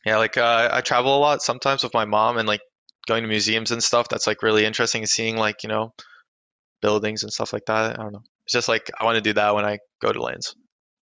yeah, 0.06 0.18
like 0.18 0.38
uh, 0.38 0.70
I 0.72 0.82
travel 0.82 1.18
a 1.18 1.20
lot 1.20 1.42
sometimes 1.42 1.84
with 1.84 1.94
my 1.94 2.06
mom, 2.06 2.38
and 2.38 2.48
like 2.48 2.62
going 3.08 3.24
to 3.24 3.30
museums 3.30 3.72
and 3.72 3.84
stuff 3.84 4.08
that's 4.10 4.28
like 4.28 4.44
really 4.44 4.66
interesting 4.66 5.02
and 5.02 5.10
seeing 5.10 5.38
like 5.38 5.64
you 5.64 5.70
know 5.70 5.94
buildings 6.82 7.24
and 7.24 7.32
stuff 7.32 7.54
like 7.54 7.66
that 7.68 8.00
i 8.00 8.04
don't 8.04 8.14
know. 8.14 8.22
It's 8.46 8.54
just 8.54 8.68
like 8.68 8.90
i 9.00 9.06
want 9.06 9.16
to 9.16 9.22
do 9.22 9.34
that 9.34 9.56
when 9.56 9.66
i 9.66 9.78
go 10.02 10.12
to 10.12 10.22
LANs 10.22 10.56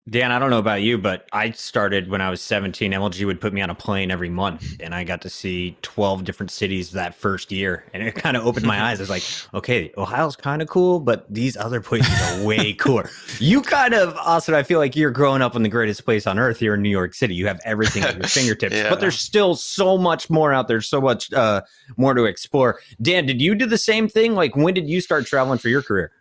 Dan, 0.09 0.31
I 0.31 0.39
don't 0.39 0.49
know 0.49 0.57
about 0.57 0.81
you, 0.81 0.97
but 0.97 1.27
I 1.31 1.51
started 1.51 2.09
when 2.09 2.21
I 2.21 2.31
was 2.31 2.41
17. 2.41 2.91
MLG 2.91 3.23
would 3.23 3.39
put 3.39 3.53
me 3.53 3.61
on 3.61 3.69
a 3.69 3.75
plane 3.75 4.09
every 4.09 4.29
month, 4.29 4.75
and 4.79 4.95
I 4.95 5.03
got 5.03 5.21
to 5.21 5.29
see 5.29 5.77
12 5.83 6.23
different 6.23 6.49
cities 6.49 6.89
that 6.91 7.13
first 7.13 7.51
year. 7.51 7.85
And 7.93 8.01
it 8.01 8.15
kind 8.15 8.35
of 8.35 8.43
opened 8.43 8.65
my 8.65 8.81
eyes. 8.81 8.99
I 8.99 9.03
was 9.03 9.09
like, 9.11 9.23
okay, 9.53 9.93
Ohio's 9.97 10.35
kind 10.35 10.59
of 10.63 10.67
cool, 10.67 10.99
but 10.99 11.31
these 11.31 11.55
other 11.55 11.81
places 11.81 12.19
are 12.19 12.43
way 12.43 12.73
cooler. 12.73 13.11
You 13.37 13.61
kind 13.61 13.93
of, 13.93 14.17
also, 14.17 14.57
I 14.57 14.63
feel 14.63 14.79
like 14.79 14.95
you're 14.95 15.11
growing 15.11 15.43
up 15.43 15.55
in 15.55 15.61
the 15.61 15.69
greatest 15.69 16.03
place 16.03 16.25
on 16.25 16.39
earth 16.39 16.57
here 16.57 16.73
in 16.73 16.81
New 16.81 16.89
York 16.89 17.13
City. 17.13 17.35
You 17.35 17.45
have 17.45 17.59
everything 17.63 18.01
at 18.01 18.15
your 18.15 18.23
fingertips, 18.27 18.75
yeah. 18.75 18.89
but 18.89 18.99
there's 18.99 19.19
still 19.19 19.53
so 19.53 19.99
much 19.99 20.31
more 20.31 20.51
out 20.51 20.67
there, 20.67 20.81
so 20.81 20.99
much 20.99 21.31
uh, 21.31 21.61
more 21.95 22.15
to 22.15 22.23
explore. 22.23 22.79
Dan, 23.03 23.27
did 23.27 23.39
you 23.39 23.53
do 23.53 23.67
the 23.67 23.77
same 23.77 24.09
thing? 24.09 24.33
Like, 24.33 24.55
when 24.55 24.73
did 24.73 24.89
you 24.89 24.99
start 24.99 25.27
traveling 25.27 25.59
for 25.59 25.69
your 25.69 25.83
career? 25.83 26.11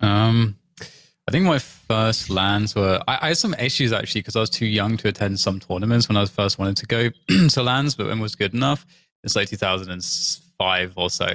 Um, 0.00 0.57
I 1.28 1.30
think 1.30 1.44
my 1.44 1.58
first 1.58 2.30
LANs 2.30 2.74
were. 2.74 3.02
I, 3.06 3.18
I 3.20 3.28
had 3.28 3.36
some 3.36 3.52
issues 3.54 3.92
actually 3.92 4.22
because 4.22 4.34
I 4.34 4.40
was 4.40 4.48
too 4.48 4.64
young 4.64 4.96
to 4.96 5.08
attend 5.08 5.38
some 5.38 5.60
tournaments 5.60 6.08
when 6.08 6.16
I 6.16 6.20
was 6.20 6.30
first 6.30 6.58
wanted 6.58 6.78
to 6.78 6.86
go 6.86 7.10
to 7.50 7.62
LANs, 7.62 7.94
but 7.94 8.06
when 8.06 8.18
was 8.18 8.34
good 8.34 8.54
enough. 8.54 8.86
It's 9.22 9.36
like 9.36 9.46
2005 9.50 10.92
or 10.96 11.10
so. 11.10 11.26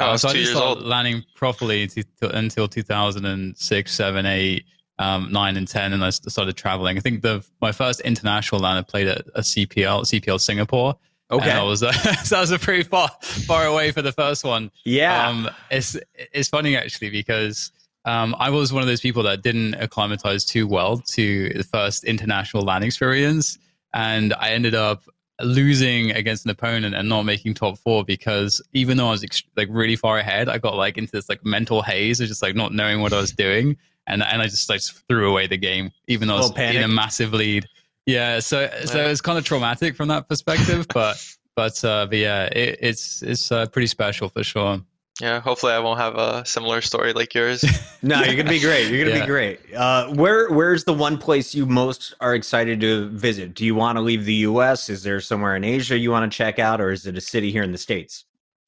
Oh, 0.00 0.04
uh, 0.04 0.16
so 0.18 0.28
I 0.28 0.32
didn't 0.34 0.48
start 0.54 0.82
landing 0.82 1.24
properly 1.34 1.86
to, 1.86 2.04
to, 2.20 2.36
until 2.36 2.68
2006, 2.68 3.90
7, 3.90 4.26
8, 4.26 4.64
um, 4.98 5.32
9, 5.32 5.56
and 5.56 5.66
10, 5.66 5.92
and 5.94 6.04
I 6.04 6.10
started 6.10 6.54
traveling. 6.54 6.98
I 6.98 7.00
think 7.00 7.22
the 7.22 7.42
my 7.62 7.72
first 7.72 8.02
international 8.02 8.60
LAN 8.60 8.76
I 8.76 8.82
played 8.82 9.06
at 9.06 9.26
a 9.34 9.40
CPL, 9.40 10.02
CPL 10.02 10.40
Singapore, 10.42 10.94
Okay, 11.30 11.46
that 11.46 11.62
was 11.62 11.82
a, 11.82 11.92
so 12.24 12.34
that 12.34 12.40
was 12.40 12.50
a 12.50 12.58
pretty 12.58 12.82
far 12.82 13.08
far 13.20 13.66
away 13.66 13.92
for 13.92 14.00
the 14.00 14.12
first 14.12 14.44
one. 14.44 14.70
Yeah, 14.84 15.28
um, 15.28 15.48
it's 15.70 15.96
it's 16.16 16.48
funny 16.48 16.76
actually 16.76 17.10
because 17.10 17.70
um, 18.08 18.34
I 18.38 18.48
was 18.48 18.72
one 18.72 18.82
of 18.82 18.88
those 18.88 19.02
people 19.02 19.22
that 19.24 19.42
didn't 19.42 19.74
acclimatize 19.74 20.46
too 20.46 20.66
well 20.66 20.96
to 20.98 21.50
the 21.50 21.62
first 21.62 22.04
international 22.04 22.62
LAN 22.62 22.82
experience, 22.82 23.58
and 23.92 24.32
I 24.34 24.52
ended 24.52 24.74
up 24.74 25.02
losing 25.42 26.12
against 26.12 26.46
an 26.46 26.50
opponent 26.50 26.94
and 26.94 27.06
not 27.06 27.22
making 27.22 27.52
top 27.52 27.78
four 27.78 28.04
because 28.04 28.62
even 28.72 28.96
though 28.96 29.08
I 29.08 29.10
was 29.10 29.42
like 29.56 29.68
really 29.70 29.94
far 29.94 30.16
ahead, 30.18 30.48
I 30.48 30.56
got 30.56 30.74
like 30.74 30.96
into 30.96 31.12
this 31.12 31.28
like 31.28 31.44
mental 31.44 31.82
haze 31.82 32.18
of 32.20 32.28
just 32.28 32.40
like 32.40 32.56
not 32.56 32.72
knowing 32.72 33.02
what 33.02 33.12
I 33.12 33.20
was 33.20 33.32
doing, 33.32 33.76
and 34.06 34.22
and 34.22 34.40
I 34.40 34.46
just 34.46 34.70
like 34.70 34.80
threw 34.80 35.28
away 35.30 35.46
the 35.46 35.58
game 35.58 35.90
even 36.06 36.28
though 36.28 36.36
I 36.36 36.38
was 36.38 36.56
in 36.56 36.82
a 36.82 36.88
massive 36.88 37.34
lead. 37.34 37.66
Yeah, 38.06 38.40
so 38.40 38.70
so 38.86 39.04
it's 39.06 39.20
kind 39.20 39.36
of 39.36 39.44
traumatic 39.44 39.96
from 39.96 40.08
that 40.08 40.30
perspective, 40.30 40.86
but 40.94 41.22
but 41.56 41.84
uh, 41.84 42.06
but 42.06 42.16
yeah, 42.16 42.44
it, 42.46 42.78
it's 42.80 43.20
it's 43.20 43.52
uh, 43.52 43.66
pretty 43.66 43.88
special 43.88 44.30
for 44.30 44.42
sure. 44.42 44.80
Yeah, 45.20 45.40
hopefully 45.40 45.72
I 45.72 45.80
won't 45.80 45.98
have 45.98 46.14
a 46.14 46.46
similar 46.46 46.80
story 46.80 47.12
like 47.12 47.34
yours. 47.34 47.64
no, 48.02 48.22
you're 48.22 48.36
gonna 48.36 48.48
be 48.48 48.60
great. 48.60 48.88
You're 48.88 49.04
gonna 49.04 49.16
yeah. 49.16 49.24
be 49.24 49.26
great. 49.26 49.74
Uh, 49.74 50.08
where 50.14 50.48
where's 50.50 50.84
the 50.84 50.94
one 50.94 51.18
place 51.18 51.54
you 51.54 51.66
most 51.66 52.14
are 52.20 52.34
excited 52.34 52.80
to 52.80 53.08
visit? 53.08 53.54
Do 53.54 53.64
you 53.64 53.74
want 53.74 53.96
to 53.96 54.02
leave 54.02 54.24
the 54.24 54.34
U.S.? 54.34 54.88
Is 54.88 55.02
there 55.02 55.20
somewhere 55.20 55.56
in 55.56 55.64
Asia 55.64 55.98
you 55.98 56.12
want 56.12 56.30
to 56.30 56.36
check 56.36 56.60
out, 56.60 56.80
or 56.80 56.92
is 56.92 57.04
it 57.06 57.16
a 57.16 57.20
city 57.20 57.50
here 57.50 57.64
in 57.64 57.72
the 57.72 57.78
states? 57.78 58.24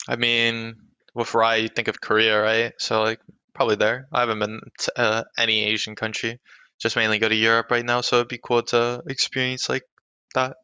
I 0.09 0.16
mean, 0.16 0.74
with 1.14 1.34
Rye, 1.34 1.57
you 1.57 1.68
think 1.68 1.86
of 1.86 2.01
Korea, 2.01 2.42
right? 2.42 2.72
So 2.78 3.03
like 3.03 3.20
probably 3.55 3.76
there. 3.76 4.09
I 4.12 4.20
haven't 4.20 4.40
been 4.40 4.61
to 4.80 5.01
uh, 5.01 5.24
any 5.38 5.64
Asian 5.64 5.94
country. 5.94 6.40
Just 6.80 6.96
mainly 6.96 7.18
go 7.18 7.28
to 7.28 7.34
Europe 7.34 7.70
right 7.70 7.84
now, 7.84 8.01
so 8.01 8.16
it'd 8.16 8.28
be 8.28 8.40
cool 8.42 8.62
to 8.64 9.03
experience 9.07 9.68
like 9.68 9.82
that. 10.34 10.57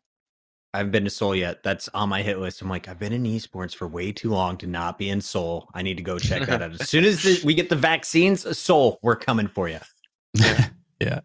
I 0.77 0.81
haven't 0.81 0.93
been 0.93 1.05
to 1.05 1.11
Seoul 1.11 1.35
yet. 1.35 1.63
That's 1.63 1.89
on 1.95 2.11
my 2.11 2.21
hit 2.21 2.39
list. 2.39 2.61
I'm 2.61 2.69
like, 2.69 2.87
I've 2.87 2.99
been 2.99 3.15
in 3.15 3.25
esports 3.25 3.75
for 3.75 3.89
way 3.89 4.13
too 4.13 4.29
long 4.29 4.59
to 4.59 4.67
not 4.67 4.99
be 4.99 5.09
in 5.09 5.23
Seoul. 5.23 5.71
I 5.73 5.81
need 5.81 5.97
to 5.97 6.03
go 6.03 6.19
check 6.19 6.43
that 6.43 6.61
out. 6.61 6.79
As 6.79 6.91
soon 6.91 7.07
as 7.07 7.23
the, 7.23 7.41
we 7.47 7.55
get 7.55 7.71
the 7.71 7.77
vaccines, 7.77 8.59
Seoul, 8.59 8.99
we're 9.03 9.17
coming 9.17 9.49
for 9.49 9.71
you. 9.71 9.79
Yeah. 10.35 10.69
yeah. 11.01 11.21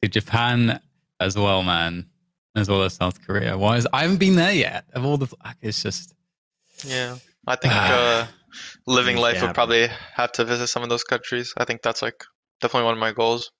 To 0.00 0.08
Japan 0.08 0.80
as 1.20 1.36
well, 1.36 1.62
man, 1.62 2.06
as 2.54 2.66
well 2.66 2.82
as 2.82 2.94
South 2.94 3.20
Korea. 3.26 3.58
Why 3.58 3.76
is 3.76 3.86
I 3.92 4.02
haven't 4.02 4.20
been 4.20 4.36
there 4.36 4.54
yet? 4.54 4.86
Of 4.94 5.04
all 5.04 5.18
the, 5.18 5.28
it's 5.60 5.82
just. 5.82 6.14
Yeah, 6.82 7.16
I 7.46 7.56
think 7.56 7.74
uh, 7.74 8.26
living 8.86 9.18
life 9.18 9.42
would 9.42 9.54
probably 9.54 9.88
have 10.14 10.32
to 10.32 10.46
visit 10.46 10.68
some 10.68 10.82
of 10.82 10.88
those 10.88 11.04
countries. 11.04 11.52
I 11.58 11.66
think 11.66 11.82
that's 11.82 12.00
like 12.00 12.24
definitely 12.62 12.86
one 12.86 12.94
of 12.94 13.00
my 13.00 13.12
goals. 13.12 13.52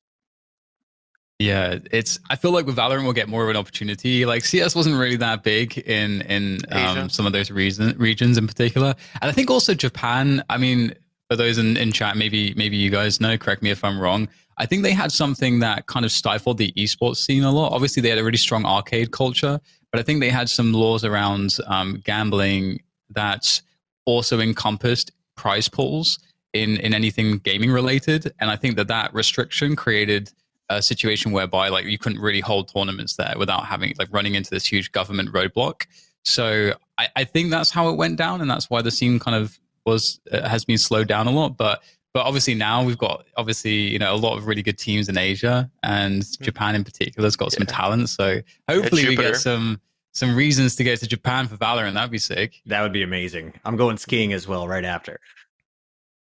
Yeah, 1.38 1.78
it's. 1.90 2.18
I 2.30 2.36
feel 2.36 2.50
like 2.50 2.64
with 2.64 2.76
Valorant 2.76 3.04
we'll 3.04 3.12
get 3.12 3.28
more 3.28 3.44
of 3.44 3.50
an 3.50 3.56
opportunity. 3.56 4.24
Like 4.24 4.44
CS 4.44 4.74
wasn't 4.74 4.98
really 4.98 5.16
that 5.16 5.42
big 5.42 5.76
in 5.76 6.22
in 6.22 6.60
um, 6.72 7.10
some 7.10 7.26
of 7.26 7.32
those 7.32 7.50
reason, 7.50 7.94
regions 7.98 8.38
in 8.38 8.46
particular, 8.46 8.94
and 9.20 9.30
I 9.30 9.32
think 9.32 9.50
also 9.50 9.74
Japan. 9.74 10.42
I 10.48 10.56
mean, 10.56 10.94
for 11.28 11.36
those 11.36 11.58
in, 11.58 11.76
in 11.76 11.92
chat, 11.92 12.16
maybe 12.16 12.54
maybe 12.54 12.76
you 12.78 12.88
guys 12.88 13.20
know. 13.20 13.36
Correct 13.36 13.62
me 13.62 13.70
if 13.70 13.84
I'm 13.84 14.00
wrong. 14.00 14.28
I 14.56 14.64
think 14.64 14.82
they 14.82 14.92
had 14.92 15.12
something 15.12 15.58
that 15.58 15.86
kind 15.86 16.06
of 16.06 16.12
stifled 16.12 16.56
the 16.56 16.72
esports 16.72 17.18
scene 17.18 17.44
a 17.44 17.52
lot. 17.52 17.72
Obviously, 17.72 18.00
they 18.00 18.08
had 18.08 18.18
a 18.18 18.24
really 18.24 18.38
strong 18.38 18.64
arcade 18.64 19.10
culture, 19.10 19.60
but 19.92 20.00
I 20.00 20.02
think 20.02 20.20
they 20.20 20.30
had 20.30 20.48
some 20.48 20.72
laws 20.72 21.04
around 21.04 21.58
um, 21.66 22.00
gambling 22.02 22.80
that 23.10 23.60
also 24.06 24.40
encompassed 24.40 25.10
prize 25.36 25.68
pools 25.68 26.18
in 26.54 26.78
in 26.78 26.94
anything 26.94 27.38
gaming 27.38 27.70
related, 27.70 28.32
and 28.40 28.50
I 28.50 28.56
think 28.56 28.76
that 28.76 28.88
that 28.88 29.12
restriction 29.12 29.76
created 29.76 30.32
a 30.68 30.82
situation 30.82 31.32
whereby 31.32 31.68
like 31.68 31.84
you 31.86 31.98
couldn't 31.98 32.20
really 32.20 32.40
hold 32.40 32.72
tournaments 32.72 33.16
there 33.16 33.34
without 33.38 33.66
having 33.66 33.94
like 33.98 34.08
running 34.10 34.34
into 34.34 34.50
this 34.50 34.66
huge 34.66 34.92
government 34.92 35.32
roadblock. 35.32 35.86
So 36.24 36.72
I, 36.98 37.08
I 37.16 37.24
think 37.24 37.50
that's 37.50 37.70
how 37.70 37.88
it 37.88 37.96
went 37.96 38.16
down, 38.16 38.40
and 38.40 38.50
that's 38.50 38.68
why 38.68 38.82
the 38.82 38.90
scene 38.90 39.18
kind 39.18 39.36
of 39.36 39.58
was 39.84 40.20
uh, 40.32 40.48
has 40.48 40.64
been 40.64 40.78
slowed 40.78 41.08
down 41.08 41.26
a 41.26 41.30
lot. 41.30 41.56
But 41.56 41.82
but 42.12 42.24
obviously 42.24 42.54
now 42.54 42.82
we've 42.82 42.98
got 42.98 43.26
obviously 43.36 43.74
you 43.74 43.98
know 43.98 44.14
a 44.14 44.16
lot 44.16 44.36
of 44.36 44.46
really 44.46 44.62
good 44.62 44.78
teams 44.78 45.08
in 45.08 45.16
Asia 45.18 45.70
and 45.82 46.22
mm. 46.22 46.40
Japan 46.40 46.74
in 46.74 46.82
particular 46.82 47.26
has 47.26 47.36
got 47.36 47.52
some 47.52 47.66
talent. 47.66 48.08
So 48.08 48.40
hopefully 48.68 49.02
yeah, 49.02 49.08
we 49.10 49.16
get 49.16 49.36
some 49.36 49.80
some 50.12 50.34
reasons 50.34 50.74
to 50.76 50.84
go 50.84 50.96
to 50.96 51.06
Japan 51.06 51.46
for 51.46 51.56
Valorant. 51.56 51.94
That'd 51.94 52.10
be 52.10 52.18
sick. 52.18 52.54
That 52.64 52.82
would 52.82 52.92
be 52.92 53.02
amazing. 53.02 53.52
I'm 53.64 53.76
going 53.76 53.98
skiing 53.98 54.32
as 54.32 54.48
well 54.48 54.66
right 54.66 54.84
after. 54.84 55.20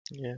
Yeah. 0.09 0.35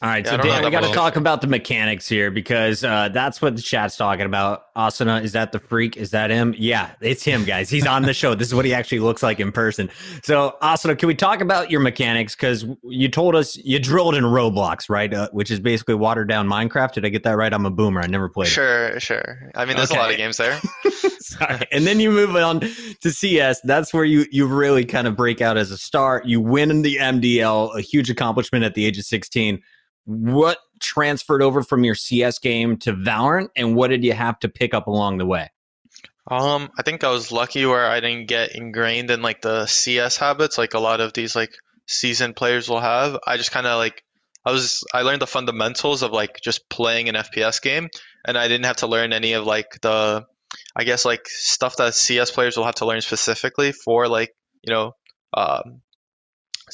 All 0.00 0.08
right, 0.08 0.24
yeah, 0.24 0.32
so 0.32 0.36
Dan, 0.38 0.64
we 0.64 0.70
got 0.70 0.82
to 0.82 0.92
talk 0.92 1.14
about 1.16 1.42
the 1.42 1.46
mechanics 1.46 2.08
here 2.08 2.30
because 2.30 2.82
uh, 2.82 3.08
that's 3.10 3.40
what 3.40 3.54
the 3.54 3.62
chat's 3.62 3.96
talking 3.96 4.26
about. 4.26 4.74
Asuna, 4.74 5.22
is 5.22 5.32
that 5.32 5.52
the 5.52 5.60
freak? 5.60 5.96
Is 5.96 6.10
that 6.10 6.30
him? 6.30 6.54
Yeah, 6.58 6.90
it's 7.00 7.22
him, 7.22 7.44
guys. 7.44 7.70
He's 7.70 7.86
on 7.86 8.02
the 8.02 8.14
show. 8.14 8.34
This 8.34 8.48
is 8.48 8.54
what 8.54 8.64
he 8.64 8.74
actually 8.74 8.98
looks 8.98 9.22
like 9.22 9.38
in 9.38 9.52
person. 9.52 9.90
So, 10.24 10.56
Asuna, 10.60 10.98
can 10.98 11.06
we 11.06 11.14
talk 11.14 11.40
about 11.40 11.70
your 11.70 11.80
mechanics? 11.80 12.34
Because 12.34 12.64
you 12.82 13.08
told 13.08 13.36
us 13.36 13.56
you 13.56 13.78
drilled 13.78 14.16
in 14.16 14.24
Roblox, 14.24 14.88
right? 14.88 15.12
Uh, 15.12 15.28
which 15.32 15.50
is 15.50 15.60
basically 15.60 15.94
watered 15.94 16.28
down 16.28 16.48
Minecraft. 16.48 16.94
Did 16.94 17.04
I 17.04 17.08
get 17.08 17.22
that 17.22 17.36
right? 17.36 17.52
I'm 17.52 17.66
a 17.66 17.70
boomer. 17.70 18.00
I 18.00 18.06
never 18.06 18.28
played. 18.28 18.48
Sure, 18.48 18.88
it. 18.88 19.02
sure. 19.02 19.52
I 19.54 19.66
mean, 19.66 19.76
there's 19.76 19.90
okay. 19.90 20.00
a 20.00 20.02
lot 20.02 20.10
of 20.10 20.16
games 20.16 20.36
there. 20.36 20.60
Sorry. 21.38 21.66
And 21.72 21.86
then 21.86 22.00
you 22.00 22.10
move 22.10 22.34
on 22.36 22.60
to 22.60 23.10
CS. 23.10 23.60
That's 23.62 23.92
where 23.92 24.04
you 24.04 24.26
you 24.30 24.46
really 24.46 24.84
kind 24.84 25.06
of 25.06 25.16
break 25.16 25.40
out 25.40 25.56
as 25.56 25.70
a 25.70 25.78
star. 25.78 26.22
You 26.24 26.40
win 26.40 26.70
in 26.70 26.82
the 26.82 26.96
MDL, 26.96 27.76
a 27.76 27.80
huge 27.80 28.10
accomplishment 28.10 28.64
at 28.64 28.74
the 28.74 28.84
age 28.86 28.98
of 28.98 29.04
16 29.04 29.60
what 30.04 30.58
transferred 30.80 31.42
over 31.42 31.62
from 31.62 31.84
your 31.84 31.94
CS 31.94 32.38
game 32.38 32.76
to 32.78 32.92
Valorant, 32.92 33.48
and 33.56 33.76
what 33.76 33.88
did 33.88 34.04
you 34.04 34.12
have 34.12 34.38
to 34.40 34.48
pick 34.48 34.74
up 34.74 34.86
along 34.86 35.18
the 35.18 35.26
way? 35.26 35.50
Um, 36.30 36.70
I 36.78 36.82
think 36.82 37.04
I 37.04 37.10
was 37.10 37.32
lucky 37.32 37.66
where 37.66 37.86
I 37.86 38.00
didn't 38.00 38.28
get 38.28 38.54
ingrained 38.54 39.10
in 39.10 39.22
like 39.22 39.42
the 39.42 39.66
CS 39.66 40.16
habits, 40.16 40.58
like 40.58 40.74
a 40.74 40.80
lot 40.80 41.00
of 41.00 41.12
these 41.12 41.34
like 41.34 41.52
seasoned 41.86 42.36
players 42.36 42.68
will 42.68 42.80
have. 42.80 43.18
I 43.26 43.36
just 43.36 43.50
kind 43.50 43.66
of 43.66 43.78
like 43.78 44.02
I 44.44 44.52
was 44.52 44.84
I 44.92 45.02
learned 45.02 45.22
the 45.22 45.26
fundamentals 45.26 46.02
of 46.02 46.12
like 46.12 46.40
just 46.42 46.68
playing 46.68 47.08
an 47.08 47.16
FPS 47.16 47.60
game, 47.60 47.88
and 48.24 48.38
I 48.38 48.48
didn't 48.48 48.66
have 48.66 48.76
to 48.76 48.86
learn 48.86 49.12
any 49.12 49.32
of 49.32 49.46
like 49.46 49.80
the 49.82 50.24
I 50.76 50.84
guess 50.84 51.04
like 51.04 51.26
stuff 51.28 51.76
that 51.76 51.94
CS 51.94 52.30
players 52.30 52.56
will 52.56 52.64
have 52.64 52.76
to 52.76 52.86
learn 52.86 53.00
specifically 53.00 53.72
for 53.72 54.08
like 54.08 54.34
you 54.62 54.72
know 54.72 54.92
um, 55.34 55.82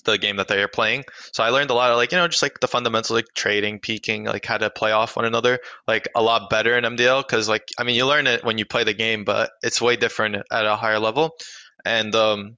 the 0.05 0.19
game 0.19 0.37
that 0.37 0.49
they 0.49 0.63
are 0.63 0.69
playing. 0.69 1.05
So 1.33 1.43
I 1.43 1.51
learned 1.51 1.71
a 1.71 1.75
lot 1.75 1.91
of 1.91 1.97
like, 1.97 2.13
you 2.13 2.19
know, 2.19 2.29
just 2.29 2.43
like 2.43 2.61
the 2.61 2.69
fundamentals 2.69 3.11
like 3.11 3.27
trading, 3.35 3.79
peeking, 3.79 4.25
like 4.25 4.45
how 4.45 4.59
to 4.59 4.71
play 4.71 4.93
off 4.93 5.17
one 5.17 5.25
another, 5.25 5.59
like 5.87 6.09
a 6.15 6.23
lot 6.23 6.51
better 6.51 6.77
in 6.77 6.85
MDL. 6.85 7.27
Cause 7.27 7.49
like, 7.49 7.69
I 7.79 7.85
mean, 7.85 7.97
you 7.97 8.07
learn 8.07 8.27
it 8.27 8.45
when 8.45 8.59
you 8.59 8.65
play 8.65 8.85
the 8.85 8.95
game, 8.95 9.25
but 9.25 9.51
it's 9.63 9.81
way 9.81 9.97
different 9.97 10.37
at 10.51 10.67
a 10.67 10.77
higher 10.77 10.99
level. 10.99 11.37
And 11.85 12.15
um, 12.15 12.57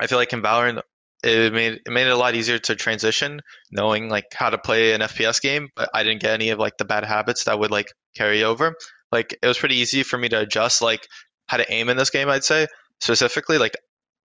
I 0.00 0.06
feel 0.06 0.18
like 0.18 0.32
in 0.32 0.42
Valorant, 0.42 0.82
it 1.22 1.52
made 1.54 1.80
it 1.86 1.90
made 1.90 2.06
it 2.06 2.12
a 2.12 2.16
lot 2.16 2.34
easier 2.34 2.58
to 2.58 2.76
transition, 2.76 3.40
knowing 3.72 4.10
like 4.10 4.26
how 4.34 4.50
to 4.50 4.58
play 4.58 4.92
an 4.92 5.00
FPS 5.00 5.40
game. 5.40 5.68
But 5.74 5.88
I 5.94 6.02
didn't 6.02 6.20
get 6.20 6.34
any 6.34 6.50
of 6.50 6.58
like 6.58 6.76
the 6.76 6.84
bad 6.84 7.04
habits 7.04 7.44
that 7.44 7.58
would 7.58 7.70
like 7.70 7.88
carry 8.14 8.44
over. 8.44 8.74
Like 9.14 9.38
it 9.40 9.46
was 9.46 9.56
pretty 9.56 9.76
easy 9.76 10.02
for 10.02 10.18
me 10.18 10.28
to 10.28 10.40
adjust 10.40 10.82
like 10.82 11.06
how 11.46 11.56
to 11.56 11.72
aim 11.72 11.88
in 11.88 11.96
this 11.96 12.10
game. 12.10 12.28
I'd 12.28 12.44
say 12.44 12.66
specifically 13.00 13.58
like 13.58 13.76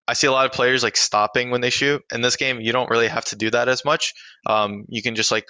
I 0.08 0.14
see 0.14 0.26
a 0.26 0.32
lot 0.32 0.48
of 0.48 0.52
players 0.52 0.82
like 0.82 0.98
stopping 0.98 1.52
when 1.52 1.62
they 1.62 1.70
shoot. 1.70 2.02
In 2.12 2.22
this 2.22 2.36
game, 2.36 2.60
you 2.60 2.72
don't 2.72 2.90
really 2.90 3.08
have 3.08 3.26
to 3.26 3.36
do 3.36 3.52
that 3.52 3.70
as 3.70 3.86
much. 3.86 4.16
Um, 4.48 4.86
you 4.90 5.04
can 5.04 5.14
just 5.14 5.32
like 5.32 5.46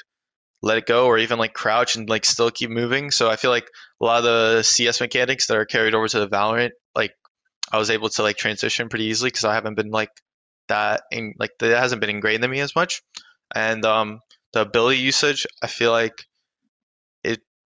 let 0.61 0.77
it 0.77 0.85
go 0.85 1.05
or 1.05 1.17
even 1.17 1.39
like 1.39 1.53
crouch 1.53 1.95
and 1.95 2.09
like 2.09 2.25
still 2.25 2.51
keep 2.51 2.69
moving. 2.69 3.11
So 3.11 3.29
I 3.29 3.37
feel 3.37 3.51
like 3.51 3.69
a 4.01 4.05
lot 4.05 4.17
of 4.17 4.23
the 4.25 4.63
CS 4.63 4.99
mechanics 4.99 5.47
that 5.47 5.57
are 5.57 5.65
carried 5.65 5.95
over 5.95 6.09
to 6.09 6.19
the 6.19 6.27
Valorant, 6.27 6.71
like 6.93 7.13
I 7.71 7.77
was 7.77 7.89
able 7.89 8.09
to 8.09 8.23
like 8.23 8.35
transition 8.35 8.89
pretty 8.89 9.05
easily 9.05 9.29
because 9.29 9.45
I 9.45 9.53
haven't 9.53 9.75
been 9.75 9.91
like 9.91 10.11
that 10.67 11.03
in 11.11 11.33
like 11.39 11.51
that 11.59 11.79
hasn't 11.79 12.01
been 12.01 12.09
ingrained 12.09 12.43
in 12.43 12.51
me 12.51 12.59
as 12.59 12.75
much. 12.75 13.01
And 13.55 13.85
um, 13.85 14.19
the 14.51 14.61
ability 14.61 14.99
usage, 14.99 15.47
I 15.63 15.67
feel 15.67 15.91
like 15.91 16.25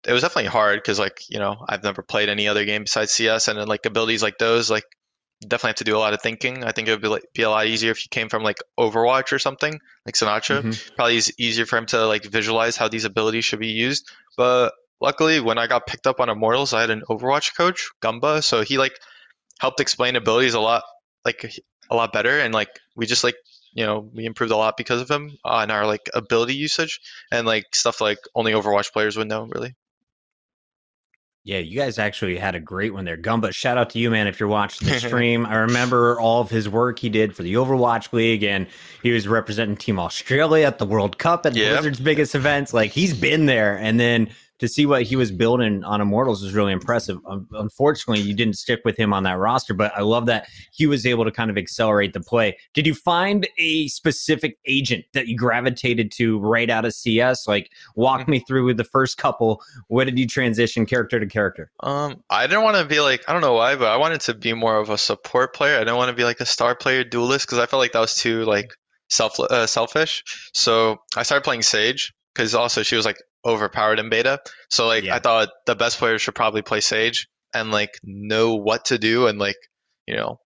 it 0.08 0.14
was 0.14 0.22
definitely 0.22 0.50
hard 0.50 0.80
because 0.80 1.00
like 1.00 1.22
you 1.30 1.40
know 1.40 1.66
I've 1.68 1.84
never 1.84 2.02
played 2.02 2.30
any 2.30 2.48
other 2.48 2.66
game 2.66 2.84
besides 2.84 3.12
CS, 3.12 3.48
and 3.48 3.60
then 3.60 3.68
like 3.68 3.86
abilities 3.86 4.24
like 4.24 4.38
those 4.38 4.70
like 4.70 4.86
definitely 5.48 5.70
have 5.70 5.76
to 5.76 5.84
do 5.84 5.98
a 5.98 6.00
lot 6.00 6.14
of 6.14 6.22
thinking. 6.22 6.64
I 6.64 6.72
think 6.72 6.88
it 6.88 6.92
would 6.92 7.02
be, 7.02 7.08
like, 7.08 7.24
be 7.34 7.44
a 7.44 7.50
lot 7.50 7.68
easier 7.68 7.92
if 7.92 8.04
you 8.04 8.10
came 8.10 8.30
from 8.30 8.44
like 8.44 8.58
Overwatch 8.80 9.32
or 9.32 9.40
something, 9.40 9.80
like 10.06 10.16
Sinatraa. 10.16 10.62
Mm-hmm. 10.62 10.96
Probably 10.96 11.18
is 11.18 11.34
easier 11.38 11.66
for 11.66 11.78
him 11.78 11.86
to 11.88 12.06
like 12.06 12.24
visualize 12.26 12.78
how 12.78 12.88
these 12.88 13.06
abilities 13.06 13.46
should 13.46 13.60
be 13.60 13.68
used. 13.68 14.10
But 14.38 14.74
luckily, 15.02 15.40
when 15.40 15.58
I 15.58 15.68
got 15.68 15.88
picked 15.88 16.08
up 16.08 16.20
on 16.20 16.30
Immortals, 16.30 16.74
I 16.74 16.82
had 16.82 16.90
an 16.90 17.04
Overwatch 17.10 17.56
coach, 17.56 17.90
Gumba, 18.02 18.44
so 18.44 18.62
he 18.62 18.78
like 18.78 18.98
helped 19.60 19.80
explain 19.80 20.16
abilities 20.16 20.54
a 20.54 20.60
lot, 20.60 20.84
like 21.26 21.52
a 21.90 21.96
lot 21.96 22.14
better, 22.14 22.40
and 22.40 22.54
like 22.54 22.70
we 22.96 23.06
just 23.06 23.24
like 23.24 23.36
you 23.74 23.86
know 23.86 24.10
we 24.14 24.26
improved 24.26 24.54
a 24.54 24.58
lot 24.58 24.78
because 24.78 25.02
of 25.02 25.10
him 25.10 25.38
on 25.44 25.72
our 25.72 25.86
like 25.86 26.10
ability 26.14 26.56
usage 26.56 27.00
and 27.32 27.48
like 27.48 27.66
stuff 27.74 28.02
like 28.02 28.20
only 28.36 28.54
Overwatch 28.54 28.92
players 28.94 29.18
would 29.18 29.28
know 29.28 29.46
really. 29.46 29.76
Yeah, 31.46 31.58
you 31.58 31.78
guys 31.78 32.00
actually 32.00 32.38
had 32.38 32.56
a 32.56 32.60
great 32.62 32.94
one 32.94 33.04
there. 33.04 33.18
Gumba, 33.18 33.54
shout 33.54 33.78
out 33.78 33.90
to 33.92 34.00
you, 34.00 34.10
man, 34.10 34.28
if 34.28 34.40
you're 34.40 34.48
watching 34.48 34.88
the 34.88 35.00
stream. 35.00 35.46
I 35.46 35.56
remember 35.56 36.18
all 36.20 36.40
of 36.40 36.50
his 36.50 36.70
work 36.70 37.00
he 37.00 37.10
did 37.10 37.36
for 37.36 37.44
the 37.44 37.56
Overwatch 37.56 38.14
League, 38.14 38.44
and 38.44 38.66
he 39.02 39.12
was 39.12 39.28
representing 39.28 39.76
Team 39.76 40.00
Australia 40.00 40.66
at 40.66 40.78
the 40.78 40.86
World 40.86 41.18
Cup 41.18 41.46
at 41.46 41.54
yep. 41.54 41.74
Blizzard's 41.74 42.00
biggest 42.00 42.34
events. 42.34 42.74
Like, 42.74 42.92
he's 42.92 43.14
been 43.14 43.46
there. 43.46 43.78
And 43.78 44.00
then 44.00 44.30
to 44.64 44.70
see 44.70 44.86
what 44.86 45.04
he 45.04 45.18
was 45.18 45.30
building 45.30 45.84
on 45.84 46.00
Immortals 46.00 46.42
was 46.42 46.54
really 46.54 46.72
impressive. 46.72 47.20
Um, 47.26 47.50
unfortunately, 47.52 48.24
you 48.24 48.34
didn't 48.34 48.54
stick 48.54 48.80
with 48.86 48.96
him 48.96 49.12
on 49.12 49.24
that 49.24 49.38
roster, 49.38 49.74
but 49.74 49.92
I 49.94 50.04
love 50.04 50.26
that 50.28 50.48
he 50.72 50.88
was 50.88 51.06
able 51.06 51.26
to 51.26 51.32
kind 51.32 51.52
of 51.52 51.58
accelerate 51.58 52.14
the 52.14 52.22
play. 52.22 52.58
Did 52.74 52.88
you 52.88 52.96
find 52.96 53.46
a 53.58 53.90
specific 53.90 54.58
agent 54.66 55.04
that 55.12 55.28
you 55.28 55.36
gravitated 55.36 56.14
to 56.14 56.40
right 56.40 56.70
out 56.70 56.86
of 56.86 56.94
CS? 56.94 57.46
Like, 57.46 57.72
walk 57.98 58.22
mm-hmm. 58.22 58.32
me 58.32 58.40
through 58.40 58.64
with 58.64 58.78
the 58.78 58.86
first 58.86 59.18
couple. 59.18 59.62
What 59.90 60.06
did 60.06 60.18
you 60.18 60.26
transition 60.26 60.86
character 60.86 61.20
to 61.20 61.26
character? 61.26 61.70
Um, 61.82 62.24
I 62.30 62.48
didn't 62.48 62.64
want 62.64 62.78
to 62.78 62.86
be 62.86 63.02
like 63.02 63.28
I 63.28 63.34
don't 63.34 63.42
know 63.42 63.56
why, 63.56 63.76
but 63.76 63.90
I 63.90 63.98
wanted 63.98 64.22
to 64.22 64.34
be 64.34 64.54
more 64.54 64.78
of 64.78 64.90
a 64.90 64.98
support 64.98 65.54
player. 65.54 65.76
I 65.76 65.80
didn't 65.80 65.98
want 65.98 66.08
to 66.08 66.16
be 66.16 66.24
like 66.24 66.40
a 66.40 66.46
star 66.46 66.74
player 66.74 67.04
duelist 67.04 67.48
because 67.48 67.60
I 67.60 67.66
felt 67.66 67.82
like 67.82 67.92
that 67.92 68.00
was 68.00 68.16
too 68.16 68.46
like 68.46 68.72
self 69.10 69.38
uh, 69.42 69.68
selfish. 69.68 70.24
So 70.54 71.00
I 71.18 71.24
started 71.24 71.44
playing 71.44 71.64
Sage 71.64 72.14
because 72.34 72.56
also 72.56 72.82
she 72.82 72.96
was 72.96 73.06
like 73.06 73.18
overpowered 73.46 74.00
in 74.00 74.10
beta. 74.10 74.40
So 74.70 74.88
like 74.88 75.04
yeah. 75.04 75.16
I 75.16 75.20
thought 75.20 75.50
the 75.66 75.76
best 75.76 75.98
players 75.98 76.22
should 76.22 76.36
probably 76.36 76.62
play 76.62 76.82
Sage 76.82 77.28
and 77.54 77.72
like 77.72 78.00
know 78.04 78.56
what 78.56 78.86
to 78.86 78.98
do 78.98 79.28
and 79.28 79.40
like 79.40 79.58
you 80.08 80.16
know. 80.16 80.40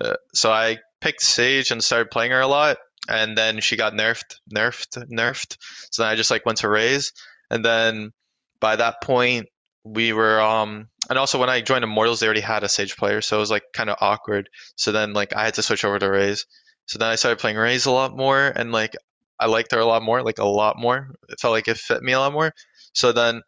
Uh, 0.00 0.16
so 0.34 0.50
I 0.52 0.78
picked 1.00 1.22
Sage 1.22 1.70
and 1.70 1.82
started 1.82 2.10
playing 2.10 2.32
her 2.32 2.40
a 2.40 2.46
lot, 2.46 2.76
and 3.08 3.36
then 3.36 3.60
she 3.60 3.76
got 3.76 3.94
nerfed, 3.94 4.36
nerfed, 4.54 5.06
nerfed. 5.10 5.56
So 5.90 6.02
then 6.02 6.12
I 6.12 6.16
just 6.16 6.30
like 6.30 6.46
went 6.46 6.58
to 6.58 6.68
Raze, 6.68 7.12
and 7.50 7.64
then 7.64 8.12
by 8.60 8.76
that 8.76 9.02
point 9.02 9.46
we 9.84 10.12
were 10.12 10.40
um 10.40 10.88
and 11.08 11.18
also 11.18 11.38
when 11.38 11.48
I 11.48 11.60
joined 11.60 11.84
Immortals 11.84 12.20
they 12.20 12.26
already 12.26 12.40
had 12.40 12.64
a 12.64 12.68
Sage 12.68 12.96
player, 12.96 13.20
so 13.20 13.36
it 13.36 13.40
was 13.40 13.50
like 13.50 13.64
kind 13.72 13.90
of 13.90 13.96
awkward. 14.00 14.48
So 14.76 14.92
then 14.92 15.12
like 15.12 15.34
I 15.34 15.44
had 15.44 15.54
to 15.54 15.62
switch 15.62 15.84
over 15.84 15.98
to 15.98 16.10
Raze. 16.10 16.46
So 16.86 16.98
then 16.98 17.08
I 17.08 17.16
started 17.16 17.40
playing 17.40 17.56
Raze 17.56 17.86
a 17.86 17.90
lot 17.90 18.16
more, 18.16 18.46
and 18.54 18.72
like 18.72 18.94
I 19.38 19.46
liked 19.46 19.72
her 19.72 19.80
a 19.80 19.86
lot 19.86 20.02
more, 20.02 20.22
like 20.22 20.38
a 20.38 20.44
lot 20.44 20.78
more. 20.78 21.10
It 21.28 21.40
felt 21.40 21.52
like 21.52 21.68
it 21.68 21.76
fit 21.76 22.02
me 22.02 22.12
a 22.12 22.18
lot 22.18 22.32
more. 22.32 22.52
So 22.94 23.12
then 23.12 23.42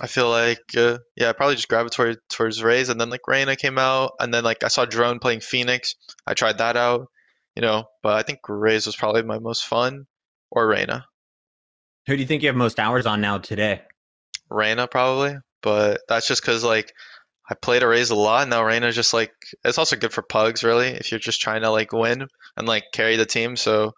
I 0.00 0.06
feel 0.06 0.30
like 0.30 0.60
uh, 0.76 0.98
yeah, 1.16 1.28
I 1.28 1.32
probably 1.32 1.56
just 1.56 1.68
gravitated 1.68 2.18
towards 2.30 2.62
Raze, 2.62 2.88
and 2.88 3.00
then 3.00 3.10
like 3.10 3.26
Reyna 3.28 3.56
came 3.56 3.78
out, 3.78 4.12
and 4.18 4.32
then 4.32 4.44
like 4.44 4.64
I 4.64 4.68
saw 4.68 4.84
Drone 4.84 5.18
playing 5.18 5.40
Phoenix. 5.40 5.94
I 6.26 6.34
tried 6.34 6.58
that 6.58 6.76
out, 6.76 7.08
you 7.54 7.62
know. 7.62 7.84
But 8.02 8.14
I 8.14 8.22
think 8.22 8.40
Raze 8.48 8.86
was 8.86 8.96
probably 8.96 9.22
my 9.22 9.38
most 9.38 9.66
fun, 9.66 10.06
or 10.50 10.68
Reyna. 10.68 11.04
Who 12.06 12.16
do 12.16 12.22
you 12.22 12.26
think 12.26 12.42
you 12.42 12.48
have 12.48 12.56
most 12.56 12.80
hours 12.80 13.04
on 13.04 13.20
now 13.20 13.38
today? 13.38 13.82
Reyna 14.48 14.88
probably, 14.88 15.36
but 15.62 16.00
that's 16.08 16.26
just 16.26 16.42
because 16.42 16.64
like 16.64 16.92
I 17.50 17.54
played 17.54 17.82
a 17.82 17.88
Raze 17.88 18.10
a 18.10 18.14
lot. 18.14 18.42
And 18.42 18.50
now 18.50 18.64
Reyna's 18.64 18.94
just 18.94 19.12
like 19.12 19.32
it's 19.64 19.78
also 19.78 19.96
good 19.96 20.12
for 20.12 20.22
pugs, 20.22 20.64
really, 20.64 20.88
if 20.88 21.10
you're 21.10 21.20
just 21.20 21.40
trying 21.40 21.62
to 21.62 21.70
like 21.70 21.92
win 21.92 22.26
and 22.56 22.66
like 22.66 22.84
carry 22.92 23.16
the 23.16 23.26
team. 23.26 23.54
So 23.56 23.92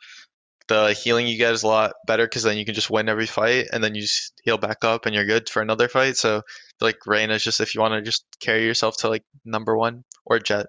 the 0.69 0.93
healing 0.93 1.27
you 1.27 1.37
get 1.37 1.53
is 1.53 1.63
a 1.63 1.69
lot 1.69 1.93
better 2.07 2.27
because 2.27 2.43
then 2.43 2.57
you 2.57 2.65
can 2.65 2.75
just 2.75 2.91
win 2.91 3.09
every 3.09 3.27
fight 3.27 3.67
and 3.73 3.83
then 3.83 3.95
you 3.95 4.03
just 4.03 4.33
heal 4.45 4.59
back 4.59 4.85
up 4.85 5.07
and 5.07 5.15
you're 5.15 5.27
good 5.27 5.49
for 5.49 5.63
another 5.63 5.89
fight. 5.89 6.17
So 6.17 6.43
like 6.81 6.99
Reyna's 7.07 7.43
just 7.43 7.61
if 7.61 7.75
you 7.75 7.81
want 7.81 7.95
to 7.95 8.03
just 8.03 8.25
carry 8.41 8.65
yourself 8.65 8.97
to 8.99 9.09
like 9.09 9.25
number 9.45 9.77
one 9.77 10.05
or 10.25 10.39
Jet. 10.39 10.67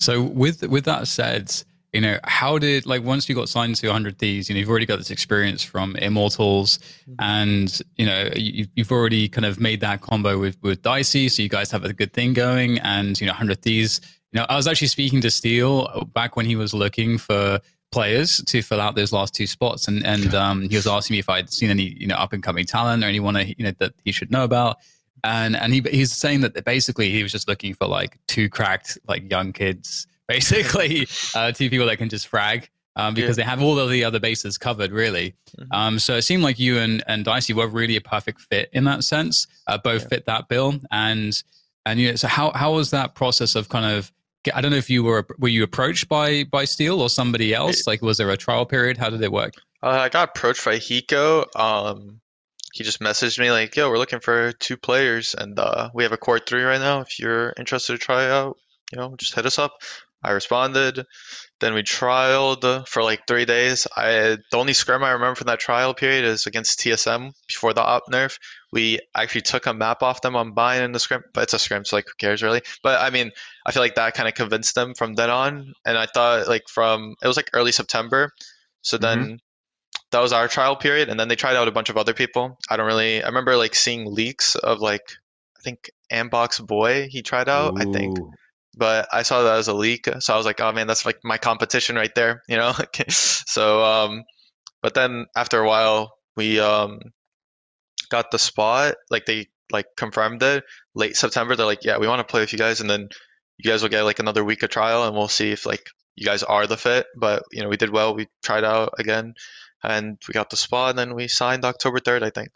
So 0.00 0.22
with 0.22 0.62
with 0.68 0.84
that 0.84 1.08
said, 1.08 1.52
you 1.92 2.00
know, 2.00 2.18
how 2.24 2.58
did 2.58 2.86
like 2.86 3.02
once 3.02 3.28
you 3.28 3.34
got 3.34 3.48
signed 3.48 3.76
to 3.76 3.86
100 3.88 4.18
Thieves, 4.18 4.48
you 4.48 4.54
know, 4.54 4.60
you've 4.60 4.68
already 4.68 4.86
got 4.86 4.98
this 4.98 5.10
experience 5.10 5.62
from 5.62 5.96
Immortals, 5.96 6.78
mm-hmm. 6.78 7.14
and 7.18 7.80
you 7.96 8.06
know, 8.06 8.30
you, 8.36 8.66
you've 8.74 8.92
already 8.92 9.28
kind 9.28 9.44
of 9.44 9.58
made 9.58 9.80
that 9.80 10.00
combo 10.00 10.38
with 10.38 10.56
with 10.62 10.82
Dicey, 10.82 11.28
so 11.28 11.42
you 11.42 11.48
guys 11.48 11.70
have 11.70 11.84
a 11.84 11.92
good 11.92 12.12
thing 12.12 12.34
going, 12.34 12.78
and 12.80 13.18
you 13.20 13.26
know, 13.26 13.32
100 13.32 13.62
Thieves. 13.62 14.00
You 14.32 14.40
know, 14.40 14.46
I 14.48 14.56
was 14.56 14.66
actually 14.66 14.88
speaking 14.88 15.20
to 15.22 15.30
Steele 15.30 16.08
back 16.12 16.36
when 16.36 16.46
he 16.46 16.56
was 16.56 16.74
looking 16.74 17.18
for 17.18 17.60
players 17.90 18.42
to 18.46 18.60
fill 18.60 18.80
out 18.80 18.94
those 18.94 19.12
last 19.12 19.34
two 19.34 19.46
spots, 19.46 19.88
and 19.88 20.04
and 20.04 20.34
um, 20.34 20.68
he 20.68 20.76
was 20.76 20.86
asking 20.86 21.14
me 21.14 21.18
if 21.18 21.28
I'd 21.28 21.52
seen 21.52 21.70
any 21.70 21.94
you 21.98 22.06
know 22.06 22.16
up 22.16 22.32
and 22.32 22.42
coming 22.42 22.66
talent 22.66 23.02
or 23.02 23.06
anyone 23.06 23.36
you 23.56 23.64
know 23.64 23.72
that 23.78 23.92
he 24.04 24.12
should 24.12 24.30
know 24.30 24.44
about 24.44 24.76
and 25.24 25.56
and 25.56 25.72
he 25.72 25.80
he's 25.90 26.12
saying 26.12 26.42
that 26.42 26.64
basically 26.64 27.10
he 27.10 27.22
was 27.22 27.32
just 27.32 27.48
looking 27.48 27.74
for 27.74 27.86
like 27.86 28.18
two 28.28 28.48
cracked 28.48 28.98
like 29.08 29.28
young 29.30 29.52
kids 29.52 30.06
basically 30.28 31.08
uh, 31.34 31.50
two 31.50 31.70
people 31.70 31.86
that 31.86 31.96
can 31.96 32.08
just 32.08 32.28
frag 32.28 32.68
um, 32.98 33.14
because 33.14 33.38
yeah. 33.38 33.44
they 33.44 33.48
have 33.48 33.62
all 33.62 33.78
of 33.78 33.90
the 33.90 34.02
other 34.02 34.18
bases 34.18 34.58
covered, 34.58 34.90
really. 34.90 35.34
Mm-hmm. 35.56 35.72
Um, 35.72 35.98
so 36.00 36.16
it 36.16 36.22
seemed 36.22 36.42
like 36.42 36.58
you 36.58 36.78
and, 36.78 37.02
and 37.06 37.24
Dicey 37.24 37.52
were 37.52 37.68
really 37.68 37.94
a 37.94 38.00
perfect 38.00 38.40
fit 38.40 38.68
in 38.72 38.84
that 38.84 39.04
sense. 39.04 39.46
Uh, 39.68 39.78
both 39.78 40.02
yeah. 40.02 40.08
fit 40.08 40.26
that 40.26 40.48
bill, 40.48 40.74
and 40.90 41.40
and 41.86 42.00
you 42.00 42.10
know, 42.10 42.16
so 42.16 42.26
how 42.26 42.50
how 42.50 42.74
was 42.74 42.90
that 42.90 43.14
process 43.14 43.54
of 43.54 43.68
kind 43.68 43.86
of 43.86 44.12
I 44.54 44.60
don't 44.60 44.70
know 44.70 44.76
if 44.76 44.90
you 44.90 45.02
were 45.02 45.26
were 45.38 45.48
you 45.48 45.62
approached 45.62 46.08
by 46.08 46.44
by 46.44 46.64
Steele 46.64 47.00
or 47.00 47.10
somebody 47.10 47.54
else? 47.54 47.86
Like, 47.86 48.02
was 48.02 48.18
there 48.18 48.30
a 48.30 48.36
trial 48.36 48.66
period? 48.66 48.96
How 48.96 49.10
did 49.10 49.22
it 49.22 49.32
work? 49.32 49.54
Uh, 49.82 49.88
I 49.88 50.08
got 50.08 50.30
approached 50.30 50.64
by 50.64 50.76
Hiko. 50.76 51.44
Um, 51.58 52.20
he 52.72 52.84
just 52.84 53.00
messaged 53.00 53.38
me 53.38 53.50
like, 53.50 53.76
"Yo, 53.76 53.88
we're 53.90 53.98
looking 53.98 54.20
for 54.20 54.52
two 54.52 54.76
players, 54.76 55.34
and 55.34 55.58
uh, 55.58 55.90
we 55.94 56.02
have 56.02 56.12
a 56.12 56.16
core 56.16 56.38
three 56.38 56.62
right 56.62 56.80
now. 56.80 57.00
If 57.00 57.18
you're 57.18 57.52
interested 57.58 57.92
to 57.92 57.98
try 57.98 58.28
out, 58.28 58.56
you 58.92 58.98
know, 58.98 59.14
just 59.18 59.34
hit 59.34 59.46
us 59.46 59.58
up." 59.58 59.72
I 60.24 60.32
responded. 60.32 61.06
Then 61.60 61.74
we 61.74 61.82
trialed 61.82 62.88
for 62.88 63.02
like 63.02 63.26
three 63.26 63.44
days. 63.44 63.86
I 63.96 64.38
the 64.50 64.56
only 64.56 64.72
scrim 64.72 65.04
I 65.04 65.12
remember 65.12 65.36
from 65.36 65.46
that 65.46 65.60
trial 65.60 65.94
period 65.94 66.24
is 66.24 66.46
against 66.46 66.80
TSM 66.80 67.32
before 67.46 67.72
the 67.72 67.82
op 67.82 68.04
nerf. 68.10 68.38
We 68.72 69.00
actually 69.14 69.42
took 69.42 69.66
a 69.66 69.74
map 69.74 70.02
off 70.02 70.20
them 70.20 70.36
on 70.36 70.52
Bind 70.52 70.84
in 70.84 70.92
the 70.92 70.98
scrim, 70.98 71.22
but 71.32 71.44
it's 71.44 71.54
a 71.54 71.58
scrim, 71.58 71.84
so 71.84 71.96
like 71.96 72.06
who 72.06 72.12
cares 72.18 72.42
really? 72.42 72.60
But 72.82 73.00
I 73.00 73.10
mean, 73.10 73.30
I 73.66 73.72
feel 73.72 73.82
like 73.82 73.94
that 73.94 74.14
kind 74.14 74.28
of 74.28 74.34
convinced 74.34 74.74
them 74.74 74.94
from 74.94 75.14
then 75.14 75.30
on. 75.30 75.72
And 75.86 75.96
I 75.96 76.06
thought 76.06 76.48
like 76.48 76.68
from 76.68 77.14
it 77.22 77.26
was 77.26 77.36
like 77.36 77.50
early 77.54 77.72
September, 77.72 78.30
so 78.82 78.98
then 78.98 79.18
mm-hmm. 79.18 79.34
that 80.10 80.20
was 80.20 80.32
our 80.32 80.48
trial 80.48 80.76
period. 80.76 81.08
And 81.08 81.18
then 81.18 81.28
they 81.28 81.36
tried 81.36 81.56
out 81.56 81.68
a 81.68 81.72
bunch 81.72 81.88
of 81.88 81.96
other 81.96 82.14
people. 82.14 82.58
I 82.70 82.76
don't 82.76 82.86
really. 82.86 83.22
I 83.22 83.26
remember 83.26 83.56
like 83.56 83.74
seeing 83.74 84.12
leaks 84.12 84.54
of 84.56 84.80
like 84.80 85.12
I 85.58 85.62
think 85.62 85.90
Ambox 86.12 86.64
Boy 86.66 87.08
he 87.10 87.22
tried 87.22 87.48
out. 87.48 87.74
Ooh. 87.74 87.80
I 87.80 87.92
think 87.92 88.18
but 88.78 89.08
I 89.12 89.22
saw 89.22 89.42
that 89.42 89.58
as 89.58 89.68
a 89.68 89.74
leak, 89.74 90.08
so 90.20 90.32
I 90.32 90.36
was 90.36 90.46
like, 90.46 90.60
oh 90.60 90.72
man, 90.72 90.86
that's 90.86 91.04
like 91.04 91.18
my 91.24 91.36
competition 91.36 91.96
right 91.96 92.14
there, 92.14 92.42
you 92.48 92.56
know. 92.56 92.72
so, 93.08 93.82
um, 93.82 94.24
but 94.82 94.94
then 94.94 95.26
after 95.36 95.60
a 95.60 95.66
while, 95.66 96.14
we 96.36 96.60
um, 96.60 97.00
got 98.10 98.30
the 98.30 98.38
spot. 98.38 98.96
Like 99.10 99.26
they 99.26 99.48
like 99.70 99.86
confirmed 99.96 100.42
it 100.42 100.64
late 100.94 101.16
September. 101.16 101.56
They're 101.56 101.66
like, 101.66 101.84
yeah, 101.84 101.98
we 101.98 102.08
want 102.08 102.20
to 102.20 102.30
play 102.30 102.40
with 102.40 102.52
you 102.52 102.58
guys, 102.58 102.80
and 102.80 102.88
then 102.88 103.08
you 103.58 103.70
guys 103.70 103.82
will 103.82 103.88
get 103.88 104.02
like 104.02 104.18
another 104.18 104.44
week 104.44 104.62
of 104.62 104.70
trial, 104.70 105.04
and 105.04 105.14
we'll 105.14 105.28
see 105.28 105.50
if 105.50 105.66
like 105.66 105.88
you 106.16 106.24
guys 106.24 106.42
are 106.42 106.66
the 106.66 106.76
fit. 106.76 107.06
But 107.16 107.42
you 107.52 107.62
know, 107.62 107.68
we 107.68 107.76
did 107.76 107.90
well. 107.90 108.14
We 108.14 108.28
tried 108.42 108.64
out 108.64 108.94
again, 108.98 109.34
and 109.82 110.18
we 110.26 110.32
got 110.32 110.50
the 110.50 110.56
spot, 110.56 110.90
and 110.90 110.98
then 110.98 111.14
we 111.14 111.28
signed 111.28 111.64
October 111.64 112.00
third, 112.00 112.22
I 112.22 112.30
think. 112.30 112.50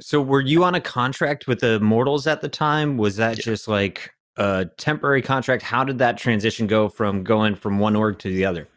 So, 0.00 0.22
were 0.22 0.40
you 0.40 0.62
on 0.62 0.76
a 0.76 0.80
contract 0.80 1.48
with 1.48 1.60
the 1.60 1.80
Mortals 1.80 2.26
at 2.26 2.40
the 2.40 2.48
time? 2.48 2.96
Was 2.96 3.16
that 3.16 3.38
yeah. 3.38 3.42
just 3.42 3.66
like 3.66 4.12
a 4.38 4.66
temporary 4.76 5.20
contract. 5.20 5.62
How 5.62 5.84
did 5.84 5.98
that 5.98 6.16
transition 6.16 6.66
go 6.66 6.88
from 6.88 7.24
going 7.24 7.56
from 7.56 7.78
one 7.78 7.96
org 7.96 8.18
to 8.20 8.32
the 8.32 8.44
other? 8.44 8.68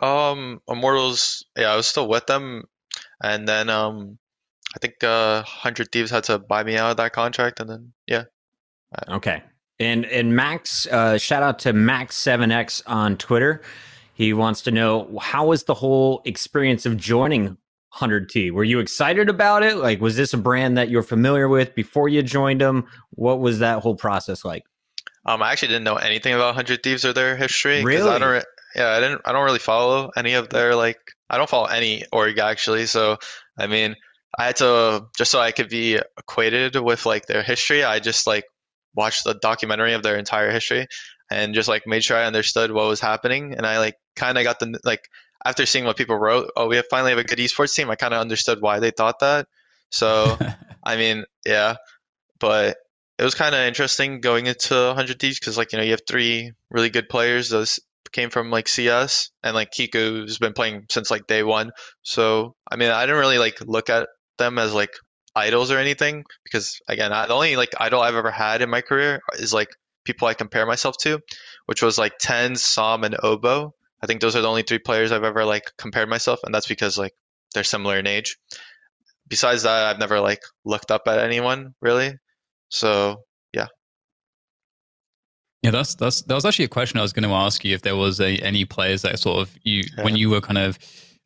Um, 0.00 0.60
Immortals, 0.68 1.44
yeah, 1.56 1.72
I 1.72 1.76
was 1.76 1.86
still 1.86 2.08
with 2.08 2.26
them, 2.26 2.64
and 3.22 3.46
then 3.46 3.68
um, 3.68 4.18
I 4.74 4.78
think 4.78 5.02
uh, 5.04 5.42
Hundred 5.42 5.92
Thieves 5.92 6.10
had 6.10 6.24
to 6.24 6.38
buy 6.38 6.62
me 6.62 6.76
out 6.76 6.90
of 6.90 6.96
that 6.96 7.12
contract, 7.12 7.60
and 7.60 7.68
then 7.68 7.92
yeah. 8.06 8.24
Okay, 9.08 9.42
and 9.78 10.04
and 10.06 10.34
Max, 10.34 10.86
uh, 10.86 11.18
shout 11.18 11.42
out 11.42 11.58
to 11.60 11.72
Max 11.72 12.16
Seven 12.16 12.50
X 12.50 12.82
on 12.86 13.16
Twitter. 13.16 13.62
He 14.14 14.32
wants 14.32 14.62
to 14.62 14.70
know 14.70 15.18
how 15.20 15.46
was 15.46 15.64
the 15.64 15.74
whole 15.74 16.22
experience 16.24 16.86
of 16.86 16.96
joining 16.96 17.56
100T? 17.94 18.50
Were 18.52 18.64
you 18.64 18.78
excited 18.78 19.28
about 19.28 19.62
it? 19.62 19.76
Like, 19.76 20.00
was 20.00 20.16
this 20.16 20.32
a 20.32 20.38
brand 20.38 20.76
that 20.76 20.90
you're 20.90 21.02
familiar 21.02 21.48
with 21.48 21.74
before 21.74 22.08
you 22.08 22.22
joined 22.22 22.60
them? 22.60 22.86
What 23.10 23.40
was 23.40 23.58
that 23.58 23.80
whole 23.80 23.94
process 23.94 24.44
like? 24.44 24.64
Um, 25.24 25.42
I 25.42 25.52
actually 25.52 25.68
didn't 25.68 25.84
know 25.84 25.96
anything 25.96 26.34
about 26.34 26.54
Hundred 26.54 26.82
Thieves 26.82 27.04
or 27.04 27.12
their 27.12 27.36
history. 27.36 27.84
Really? 27.84 28.08
I 28.10 28.18
don't. 28.18 28.44
Yeah, 28.74 28.90
I 28.90 29.00
didn't. 29.00 29.20
I 29.24 29.32
don't 29.32 29.44
really 29.44 29.58
follow 29.58 30.10
any 30.16 30.34
of 30.34 30.48
their 30.48 30.74
like. 30.74 30.98
I 31.30 31.36
don't 31.36 31.48
follow 31.48 31.66
any 31.66 32.04
org 32.12 32.38
actually. 32.38 32.86
So 32.86 33.18
I 33.58 33.66
mean, 33.66 33.94
I 34.38 34.46
had 34.46 34.56
to 34.56 35.06
just 35.16 35.30
so 35.30 35.40
I 35.40 35.52
could 35.52 35.68
be 35.68 35.98
equated 36.18 36.76
with 36.76 37.06
like 37.06 37.26
their 37.26 37.42
history. 37.42 37.84
I 37.84 37.98
just 37.98 38.26
like 38.26 38.44
watched 38.94 39.24
the 39.24 39.34
documentary 39.34 39.92
of 39.94 40.02
their 40.02 40.16
entire 40.16 40.50
history 40.50 40.86
and 41.30 41.54
just 41.54 41.68
like 41.68 41.86
made 41.86 42.04
sure 42.04 42.16
I 42.16 42.24
understood 42.24 42.72
what 42.72 42.88
was 42.88 43.00
happening. 43.00 43.54
And 43.54 43.66
I 43.66 43.78
like 43.78 43.96
kind 44.16 44.38
of 44.38 44.44
got 44.44 44.58
the 44.58 44.78
like 44.84 45.08
after 45.44 45.66
seeing 45.66 45.84
what 45.84 45.96
people 45.96 46.16
wrote. 46.16 46.50
Oh, 46.56 46.68
we 46.68 46.76
have 46.76 46.86
finally 46.90 47.10
have 47.10 47.18
a 47.18 47.24
good 47.24 47.38
esports 47.38 47.74
team. 47.74 47.90
I 47.90 47.96
kind 47.96 48.14
of 48.14 48.20
understood 48.20 48.60
why 48.60 48.80
they 48.80 48.90
thought 48.90 49.18
that. 49.20 49.48
So 49.90 50.38
I 50.84 50.96
mean, 50.96 51.24
yeah, 51.46 51.76
but 52.40 52.76
it 53.18 53.24
was 53.24 53.34
kind 53.34 53.54
of 53.54 53.60
interesting 53.60 54.20
going 54.20 54.46
into 54.46 54.74
100 54.74 55.18
Thieves 55.18 55.38
because 55.38 55.58
like 55.58 55.72
you 55.72 55.78
know 55.78 55.84
you 55.84 55.92
have 55.92 56.02
three 56.08 56.52
really 56.70 56.90
good 56.90 57.08
players 57.08 57.50
that 57.50 57.78
came 58.12 58.30
from 58.30 58.50
like 58.50 58.68
CS 58.68 59.30
and 59.42 59.54
like 59.54 59.72
Hiko's 59.72 60.38
been 60.38 60.52
playing 60.52 60.86
since 60.90 61.10
like 61.10 61.26
day 61.26 61.42
one. 61.42 61.70
So 62.02 62.54
I 62.70 62.76
mean 62.76 62.90
I 62.90 63.02
didn't 63.02 63.20
really 63.20 63.38
like 63.38 63.60
look 63.60 63.90
at 63.90 64.08
them 64.42 64.58
as 64.58 64.74
like 64.74 64.92
idols 65.34 65.70
or 65.70 65.78
anything 65.78 66.24
because 66.44 66.78
again 66.88 67.10
I, 67.12 67.26
the 67.26 67.34
only 67.34 67.56
like 67.56 67.70
idol 67.78 68.02
I've 68.02 68.16
ever 68.16 68.30
had 68.30 68.60
in 68.60 68.68
my 68.68 68.82
career 68.82 69.20
is 69.38 69.54
like 69.54 69.68
people 70.04 70.28
I 70.28 70.34
compare 70.34 70.66
myself 70.66 70.96
to, 71.02 71.20
which 71.66 71.82
was 71.82 71.96
like 71.96 72.12
TenZ, 72.22 72.58
Som, 72.58 73.04
and 73.04 73.16
Obo. 73.22 73.72
I 74.02 74.06
think 74.06 74.20
those 74.20 74.34
are 74.34 74.42
the 74.42 74.48
only 74.48 74.64
three 74.64 74.80
players 74.80 75.12
I've 75.12 75.24
ever 75.24 75.44
like 75.44 75.64
compared 75.78 76.08
myself, 76.08 76.40
and 76.44 76.52
that's 76.54 76.66
because 76.66 76.98
like 76.98 77.14
they're 77.54 77.64
similar 77.64 77.98
in 77.98 78.06
age 78.06 78.36
besides 79.32 79.62
that, 79.62 79.86
I've 79.86 79.98
never 79.98 80.20
like 80.20 80.42
looked 80.66 80.90
up 80.90 81.02
at 81.06 81.18
anyone 81.18 81.74
really. 81.80 82.12
So 82.68 83.22
yeah. 83.54 83.68
Yeah, 85.62 85.70
that's 85.70 85.94
that's 85.94 86.20
that 86.22 86.34
was 86.34 86.44
actually 86.44 86.66
a 86.66 86.68
question 86.68 86.98
I 86.98 87.02
was 87.02 87.14
going 87.14 87.28
to 87.28 87.34
ask 87.34 87.64
you 87.64 87.74
if 87.74 87.80
there 87.80 87.96
was 87.96 88.20
a, 88.20 88.36
any 88.38 88.66
players 88.66 89.00
that 89.02 89.18
sort 89.18 89.40
of 89.40 89.56
you 89.62 89.84
yeah. 89.96 90.04
when 90.04 90.16
you 90.16 90.28
were 90.28 90.42
kind 90.42 90.58
of 90.58 90.78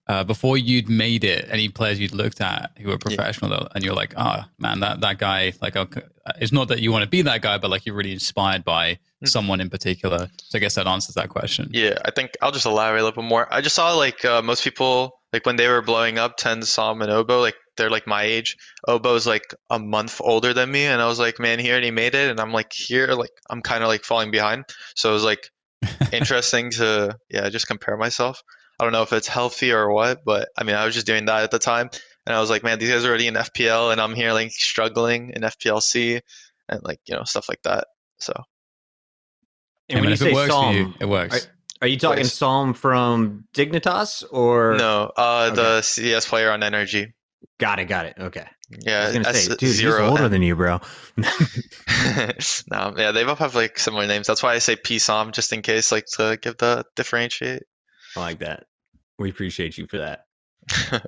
uh, 0.09 0.23
before 0.23 0.57
you'd 0.57 0.89
made 0.89 1.25
it, 1.25 1.49
any 1.51 1.69
players 1.69 1.99
you'd 1.99 2.15
looked 2.15 2.41
at 2.41 2.71
who 2.79 2.91
were 2.91 2.99
professional, 2.99 3.51
yeah. 3.51 3.69
and 3.75 3.85
you're 3.85 3.95
like, 3.95 4.15
oh 4.17 4.43
man, 4.59 4.81
that 4.81 5.01
that 5.01 5.19
guy, 5.19 5.53
like, 5.61 5.77
it's 6.41 6.53
not 6.53 6.69
that 6.69 6.81
you 6.81 6.93
want 6.93 7.03
to 7.03 7.09
be 7.09 7.23
that 7.23 7.43
guy, 7.43 7.59
but 7.59 7.71
like 7.71 7.87
you're 7.87 7.95
really 7.95 8.13
inspired 8.13 8.65
by 8.65 8.93
mm-hmm. 8.93 9.27
someone 9.27 9.61
in 9.61 9.69
particular. 9.69 10.29
So 10.39 10.59
I 10.59 10.61
guess 10.61 10.75
that 10.77 10.87
answers 10.87 11.15
that 11.17 11.29
question. 11.29 11.71
Yeah, 11.73 11.99
I 12.05 12.11
think 12.11 12.33
I'll 12.41 12.53
just 12.53 12.67
elaborate 12.67 13.01
a 13.01 13.05
little 13.05 13.23
bit 13.23 13.29
more. 13.29 13.53
I 13.53 13.61
just 13.61 13.75
saw 13.75 13.95
like 13.95 14.25
uh, 14.25 14.43
most 14.43 14.63
people, 14.63 15.21
like 15.33 15.45
when 15.45 15.57
they 15.57 15.69
were 15.69 15.83
blowing 15.83 16.19
up, 16.19 16.37
Ten, 16.37 16.63
Som, 16.63 17.03
and 17.03 17.11
Obo, 17.11 17.41
like 17.41 17.57
they're 17.77 17.91
like 17.91 18.07
my 18.07 18.23
age. 18.23 18.57
Obo's 18.87 19.27
like 19.27 19.55
a 19.71 19.79
month 19.79 20.21
older 20.23 20.53
than 20.53 20.71
me, 20.71 20.85
and 20.85 21.03
I 21.03 21.07
was 21.07 21.19
like, 21.19 21.41
man, 21.41 21.59
here 21.59 21.75
and 21.75 21.85
he 21.85 21.91
already 21.91 21.91
made 21.91 22.15
it, 22.15 22.31
and 22.31 22.41
I'm 22.41 22.53
like 22.53 22.73
here, 22.73 23.09
like 23.09 23.33
I'm 23.51 23.63
kind 23.63 23.83
of 23.83 23.89
like 23.89 24.05
falling 24.05 24.31
behind. 24.31 24.65
So 24.95 25.11
it 25.11 25.15
was 25.15 25.25
like 25.25 25.51
interesting 26.13 26.71
to 26.73 27.17
yeah, 27.29 27.49
just 27.49 27.67
compare 27.67 27.97
myself. 27.97 28.41
I 28.79 28.85
don't 28.85 28.93
know 28.93 29.03
if 29.03 29.13
it's 29.13 29.29
healthy 29.29 29.73
or 29.73 29.91
what, 29.91 30.25
but 30.25 30.49
I 30.57 30.65
mean, 30.65 30.77
I 30.77 30.85
was 30.85 30.95
just 30.95 31.07
doing 31.07 31.27
that 31.27 31.43
at 31.43 31.51
the 31.51 31.59
time, 31.59 31.91
and 32.27 32.35
I 32.35 32.41
was 32.41 32.51
like, 32.51 32.63
man, 32.63 32.79
these 32.79 32.91
guys 32.91 33.05
are 33.05 33.09
already 33.09 33.27
in 33.27 33.35
FPL, 33.35 33.93
and 33.93 34.01
I'm 34.01 34.15
here 34.15 34.33
like 34.33 34.53
struggling 34.53 35.31
in 35.35 35.43
FPLC, 35.43 36.21
and 36.69 36.83
like 36.83 37.01
you 37.07 37.15
know 37.15 37.25
stuff 37.25 37.49
like 37.49 37.63
that. 37.63 37.87
So, 38.19 38.35
and 39.89 40.01
when 40.01 40.11
you 40.11 40.17
say 40.17 40.35
Psalm, 40.47 40.77
you, 40.77 40.95
it 41.01 41.09
works. 41.09 41.47
Are, 41.47 41.51
are 41.83 41.89
you 41.89 41.99
talking 41.99 42.25
Psalm 42.25 42.75
from 42.75 43.45
Dignitas 43.55 44.25
or 44.31 44.77
no? 44.77 45.11
Uh, 45.17 45.51
okay. 45.53 45.57
the 45.57 45.83
CS 45.83 46.27
player 46.29 46.51
on 46.51 46.63
Energy. 46.63 47.15
Got 47.59 47.79
it. 47.79 47.87
Got 47.87 48.07
it. 48.07 48.15
Okay. 48.19 48.47
Yeah, 48.81 49.03
I 49.03 49.05
was 49.05 49.13
gonna 49.13 49.35
say, 49.35 49.49
dude, 49.49 49.61
he's 49.61 49.85
older 49.85 50.25
M. 50.25 50.31
than 50.31 50.43
you, 50.43 50.57
bro. 50.57 50.81
no, 51.17 52.95
yeah, 52.97 53.13
they 53.13 53.23
both 53.23 53.39
have 53.39 53.55
like 53.55 53.79
similar 53.79 54.07
names. 54.07 54.27
That's 54.27 54.43
why 54.43 54.55
I 54.55 54.59
say 54.59 54.75
P 54.77 54.99
Psalm 54.99 55.31
just 55.31 55.53
in 55.53 55.63
case, 55.63 55.93
like 55.93 56.07
to 56.17 56.37
give 56.43 56.57
the 56.59 56.85
differentiate. 56.97 57.63
I 58.17 58.21
like 58.21 58.39
that. 58.41 58.65
We 59.19 59.31
appreciate 59.31 59.79
you 59.79 59.87
for 59.87 59.99
that. 59.99 60.25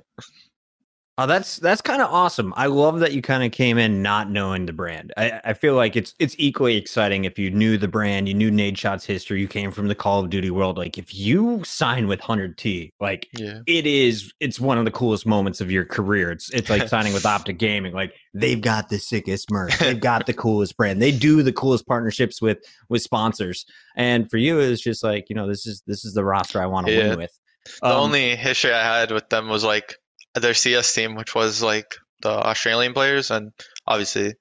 Oh, 1.21 1.25
that's 1.25 1.57
that's 1.57 1.81
kind 1.81 2.01
of 2.01 2.09
awesome. 2.13 2.53
I 2.55 2.67
love 2.67 3.01
that 3.01 3.11
you 3.11 3.21
kind 3.21 3.43
of 3.43 3.51
came 3.51 3.77
in 3.77 4.01
not 4.01 4.31
knowing 4.31 4.65
the 4.65 4.71
brand. 4.71 5.11
I, 5.17 5.41
I, 5.43 5.53
feel 5.53 5.75
like 5.75 5.97
it's 5.97 6.15
it's 6.17 6.33
equally 6.37 6.77
exciting 6.77 7.25
if 7.25 7.37
you 7.37 7.51
knew 7.51 7.77
the 7.77 7.89
brand, 7.89 8.29
you 8.29 8.33
knew 8.33 8.49
Nadeshot's 8.49 9.03
history, 9.03 9.41
you 9.41 9.47
came 9.49 9.69
from 9.71 9.89
the 9.89 9.95
Call 9.95 10.21
of 10.21 10.29
Duty 10.29 10.49
world. 10.49 10.77
Like 10.77 10.97
if 10.97 11.13
you 11.13 11.61
sign 11.65 12.07
with 12.07 12.21
Hundred 12.21 12.57
T, 12.57 12.93
like 13.01 13.27
yeah. 13.33 13.59
it 13.67 13.85
is, 13.85 14.33
it's 14.39 14.61
one 14.61 14.77
of 14.77 14.85
the 14.85 14.91
coolest 14.91 15.25
moments 15.25 15.59
of 15.59 15.69
your 15.69 15.83
career. 15.83 16.31
It's 16.31 16.49
it's 16.51 16.69
like 16.69 16.87
signing 16.87 17.11
with 17.11 17.25
Optic 17.25 17.59
Gaming. 17.59 17.93
Like 17.93 18.13
they've 18.33 18.61
got 18.61 18.87
the 18.87 18.97
sickest 18.97 19.51
merch, 19.51 19.77
they've 19.77 19.99
got 19.99 20.25
the 20.25 20.33
coolest 20.33 20.77
brand, 20.77 21.01
they 21.01 21.11
do 21.11 21.43
the 21.43 21.51
coolest 21.51 21.85
partnerships 21.85 22.41
with 22.41 22.59
with 22.87 23.01
sponsors. 23.01 23.65
And 23.97 24.31
for 24.31 24.37
you, 24.37 24.61
it's 24.61 24.81
just 24.81 25.03
like 25.03 25.29
you 25.29 25.35
know 25.35 25.49
this 25.49 25.67
is 25.67 25.83
this 25.85 26.05
is 26.05 26.13
the 26.13 26.23
roster 26.23 26.61
I 26.61 26.67
want 26.67 26.87
to 26.87 26.93
yeah. 26.93 27.09
win 27.09 27.19
with. 27.19 27.37
The 27.81 27.87
um, 27.87 28.03
only 28.03 28.37
history 28.37 28.71
I 28.71 28.99
had 28.99 29.11
with 29.11 29.27
them 29.27 29.49
was 29.49 29.65
like 29.65 29.98
their 30.35 30.53
CS 30.53 30.93
team, 30.93 31.15
which 31.15 31.35
was 31.35 31.61
like 31.61 31.95
the 32.21 32.29
Australian 32.29 32.93
players, 32.93 33.31
and 33.31 33.51
obviously 33.87 34.33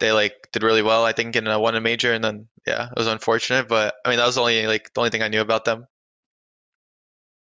they 0.00 0.12
like 0.12 0.34
did 0.52 0.62
really 0.62 0.82
well. 0.82 1.04
I 1.04 1.12
think 1.12 1.36
in 1.36 1.46
a 1.46 1.58
one 1.60 1.74
a 1.76 1.80
major, 1.80 2.12
and 2.12 2.24
then 2.24 2.48
yeah, 2.66 2.88
it 2.90 2.98
was 2.98 3.06
unfortunate, 3.06 3.68
but 3.68 3.94
I 4.04 4.10
mean 4.10 4.18
that 4.18 4.26
was 4.26 4.38
only 4.38 4.66
like 4.66 4.92
the 4.94 5.00
only 5.00 5.10
thing 5.10 5.22
I 5.22 5.28
knew 5.28 5.40
about 5.40 5.64
them. 5.64 5.86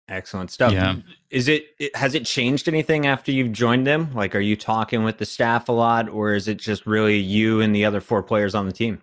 Excellent 0.08 0.50
stuff. 0.50 0.72
Yeah. 0.72 0.96
Is 1.30 1.48
it, 1.48 1.66
it 1.78 1.94
has 1.96 2.14
it 2.14 2.26
changed 2.26 2.68
anything 2.68 3.06
after 3.06 3.30
you've 3.32 3.52
joined 3.52 3.86
them? 3.86 4.12
Like, 4.14 4.34
are 4.34 4.40
you 4.40 4.56
talking 4.56 5.04
with 5.04 5.18
the 5.18 5.24
staff 5.24 5.68
a 5.68 5.72
lot, 5.72 6.08
or 6.08 6.34
is 6.34 6.48
it 6.48 6.56
just 6.56 6.86
really 6.86 7.18
you 7.18 7.60
and 7.60 7.74
the 7.74 7.84
other 7.84 8.00
four 8.00 8.22
players 8.22 8.54
on 8.54 8.66
the 8.66 8.72
team? 8.72 9.00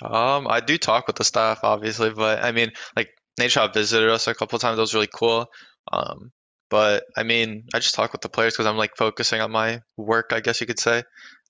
Um, 0.00 0.46
I 0.48 0.60
do 0.60 0.78
talk 0.78 1.06
with 1.06 1.16
the 1.16 1.24
staff, 1.24 1.60
obviously, 1.64 2.10
but 2.10 2.42
I 2.42 2.52
mean, 2.52 2.70
like 2.96 3.10
Nadeshot 3.38 3.74
visited 3.74 4.08
us 4.08 4.26
a 4.26 4.34
couple 4.34 4.58
times. 4.58 4.76
That 4.76 4.82
was 4.82 4.94
really 4.94 5.08
cool. 5.12 5.46
Um, 5.92 6.30
but 6.70 7.04
I 7.16 7.22
mean, 7.22 7.64
I 7.74 7.78
just 7.78 7.94
talk 7.94 8.12
with 8.12 8.20
the 8.20 8.28
players 8.28 8.54
because 8.54 8.66
I'm 8.66 8.76
like 8.76 8.96
focusing 8.96 9.40
on 9.40 9.50
my 9.50 9.82
work, 9.96 10.32
I 10.32 10.40
guess 10.40 10.60
you 10.60 10.66
could 10.66 10.78
say. 10.78 11.02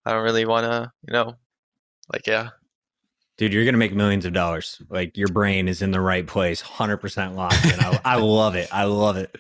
I 0.05 0.13
don't 0.13 0.23
really 0.23 0.47
want 0.47 0.65
to, 0.65 0.91
you 1.07 1.13
know, 1.13 1.35
like, 2.13 2.27
yeah. 2.27 2.51
Dude, 3.37 3.53
you're 3.53 3.65
going 3.65 3.75
to 3.75 3.79
make 3.79 3.95
millions 3.95 4.25
of 4.25 4.33
dollars. 4.33 4.81
Like, 4.89 5.17
your 5.17 5.29
brain 5.29 5.69
is 5.69 5.83
in 5.83 5.91
the 5.91 6.01
right 6.01 6.27
place, 6.27 6.63
100% 6.63 7.37
locked 7.37 7.65
in. 7.65 7.79
I, 7.79 8.01
I 8.05 8.17
love 8.17 8.55
it. 8.55 8.69
I 8.73 8.85
love 8.85 9.17
it. 9.17 9.35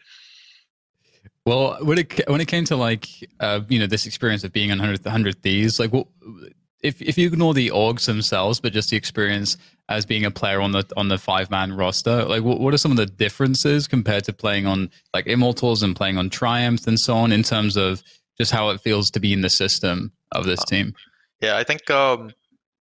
Well, 1.46 1.78
when 1.80 1.96
it 1.96 2.28
when 2.28 2.42
it 2.42 2.48
came 2.48 2.66
to 2.66 2.76
like 2.76 3.08
uh, 3.40 3.60
you 3.70 3.78
know 3.78 3.86
this 3.86 4.04
experience 4.04 4.44
of 4.44 4.52
being 4.52 4.70
on 4.70 4.78
100, 4.78 5.02
100 5.02 5.42
Thieves, 5.42 5.80
like 5.80 5.94
what 5.94 6.06
if 6.82 7.00
if 7.00 7.16
you 7.16 7.26
ignore 7.26 7.54
the 7.54 7.70
orgs 7.70 8.04
themselves, 8.04 8.60
but 8.60 8.74
just 8.74 8.90
the 8.90 8.98
experience 8.98 9.56
as 9.88 10.04
being 10.04 10.24
a 10.24 10.30
player 10.30 10.60
on 10.60 10.72
the 10.72 10.84
on 10.96 11.08
the 11.08 11.18
five 11.18 11.50
man 11.50 11.72
roster, 11.72 12.24
like 12.24 12.42
what, 12.42 12.60
what 12.60 12.74
are 12.74 12.78
some 12.78 12.90
of 12.90 12.96
the 12.96 13.06
differences 13.06 13.88
compared 13.88 14.24
to 14.24 14.32
playing 14.32 14.66
on 14.66 14.90
like 15.14 15.26
Immortals 15.26 15.82
and 15.82 15.96
playing 15.96 16.18
on 16.18 16.30
Triumph 16.30 16.86
and 16.86 16.98
so 16.98 17.16
on 17.16 17.32
in 17.32 17.42
terms 17.42 17.76
of 17.76 18.02
just 18.38 18.52
how 18.52 18.70
it 18.70 18.80
feels 18.80 19.10
to 19.12 19.20
be 19.20 19.32
in 19.32 19.40
the 19.40 19.50
system 19.50 20.12
of 20.32 20.44
this 20.44 20.62
team? 20.64 20.94
Yeah, 21.40 21.56
I 21.56 21.64
think 21.64 21.90
um, 21.90 22.32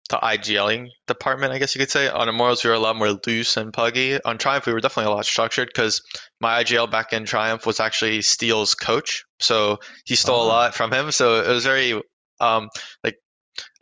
the 0.08 0.16
IGLing 0.16 0.88
department, 1.06 1.52
I 1.52 1.58
guess 1.58 1.74
you 1.74 1.78
could 1.78 1.90
say, 1.90 2.08
on 2.08 2.28
Immortals 2.28 2.64
we 2.64 2.70
were 2.70 2.76
a 2.76 2.80
lot 2.80 2.96
more 2.96 3.18
loose 3.26 3.56
and 3.56 3.72
puggy. 3.72 4.22
On 4.22 4.38
Triumph 4.38 4.66
we 4.66 4.72
were 4.72 4.80
definitely 4.80 5.12
a 5.12 5.14
lot 5.14 5.26
structured 5.26 5.68
because 5.68 6.02
my 6.40 6.62
IGL 6.62 6.90
back 6.90 7.12
in 7.12 7.24
Triumph 7.24 7.66
was 7.66 7.80
actually 7.80 8.22
Steel's 8.22 8.74
coach, 8.74 9.24
so 9.40 9.78
he 10.06 10.14
stole 10.14 10.40
oh. 10.40 10.46
a 10.46 10.48
lot 10.48 10.74
from 10.74 10.92
him. 10.92 11.12
So 11.12 11.42
it 11.42 11.48
was 11.48 11.64
very 11.64 12.00
um, 12.40 12.70
like 13.04 13.18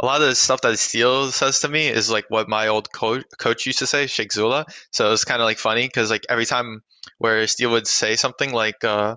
a 0.01 0.07
lot 0.07 0.21
of 0.21 0.29
the 0.29 0.35
stuff 0.35 0.61
that 0.63 0.79
Steel 0.79 1.31
says 1.31 1.61
to 1.61 1.69
me 1.69 1.89
is 1.89 2.11
like 2.11 2.25
what 2.29 2.49
my 2.49 2.69
old 2.69 2.93
coach 2.93 3.25
coach 3.39 3.67
used 3.67 3.79
to 3.81 3.87
say, 3.87 4.07
Sheikh 4.07 4.33
Zula. 4.33 4.67
So 4.93 5.13
it's 5.13 5.25
kind 5.25 5.41
of 5.41 5.47
like 5.47 5.59
funny 5.59 5.87
because 5.87 6.11
like 6.11 6.25
every 6.29 6.47
time 6.47 6.83
where 7.19 7.47
Steel 7.47 7.71
would 7.71 7.87
say 7.87 8.17
something 8.17 8.53
like 8.53 8.83
uh, 8.85 9.17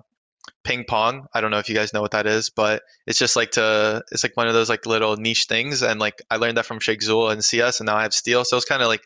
ping 0.64 0.84
pong, 0.88 1.26
I 1.34 1.40
don't 1.40 1.50
know 1.50 1.58
if 1.58 1.68
you 1.68 1.74
guys 1.74 1.92
know 1.92 2.00
what 2.00 2.12
that 2.12 2.26
is, 2.26 2.50
but 2.50 2.82
it's 3.06 3.18
just 3.18 3.36
like 3.36 3.52
to 3.52 4.02
it's 4.12 4.22
like 4.22 4.36
one 4.36 4.48
of 4.48 4.54
those 4.54 4.68
like 4.68 4.86
little 4.86 5.16
niche 5.16 5.46
things, 5.48 5.82
and 5.82 6.00
like 6.00 6.22
I 6.30 6.36
learned 6.36 6.56
that 6.56 6.66
from 6.66 6.80
Sheikh 6.80 7.02
Zula 7.02 7.30
and 7.30 7.44
CS, 7.44 7.80
and 7.80 7.86
now 7.86 7.96
I 7.96 8.02
have 8.02 8.14
Steel, 8.14 8.44
so 8.44 8.56
it's 8.56 8.66
kind 8.66 8.82
of 8.82 8.88
like 8.88 9.02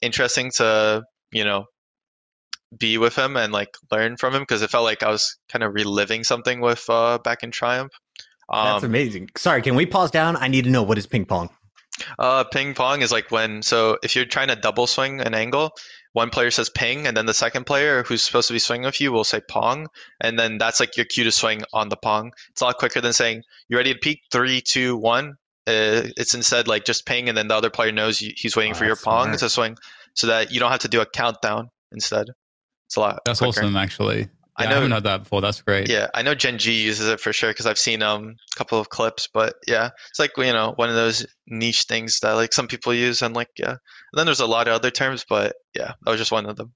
interesting 0.00 0.50
to 0.56 1.02
you 1.32 1.44
know 1.44 1.66
be 2.78 2.98
with 2.98 3.16
him 3.16 3.36
and 3.36 3.52
like 3.52 3.76
learn 3.90 4.16
from 4.16 4.34
him 4.34 4.42
because 4.42 4.62
it 4.62 4.70
felt 4.70 4.84
like 4.84 5.02
I 5.02 5.10
was 5.10 5.38
kind 5.50 5.62
of 5.62 5.74
reliving 5.74 6.24
something 6.24 6.60
with 6.60 6.84
uh, 6.88 7.18
back 7.18 7.42
in 7.42 7.50
Triumph. 7.50 7.92
Um, 8.52 8.66
That's 8.66 8.84
amazing. 8.84 9.30
Sorry, 9.36 9.62
can 9.62 9.74
we 9.74 9.86
pause 9.86 10.10
down? 10.10 10.36
I 10.36 10.48
need 10.48 10.64
to 10.64 10.70
know 10.70 10.82
what 10.82 10.98
is 10.98 11.06
ping 11.06 11.24
pong. 11.24 11.48
Uh, 12.18 12.44
ping 12.44 12.74
pong 12.74 13.02
is 13.02 13.12
like 13.12 13.30
when 13.30 13.62
so 13.62 13.98
if 14.02 14.16
you're 14.16 14.24
trying 14.24 14.48
to 14.48 14.56
double 14.56 14.86
swing 14.86 15.20
an 15.20 15.34
angle, 15.34 15.72
one 16.12 16.30
player 16.30 16.50
says 16.50 16.68
ping, 16.68 17.06
and 17.06 17.16
then 17.16 17.26
the 17.26 17.34
second 17.34 17.64
player 17.64 18.02
who's 18.02 18.22
supposed 18.22 18.48
to 18.48 18.52
be 18.52 18.58
swinging 18.58 18.84
with 18.84 19.00
you 19.00 19.12
will 19.12 19.24
say 19.24 19.40
pong, 19.48 19.88
and 20.20 20.38
then 20.38 20.58
that's 20.58 20.80
like 20.80 20.96
your 20.96 21.06
cue 21.06 21.24
to 21.24 21.32
swing 21.32 21.62
on 21.72 21.88
the 21.88 21.96
pong. 21.96 22.32
It's 22.50 22.60
a 22.60 22.66
lot 22.66 22.78
quicker 22.78 23.00
than 23.00 23.12
saying 23.12 23.42
you 23.68 23.76
ready 23.76 23.92
to 23.92 23.98
peek 23.98 24.20
three, 24.30 24.60
two, 24.60 24.96
one. 24.96 25.36
Uh, 25.66 26.10
it's 26.16 26.34
instead 26.34 26.68
like 26.68 26.84
just 26.84 27.06
ping, 27.06 27.28
and 27.28 27.38
then 27.38 27.48
the 27.48 27.54
other 27.54 27.70
player 27.70 27.92
knows 27.92 28.18
he's 28.18 28.56
waiting 28.56 28.72
oh, 28.72 28.76
for 28.76 28.84
your 28.84 28.96
pong 28.96 29.26
smart. 29.28 29.38
to 29.38 29.48
swing, 29.48 29.76
so 30.14 30.26
that 30.26 30.52
you 30.52 30.60
don't 30.60 30.70
have 30.70 30.80
to 30.80 30.88
do 30.88 31.00
a 31.00 31.06
countdown 31.06 31.70
instead. 31.92 32.26
It's 32.86 32.96
a 32.96 33.00
lot. 33.00 33.20
That's 33.24 33.38
quicker. 33.38 33.60
awesome, 33.60 33.76
actually. 33.76 34.28
Yeah, 34.58 34.64
I 34.64 34.68
know. 34.68 34.70
I 34.70 34.74
haven't 34.74 34.90
heard 34.90 35.04
that 35.04 35.22
before. 35.22 35.40
That's 35.40 35.62
great. 35.62 35.88
Yeah, 35.88 36.08
I 36.14 36.22
know 36.22 36.34
Gen 36.34 36.58
G 36.58 36.82
uses 36.82 37.08
it 37.08 37.20
for 37.20 37.32
sure 37.32 37.50
because 37.50 37.66
I've 37.66 37.78
seen 37.78 38.02
um 38.02 38.36
a 38.54 38.58
couple 38.58 38.78
of 38.78 38.90
clips. 38.90 39.28
But 39.32 39.54
yeah, 39.66 39.90
it's 40.10 40.18
like 40.18 40.32
you 40.36 40.52
know 40.52 40.74
one 40.76 40.88
of 40.88 40.94
those 40.94 41.26
niche 41.46 41.84
things 41.84 42.20
that 42.20 42.32
like 42.32 42.52
some 42.52 42.68
people 42.68 42.92
use, 42.92 43.22
and 43.22 43.34
like 43.34 43.48
yeah. 43.56 43.70
And 43.70 43.78
then 44.14 44.26
there's 44.26 44.40
a 44.40 44.46
lot 44.46 44.68
of 44.68 44.74
other 44.74 44.90
terms, 44.90 45.24
but 45.28 45.56
yeah, 45.74 45.92
that 46.02 46.10
was 46.10 46.20
just 46.20 46.32
one 46.32 46.46
of 46.46 46.56
them. 46.56 46.72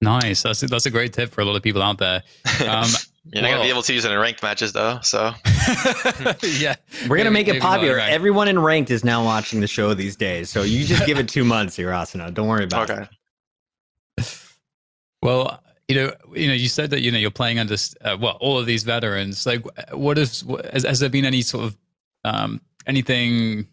Nice. 0.00 0.42
That's 0.42 0.60
that's 0.60 0.86
a 0.86 0.90
great 0.90 1.12
tip 1.12 1.30
for 1.30 1.40
a 1.40 1.44
lot 1.44 1.56
of 1.56 1.62
people 1.62 1.82
out 1.82 1.98
there. 1.98 2.22
Um, 2.66 2.88
You're 3.32 3.42
not 3.42 3.50
gonna 3.50 3.62
be 3.62 3.68
able 3.68 3.82
to 3.82 3.92
use 3.92 4.04
it 4.04 4.12
in 4.12 4.18
ranked 4.18 4.42
matches 4.42 4.72
though. 4.72 5.00
So 5.02 5.32
yeah, 6.42 6.76
we're 7.08 7.18
gonna 7.18 7.30
make 7.30 7.48
it 7.48 7.60
popular. 7.60 7.98
Everyone 7.98 8.48
in 8.48 8.58
ranked 8.58 8.90
is 8.90 9.04
now 9.04 9.22
watching 9.22 9.60
the 9.60 9.66
show 9.66 9.92
these 9.92 10.16
days. 10.16 10.48
So 10.48 10.62
you 10.62 10.84
just 10.84 11.04
give 11.04 11.18
it 11.18 11.28
two 11.28 11.44
months 11.44 11.76
here, 11.76 11.88
Asuna. 11.88 12.32
Don't 12.32 12.48
worry 12.48 12.64
about 12.64 12.88
it. 12.88 12.92
okay. 12.92 13.08
it. 14.16 14.42
Well, 15.20 15.62
you 15.88 15.94
know, 15.94 16.12
you 16.34 16.46
know, 16.46 16.54
you 16.54 16.68
said 16.68 16.90
that 16.90 17.00
you 17.00 17.10
know 17.10 17.18
you're 17.18 17.30
playing 17.30 17.58
under 17.58 17.76
uh, 18.02 18.16
well 18.20 18.36
all 18.40 18.58
of 18.58 18.66
these 18.66 18.84
veterans. 18.84 19.46
Like, 19.46 19.64
what 19.92 20.18
is 20.18 20.44
has, 20.72 20.84
has 20.84 21.00
there 21.00 21.08
been 21.08 21.24
any 21.24 21.40
sort 21.40 21.64
of 21.64 21.76
um, 22.24 22.60
anything 22.86 23.66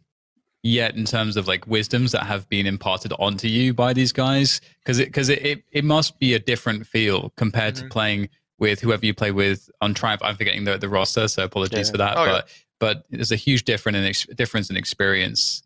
yet 0.64 0.96
in 0.96 1.06
terms 1.06 1.38
of 1.38 1.48
like 1.48 1.68
wisdoms 1.68 2.12
that 2.14 2.24
have 2.24 2.48
been 2.50 2.66
imparted 2.66 3.14
onto 3.20 3.50
you 3.50 3.74
by 3.74 3.92
these 3.92 4.14
guys? 4.14 4.62
Because 4.80 5.00
it 5.00 5.08
because 5.08 5.28
it, 5.28 5.46
it, 5.46 5.64
it 5.74 5.84
must 5.84 6.18
be 6.18 6.34
a 6.34 6.40
different 6.40 6.88
feel 6.88 7.34
compared 7.36 7.76
mm-hmm. 7.76 7.88
to 7.88 7.92
playing 7.92 8.30
with 8.60 8.80
whoever 8.80 9.06
you 9.06 9.14
play 9.14 9.32
with 9.32 9.70
on 9.82 9.94
Triumph. 9.94 10.22
I'm 10.24 10.38
forgetting 10.38 10.64
the 10.64 10.78
the 10.78 10.88
roster, 10.88 11.28
so 11.28 11.44
apologies 11.44 11.88
yeah. 11.88 11.92
for 11.92 11.98
that. 11.98 12.18
Oh, 12.18 12.26
but 12.26 12.48
yeah. 12.48 12.54
but 12.80 13.04
there's 13.10 13.34
a 13.34 13.38
huge 13.38 13.66
difference 13.66 13.98
in 13.98 14.06
ex- 14.06 14.26
difference 14.28 14.70
in 14.70 14.78
experience. 14.78 15.64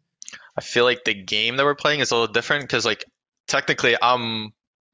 I 0.57 0.61
feel 0.61 0.83
like 0.83 1.03
the 1.03 1.13
game 1.13 1.57
that 1.57 1.63
we're 1.63 1.75
playing 1.75 1.99
is 1.99 2.09
a 2.09 2.15
little 2.15 2.33
different 2.33 2.63
because 2.63 2.85
like 2.85 3.05
technically 3.47 3.95
I'm 4.01 4.51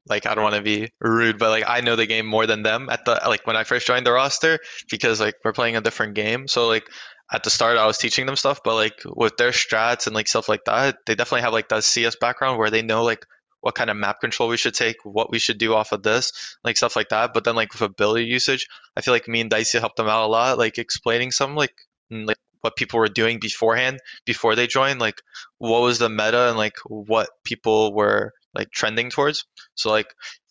like 0.08 0.26
I 0.26 0.34
don't 0.34 0.44
want 0.44 0.56
to 0.56 0.62
be 0.62 0.90
rude, 1.00 1.38
but 1.38 1.50
like 1.50 1.64
I 1.66 1.80
know 1.80 1.96
the 1.96 2.06
game 2.06 2.26
more 2.26 2.46
than 2.46 2.62
them 2.62 2.88
at 2.90 3.04
the 3.04 3.20
like 3.26 3.46
when 3.46 3.56
I 3.56 3.64
first 3.64 3.86
joined 3.86 4.06
the 4.06 4.12
roster 4.12 4.58
because 4.90 5.20
like 5.20 5.34
we're 5.44 5.52
playing 5.52 5.76
a 5.76 5.80
different 5.80 6.14
game. 6.14 6.48
So 6.48 6.68
like 6.68 6.88
at 7.32 7.42
the 7.42 7.50
start 7.50 7.76
I 7.76 7.86
was 7.86 7.98
teaching 7.98 8.26
them 8.26 8.36
stuff, 8.36 8.60
but 8.64 8.74
like 8.74 9.00
with 9.04 9.36
their 9.36 9.50
strats 9.50 10.06
and 10.06 10.14
like 10.14 10.28
stuff 10.28 10.48
like 10.48 10.64
that, 10.66 10.98
they 11.06 11.14
definitely 11.14 11.42
have 11.42 11.52
like 11.52 11.68
that 11.68 11.84
CS 11.84 12.16
background 12.16 12.58
where 12.58 12.70
they 12.70 12.82
know 12.82 13.02
like 13.02 13.26
what 13.60 13.74
kind 13.74 13.90
of 13.90 13.96
map 13.96 14.20
control 14.20 14.48
we 14.48 14.56
should 14.56 14.74
take, 14.74 14.96
what 15.02 15.30
we 15.30 15.40
should 15.40 15.58
do 15.58 15.74
off 15.74 15.90
of 15.90 16.02
this, 16.04 16.32
like 16.62 16.76
stuff 16.76 16.94
like 16.94 17.08
that. 17.08 17.34
But 17.34 17.44
then 17.44 17.56
like 17.56 17.72
with 17.72 17.82
ability 17.82 18.26
usage, 18.26 18.66
I 18.96 19.00
feel 19.00 19.12
like 19.12 19.26
me 19.26 19.40
and 19.40 19.50
Dicey 19.50 19.80
helped 19.80 19.96
them 19.96 20.08
out 20.08 20.24
a 20.24 20.28
lot, 20.28 20.58
like 20.58 20.78
explaining 20.78 21.32
some 21.32 21.56
like 21.56 21.74
like 22.10 22.36
what 22.60 22.76
people 22.76 23.00
were 23.00 23.08
doing 23.08 23.38
beforehand 23.40 23.98
before 24.24 24.54
they 24.54 24.68
joined, 24.68 25.00
like 25.00 25.20
what 25.58 25.82
was 25.82 25.98
the 25.98 26.08
meta 26.08 26.48
and 26.48 26.56
like 26.56 26.74
what 26.84 27.28
people 27.44 27.92
were 27.92 28.32
like 28.56 28.70
trending 28.70 29.10
towards. 29.10 29.44
So 29.74 29.90
like 29.90 30.06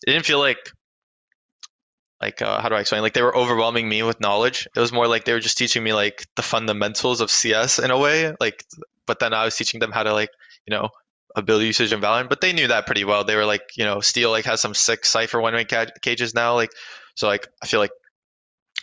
it 0.06 0.10
didn't 0.10 0.26
feel 0.26 0.38
like 0.38 0.58
like 2.20 2.40
uh, 2.40 2.60
how 2.60 2.68
do 2.68 2.74
I 2.74 2.80
explain? 2.80 3.02
Like 3.02 3.12
they 3.12 3.22
were 3.22 3.36
overwhelming 3.36 3.88
me 3.88 4.02
with 4.02 4.20
knowledge. 4.20 4.66
It 4.74 4.80
was 4.80 4.92
more 4.92 5.06
like 5.06 5.24
they 5.24 5.32
were 5.32 5.40
just 5.40 5.58
teaching 5.58 5.84
me 5.84 5.92
like 5.92 6.26
the 6.36 6.42
fundamentals 6.42 7.20
of 7.20 7.30
CS 7.30 7.78
in 7.78 7.90
a 7.90 7.98
way. 7.98 8.34
Like, 8.40 8.64
but 9.06 9.18
then 9.18 9.34
I 9.34 9.44
was 9.44 9.56
teaching 9.56 9.80
them 9.80 9.92
how 9.92 10.02
to 10.02 10.12
like 10.12 10.30
you 10.66 10.74
know 10.74 10.88
ability 11.36 11.66
usage 11.66 11.92
in 11.92 12.00
Valorant. 12.00 12.30
But 12.30 12.40
they 12.40 12.52
knew 12.52 12.68
that 12.68 12.86
pretty 12.86 13.04
well. 13.04 13.24
They 13.24 13.36
were 13.36 13.44
like 13.44 13.62
you 13.76 13.84
know 13.84 14.00
Steel 14.00 14.30
like 14.30 14.46
has 14.46 14.60
some 14.60 14.74
sick 14.74 15.04
Cypher 15.04 15.40
one 15.40 15.54
way 15.54 15.64
ca- 15.64 15.86
cages 16.00 16.34
now. 16.34 16.54
Like 16.54 16.70
so 17.14 17.28
like 17.28 17.46
I 17.62 17.66
feel 17.66 17.80
like 17.80 17.92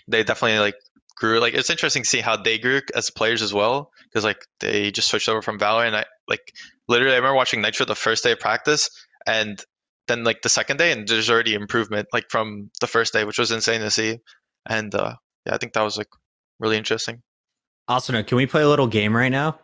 they 0.08 0.24
definitely 0.24 0.60
like 0.60 0.76
grew. 1.16 1.40
Like 1.40 1.56
it's 1.56 1.72
interesting 1.72 2.04
to 2.04 2.10
see 2.10 2.22
how 2.22 2.38
they 2.38 2.60
grew 2.60 2.82
as 2.96 3.10
players 3.10 3.42
as 3.42 3.54
well 3.54 3.90
because 4.06 4.24
like 4.24 4.46
they 4.60 4.92
just 4.92 5.10
switched 5.10 5.30
over 5.30 5.42
from 5.42 5.60
Valorant. 5.60 5.96
I 5.96 6.06
like 6.28 6.54
literally 6.88 7.14
I 7.14 7.18
remember 7.18 7.36
watching 7.36 7.62
Nitro 7.62 7.88
the 7.88 7.96
first 7.96 8.24
day 8.24 8.34
of 8.34 8.40
practice 8.40 8.90
and 9.28 9.64
then 10.08 10.24
like 10.24 10.42
the 10.42 10.50
second 10.50 10.78
day 10.78 10.92
and 10.92 11.08
there's 11.08 11.30
already 11.30 11.54
improvement 11.54 12.08
like 12.14 12.26
from 12.30 12.70
the 12.82 12.88
first 12.88 13.14
day 13.14 13.24
which 13.24 13.40
was 13.40 13.52
insane 13.52 13.82
to 13.82 13.90
see 13.90 14.20
and 14.68 14.94
uh 14.96 15.14
yeah 15.46 15.54
i 15.54 15.58
think 15.58 15.74
that 15.74 15.82
was 15.82 15.98
like 15.98 16.10
really 16.60 16.78
interesting 16.78 17.22
Asuna, 17.90 18.26
can 18.26 18.38
we 18.38 18.46
play 18.46 18.62
a 18.62 18.70
little 18.70 18.88
game 18.88 19.16
right 19.16 19.30
now? 19.30 19.60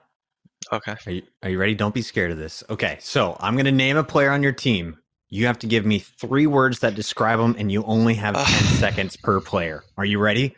Okay. 0.72 0.96
Are 1.06 1.12
you, 1.12 1.22
are 1.42 1.50
you 1.50 1.58
ready? 1.58 1.74
Don't 1.74 1.94
be 1.94 2.02
scared 2.02 2.32
of 2.32 2.38
this. 2.38 2.64
Okay, 2.70 2.98
so 3.00 3.38
I'm 3.40 3.54
going 3.56 3.66
to 3.66 3.72
name 3.72 3.98
a 3.98 4.04
player 4.04 4.32
on 4.32 4.44
your 4.44 4.52
team. 4.52 4.98
You 5.30 5.46
have 5.46 5.60
to 5.60 5.68
give 5.68 5.86
me 5.86 6.00
three 6.00 6.48
words 6.48 6.80
that 6.80 6.96
describe 6.96 7.40
them, 7.40 7.56
and 7.58 7.72
you 7.72 7.84
only 7.84 8.16
have 8.16 8.36
10 8.46 8.46
seconds 8.46 9.16
per 9.16 9.40
player. 9.40 9.84
Are 9.98 10.06
you 10.06 10.20
ready? 10.20 10.56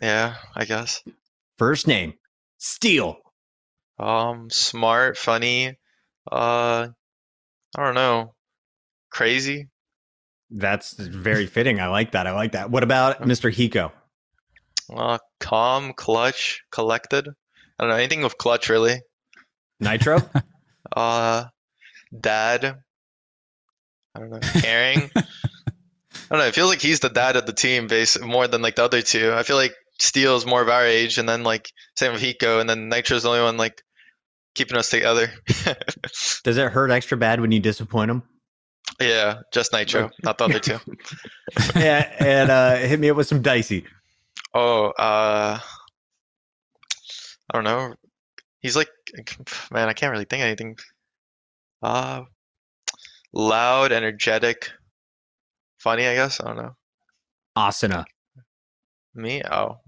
Yeah, 0.00 0.36
I 0.54 0.64
guess. 0.64 1.02
First 1.58 1.86
name, 1.86 2.14
Steel. 2.58 3.18
Um, 3.98 4.48
smart, 4.50 5.18
funny. 5.18 5.76
Uh, 6.30 6.88
I 7.74 7.84
don't 7.84 7.94
know. 7.94 8.34
Crazy. 9.10 9.68
That's 10.50 10.92
very 10.92 11.46
fitting. 11.46 11.80
I 11.80 11.88
like 11.88 12.12
that. 12.12 12.26
I 12.26 12.32
like 12.32 12.52
that. 12.52 12.70
What 12.70 12.82
about 12.82 13.22
Mr. 13.22 13.52
Hiko? 13.52 13.90
Uh, 14.94 15.18
calm, 15.40 15.92
clutch, 15.94 16.62
collected. 16.70 17.28
I 17.78 17.82
don't 17.82 17.90
know 17.90 17.96
anything 17.96 18.22
with 18.22 18.38
clutch 18.38 18.68
really. 18.68 19.00
Nitro. 19.80 20.20
uh, 20.96 21.44
dad. 22.18 22.76
I 24.14 24.18
don't 24.20 24.30
know. 24.30 24.38
Caring. 24.60 25.10
I 25.16 25.22
don't 26.30 26.38
know. 26.38 26.46
It 26.46 26.54
feels 26.54 26.70
like 26.70 26.80
he's 26.80 27.00
the 27.00 27.08
dad 27.08 27.36
of 27.36 27.46
the 27.46 27.52
team, 27.52 27.86
base 27.86 28.18
more 28.20 28.48
than 28.48 28.62
like 28.62 28.76
the 28.76 28.84
other 28.84 29.02
two. 29.02 29.32
I 29.32 29.42
feel 29.42 29.56
like 29.56 29.74
Steel 29.98 30.36
is 30.36 30.46
more 30.46 30.62
of 30.62 30.68
our 30.68 30.84
age, 30.84 31.18
and 31.18 31.28
then 31.28 31.42
like 31.42 31.70
same 31.96 32.12
with 32.12 32.22
Hiko, 32.22 32.60
and 32.60 32.68
then 32.68 32.88
Nitro's 32.88 33.24
the 33.24 33.28
only 33.28 33.42
one 33.42 33.56
like 33.56 33.82
keeping 34.56 34.76
us 34.76 34.90
together. 34.90 35.30
Does 36.44 36.56
it 36.56 36.72
hurt 36.72 36.90
extra 36.90 37.16
bad 37.16 37.40
when 37.40 37.52
you 37.52 37.60
disappoint 37.60 38.08
them? 38.08 38.22
Yeah, 39.00 39.40
just 39.52 39.72
Nitro, 39.72 40.10
not 40.24 40.38
the 40.38 40.44
other 40.44 40.58
two. 40.58 40.78
yeah, 41.76 42.10
and 42.18 42.50
uh, 42.50 42.76
hit 42.76 42.98
me 42.98 43.10
up 43.10 43.16
with 43.16 43.26
some 43.26 43.42
dicey. 43.42 43.84
Oh, 44.54 44.86
uh, 44.86 45.58
I 45.60 47.52
don't 47.52 47.64
know. 47.64 47.94
He's 48.60 48.76
like, 48.76 48.88
man, 49.70 49.88
I 49.88 49.92
can't 49.92 50.12
really 50.12 50.24
think 50.24 50.40
of 50.40 50.46
anything. 50.46 50.76
Uh, 51.82 52.22
loud, 53.34 53.92
energetic, 53.92 54.70
funny. 55.78 56.06
I 56.06 56.14
guess 56.14 56.40
I 56.40 56.46
don't 56.46 56.56
know. 56.56 56.76
Asuna. 57.56 58.04
Me? 59.14 59.42
Oh, 59.50 59.78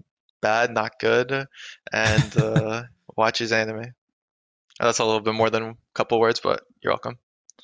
bad, 0.41 0.71
not 0.71 0.99
good, 0.99 1.45
and 1.91 2.37
uh, 2.37 2.83
watches 3.17 3.51
anime. 3.51 3.93
That's 4.79 4.99
a 4.99 5.05
little 5.05 5.19
bit 5.19 5.33
more 5.33 5.49
than 5.49 5.63
a 5.63 5.75
couple 5.93 6.19
words, 6.19 6.39
but 6.39 6.63
you're 6.81 6.91
welcome. 6.91 7.17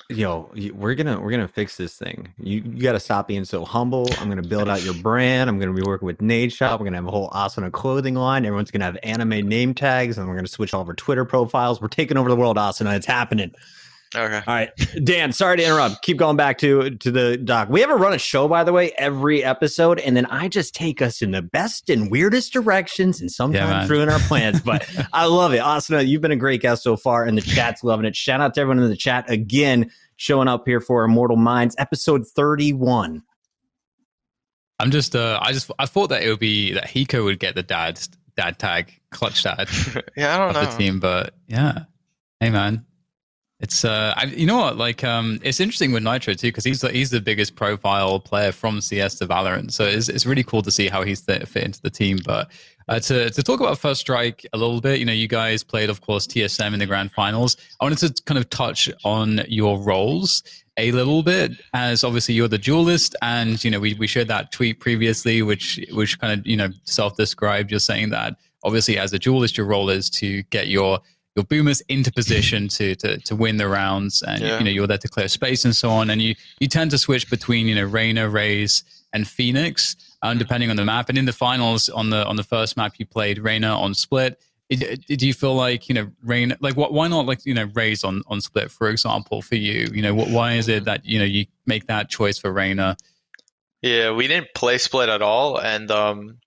Yo, 0.08 0.52
we're 0.74 0.94
gonna 0.94 1.18
we're 1.18 1.30
gonna 1.30 1.48
fix 1.48 1.76
this 1.76 1.96
thing. 1.96 2.32
You 2.38 2.60
you 2.60 2.82
gotta 2.82 3.00
stop 3.00 3.26
being 3.26 3.44
so 3.44 3.64
humble. 3.64 4.08
I'm 4.18 4.28
gonna 4.28 4.42
build 4.42 4.68
out 4.68 4.82
your 4.84 4.94
brand. 5.02 5.50
I'm 5.50 5.58
gonna 5.58 5.72
be 5.72 5.82
working 5.82 6.06
with 6.06 6.18
Nadeshot. 6.18 6.78
We're 6.78 6.84
gonna 6.84 6.98
have 6.98 7.06
a 7.06 7.10
whole 7.10 7.30
Asuna 7.30 7.72
clothing 7.72 8.14
line. 8.14 8.44
Everyone's 8.44 8.70
gonna 8.70 8.84
have 8.84 8.98
anime 9.02 9.48
name 9.48 9.74
tags, 9.74 10.16
and 10.18 10.28
we're 10.28 10.36
gonna 10.36 10.46
switch 10.46 10.74
all 10.74 10.82
of 10.82 10.88
our 10.88 10.94
Twitter 10.94 11.24
profiles. 11.24 11.80
We're 11.80 11.88
taking 11.88 12.16
over 12.18 12.28
the 12.28 12.36
world, 12.36 12.56
Asuna. 12.56 12.94
It's 12.94 13.06
happening. 13.06 13.52
Okay. 14.14 14.42
All 14.46 14.54
right, 14.54 14.70
Dan. 15.04 15.32
Sorry 15.32 15.56
to 15.56 15.64
interrupt. 15.64 16.02
Keep 16.02 16.18
going 16.18 16.36
back 16.36 16.58
to 16.58 16.90
to 16.90 17.10
the 17.10 17.36
doc. 17.36 17.68
We 17.68 17.80
have 17.80 17.90
a 17.90 17.96
run 17.96 18.12
a 18.12 18.18
show, 18.18 18.46
by 18.46 18.62
the 18.62 18.72
way, 18.72 18.92
every 18.96 19.42
episode, 19.42 19.98
and 19.98 20.16
then 20.16 20.26
I 20.26 20.48
just 20.48 20.74
take 20.74 21.02
us 21.02 21.22
in 21.22 21.32
the 21.32 21.42
best 21.42 21.90
and 21.90 22.10
weirdest 22.10 22.52
directions, 22.52 23.20
and 23.20 23.30
sometimes 23.30 23.88
yeah, 23.90 23.94
ruin 23.94 24.08
our 24.08 24.20
plans. 24.20 24.60
But 24.60 24.88
I 25.12 25.26
love 25.26 25.52
it, 25.52 25.60
Asuna. 25.60 26.06
You've 26.06 26.22
been 26.22 26.30
a 26.30 26.36
great 26.36 26.62
guest 26.62 26.84
so 26.84 26.96
far, 26.96 27.24
and 27.24 27.36
the 27.36 27.42
chat's 27.42 27.82
loving 27.82 28.06
it. 28.06 28.14
Shout 28.14 28.40
out 28.40 28.54
to 28.54 28.60
everyone 28.60 28.82
in 28.82 28.90
the 28.90 28.96
chat 28.96 29.28
again, 29.28 29.90
showing 30.16 30.46
up 30.46 30.66
here 30.66 30.80
for 30.80 31.04
Immortal 31.04 31.36
Minds, 31.36 31.74
episode 31.78 32.26
thirty-one. 32.26 33.22
I'm 34.78 34.90
just, 34.90 35.16
uh, 35.16 35.38
I 35.40 35.52
just, 35.52 35.70
I 35.78 35.86
thought 35.86 36.08
that 36.08 36.22
it 36.22 36.28
would 36.28 36.38
be 36.38 36.72
that 36.72 36.84
Hiko 36.84 37.24
would 37.24 37.38
get 37.38 37.54
the 37.54 37.62
dad 37.62 38.00
dad 38.36 38.58
tag, 38.58 38.92
clutch 39.10 39.42
dad. 39.42 39.68
yeah, 40.16 40.34
I 40.34 40.38
don't 40.38 40.52
know 40.52 40.70
the 40.70 40.76
team, 40.76 41.00
but 41.00 41.34
yeah, 41.48 41.84
hey 42.40 42.50
man, 42.50 42.84
it's 43.58 43.86
uh, 43.86 44.12
I, 44.16 44.24
you 44.26 44.46
know 44.46 44.58
what? 44.58 44.76
Like, 44.76 45.02
um, 45.02 45.40
it's 45.42 45.60
interesting 45.60 45.92
with 45.92 46.02
Nitro 46.02 46.34
too 46.34 46.48
because 46.48 46.64
he's 46.64 46.82
the, 46.82 46.90
he's 46.90 47.08
the 47.08 47.22
biggest 47.22 47.56
profile 47.56 48.20
player 48.20 48.52
from 48.52 48.82
CS 48.82 49.14
to 49.16 49.26
Valorant. 49.26 49.72
So 49.72 49.84
it's 49.84 50.10
it's 50.10 50.26
really 50.26 50.42
cool 50.42 50.60
to 50.60 50.70
see 50.70 50.88
how 50.88 51.02
he's 51.02 51.22
fit, 51.22 51.56
into 51.56 51.80
the 51.80 51.88
team. 51.88 52.18
But 52.24 52.50
uh, 52.88 53.00
to 53.00 53.30
to 53.30 53.42
talk 53.42 53.60
about 53.60 53.78
First 53.78 54.02
Strike 54.02 54.44
a 54.52 54.58
little 54.58 54.82
bit, 54.82 54.98
you 54.98 55.06
know, 55.06 55.12
you 55.12 55.26
guys 55.26 55.62
played, 55.62 55.88
of 55.88 56.02
course, 56.02 56.26
TSM 56.26 56.74
in 56.74 56.78
the 56.78 56.86
grand 56.86 57.12
finals. 57.12 57.56
I 57.80 57.86
wanted 57.86 58.14
to 58.14 58.22
kind 58.24 58.36
of 58.36 58.50
touch 58.50 58.90
on 59.04 59.40
your 59.48 59.78
roles 59.78 60.42
a 60.76 60.92
little 60.92 61.22
bit, 61.22 61.52
as 61.72 62.04
obviously 62.04 62.34
you're 62.34 62.48
the 62.48 62.58
duelist, 62.58 63.16
and 63.22 63.62
you 63.64 63.70
know, 63.70 63.80
we 63.80 63.94
we 63.94 64.06
shared 64.06 64.28
that 64.28 64.52
tweet 64.52 64.80
previously, 64.80 65.40
which 65.40 65.80
which 65.92 66.20
kind 66.20 66.38
of 66.38 66.46
you 66.46 66.58
know 66.58 66.68
self-described. 66.84 67.70
You're 67.70 67.80
saying 67.80 68.10
that 68.10 68.36
obviously 68.64 68.98
as 68.98 69.14
a 69.14 69.18
duelist, 69.18 69.56
your 69.56 69.66
role 69.66 69.88
is 69.88 70.10
to 70.10 70.42
get 70.44 70.68
your 70.68 70.98
your 71.36 71.44
boomers 71.44 71.82
into 71.82 72.10
position 72.10 72.66
to 72.68 72.96
to 72.96 73.18
to 73.18 73.36
win 73.36 73.58
the 73.58 73.68
rounds, 73.68 74.22
and 74.22 74.40
yeah. 74.40 74.58
you 74.58 74.64
know 74.64 74.70
you're 74.70 74.86
there 74.86 74.98
to 74.98 75.08
clear 75.08 75.28
space 75.28 75.64
and 75.64 75.76
so 75.76 75.90
on. 75.90 76.10
And 76.10 76.20
you 76.20 76.34
you 76.58 76.66
tend 76.66 76.90
to 76.92 76.98
switch 76.98 77.30
between 77.30 77.68
you 77.68 77.74
know 77.74 77.84
Reyna, 77.84 78.28
Raze, 78.28 78.82
and 79.12 79.28
Phoenix, 79.28 79.96
um, 80.22 80.38
depending 80.38 80.70
on 80.70 80.76
the 80.76 80.84
map. 80.84 81.08
And 81.08 81.18
in 81.18 81.26
the 81.26 81.32
finals, 81.32 81.88
on 81.90 82.10
the 82.10 82.24
on 82.24 82.36
the 82.36 82.42
first 82.42 82.76
map, 82.76 82.94
you 82.98 83.06
played 83.06 83.38
Reyna 83.38 83.78
on 83.78 83.94
Split. 83.94 84.40
do 84.70 85.26
you 85.26 85.34
feel 85.34 85.54
like 85.54 85.88
you 85.88 85.94
know 85.94 86.10
Reyna? 86.24 86.56
Like, 86.60 86.76
what? 86.76 86.92
Why 86.92 87.06
not 87.06 87.26
like 87.26 87.44
you 87.44 87.54
know 87.54 87.68
Raze 87.74 88.02
on 88.02 88.22
on 88.26 88.40
Split, 88.40 88.70
for 88.70 88.88
example, 88.88 89.42
for 89.42 89.56
you? 89.56 89.88
You 89.92 90.02
know, 90.02 90.14
what, 90.14 90.30
why 90.30 90.54
is 90.54 90.68
it 90.68 90.84
that 90.84 91.04
you 91.04 91.18
know 91.18 91.24
you 91.24 91.46
make 91.66 91.86
that 91.86 92.08
choice 92.08 92.38
for 92.38 92.50
Reyna? 92.50 92.96
Yeah, 93.82 94.10
we 94.12 94.26
didn't 94.26 94.48
play 94.54 94.78
Split 94.78 95.10
at 95.10 95.20
all, 95.20 95.60
and 95.60 95.90
um, 95.90 96.38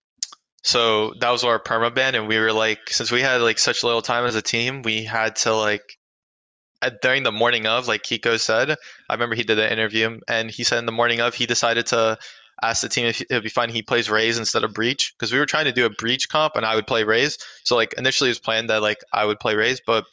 so 0.64 1.14
that 1.20 1.30
was 1.30 1.44
our 1.44 1.60
perma 1.60 1.94
ban, 1.94 2.16
and 2.16 2.28
we 2.28 2.38
were 2.38 2.54
like, 2.54 2.90
since 2.90 3.12
we 3.12 3.22
had 3.22 3.42
like 3.42 3.60
such 3.60 3.84
little 3.84 4.02
time 4.02 4.26
as 4.26 4.36
a 4.36 4.42
team, 4.42 4.82
we 4.82 5.04
had 5.04 5.36
to 5.38 5.56
like 5.56 5.98
at, 6.82 7.02
during 7.02 7.24
the 7.24 7.32
morning 7.32 7.66
of, 7.66 7.88
like 7.88 8.04
Hiko 8.04 8.40
said, 8.40 8.72
I 9.10 9.14
remember 9.14 9.36
he 9.36 9.44
did 9.44 9.60
an 9.60 9.72
interview, 9.72 10.20
and 10.28 10.50
he 10.52 10.64
said 10.64 10.80
in 10.80 10.86
the 10.86 10.92
morning 10.92 11.22
of, 11.22 11.34
he 11.34 11.46
decided 11.46 11.86
to 11.88 12.18
ask 12.62 12.82
the 12.82 12.90
team 12.90 13.06
if 13.06 13.22
it'd 13.22 13.44
be 13.44 13.50
fine 13.50 13.70
he 13.70 13.82
plays 13.82 14.10
Raze 14.10 14.38
instead 14.38 14.64
of 14.66 14.74
Breach 14.74 15.14
because 15.18 15.32
we 15.32 15.40
were 15.40 15.46
trying 15.46 15.66
to 15.66 15.72
do 15.72 15.86
a 15.86 15.90
Breach 15.90 16.30
comp, 16.30 16.56
and 16.56 16.66
I 16.66 16.76
would 16.76 16.88
play 16.88 17.04
Raze. 17.04 17.38
So 17.64 17.76
like 17.76 17.94
initially 17.98 18.30
it 18.30 18.32
was 18.32 18.40
planned 18.40 18.70
that 18.70 18.82
like 18.82 19.00
I 19.14 19.26
would 19.26 19.40
play 19.40 19.56
Raze, 19.56 19.82
but 19.86 20.06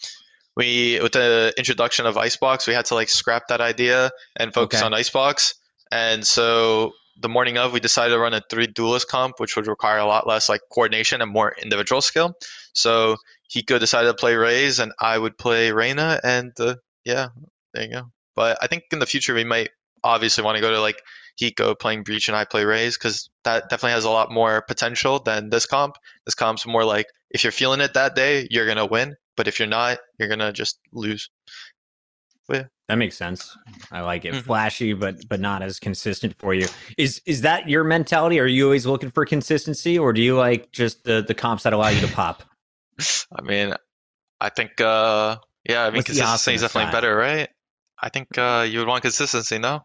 we 0.56 1.00
with 1.02 1.12
the 1.12 1.52
introduction 1.58 2.06
of 2.06 2.16
Icebox, 2.16 2.66
we 2.66 2.74
had 2.74 2.84
to 2.86 2.94
like 2.94 3.08
scrap 3.08 3.48
that 3.48 3.60
idea 3.60 4.10
and 4.36 4.54
focus 4.54 4.80
okay. 4.80 4.86
on 4.86 4.94
Icebox, 4.94 5.54
and 5.90 6.26
so 6.26 6.92
the 7.20 7.28
morning 7.28 7.58
of, 7.58 7.72
we 7.72 7.80
decided 7.80 8.14
to 8.14 8.18
run 8.18 8.34
a 8.34 8.42
three 8.50 8.66
duelist 8.66 9.08
comp, 9.08 9.40
which 9.40 9.56
would 9.56 9.66
require 9.66 9.98
a 9.98 10.06
lot 10.06 10.26
less 10.26 10.48
like 10.48 10.60
coordination 10.72 11.22
and 11.22 11.32
more 11.32 11.54
individual 11.62 12.00
skill. 12.00 12.34
So 12.72 13.16
Hiko 13.54 13.78
decided 13.78 14.08
to 14.08 14.14
play 14.14 14.34
Raze, 14.34 14.78
and 14.78 14.92
I 15.00 15.18
would 15.18 15.38
play 15.38 15.72
Reyna, 15.72 16.20
and 16.22 16.52
uh, 16.60 16.76
yeah, 17.04 17.28
there 17.72 17.84
you 17.84 17.92
go. 17.92 18.02
But 18.34 18.58
I 18.60 18.66
think 18.66 18.84
in 18.92 18.98
the 18.98 19.06
future 19.06 19.34
we 19.34 19.44
might 19.44 19.70
obviously 20.04 20.44
want 20.44 20.56
to 20.56 20.60
go 20.60 20.70
to 20.70 20.80
like 20.80 21.00
Hiko 21.40 21.78
playing 21.78 22.02
Breach 22.02 22.28
and 22.28 22.36
I 22.36 22.44
play 22.44 22.64
Raze 22.64 22.96
because 22.96 23.28
that 23.44 23.68
definitely 23.68 23.92
has 23.92 24.04
a 24.04 24.10
lot 24.10 24.30
more 24.30 24.62
potential 24.62 25.18
than 25.18 25.50
this 25.50 25.66
comp. 25.66 25.96
This 26.24 26.34
comp's 26.34 26.66
more 26.66 26.84
like 26.84 27.06
if 27.30 27.44
you're 27.44 27.52
feeling 27.52 27.80
it 27.80 27.94
that 27.94 28.14
day, 28.14 28.46
you're 28.50 28.66
gonna 28.66 28.86
win, 28.86 29.16
but 29.36 29.48
if 29.48 29.58
you're 29.58 29.68
not, 29.68 29.98
you're 30.18 30.28
gonna 30.28 30.52
just 30.52 30.78
lose. 30.92 31.28
Yeah. 32.50 32.64
That 32.88 32.98
makes 32.98 33.16
sense. 33.16 33.56
I 33.90 34.00
like 34.02 34.24
it. 34.24 34.32
Mm-hmm. 34.32 34.46
Flashy, 34.46 34.92
but 34.92 35.28
but 35.28 35.40
not 35.40 35.62
as 35.62 35.80
consistent 35.80 36.36
for 36.38 36.54
you. 36.54 36.68
Is 36.96 37.20
is 37.26 37.40
that 37.40 37.68
your 37.68 37.82
mentality? 37.82 38.38
Are 38.38 38.46
you 38.46 38.64
always 38.64 38.86
looking 38.86 39.10
for 39.10 39.26
consistency, 39.26 39.98
or 39.98 40.12
do 40.12 40.22
you 40.22 40.36
like 40.36 40.70
just 40.70 41.02
the 41.02 41.24
the 41.26 41.34
comps 41.34 41.64
that 41.64 41.72
allow 41.72 41.88
you 41.88 42.00
to 42.06 42.12
pop? 42.12 42.44
I 43.00 43.42
mean, 43.42 43.74
I 44.40 44.50
think 44.50 44.80
uh 44.80 45.38
yeah, 45.68 45.82
I 45.82 45.86
mean 45.86 45.96
What's 45.96 46.06
consistency 46.06 46.54
is 46.54 46.60
definitely 46.60 46.92
better, 46.92 47.16
right? 47.16 47.48
I 48.00 48.08
think 48.08 48.38
uh 48.38 48.64
you 48.68 48.78
would 48.78 48.88
want 48.88 49.02
consistency, 49.02 49.58
no? 49.58 49.84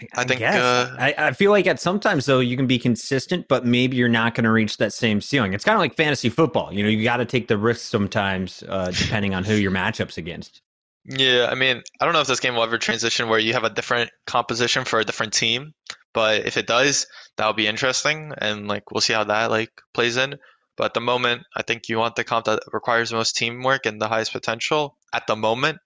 I, 0.00 0.20
I 0.20 0.24
think 0.24 0.42
uh, 0.42 0.94
I, 0.96 1.14
I, 1.18 1.32
feel 1.32 1.50
like 1.50 1.66
at 1.66 1.80
sometimes 1.80 2.26
though 2.26 2.38
you 2.38 2.56
can 2.56 2.68
be 2.68 2.78
consistent, 2.78 3.48
but 3.48 3.66
maybe 3.66 3.96
you're 3.96 4.08
not 4.08 4.36
going 4.36 4.44
to 4.44 4.52
reach 4.52 4.76
that 4.76 4.92
same 4.92 5.20
ceiling. 5.20 5.54
It's 5.54 5.64
kind 5.64 5.74
of 5.74 5.80
like 5.80 5.96
fantasy 5.96 6.28
football. 6.28 6.72
You 6.72 6.84
know, 6.84 6.88
you 6.88 7.02
got 7.02 7.16
to 7.16 7.24
take 7.24 7.48
the 7.48 7.58
risks 7.58 7.88
sometimes, 7.88 8.62
uh, 8.68 8.92
depending 8.92 9.34
on 9.34 9.42
who 9.42 9.54
your 9.54 9.72
matchups 9.72 10.16
against. 10.16 10.62
Yeah, 11.10 11.48
I 11.50 11.54
mean, 11.54 11.82
I 12.00 12.04
don't 12.04 12.12
know 12.12 12.20
if 12.20 12.26
this 12.26 12.40
game 12.40 12.54
will 12.54 12.62
ever 12.62 12.76
transition 12.78 13.28
where 13.28 13.38
you 13.38 13.54
have 13.54 13.64
a 13.64 13.70
different 13.70 14.10
composition 14.26 14.84
for 14.84 15.00
a 15.00 15.04
different 15.04 15.32
team, 15.32 15.72
but 16.12 16.44
if 16.46 16.56
it 16.58 16.66
does, 16.66 17.06
that'll 17.36 17.54
be 17.54 17.66
interesting, 17.66 18.32
and 18.38 18.68
like 18.68 18.90
we'll 18.90 19.00
see 19.00 19.14
how 19.14 19.24
that 19.24 19.50
like 19.50 19.70
plays 19.94 20.16
in. 20.18 20.36
But 20.76 20.84
at 20.86 20.94
the 20.94 21.00
moment, 21.00 21.42
I 21.56 21.62
think 21.62 21.88
you 21.88 21.98
want 21.98 22.16
the 22.16 22.24
comp 22.24 22.44
that 22.44 22.62
requires 22.72 23.12
most 23.12 23.36
teamwork 23.36 23.86
and 23.86 24.00
the 24.00 24.08
highest 24.08 24.32
potential 24.32 24.98
at 25.14 25.26
the 25.26 25.34
moment. 25.34 25.78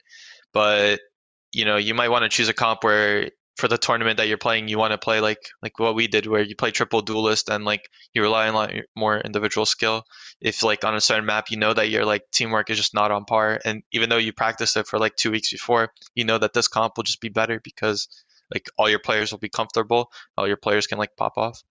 But 0.52 1.00
you 1.52 1.64
know, 1.64 1.76
you 1.76 1.94
might 1.94 2.08
want 2.10 2.24
to 2.24 2.28
choose 2.28 2.48
a 2.48 2.54
comp 2.54 2.82
where 2.82 3.30
for 3.56 3.68
the 3.68 3.78
tournament 3.78 4.16
that 4.16 4.28
you're 4.28 4.38
playing, 4.38 4.68
you 4.68 4.78
want 4.78 4.92
to 4.92 4.98
play 4.98 5.20
like 5.20 5.38
like 5.62 5.78
what 5.78 5.94
we 5.94 6.06
did, 6.08 6.26
where 6.26 6.42
you 6.42 6.56
play 6.56 6.70
triple 6.70 7.02
duelist 7.02 7.48
and 7.48 7.64
like 7.64 7.88
you 8.14 8.22
rely 8.22 8.48
on 8.48 8.54
like 8.54 8.86
more 8.96 9.18
individual 9.20 9.66
skill. 9.66 10.04
If 10.40 10.62
like 10.62 10.84
on 10.84 10.94
a 10.94 11.00
certain 11.00 11.26
map, 11.26 11.50
you 11.50 11.56
know 11.56 11.74
that 11.74 11.90
your 11.90 12.04
like 12.04 12.24
teamwork 12.32 12.70
is 12.70 12.78
just 12.78 12.94
not 12.94 13.10
on 13.10 13.24
par, 13.24 13.60
and 13.64 13.82
even 13.92 14.08
though 14.08 14.16
you 14.16 14.32
practiced 14.32 14.76
it 14.76 14.86
for 14.86 14.98
like 14.98 15.16
two 15.16 15.30
weeks 15.30 15.50
before, 15.50 15.92
you 16.14 16.24
know 16.24 16.38
that 16.38 16.54
this 16.54 16.68
comp 16.68 16.96
will 16.96 17.04
just 17.04 17.20
be 17.20 17.28
better 17.28 17.60
because 17.62 18.08
like 18.52 18.68
all 18.78 18.88
your 18.88 18.98
players 18.98 19.32
will 19.32 19.38
be 19.38 19.48
comfortable, 19.48 20.10
all 20.36 20.48
your 20.48 20.56
players 20.56 20.86
can 20.86 20.98
like 20.98 21.16
pop 21.16 21.36
off. 21.36 21.62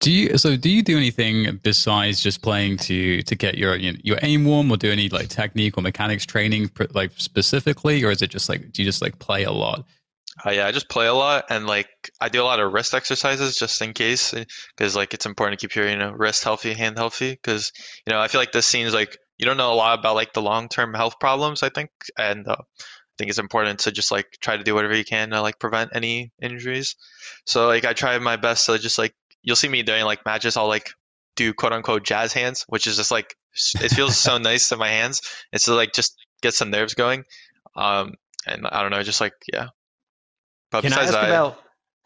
Do 0.00 0.10
you 0.10 0.36
so 0.36 0.56
do 0.56 0.68
you 0.68 0.82
do 0.82 0.96
anything 0.96 1.60
besides 1.62 2.22
just 2.22 2.42
playing 2.42 2.76
to 2.78 3.22
to 3.22 3.34
get 3.34 3.56
your 3.56 3.76
you 3.76 3.92
know, 3.92 3.98
your 4.02 4.18
aim 4.22 4.44
warm, 4.44 4.70
or 4.70 4.76
do 4.76 4.90
any 4.90 5.08
like 5.08 5.28
technique 5.28 5.78
or 5.78 5.82
mechanics 5.82 6.26
training 6.26 6.70
like 6.92 7.12
specifically, 7.16 8.04
or 8.04 8.10
is 8.10 8.20
it 8.20 8.30
just 8.30 8.48
like 8.48 8.72
do 8.72 8.82
you 8.82 8.88
just 8.88 9.00
like 9.00 9.18
play 9.18 9.44
a 9.44 9.52
lot? 9.52 9.86
Uh, 10.44 10.50
yeah, 10.50 10.66
I 10.66 10.72
just 10.72 10.88
play 10.88 11.06
a 11.06 11.14
lot, 11.14 11.44
and 11.48 11.66
like 11.66 11.88
I 12.20 12.28
do 12.28 12.42
a 12.42 12.44
lot 12.44 12.58
of 12.58 12.72
wrist 12.72 12.92
exercises 12.92 13.56
just 13.56 13.80
in 13.80 13.92
case, 13.92 14.34
because 14.76 14.96
like 14.96 15.14
it's 15.14 15.26
important 15.26 15.58
to 15.58 15.66
keep 15.66 15.76
your 15.76 15.88
you 15.88 15.96
know 15.96 16.10
wrist 16.10 16.42
healthy, 16.42 16.74
hand 16.74 16.98
healthy, 16.98 17.30
because 17.30 17.72
you 18.04 18.12
know 18.12 18.20
I 18.20 18.28
feel 18.28 18.40
like 18.40 18.52
this 18.52 18.66
scene 18.66 18.86
is 18.86 18.94
like 18.94 19.16
you 19.38 19.46
don't 19.46 19.56
know 19.56 19.72
a 19.72 19.76
lot 19.76 19.98
about 19.98 20.16
like 20.16 20.32
the 20.32 20.42
long 20.42 20.68
term 20.68 20.92
health 20.92 21.20
problems. 21.20 21.62
I 21.62 21.68
think, 21.68 21.90
and 22.18 22.48
uh, 22.48 22.56
I 22.58 23.14
think 23.16 23.30
it's 23.30 23.38
important 23.38 23.78
to 23.80 23.92
just 23.92 24.10
like 24.10 24.26
try 24.40 24.56
to 24.56 24.64
do 24.64 24.74
whatever 24.74 24.96
you 24.96 25.04
can 25.04 25.30
to 25.30 25.40
like 25.40 25.60
prevent 25.60 25.92
any 25.94 26.32
injuries. 26.42 26.96
So 27.46 27.68
like 27.68 27.84
I 27.84 27.92
try 27.92 28.18
my 28.18 28.36
best 28.36 28.66
to 28.66 28.76
just 28.76 28.98
like 28.98 29.14
you'll 29.44 29.56
see 29.56 29.68
me 29.68 29.82
doing 29.82 30.04
like 30.04 30.24
matches. 30.26 30.56
I'll 30.56 30.66
like 30.68 30.90
do 31.36 31.54
quote 31.54 31.72
unquote 31.72 32.04
jazz 32.04 32.32
hands, 32.32 32.64
which 32.68 32.86
is 32.86 32.96
just 32.96 33.10
like 33.10 33.36
it 33.80 33.90
feels 33.90 34.16
so 34.16 34.38
nice 34.50 34.68
to 34.70 34.76
my 34.76 34.88
hands. 34.88 35.20
It's 35.52 35.68
like 35.68 35.92
just 35.92 36.16
get 36.42 36.54
some 36.54 36.70
nerves 36.70 36.94
going. 36.94 37.24
Um, 37.76 38.14
and 38.46 38.66
I 38.66 38.82
don't 38.82 38.90
know, 38.90 39.02
just 39.02 39.20
like 39.20 39.34
yeah. 39.52 39.68
But 40.70 40.82
Can 40.82 40.92
I 40.92 41.02
ask 41.02 41.12
that, 41.12 41.28
about 41.28 41.58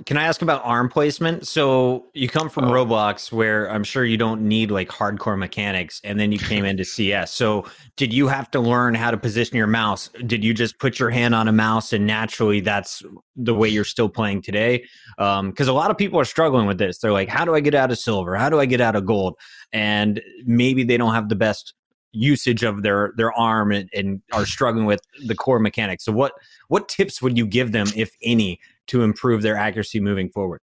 can 0.06 0.16
I 0.16 0.24
ask 0.24 0.42
about 0.42 0.64
arm 0.64 0.88
placement? 0.88 1.46
So 1.46 2.06
you 2.14 2.28
come 2.28 2.48
from 2.48 2.66
oh. 2.66 2.70
Roblox, 2.70 3.32
where 3.32 3.68
I'm 3.70 3.82
sure 3.82 4.04
you 4.04 4.16
don't 4.16 4.42
need 4.42 4.70
like 4.70 4.88
hardcore 4.88 5.36
mechanics, 5.36 6.00
and 6.04 6.20
then 6.20 6.30
you 6.30 6.38
came 6.38 6.64
into 6.64 6.84
CS. 6.84 7.34
So 7.34 7.66
did 7.96 8.12
you 8.12 8.28
have 8.28 8.48
to 8.52 8.60
learn 8.60 8.94
how 8.94 9.10
to 9.10 9.16
position 9.16 9.56
your 9.56 9.66
mouse? 9.66 10.08
Did 10.24 10.44
you 10.44 10.54
just 10.54 10.78
put 10.78 11.00
your 11.00 11.10
hand 11.10 11.34
on 11.34 11.48
a 11.48 11.52
mouse 11.52 11.92
and 11.92 12.06
naturally 12.06 12.60
that's 12.60 13.02
the 13.34 13.54
way 13.54 13.68
you're 13.68 13.84
still 13.84 14.08
playing 14.08 14.42
today? 14.42 14.84
Because 15.16 15.68
um, 15.68 15.68
a 15.68 15.72
lot 15.72 15.90
of 15.90 15.98
people 15.98 16.20
are 16.20 16.24
struggling 16.24 16.66
with 16.66 16.78
this. 16.78 16.98
They're 16.98 17.12
like, 17.12 17.28
how 17.28 17.44
do 17.44 17.54
I 17.54 17.60
get 17.60 17.74
out 17.74 17.90
of 17.90 17.98
silver? 17.98 18.36
How 18.36 18.48
do 18.48 18.60
I 18.60 18.66
get 18.66 18.80
out 18.80 18.94
of 18.94 19.04
gold? 19.04 19.34
And 19.72 20.22
maybe 20.44 20.84
they 20.84 20.96
don't 20.96 21.14
have 21.14 21.28
the 21.28 21.36
best 21.36 21.74
usage 22.12 22.62
of 22.62 22.82
their 22.82 23.12
their 23.16 23.32
arm 23.32 23.70
and, 23.70 23.90
and 23.92 24.22
are 24.32 24.46
struggling 24.46 24.86
with 24.86 25.00
the 25.26 25.34
core 25.34 25.58
mechanics. 25.58 26.04
So 26.04 26.12
what 26.12 26.32
what 26.68 26.88
tips 26.88 27.20
would 27.20 27.36
you 27.36 27.46
give 27.46 27.72
them, 27.72 27.88
if 27.96 28.12
any? 28.22 28.60
To 28.88 29.02
improve 29.02 29.42
their 29.42 29.56
accuracy 29.56 30.00
moving 30.00 30.30
forward? 30.30 30.60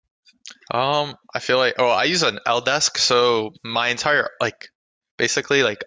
Um, 0.71 1.15
I 1.33 1.39
feel 1.39 1.57
like 1.57 1.75
oh, 1.79 1.89
I 1.89 2.03
use 2.03 2.23
an 2.23 2.39
L 2.45 2.61
desk, 2.61 2.97
so 2.97 3.51
my 3.63 3.87
entire 3.87 4.29
like 4.39 4.67
basically 5.17 5.63
like 5.63 5.83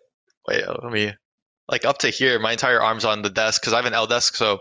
wait, 0.47 0.65
let 0.67 0.93
me 0.93 1.13
like 1.69 1.85
up 1.85 1.99
to 1.99 2.09
here, 2.09 2.39
my 2.39 2.53
entire 2.53 2.83
arm's 2.83 3.05
on 3.05 3.23
the 3.23 3.31
desk 3.31 3.61
because 3.61 3.73
I 3.73 3.77
have 3.77 3.85
an 3.85 3.95
L 3.95 4.07
desk, 4.07 4.37
so 4.37 4.61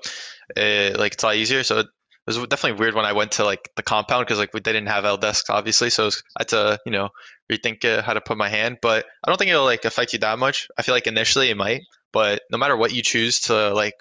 it, 0.55 0.97
like 0.99 1.13
it's 1.13 1.23
a 1.23 1.27
lot 1.27 1.35
easier. 1.35 1.63
So 1.63 1.79
it 1.79 1.87
was 2.25 2.37
definitely 2.47 2.79
weird 2.79 2.93
when 2.93 3.05
I 3.05 3.13
went 3.13 3.33
to 3.33 3.45
like 3.45 3.69
the 3.75 3.83
compound 3.83 4.25
because 4.25 4.37
like 4.37 4.53
we 4.53 4.59
didn't 4.59 4.87
have 4.87 5.05
L 5.05 5.17
desks 5.17 5.49
obviously, 5.49 5.89
so 5.89 6.07
I 6.07 6.41
had 6.41 6.47
to 6.49 6.79
you 6.85 6.91
know 6.91 7.09
rethink 7.51 8.01
how 8.01 8.13
to 8.13 8.21
put 8.21 8.37
my 8.37 8.49
hand. 8.49 8.77
But 8.81 9.05
I 9.23 9.29
don't 9.29 9.37
think 9.37 9.49
it'll 9.49 9.65
like 9.65 9.85
affect 9.85 10.13
you 10.13 10.19
that 10.19 10.37
much. 10.37 10.67
I 10.77 10.81
feel 10.81 10.93
like 10.93 11.07
initially 11.07 11.49
it 11.49 11.57
might, 11.57 11.81
but 12.11 12.41
no 12.51 12.57
matter 12.57 12.75
what 12.75 12.93
you 12.93 13.01
choose 13.01 13.39
to 13.41 13.73
like 13.73 13.95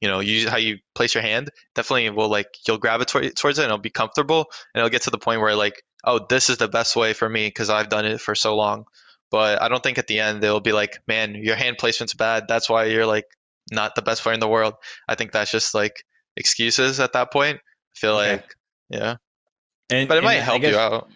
you 0.00 0.08
know, 0.08 0.22
how 0.48 0.56
you 0.56 0.78
place 0.94 1.14
your 1.14 1.22
hand, 1.22 1.50
definitely 1.74 2.08
will 2.10 2.28
like 2.28 2.48
you'll 2.66 2.78
gravitate 2.78 3.36
towards 3.36 3.58
it 3.58 3.62
and 3.62 3.70
it'll 3.70 3.78
be 3.78 3.90
comfortable 3.90 4.46
and 4.74 4.80
it'll 4.80 4.90
get 4.90 5.02
to 5.02 5.10
the 5.10 5.18
point 5.18 5.40
where 5.40 5.54
like, 5.54 5.82
oh, 6.04 6.24
this 6.28 6.48
is 6.48 6.56
the 6.56 6.68
best 6.68 6.96
way 6.96 7.12
for 7.12 7.28
me 7.28 7.48
because 7.48 7.68
I've 7.68 7.90
done 7.90 8.06
it 8.06 8.20
for 8.20 8.34
so 8.34 8.56
long. 8.56 8.84
But 9.30 9.62
I 9.62 9.68
don't 9.68 9.82
think 9.82 9.98
at 9.98 10.06
the 10.06 10.18
end 10.18 10.42
they'll 10.42 10.60
be 10.60 10.72
like, 10.72 10.98
man, 11.06 11.34
your 11.34 11.56
hand 11.56 11.78
placement's 11.78 12.14
bad. 12.14 12.44
That's 12.48 12.68
why 12.68 12.86
you're 12.86 13.06
like 13.06 13.26
not 13.70 13.94
the 13.94 14.02
best 14.02 14.22
player 14.22 14.34
in 14.34 14.40
the 14.40 14.48
world. 14.48 14.74
I 15.06 15.14
think 15.14 15.32
that's 15.32 15.50
just 15.50 15.74
like 15.74 16.04
excuses 16.36 16.98
at 16.98 17.12
that 17.12 17.30
point. 17.32 17.58
I 17.58 17.98
feel 17.98 18.16
okay. 18.16 18.32
like, 18.32 18.54
yeah. 18.88 19.16
And, 19.90 20.08
but 20.08 20.18
it 20.18 20.24
might 20.24 20.36
help 20.36 20.62
guess, 20.62 20.72
you 20.72 20.78
out. 20.78 21.08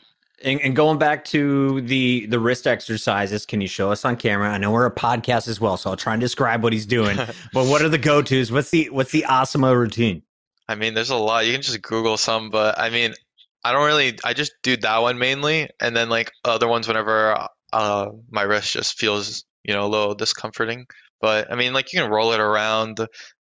And, 0.42 0.60
and, 0.60 0.74
going 0.74 0.98
back 0.98 1.24
to 1.26 1.80
the 1.82 2.26
the 2.26 2.40
wrist 2.40 2.66
exercises, 2.66 3.46
can 3.46 3.60
you 3.60 3.68
show 3.68 3.92
us 3.92 4.04
on 4.04 4.16
camera? 4.16 4.50
I 4.50 4.58
know 4.58 4.72
we're 4.72 4.86
a 4.86 4.94
podcast 4.94 5.46
as 5.46 5.60
well, 5.60 5.76
so 5.76 5.90
I'll 5.90 5.96
try 5.96 6.12
and 6.12 6.20
describe 6.20 6.62
what 6.62 6.72
he's 6.72 6.86
doing. 6.86 7.16
but 7.52 7.66
what 7.66 7.82
are 7.82 7.88
the 7.88 7.98
go 7.98 8.20
tos? 8.20 8.50
What's 8.50 8.70
the 8.70 8.90
what's 8.90 9.12
the 9.12 9.24
Asuna 9.28 9.76
routine? 9.76 10.22
I 10.68 10.74
mean, 10.74 10.94
there's 10.94 11.10
a 11.10 11.16
lot. 11.16 11.46
You 11.46 11.52
can 11.52 11.62
just 11.62 11.80
Google 11.82 12.16
some, 12.16 12.50
but 12.50 12.78
I 12.78 12.90
mean, 12.90 13.14
I 13.62 13.72
don't 13.72 13.86
really. 13.86 14.18
I 14.24 14.34
just 14.34 14.52
do 14.62 14.76
that 14.78 14.98
one 14.98 15.18
mainly, 15.18 15.70
and 15.80 15.96
then 15.96 16.08
like 16.08 16.32
other 16.44 16.66
ones 16.66 16.88
whenever 16.88 17.46
uh, 17.72 18.10
my 18.30 18.42
wrist 18.42 18.72
just 18.72 18.98
feels 18.98 19.44
you 19.62 19.72
know 19.72 19.86
a 19.86 19.88
little 19.88 20.14
discomforting. 20.14 20.86
But 21.20 21.50
I 21.50 21.54
mean, 21.54 21.72
like 21.72 21.92
you 21.92 22.00
can 22.00 22.10
roll 22.10 22.32
it 22.32 22.40
around 22.40 22.98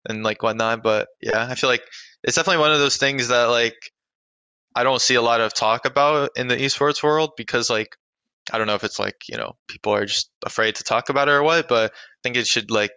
and 0.08 0.22
like 0.22 0.42
whatnot. 0.42 0.82
But 0.82 1.08
yeah, 1.20 1.46
I 1.50 1.54
feel 1.54 1.68
like 1.68 1.82
it's 2.22 2.36
definitely 2.36 2.60
one 2.60 2.72
of 2.72 2.78
those 2.78 2.96
things 2.96 3.28
that 3.28 3.44
like 3.44 3.74
I 4.74 4.82
don't 4.82 5.00
see 5.00 5.14
a 5.14 5.22
lot 5.22 5.40
of 5.40 5.54
talk 5.54 5.84
about 5.84 6.30
in 6.36 6.48
the 6.48 6.56
esports 6.56 7.02
world 7.02 7.32
because 7.36 7.70
like 7.70 7.96
I 8.52 8.58
don't 8.58 8.66
know 8.66 8.74
if 8.74 8.84
it's 8.84 8.98
like 8.98 9.16
you 9.28 9.36
know 9.36 9.56
people 9.68 9.94
are 9.94 10.06
just 10.06 10.30
afraid 10.44 10.74
to 10.76 10.84
talk 10.84 11.08
about 11.08 11.28
it 11.28 11.32
or 11.32 11.42
what, 11.42 11.68
but 11.68 11.92
I 11.92 11.94
think 12.22 12.36
it 12.36 12.46
should 12.46 12.70
like 12.70 12.92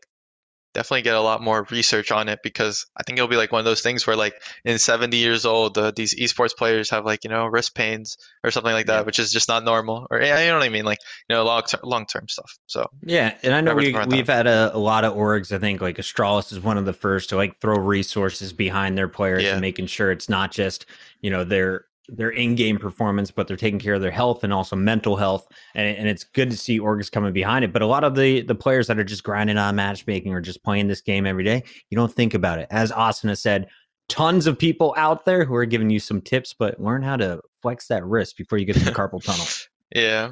definitely 0.74 1.02
get 1.02 1.16
a 1.16 1.22
lot 1.22 1.42
more 1.42 1.66
research 1.72 2.12
on 2.12 2.30
it 2.30 2.40
because 2.44 2.86
I 2.96 3.04
think 3.04 3.18
it'll 3.18 3.28
be 3.28 3.36
like 3.36 3.52
one 3.52 3.60
of 3.60 3.66
those 3.66 3.82
things 3.82 4.06
where 4.06 4.16
like 4.16 4.34
in 4.64 4.78
70 4.78 5.18
years 5.18 5.46
old, 5.46 5.78
uh, 5.78 5.92
these 5.96 6.16
esports 6.16 6.56
players 6.56 6.90
have 6.92 7.06
like, 7.06 7.24
you 7.24 7.30
know, 7.30 7.46
wrist 7.46 7.76
pains 7.76 8.18
or 8.44 8.52
something 8.52 8.74
like 8.74 8.88
that, 8.88 9.00
yeah. 9.00 9.06
which 9.06 9.20
is 9.20 9.32
just 9.32 9.48
not 9.48 9.64
normal 9.64 10.08
or 10.12 10.22
yeah, 10.22 10.40
you 10.42 10.48
know 10.48 10.58
what 10.58 10.66
I 10.66 10.70
mean? 10.70 10.86
Like, 10.86 11.00
you 11.30 11.36
know, 11.36 11.44
long 11.44 11.64
term, 11.64 11.82
long 11.84 12.06
term 12.06 12.28
stuff. 12.28 12.58
So 12.68 12.90
yeah. 13.02 13.36
And 13.44 13.54
I 13.54 13.62
know 13.62 13.76
we, 13.76 13.96
we've 14.08 14.28
had 14.28 14.48
a, 14.48 14.76
a, 14.76 14.78
lot 14.78 15.04
of 15.04 15.14
orgs. 15.14 15.52
I 15.52 15.60
think 15.60 15.82
like 15.82 15.98
Astralis 15.98 16.52
is 16.52 16.60
one 16.60 16.78
of 16.78 16.86
the 16.86 16.94
first 16.94 17.30
to 17.30 17.36
like 17.36 17.60
throw 17.60 17.78
resources 17.78 18.54
behind 18.54 18.98
their 18.98 19.08
players 19.08 19.44
yeah. 19.44 19.54
and 19.54 19.62
making 19.62 19.88
sure 19.88 20.12
it's 20.12 20.30
not 20.30 20.52
just, 20.52 20.86
you 21.22 21.30
know, 21.30 21.44
their 21.44 21.86
their 22.10 22.30
in-game 22.30 22.78
performance, 22.78 23.32
but 23.32 23.48
they're 23.48 23.58
taking 23.58 23.80
care 23.80 23.96
of 23.96 24.02
their 24.02 24.12
health 24.12 24.44
and 24.44 24.54
also 24.54 24.76
mental 24.76 25.16
health. 25.16 25.48
And, 25.76 25.98
and 25.98 26.08
it's 26.08 26.24
good 26.24 26.50
to 26.52 26.58
see 26.58 26.80
orgs 26.80 27.12
coming 27.12 27.34
behind 27.34 27.66
it. 27.66 27.74
But 27.74 27.82
a 27.82 27.88
lot 27.88 28.04
of 28.04 28.16
the 28.16 28.42
the 28.42 28.56
players 28.56 28.88
that 28.88 28.98
are 29.00 29.04
just 29.04 29.24
grinding 29.24 29.58
on 29.58 29.76
matchmaking 29.76 30.34
or 30.34 30.42
just 30.42 30.64
playing 30.64 30.88
this 30.88 31.02
game 31.02 31.26
every 31.26 31.44
day, 31.44 31.64
you 31.90 31.96
don't 31.96 32.14
think 32.14 32.34
about 32.34 32.60
it. 32.60 32.68
As 32.72 32.92
has 32.92 33.40
said, 33.42 33.68
tons 34.10 34.48
of 34.48 34.58
people 34.58 34.94
out 34.98 35.26
there 35.26 35.44
who 35.46 35.56
are 35.56 35.66
giving 35.66 35.90
you 35.90 36.00
some 36.00 36.22
tips, 36.22 36.54
but 36.54 36.80
learn 36.82 37.02
how 37.04 37.18
to 37.18 37.42
flex 37.62 37.88
that 37.88 38.06
wrist 38.06 38.38
before 38.38 38.58
you 38.58 38.66
get 38.66 38.76
to 38.78 38.86
the 38.86 38.92
carpal 38.92 39.24
tunnel. 39.24 39.46
Yeah, 39.96 40.32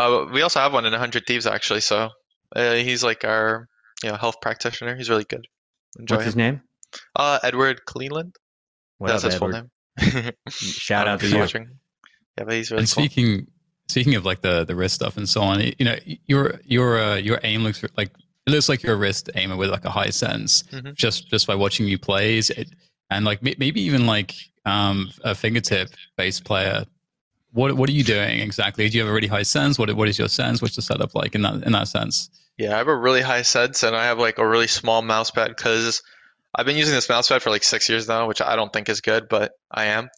uh, 0.00 0.26
we 0.32 0.42
also 0.42 0.58
have 0.58 0.72
one 0.72 0.84
in 0.84 0.90
100 0.90 1.28
Thieves 1.28 1.46
actually. 1.46 1.80
So 1.80 2.10
uh, 2.56 2.72
he's 2.74 3.04
like 3.04 3.24
our 3.24 3.68
you 4.02 4.10
know 4.10 4.16
health 4.16 4.40
practitioner. 4.40 4.96
He's 4.96 5.08
really 5.08 5.22
good. 5.22 5.46
Enjoy 5.96 6.16
What's 6.16 6.24
him. 6.24 6.26
his 6.26 6.36
name? 6.36 6.60
Uh, 7.14 7.38
Edward 7.44 7.84
Cleveland. 7.84 8.34
What 8.98 9.06
That's 9.08 9.22
up, 9.22 9.28
his 9.28 9.36
Edward? 9.36 9.52
full 9.52 9.60
name. 9.60 9.70
Shout 10.48 11.08
out 11.08 11.20
to 11.20 11.28
you. 11.28 11.38
Watching. 11.38 11.68
Yeah, 12.38 12.44
but 12.44 12.54
he's 12.54 12.70
really 12.70 12.82
and 12.82 12.90
cool. 12.90 13.04
speaking 13.04 13.46
speaking 13.88 14.14
of 14.14 14.24
like 14.24 14.42
the 14.42 14.64
the 14.64 14.74
wrist 14.74 14.94
stuff 14.94 15.16
and 15.16 15.28
so 15.28 15.42
on, 15.42 15.60
you 15.60 15.84
know, 15.84 15.96
your 16.26 16.60
your 16.64 16.98
uh, 16.98 17.16
your 17.16 17.40
aim 17.42 17.62
looks 17.62 17.82
like 17.96 18.10
it 18.46 18.50
looks 18.50 18.68
like 18.68 18.82
you're 18.82 18.94
a 18.94 18.98
wrist 18.98 19.30
aimer 19.34 19.56
with 19.56 19.70
like 19.70 19.84
a 19.84 19.90
high 19.90 20.10
sense 20.10 20.62
mm-hmm. 20.64 20.92
just 20.94 21.28
just 21.28 21.46
by 21.46 21.54
watching 21.54 21.86
you 21.86 21.98
plays 21.98 22.50
it, 22.50 22.68
and 23.10 23.24
like 23.24 23.42
maybe 23.42 23.80
even 23.80 24.06
like 24.06 24.34
um, 24.64 25.10
a 25.24 25.34
fingertip 25.34 25.90
based 26.16 26.44
player 26.44 26.84
what 27.56 27.72
what 27.74 27.88
are 27.88 27.92
you 27.92 28.04
doing 28.04 28.40
exactly? 28.40 28.88
Do 28.88 28.98
you 28.98 29.02
have 29.02 29.10
a 29.10 29.14
really 29.14 29.26
high 29.26 29.42
sense? 29.42 29.78
What 29.78 29.92
what 29.96 30.08
is 30.08 30.18
your 30.18 30.28
sense? 30.28 30.60
What's 30.60 30.76
the 30.76 30.82
setup 30.82 31.14
like 31.14 31.34
in 31.34 31.42
that 31.42 31.62
in 31.64 31.72
that 31.72 31.88
sense? 31.88 32.28
Yeah, 32.58 32.74
I 32.74 32.78
have 32.78 32.88
a 32.88 32.96
really 32.96 33.22
high 33.22 33.42
sense, 33.42 33.82
and 33.82 33.96
I 33.96 34.04
have 34.04 34.18
like 34.18 34.38
a 34.38 34.46
really 34.46 34.66
small 34.66 35.00
mouse 35.02 35.30
pad 35.30 35.48
because 35.48 36.02
I've 36.56 36.66
been 36.66 36.76
using 36.76 36.94
this 36.94 37.08
mouse 37.08 37.28
pad 37.28 37.42
for 37.42 37.50
like 37.50 37.62
six 37.62 37.88
years 37.88 38.08
now, 38.08 38.26
which 38.26 38.40
I 38.40 38.56
don't 38.56 38.72
think 38.72 38.88
is 38.88 39.00
good, 39.00 39.28
but 39.28 39.52
I 39.70 39.86
am. 39.86 40.08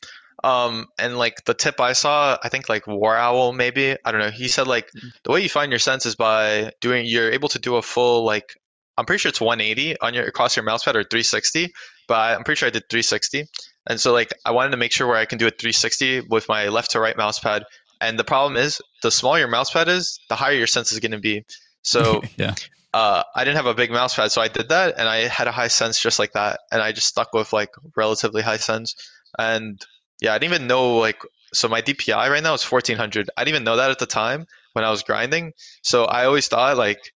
Um, 0.44 0.86
and 0.98 1.18
like 1.18 1.44
the 1.46 1.54
tip 1.54 1.80
I 1.80 1.92
saw, 1.92 2.38
I 2.42 2.48
think 2.48 2.68
like 2.68 2.84
Warowl 2.84 3.54
maybe 3.54 3.96
I 4.04 4.12
don't 4.12 4.20
know. 4.20 4.30
He 4.30 4.46
said 4.46 4.68
like 4.68 4.88
the 5.24 5.32
way 5.32 5.40
you 5.40 5.48
find 5.48 5.72
your 5.72 5.80
sense 5.80 6.06
is 6.06 6.14
by 6.14 6.70
doing. 6.80 7.06
You're 7.06 7.32
able 7.32 7.48
to 7.48 7.58
do 7.58 7.74
a 7.76 7.82
full 7.82 8.24
like 8.24 8.54
I'm 8.96 9.04
pretty 9.04 9.18
sure 9.20 9.30
it's 9.30 9.40
180 9.40 10.00
on 10.00 10.14
your 10.14 10.24
across 10.24 10.54
your 10.54 10.64
mouse 10.64 10.84
pad 10.84 10.96
or 10.96 11.02
360, 11.02 11.72
but 12.06 12.36
I'm 12.36 12.44
pretty 12.44 12.58
sure 12.58 12.68
I 12.68 12.70
did 12.70 12.84
360. 12.88 13.46
And 13.88 14.00
so 14.00 14.12
like 14.12 14.32
I 14.44 14.52
wanted 14.52 14.70
to 14.70 14.76
make 14.76 14.92
sure 14.92 15.08
where 15.08 15.16
I 15.16 15.24
can 15.24 15.38
do 15.38 15.46
a 15.46 15.50
360 15.50 16.22
with 16.30 16.48
my 16.48 16.68
left 16.68 16.92
to 16.92 17.00
right 17.00 17.16
mouse 17.16 17.40
pad. 17.40 17.64
And 18.00 18.16
the 18.16 18.24
problem 18.24 18.56
is 18.56 18.80
the 19.02 19.10
smaller 19.10 19.40
your 19.40 19.48
mouse 19.48 19.70
pad 19.70 19.88
is, 19.88 20.20
the 20.28 20.36
higher 20.36 20.54
your 20.54 20.68
sense 20.68 20.92
is 20.92 21.00
going 21.00 21.12
to 21.12 21.18
be. 21.18 21.44
So 21.82 22.22
yeah. 22.36 22.54
Uh, 22.94 23.22
I 23.34 23.44
didn't 23.44 23.56
have 23.56 23.66
a 23.66 23.74
big 23.74 23.90
mouse 23.90 24.16
pad, 24.16 24.32
so 24.32 24.40
I 24.40 24.48
did 24.48 24.70
that, 24.70 24.94
and 24.98 25.08
I 25.08 25.28
had 25.28 25.46
a 25.46 25.52
high 25.52 25.68
sense 25.68 26.00
just 26.00 26.18
like 26.18 26.32
that, 26.32 26.60
and 26.72 26.80
I 26.80 26.92
just 26.92 27.06
stuck 27.06 27.32
with 27.34 27.52
like 27.52 27.70
relatively 27.96 28.42
high 28.42 28.56
sense. 28.56 28.94
And 29.38 29.84
yeah, 30.20 30.34
I 30.34 30.38
didn't 30.38 30.54
even 30.54 30.66
know 30.66 30.96
like 30.96 31.20
so 31.52 31.68
my 31.68 31.80
DPI 31.82 32.30
right 32.30 32.42
now 32.42 32.54
is 32.54 32.70
1400. 32.70 33.30
I 33.36 33.44
didn't 33.44 33.54
even 33.54 33.64
know 33.64 33.76
that 33.76 33.90
at 33.90 33.98
the 33.98 34.06
time 34.06 34.46
when 34.72 34.84
I 34.84 34.90
was 34.90 35.02
grinding. 35.02 35.52
So 35.82 36.04
I 36.04 36.24
always 36.24 36.48
thought 36.48 36.76
like, 36.76 37.12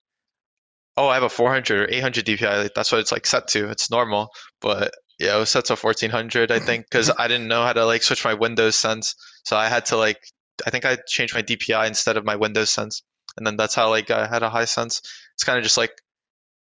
oh, 0.96 1.08
I 1.08 1.14
have 1.14 1.22
a 1.22 1.28
400 1.28 1.80
or 1.80 1.90
800 1.90 2.24
DPI. 2.24 2.62
Like, 2.62 2.74
that's 2.74 2.92
what 2.92 3.00
it's 3.00 3.12
like 3.12 3.26
set 3.26 3.48
to. 3.48 3.68
It's 3.70 3.90
normal, 3.90 4.30
but 4.60 4.94
yeah, 5.18 5.36
it 5.36 5.38
was 5.38 5.50
set 5.50 5.66
to 5.66 5.76
1400, 5.76 6.50
I 6.50 6.58
think, 6.58 6.86
because 6.86 7.10
I 7.18 7.28
didn't 7.28 7.48
know 7.48 7.62
how 7.62 7.72
to 7.72 7.84
like 7.84 8.02
switch 8.02 8.24
my 8.24 8.34
Windows 8.34 8.76
sense. 8.76 9.14
So 9.44 9.56
I 9.56 9.68
had 9.68 9.86
to 9.86 9.96
like, 9.96 10.18
I 10.66 10.70
think 10.70 10.84
I 10.84 10.96
changed 11.06 11.34
my 11.34 11.42
DPI 11.42 11.86
instead 11.86 12.16
of 12.16 12.24
my 12.24 12.36
Windows 12.36 12.70
sense, 12.70 13.02
and 13.36 13.46
then 13.46 13.56
that's 13.56 13.74
how 13.74 13.88
like 13.88 14.10
I 14.10 14.26
had 14.26 14.42
a 14.42 14.50
high 14.50 14.66
sense. 14.66 15.00
It's 15.34 15.44
kind 15.44 15.58
of 15.58 15.64
just 15.64 15.76
like 15.76 15.92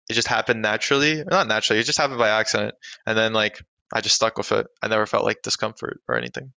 it 0.09 0.13
just 0.13 0.27
happened 0.27 0.61
naturally, 0.61 1.23
not 1.23 1.47
naturally. 1.47 1.79
It 1.79 1.83
just 1.83 1.97
happened 1.97 2.19
by 2.19 2.29
accident, 2.29 2.75
and 3.05 3.17
then 3.17 3.33
like 3.33 3.61
I 3.93 4.01
just 4.01 4.15
stuck 4.15 4.37
with 4.37 4.51
it. 4.51 4.67
I 4.81 4.87
never 4.87 5.05
felt 5.05 5.25
like 5.25 5.41
discomfort 5.41 6.01
or 6.07 6.17
anything. 6.17 6.51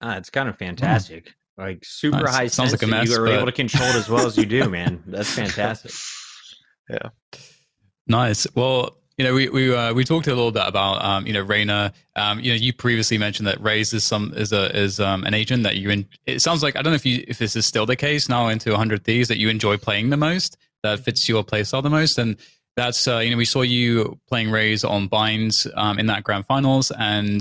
Ah, 0.00 0.16
it's 0.16 0.30
kind 0.30 0.48
of 0.48 0.56
fantastic. 0.58 1.26
Mm. 1.26 1.32
Like 1.58 1.84
super 1.84 2.18
nice. 2.18 2.34
high 2.34 2.46
Sounds 2.46 2.70
sense 2.70 2.72
like 2.72 2.82
a 2.82 2.86
mess, 2.86 3.08
you 3.08 3.16
are 3.16 3.24
but... 3.24 3.34
able 3.34 3.46
to 3.46 3.52
control 3.52 3.88
it 3.88 3.96
as 3.96 4.08
well 4.08 4.26
as 4.26 4.36
you 4.36 4.46
do, 4.46 4.68
man. 4.68 5.02
That's 5.06 5.32
fantastic. 5.32 5.92
Yeah. 6.90 7.10
Nice. 8.06 8.46
Well, 8.54 8.96
you 9.18 9.24
know, 9.24 9.34
we 9.34 9.50
we 9.50 9.74
uh, 9.74 9.92
we 9.92 10.04
talked 10.04 10.26
a 10.26 10.34
little 10.34 10.52
bit 10.52 10.62
about 10.66 11.04
um, 11.04 11.26
you 11.26 11.34
know 11.34 11.42
Reyna. 11.42 11.92
Um, 12.16 12.40
you 12.40 12.50
know, 12.50 12.54
you 12.56 12.72
previously 12.72 13.18
mentioned 13.18 13.46
that 13.46 13.60
Raze 13.60 13.92
is 13.92 14.04
some 14.04 14.32
is 14.34 14.54
a 14.54 14.74
is 14.74 14.98
um, 14.98 15.24
an 15.24 15.34
agent 15.34 15.64
that 15.64 15.76
you 15.76 15.90
in. 15.90 16.08
It 16.24 16.40
sounds 16.40 16.62
like 16.62 16.76
I 16.76 16.80
don't 16.80 16.92
know 16.92 16.96
if 16.96 17.04
you 17.04 17.22
if 17.28 17.36
this 17.36 17.56
is 17.56 17.66
still 17.66 17.84
the 17.84 17.94
case 17.94 18.26
now 18.26 18.48
into 18.48 18.70
100 18.70 19.04
Thieves 19.04 19.28
that 19.28 19.36
you 19.36 19.50
enjoy 19.50 19.76
playing 19.76 20.08
the 20.08 20.16
most 20.16 20.56
that 20.82 21.00
fits 21.00 21.28
your 21.28 21.44
playstyle 21.44 21.82
the 21.82 21.90
most, 21.90 22.18
and 22.18 22.36
that's 22.76 23.08
uh, 23.08 23.18
you 23.18 23.30
know 23.30 23.36
we 23.36 23.44
saw 23.44 23.62
you 23.62 24.18
playing 24.28 24.50
Raze 24.50 24.84
on 24.84 25.08
Binds 25.08 25.66
um, 25.74 25.98
in 25.98 26.06
that 26.06 26.22
grand 26.24 26.46
finals, 26.46 26.90
and 26.98 27.40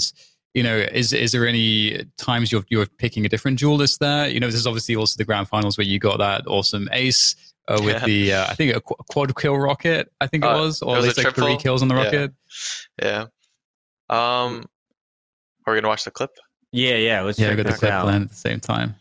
you 0.54 0.64
know 0.64 0.78
is 0.78 1.14
is 1.14 1.32
there 1.32 1.48
any 1.48 2.04
times 2.18 2.52
you're 2.52 2.64
you're 2.70 2.86
picking 2.98 3.26
a 3.26 3.30
different 3.30 3.60
duelist 3.60 4.00
there? 4.00 4.28
You 4.28 4.40
know, 4.40 4.48
this 4.48 4.56
is 4.56 4.68
obviously 4.68 4.96
also 4.96 5.16
the 5.18 5.26
grand 5.26 5.48
finals 5.48 5.78
where 5.78 5.86
you 5.86 6.00
got 6.00 6.18
that 6.18 6.48
awesome 6.48 6.90
ace 6.92 7.36
uh, 7.68 7.80
with 7.84 7.96
yeah. 8.02 8.06
the 8.06 8.34
uh, 8.34 8.48
I 8.48 8.54
think 8.56 8.76
a 8.76 8.82
qu- 8.82 8.96
quad 9.12 9.36
kill 9.40 9.58
rocket. 9.58 10.12
I 10.22 10.28
think 10.28 10.44
it 10.44 10.48
Uh, 10.50 10.60
was, 10.60 10.82
or 10.82 10.96
it 10.96 11.00
at 11.00 11.06
was 11.06 11.18
least 11.18 11.26
like 11.26 11.36
three 11.36 11.58
kills 11.58 11.82
on 11.82 11.88
the 11.88 11.96
rocket. 11.96 12.32
Yeah. 13.02 13.26
Um, 14.10 14.64
are 15.66 15.74
we 15.74 15.76
gonna 15.78 15.90
watch 15.90 16.06
the 16.06 16.12
clip? 16.12 16.32
Yeah, 16.72 16.96
yeah. 16.96 17.22
Let's 17.22 17.38
Yeah, 17.38 17.50
check 17.50 17.58
we 17.58 17.64
got 17.64 17.72
the 17.74 17.78
clip 17.78 17.92
out. 17.92 18.08
at 18.10 18.30
the 18.30 18.36
same 18.36 18.60
time. 18.60 18.96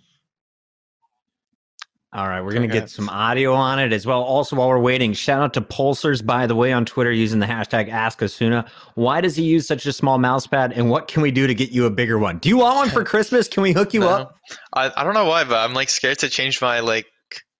All 2.13 2.29
right, 2.29 2.41
we're 2.41 2.53
gonna 2.53 2.67
Okay. 2.67 2.81
get 2.81 2.89
some 2.89 3.09
audio 3.11 3.53
on 3.53 3.79
it 3.79 3.93
as 3.93 4.07
well. 4.07 4.23
Also, 4.23 4.57
while 4.57 4.69
we're 4.69 4.79
waiting, 4.79 5.13
shout 5.13 5.43
out 5.43 5.53
to 5.55 5.61
Pulsars 5.61 6.25
by 6.25 6.47
the 6.47 6.55
way 6.55 6.73
on 6.73 6.85
Twitter 6.85 7.11
using 7.13 7.41
the 7.41 7.47
hashtag 7.47 7.91
AskAsuna. 7.91 8.67
Why 8.95 9.21
does 9.21 9.37
he 9.37 9.43
use 9.43 9.67
such 9.67 9.85
a 9.87 9.93
small 9.93 10.17
mouse 10.19 10.47
pad, 10.47 10.73
and 10.73 10.89
what 10.89 11.09
can 11.09 11.21
we 11.21 11.31
do 11.31 11.47
to 11.47 11.55
get 11.55 11.71
you 11.73 11.85
a 11.85 11.91
bigger 11.91 12.19
one? 12.19 12.39
Do 12.39 12.49
you 12.49 12.57
want 12.59 12.77
one 12.77 12.89
for 12.91 13.05
Christmas? 13.13 13.49
Can 13.49 13.63
we 13.63 13.73
hook 13.73 13.93
you 13.93 14.01
No. 14.01 14.09
up? 14.09 14.37
I 14.73 14.91
I 14.97 15.05
don't 15.05 15.15
know 15.15 15.27
why, 15.27 15.45
but 15.45 15.57
I'm 15.59 15.75
like 15.75 15.91
scared 15.91 16.19
to 16.21 16.29
change 16.31 16.63
my 16.63 16.81
like 16.81 17.07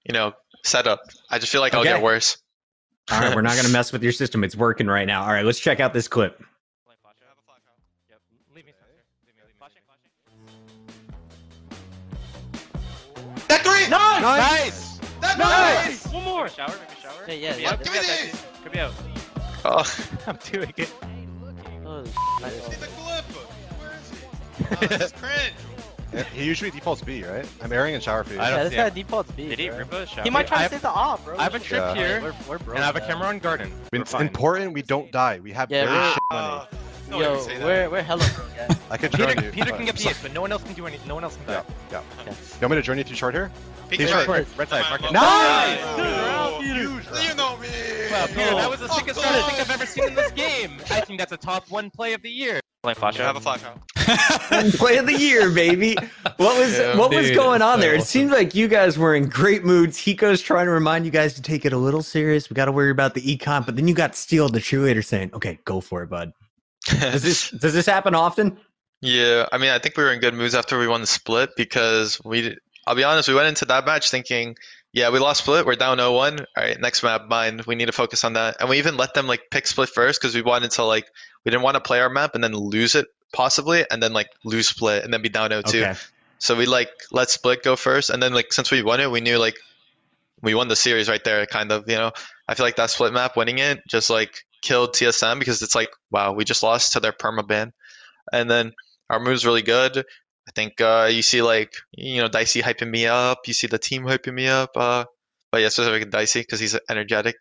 you 0.09 0.15
know 0.15 0.33
setup. 0.65 1.01
I 1.31 1.39
just 1.39 1.53
feel 1.53 1.61
like 1.61 1.75
I'll 1.75 1.85
get 1.85 2.01
worse. 2.01 2.39
All 3.11 3.21
right, 3.21 3.35
we're 3.35 3.43
not 3.43 3.57
gonna 3.57 3.69
mess 3.73 3.93
with 3.93 4.03
your 4.03 4.13
system. 4.13 4.43
It's 4.43 4.57
working 4.57 4.87
right 4.87 5.07
now. 5.07 5.23
All 5.23 5.33
right, 5.33 5.45
let's 5.45 5.61
check 5.61 5.81
out 5.81 5.93
this 5.93 6.09
clip. 6.09 6.43
That 13.49 13.61
three! 13.63 13.89
Nice! 13.89 14.23
Nice! 14.23 14.99
That 15.21 15.39
Nice! 15.39 16.07
One 16.13 16.25
more! 16.25 16.49
Shower, 16.49 16.69
make 16.69 16.99
a 16.99 17.01
shower. 17.01 17.13
Hey, 17.27 17.41
yeah, 17.41 17.53
Could 17.53 17.63
yeah, 17.63 17.71
out. 17.71 17.79
give 17.85 17.93
me 17.93 17.93
be 17.93 17.99
out, 17.99 18.03
these. 18.07 18.33
guys. 18.33 18.47
Could 18.63 18.73
be 18.73 18.79
out. 18.81 18.93
Oh, 19.65 19.97
I'm 20.27 20.39
doing 20.53 20.73
it. 20.77 20.93
Oh, 21.85 22.05
See 22.05 22.77
the 22.77 22.87
clip! 22.87 23.25
Where 23.79 23.93
is 23.93 24.11
he? 24.11 24.17
Oh, 24.83 24.87
this 24.87 25.01
is 25.03 25.13
cringe. 25.13 26.27
He 26.33 26.45
usually 26.45 26.71
defaults 26.71 27.03
B, 27.03 27.25
right? 27.25 27.47
I'm 27.63 27.73
airing 27.73 27.95
in 27.95 28.01
shower 28.01 28.25
feed. 28.25 28.39
I 28.39 28.49
don't 28.51 28.59
yeah, 28.59 28.63
this 28.65 28.73
see 28.73 28.77
guy 28.77 28.91
defaults 28.91 29.31
B. 29.33 29.49
Did 29.49 29.59
he 29.59 29.69
bro. 29.69 29.79
rip 29.79 29.93
a 29.93 30.07
shower? 30.07 30.25
He 30.25 30.31
might 30.31 30.47
try 30.47 30.59
to 30.59 30.63
have- 30.63 30.71
save 30.71 30.83
the 30.83 30.89
op, 30.91 31.25
bro. 31.25 31.37
I 31.37 31.43
have 31.43 31.55
a 31.55 31.59
trip 31.59 31.81
Yeah. 31.81 31.95
here, 31.95 32.21
We're, 32.23 32.33
we're 32.49 32.59
broke, 32.59 32.77
and 32.77 32.83
I 32.85 32.87
have 32.87 32.97
a 32.97 33.01
camera 33.01 33.29
on 33.29 33.39
garden. 33.39 33.71
It's 33.93 34.15
important, 34.15 34.73
we 34.73 34.83
don't 34.83 35.11
die. 35.13 35.41
We 35.41 35.53
have 35.53 35.71
Yeah, 35.71 35.85
very 35.85 35.97
we're- 35.99 36.11
shit 36.13 36.23
uh, 36.31 36.35
money. 36.73 36.79
Don't 37.11 37.21
Yo, 37.21 37.33
even 37.35 37.45
say 37.45 37.59
that. 37.59 37.65
we're, 37.65 37.91
we're 37.91 38.03
hella 38.03 38.25
broke, 38.35 38.51
yeah. 38.57 38.69
I 38.91 38.97
could 38.97 39.13
join 39.13 39.29
Peter, 39.29 39.45
you. 39.47 39.53
Peter 39.53 39.71
can 39.73 39.85
get 39.85 39.97
the 39.97 40.09
ace, 40.09 40.21
but 40.23 40.33
no 40.33 40.41
one 40.41 40.51
else 40.53 40.63
can 40.65 40.75
do 40.75 40.87
anything. 40.87 41.07
No 41.09 41.15
one 41.15 41.25
else 41.25 41.37
can 41.37 41.45
Yeah, 41.49 41.63
die. 41.63 41.65
yeah. 41.93 42.03
Okay. 42.23 42.31
You 42.31 42.61
want 42.63 42.71
me 42.73 42.77
to 42.77 42.83
journey 42.83 43.03
through 43.05 43.17
short 43.17 43.35
here? 43.35 43.51
Peek 43.89 44.01
He's 44.01 44.11
short. 44.11 44.25
short. 44.27 44.47
Red 44.57 44.69
side, 44.69 44.85
market. 44.91 45.13
Nice! 45.13 45.79
Oh, 45.83 46.59
You 46.63 47.35
know 47.37 47.57
me! 47.59 47.69
Wow, 48.11 48.27
Peter, 48.27 48.55
that 48.57 48.69
was 48.71 48.81
the 48.81 48.89
sickest 48.89 49.23
run 49.25 49.35
I 49.35 49.43
think 49.43 49.61
I've 49.61 49.71
ever 49.71 49.87
seen 49.87 50.09
in 50.09 50.15
this 50.15 50.33
game. 50.33 50.79
I 50.91 51.01
think 51.01 51.19
that's 51.21 51.33
a 51.33 51.37
top 51.37 51.71
one 51.71 51.91
play 51.91 52.13
of 52.13 52.23
the 52.23 52.31
year. 52.31 52.61
Playing 52.83 52.97
flash 52.97 53.19
I 53.21 53.23
have 53.25 53.37
a 53.37 53.41
flash 53.41 53.63
out. 53.65 53.81
Play 54.75 54.99
of 54.99 55.07
the 55.07 55.15
year, 55.19 55.51
baby. 55.51 55.97
What 56.37 56.57
was 56.59 56.79
Yeah, 56.79 56.97
what 56.97 57.13
was 57.13 57.31
going 57.33 57.61
on 57.61 57.79
so 57.79 57.81
there? 57.81 57.95
It 57.95 57.99
awesome. 57.99 58.07
seems 58.07 58.31
like 58.31 58.55
you 58.55 58.69
guys 58.69 58.97
were 58.97 59.17
in 59.17 59.29
great 59.29 59.65
moods. 59.65 59.99
Hiko's 59.99 60.41
trying 60.41 60.67
to 60.67 60.71
remind 60.73 61.05
you 61.05 61.11
guys 61.11 61.35
to 61.35 61.43
take 61.43 61.65
it 61.65 61.73
a 61.73 61.77
little 61.79 62.03
serious. 62.03 62.49
We 62.49 62.55
got 62.55 62.67
to 62.67 62.73
worry 62.73 62.91
about 62.93 63.15
the 63.15 63.23
econ, 63.23 63.67
but 63.67 63.75
then 63.75 63.89
you 63.89 63.95
got 63.95 64.15
Steel, 64.15 64.49
the 64.49 64.61
cheerleader, 64.61 65.05
saying, 65.05 65.31
"Okay, 65.35 65.59
go 65.65 65.81
for 65.81 66.05
it, 66.05 66.11
bud." 66.11 66.33
Does 66.87 67.23
this 67.23 67.51
does 67.61 67.75
this 67.75 67.87
happen 67.87 68.15
often? 68.15 68.59
Yeah, 69.03 69.47
I 69.53 69.59
mean, 69.59 69.71
I 69.71 69.79
think 69.79 69.97
we 69.97 70.05
were 70.05 70.13
in 70.13 70.21
good 70.21 70.35
moods 70.35 70.55
after 70.55 70.79
we 70.79 70.89
won 70.89 71.01
the 71.01 71.07
split 71.07 71.51
because 71.57 72.21
we. 72.25 72.57
I'll 72.89 72.95
be 72.95 73.03
honest, 73.03 73.29
we 73.29 73.35
went 73.35 73.49
into 73.49 73.65
that 73.65 73.85
match 73.85 74.13
thinking, 74.13 74.57
yeah, 74.93 75.11
we 75.11 75.19
lost 75.19 75.43
split, 75.43 75.67
we're 75.67 75.75
down 75.75 75.99
0-1. 75.99 76.41
All 76.41 76.47
right, 76.57 76.81
next 76.81 77.03
map, 77.03 77.27
mine. 77.29 77.61
We 77.67 77.75
need 77.75 77.87
to 77.87 77.93
focus 77.93 78.23
on 78.23 78.35
that, 78.35 78.57
and 78.61 78.69
we 78.69 78.79
even 78.79 78.97
let 78.97 79.15
them 79.15 79.27
like 79.27 79.43
pick 79.51 79.67
split 79.67 79.89
first 79.89 80.21
because 80.21 80.35
we 80.35 80.43
wanted 80.43 80.71
to 80.73 80.85
like 80.85 81.11
we 81.45 81.51
didn't 81.51 81.65
want 81.65 81.75
to 81.75 81.81
play 81.81 82.01
our 82.01 82.09
map 82.09 82.35
and 82.35 82.45
then 82.45 82.55
lose 82.55 82.95
it 82.95 83.07
possibly, 83.33 83.85
and 83.91 84.03
then 84.03 84.13
like 84.13 84.31
lose 84.45 84.69
split 84.69 85.05
and 85.05 85.13
then 85.13 85.21
be 85.21 85.29
down 85.29 85.51
0-2. 85.51 85.69
Okay. 85.69 85.95
So 86.39 86.57
we 86.57 86.67
like 86.67 86.91
let 87.11 87.29
split 87.29 87.63
go 87.63 87.77
first, 87.77 88.09
and 88.09 88.23
then 88.23 88.33
like 88.33 88.53
since 88.53 88.71
we 88.71 88.83
won 88.83 89.01
it, 89.01 89.11
we 89.11 89.21
knew 89.21 89.39
like 89.39 89.57
we 90.43 90.55
won 90.55 90.69
the 90.69 90.77
series 90.77 91.09
right 91.09 91.23
there. 91.25 91.45
Kind 91.47 91.73
of, 91.73 91.89
you 91.89 91.97
know. 91.97 92.13
I 92.49 92.55
feel 92.55 92.65
like 92.65 92.77
that 92.77 92.91
split 92.91 93.13
map, 93.13 93.37
winning 93.37 93.59
it, 93.59 93.81
just 93.89 94.09
like 94.09 94.45
killed 94.67 94.95
TSM 94.95 95.39
because 95.39 95.63
it's 95.63 95.75
like, 95.75 95.91
wow, 96.11 96.33
we 96.33 96.45
just 96.45 96.63
lost 96.63 96.93
to 96.93 97.01
their 97.01 97.13
perma 97.13 97.47
ban, 97.47 97.73
and 98.33 98.51
then 98.51 98.73
our 99.09 99.21
move's 99.21 99.47
really 99.47 99.63
good. 99.63 99.99
I 99.99 100.53
think 100.55 100.81
uh, 100.81 101.09
you 101.11 101.23
see 101.23 101.43
like 101.43 101.73
you 101.93 102.21
know 102.21 102.29
Dicey 102.29 102.63
hyping 102.63 102.91
me 102.91 103.07
up. 103.07 103.39
You 103.47 103.55
see 103.55 103.67
the 103.69 103.79
team 103.79 104.05
hyping 104.05 104.35
me 104.35 104.49
up. 104.49 104.71
Uh, 104.77 105.05
but 105.53 105.61
yeah, 105.61 105.69
specifically 105.69 106.11
Dicey 106.11 106.41
because 106.41 106.61
he's 106.61 106.75
an 106.75 106.81
energetic 106.91 107.37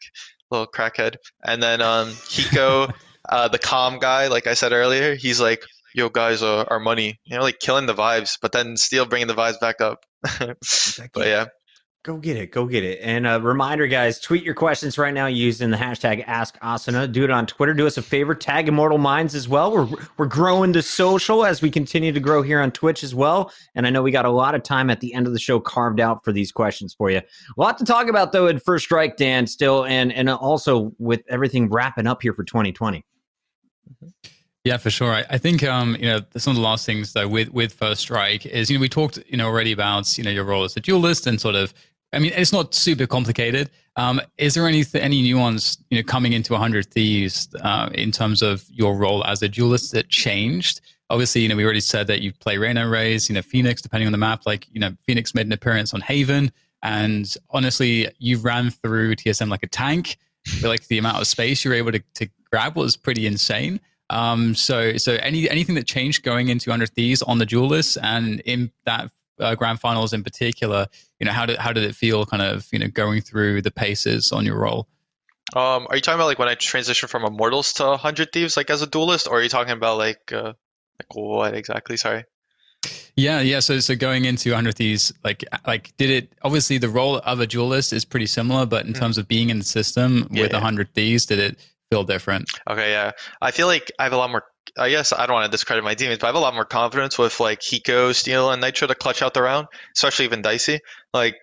little 0.51 0.67
crackhead. 0.67 1.15
And 1.43 1.61
then 1.61 1.81
um, 1.81 2.09
Hiko, 2.09 2.93
uh, 3.29 3.47
the 3.47 3.59
calm 3.59 3.99
guy, 3.99 4.27
like 4.27 4.47
I 4.47 4.53
said 4.53 4.71
earlier, 4.71 5.15
he's 5.15 5.41
like, 5.41 5.63
"Yo, 5.93 6.09
guys, 6.09 6.43
uh, 6.43 6.65
our 6.67 6.79
money." 6.79 7.19
You 7.25 7.37
know, 7.37 7.43
like 7.43 7.59
killing 7.59 7.87
the 7.87 7.95
vibes, 7.95 8.37
but 8.41 8.51
then 8.51 8.77
still 8.77 9.05
bringing 9.05 9.27
the 9.27 9.35
vibes 9.35 9.59
back 9.59 9.81
up. 9.81 10.05
but 11.13 11.27
yeah, 11.27 11.45
Go 12.05 12.17
get 12.17 12.37
it. 12.37 12.51
Go 12.51 12.67
get 12.67 12.83
it. 12.83 12.99
And 13.01 13.25
a 13.25 13.41
reminder, 13.41 13.87
guys, 13.87 14.19
tweet 14.19 14.43
your 14.43 14.53
questions 14.53 14.95
right 14.99 15.11
now 15.11 15.25
using 15.25 15.71
the 15.71 15.77
hashtag 15.77 16.23
AskAsuna. 16.27 17.11
Do 17.11 17.23
it 17.23 17.31
on 17.31 17.47
Twitter. 17.47 17.73
Do 17.73 17.87
us 17.87 17.97
a 17.97 18.03
favor. 18.03 18.35
Tag 18.35 18.67
Immortal 18.67 18.99
Minds 18.99 19.33
as 19.33 19.49
well. 19.49 19.71
We're, 19.71 19.87
we're 20.17 20.27
growing 20.27 20.71
the 20.71 20.83
social 20.83 21.43
as 21.43 21.63
we 21.63 21.71
continue 21.71 22.11
to 22.11 22.19
grow 22.19 22.43
here 22.43 22.61
on 22.61 22.69
Twitch 22.69 23.03
as 23.03 23.15
well. 23.15 23.51
And 23.73 23.87
I 23.87 23.89
know 23.89 24.03
we 24.03 24.11
got 24.11 24.25
a 24.25 24.29
lot 24.29 24.53
of 24.53 24.61
time 24.61 24.91
at 24.91 24.99
the 24.99 25.15
end 25.15 25.25
of 25.25 25.33
the 25.33 25.39
show 25.39 25.59
carved 25.59 25.99
out 25.99 26.23
for 26.23 26.31
these 26.31 26.51
questions 26.51 26.93
for 26.93 27.09
you. 27.09 27.17
A 27.17 27.23
lot 27.57 27.79
to 27.79 27.83
talk 27.83 28.07
about, 28.07 28.33
though, 28.33 28.45
in 28.45 28.59
First 28.59 28.85
Strike, 28.85 29.17
Dan, 29.17 29.47
still. 29.47 29.83
And, 29.85 30.13
and 30.13 30.29
also 30.29 30.93
with 30.99 31.23
everything 31.27 31.71
wrapping 31.71 32.05
up 32.05 32.21
here 32.21 32.35
for 32.35 32.43
2020. 32.43 33.03
Yeah, 34.65 34.77
for 34.77 34.89
sure. 34.89 35.13
I, 35.13 35.25
I 35.29 35.37
think 35.37 35.63
um, 35.63 35.95
you 35.99 36.07
know 36.07 36.21
some 36.37 36.51
of 36.51 36.55
the 36.55 36.63
last 36.63 36.87
things 36.87 37.13
though 37.13 37.27
with 37.27 37.49
with 37.49 37.71
First 37.71 38.01
Strike 38.01 38.47
is 38.47 38.69
you 38.69 38.77
know 38.77 38.81
we 38.81 38.89
talked 38.89 39.19
you 39.27 39.37
know 39.37 39.45
already 39.45 39.71
about 39.71 40.17
you 40.17 40.23
know 40.23 40.31
your 40.31 40.43
role 40.43 40.63
as 40.63 40.75
a 40.75 40.79
duelist 40.79 41.27
and 41.27 41.39
sort 41.39 41.53
of 41.53 41.71
I 42.15 42.19
mean 42.19 42.31
it's 42.35 42.53
not 42.53 42.73
super 42.73 43.05
complicated. 43.05 43.69
Um, 43.97 44.19
is 44.37 44.55
there 44.55 44.67
any 44.67 44.83
any 44.93 45.21
nuance 45.21 45.77
you 45.89 45.97
know 45.97 46.03
coming 46.03 46.33
into 46.33 46.53
100 46.53 46.91
Thieves 46.91 47.47
uh, 47.61 47.89
in 47.93 48.11
terms 48.11 48.41
of 48.41 48.65
your 48.69 48.95
role 48.95 49.23
as 49.25 49.41
a 49.41 49.47
duelist 49.47 49.91
that 49.91 50.09
changed 50.09 50.81
obviously, 51.09 51.41
you 51.41 51.49
know, 51.49 51.55
we 51.55 51.63
already 51.63 51.79
said 51.79 52.07
that 52.07 52.21
you 52.21 52.33
play 52.33 52.57
Reyna 52.57 52.87
Raze, 52.87 53.29
you 53.29 53.35
know, 53.35 53.41
Phoenix, 53.41 53.81
depending 53.81 54.07
on 54.07 54.11
the 54.11 54.17
map. 54.17 54.41
Like, 54.45 54.67
you 54.71 54.79
know, 54.79 54.91
Phoenix 55.05 55.35
made 55.35 55.45
an 55.45 55.51
appearance 55.51 55.93
on 55.93 56.01
Haven. 56.01 56.51
And 56.83 57.33
honestly, 57.49 58.09
you 58.19 58.37
ran 58.37 58.69
through 58.69 59.15
TSM 59.15 59.49
like 59.49 59.63
a 59.63 59.67
tank. 59.67 60.17
like 60.63 60.87
the 60.87 60.97
amount 60.97 61.19
of 61.19 61.27
space 61.27 61.65
you 61.65 61.71
were 61.71 61.77
able 61.77 61.91
to, 61.91 62.03
to 62.15 62.29
grab 62.51 62.75
was 62.75 62.95
pretty 62.95 63.25
insane. 63.25 63.79
Um, 64.11 64.53
so, 64.53 64.97
so 64.97 65.13
any 65.13 65.49
anything 65.49 65.73
that 65.75 65.87
changed 65.87 66.21
going 66.21 66.49
into 66.49 66.69
100 66.69 66.91
Thieves 66.91 67.23
on 67.23 67.39
the 67.39 67.45
Duelists 67.45 67.97
and 67.97 68.39
in 68.41 68.71
that 68.85 69.09
uh, 69.39 69.55
grand 69.55 69.79
finals 69.79 70.13
in 70.13 70.23
particular, 70.23 70.87
you 71.19 71.25
know, 71.25 71.31
how 71.31 71.45
did 71.45 71.57
how 71.57 71.73
did 71.73 71.83
it 71.83 71.95
feel, 71.95 72.25
kind 72.25 72.41
of, 72.41 72.67
you 72.71 72.79
know, 72.79 72.87
going 72.87 73.21
through 73.21 73.61
the 73.61 73.71
paces 73.71 74.31
on 74.31 74.45
your 74.45 74.57
role? 74.57 74.87
Um, 75.55 75.87
are 75.89 75.95
you 75.95 76.01
talking 76.01 76.19
about 76.19 76.27
like 76.27 76.39
when 76.39 76.47
I 76.47 76.55
transitioned 76.55 77.09
from 77.09 77.23
Immortals 77.23 77.73
to 77.73 77.97
Hundred 77.97 78.31
Thieves, 78.31 78.57
like 78.57 78.69
as 78.69 78.81
a 78.81 78.87
duelist, 78.87 79.27
or 79.27 79.39
are 79.39 79.43
you 79.43 79.49
talking 79.49 79.73
about 79.73 79.97
like 79.97 80.31
uh, 80.31 80.53
like 80.99 81.13
what 81.13 81.53
exactly? 81.53 81.97
Sorry. 81.97 82.25
Yeah, 83.15 83.39
yeah. 83.41 83.59
So, 83.59 83.79
so 83.79 83.95
going 83.95 84.25
into 84.25 84.53
Hundred 84.53 84.75
Thieves, 84.75 85.13
like, 85.23 85.43
like, 85.65 85.95
did 85.97 86.09
it? 86.09 86.33
Obviously, 86.41 86.77
the 86.77 86.89
role 86.89 87.17
of 87.17 87.39
a 87.39 87.47
duelist 87.47 87.93
is 87.93 88.03
pretty 88.03 88.25
similar, 88.25 88.65
but 88.65 88.85
in 88.85 88.93
mm. 88.93 88.99
terms 88.99 89.17
of 89.17 89.27
being 89.27 89.49
in 89.49 89.59
the 89.59 89.65
system 89.65 90.27
yeah, 90.31 90.43
with 90.43 90.51
a 90.51 90.57
yeah. 90.57 90.61
Hundred 90.61 90.93
Thieves, 90.93 91.25
did 91.25 91.39
it 91.39 91.59
feel 91.89 92.03
different? 92.03 92.49
Okay, 92.69 92.91
yeah. 92.91 93.11
I 93.41 93.51
feel 93.51 93.67
like 93.67 93.91
I 93.99 94.03
have 94.03 94.13
a 94.13 94.17
lot 94.17 94.29
more. 94.29 94.43
I 94.77 94.89
guess 94.89 95.13
I 95.13 95.25
don't 95.25 95.35
want 95.35 95.45
to 95.45 95.51
discredit 95.51 95.83
my 95.83 95.93
teammates, 95.93 96.19
but 96.19 96.27
I 96.27 96.29
have 96.29 96.35
a 96.35 96.39
lot 96.39 96.53
more 96.53 96.65
confidence 96.65 97.17
with 97.17 97.39
like 97.39 97.61
Hiko, 97.61 98.13
Steel, 98.13 98.51
and 98.51 98.61
Nitro 98.61 98.87
to 98.87 98.95
clutch 98.95 99.21
out 99.21 99.33
the 99.33 99.41
round, 99.41 99.67
especially 99.95 100.25
even 100.25 100.41
Dicey. 100.41 100.79
Like, 101.13 101.35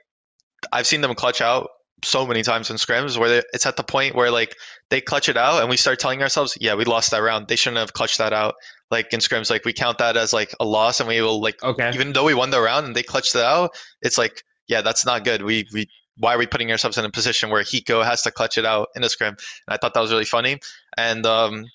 I've 0.73 0.87
seen 0.87 1.01
them 1.01 1.15
clutch 1.15 1.41
out 1.41 1.69
so 2.05 2.27
many 2.27 2.43
times 2.43 2.71
in 2.71 2.77
scrims 2.77 3.17
where 3.17 3.43
it's 3.53 3.67
at 3.67 3.77
the 3.77 3.83
point 3.83 4.15
where 4.15 4.31
like 4.31 4.57
they 4.91 5.01
clutch 5.01 5.29
it 5.29 5.37
out 5.37 5.61
and 5.61 5.71
we 5.71 5.77
start 5.77 5.99
telling 5.99 6.23
ourselves, 6.23 6.57
yeah, 6.61 6.75
we 6.75 6.85
lost 6.85 7.11
that 7.13 7.19
round. 7.19 7.49
They 7.49 7.57
shouldn't 7.57 7.79
have 7.79 7.93
clutched 7.93 8.19
that 8.19 8.33
out. 8.33 8.55
Like 8.91 9.13
in 9.13 9.21
scrims, 9.21 9.51
like 9.51 9.65
we 9.65 9.73
count 9.73 9.99
that 9.99 10.17
as 10.17 10.33
like 10.33 10.55
a 10.61 10.65
loss 10.65 11.01
and 11.01 11.09
we 11.09 11.21
will 11.21 11.41
like 11.41 11.63
okay. 11.63 11.91
even 11.95 12.13
though 12.13 12.25
we 12.25 12.35
won 12.35 12.51
the 12.51 12.61
round 12.61 12.87
and 12.87 12.95
they 12.95 13.03
clutched 13.03 13.35
it 13.35 13.43
out, 13.43 13.71
it's 14.03 14.19
like, 14.19 14.43
yeah, 14.67 14.83
that's 14.83 15.07
not 15.07 15.25
good. 15.25 15.43
We 15.43 15.67
we 15.73 15.89
why 16.19 16.35
are 16.35 16.39
we 16.39 16.47
putting 16.47 16.71
ourselves 16.71 16.99
in 16.99 17.05
a 17.05 17.11
position 17.11 17.51
where 17.51 17.63
Hiko 17.63 18.05
has 18.05 18.23
to 18.23 18.31
clutch 18.31 18.59
it 18.59 18.67
out 18.67 18.89
in 18.95 19.05
a 19.05 19.09
scrim? 19.09 19.37
And 19.67 19.75
I 19.75 19.77
thought 19.77 19.95
that 19.95 20.01
was 20.01 20.13
really 20.13 20.25
funny. 20.25 20.59
And 20.97 21.25
um 21.25 21.67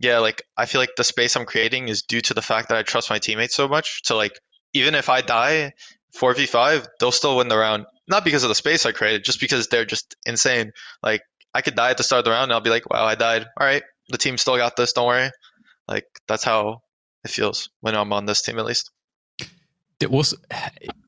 yeah, 0.00 0.18
like 0.18 0.42
I 0.56 0.66
feel 0.66 0.80
like 0.80 0.96
the 0.96 1.04
space 1.04 1.36
I'm 1.36 1.46
creating 1.46 1.88
is 1.88 2.02
due 2.02 2.20
to 2.22 2.34
the 2.34 2.42
fact 2.42 2.68
that 2.68 2.78
I 2.78 2.82
trust 2.82 3.10
my 3.10 3.18
teammates 3.18 3.54
so 3.54 3.68
much 3.68 4.02
to 4.04 4.14
like 4.14 4.38
even 4.74 4.94
if 4.94 5.08
I 5.08 5.20
die 5.20 5.72
4v5, 6.16 6.86
they'll 7.00 7.12
still 7.12 7.36
win 7.36 7.48
the 7.48 7.56
round 7.58 7.86
not 8.08 8.24
because 8.24 8.42
of 8.42 8.48
the 8.48 8.54
space 8.54 8.86
I 8.86 8.92
created, 8.92 9.24
just 9.24 9.40
because 9.40 9.68
they're 9.68 9.84
just 9.84 10.16
insane. 10.26 10.72
Like 11.02 11.22
I 11.54 11.60
could 11.60 11.76
die 11.76 11.90
at 11.90 11.98
the 11.98 12.02
start 12.02 12.20
of 12.20 12.24
the 12.24 12.30
round 12.30 12.44
and 12.44 12.52
I'll 12.52 12.60
be 12.60 12.70
like, 12.70 12.88
wow, 12.90 13.04
I 13.04 13.14
died. 13.14 13.46
All 13.58 13.66
right, 13.66 13.82
the 14.08 14.18
team 14.18 14.38
still 14.38 14.56
got 14.56 14.76
this. 14.76 14.92
Don't 14.92 15.06
worry. 15.06 15.30
Like 15.86 16.06
that's 16.26 16.44
how 16.44 16.80
it 17.24 17.30
feels 17.30 17.68
when 17.80 17.94
I'm 17.94 18.12
on 18.12 18.26
this 18.26 18.42
team, 18.42 18.58
at 18.58 18.64
least. 18.64 18.90
It 20.00 20.10
was, 20.10 20.34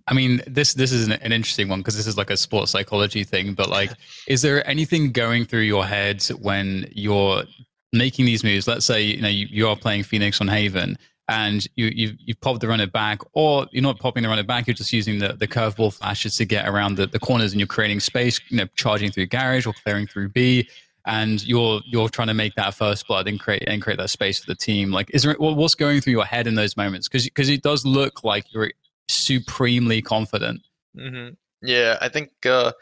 I 0.09 0.15
mean, 0.15 0.43
this 0.47 0.75
this 0.75 0.93
is 0.93 1.07
an, 1.07 1.13
an 1.13 1.33
interesting 1.33 1.69
one 1.69 1.81
because 1.81 1.97
this 1.97 2.07
is 2.07 2.19
like 2.19 2.31
a 2.31 2.37
sports 2.37 2.73
psychology 2.73 3.25
thing. 3.25 3.55
But 3.55 3.71
like, 3.71 3.93
is 4.29 4.43
there 4.43 4.67
anything 4.69 5.13
going 5.13 5.45
through 5.45 5.61
your 5.61 5.87
head 5.87 6.23
when 6.41 6.91
you're 6.93 7.45
making 7.93 8.27
these 8.27 8.45
moves? 8.45 8.67
Let's 8.67 8.87
say 8.87 9.03
you 9.03 9.21
know 9.21 9.29
you, 9.29 9.47
you 9.51 9.69
are 9.69 9.77
playing 9.77 10.05
Phoenix 10.05 10.41
on 10.41 10.49
Haven 10.49 10.97
and 11.31 11.65
you, 11.77 11.87
you've, 11.95 12.17
you've 12.19 12.41
popped 12.41 12.61
the 12.61 12.67
runner 12.67 12.89
back, 12.89 13.21
or 13.35 13.67
you're 13.71 13.85
not 13.85 14.01
popping 14.01 14.25
the 14.25 14.29
runner 14.29 14.43
back, 14.43 14.67
you're 14.67 14.75
just 14.75 14.93
using 14.93 15.21
the, 15.21 15.35
the 15.35 15.47
curveball 15.47 15.97
flashes 15.97 16.35
to 16.37 16.45
get 16.45 16.69
around 16.69 16.97
the, 16.97 17.07
the 17.07 17.21
corners 17.21 17.53
and 17.53 17.61
you're 17.61 17.69
creating 17.69 18.01
space, 18.01 18.41
you 18.49 18.57
know, 18.57 18.67
charging 18.75 19.13
through 19.13 19.27
garage 19.27 19.65
or 19.65 19.73
clearing 19.85 20.09
through 20.09 20.31
B. 20.31 20.69
And 21.07 21.43
you're 21.47 21.81
you're 21.87 22.09
trying 22.09 22.29
to 22.29 22.35
make 22.35 22.57
that 22.57 22.75
first 22.75 23.07
blood 23.07 23.27
and 23.27 23.41
create 23.41 23.65
and 23.67 23.81
create 23.81 23.99
that 23.99 24.11
space 24.11 24.41
for 24.41 24.47
the 24.47 24.55
team. 24.55 24.91
Like, 24.91 25.09
is 25.15 25.23
there 25.23 25.35
what's 25.39 25.75
going 25.75 26.01
through 26.03 26.13
your 26.13 26.27
head 26.27 26.47
in 26.47 26.57
those 26.57 26.77
moments? 26.77 27.09
Because 27.09 27.25
because 27.25 27.49
it 27.49 27.63
does 27.63 27.87
look 27.87 28.23
like 28.23 28.53
you're 28.53 28.71
supremely 29.09 30.03
confident. 30.03 30.61
Mm-hmm. 30.99 31.35
Yeah, 31.63 31.97
I 32.03 32.11
think. 32.11 32.31
Uh, 32.45 32.73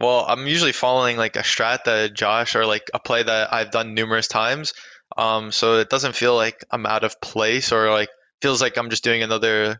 well, 0.00 0.24
I'm 0.28 0.46
usually 0.46 0.72
following 0.72 1.16
like 1.16 1.36
a 1.36 1.40
strat 1.40 1.84
that 1.84 2.14
Josh 2.14 2.56
or 2.56 2.64
like 2.64 2.90
a 2.94 2.98
play 2.98 3.22
that 3.22 3.52
I've 3.52 3.70
done 3.70 3.94
numerous 3.94 4.26
times. 4.26 4.72
Um, 5.16 5.52
so 5.52 5.78
it 5.78 5.90
doesn't 5.90 6.16
feel 6.16 6.34
like 6.34 6.64
I'm 6.70 6.86
out 6.86 7.04
of 7.04 7.20
place 7.20 7.72
or 7.72 7.90
like 7.90 8.08
feels 8.40 8.62
like 8.62 8.78
I'm 8.78 8.90
just 8.90 9.04
doing 9.04 9.22
another 9.22 9.78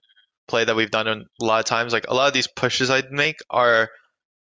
play 0.48 0.64
that 0.64 0.76
we've 0.76 0.90
done 0.90 1.08
a 1.08 1.44
lot 1.44 1.60
of 1.60 1.64
times. 1.64 1.92
Like 1.92 2.06
a 2.08 2.14
lot 2.14 2.28
of 2.28 2.34
these 2.34 2.46
pushes 2.46 2.90
I'd 2.90 3.10
make 3.10 3.36
are, 3.48 3.88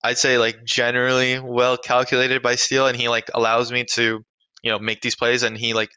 I'd 0.04 0.18
say 0.18 0.38
like 0.38 0.64
generally 0.66 1.40
well 1.40 1.78
calculated 1.78 2.42
by 2.42 2.56
Steel, 2.56 2.88
and 2.88 2.98
he 2.98 3.08
like 3.08 3.30
allows 3.34 3.72
me 3.72 3.86
to, 3.94 4.24
you 4.62 4.72
know, 4.72 4.80
make 4.80 5.02
these 5.02 5.16
plays. 5.16 5.44
And 5.44 5.58
he 5.58 5.74
like, 5.74 5.90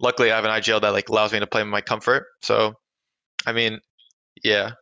luckily 0.00 0.32
I 0.32 0.36
have 0.36 0.44
an 0.44 0.50
IGL 0.50 0.80
that 0.80 0.92
like 0.92 1.10
allows 1.10 1.32
me 1.32 1.40
to 1.40 1.46
play 1.46 1.60
in 1.60 1.68
my 1.68 1.82
comfort. 1.82 2.24
So, 2.42 2.74
I 3.46 3.52
mean, 3.52 3.80
yeah. 4.42 4.72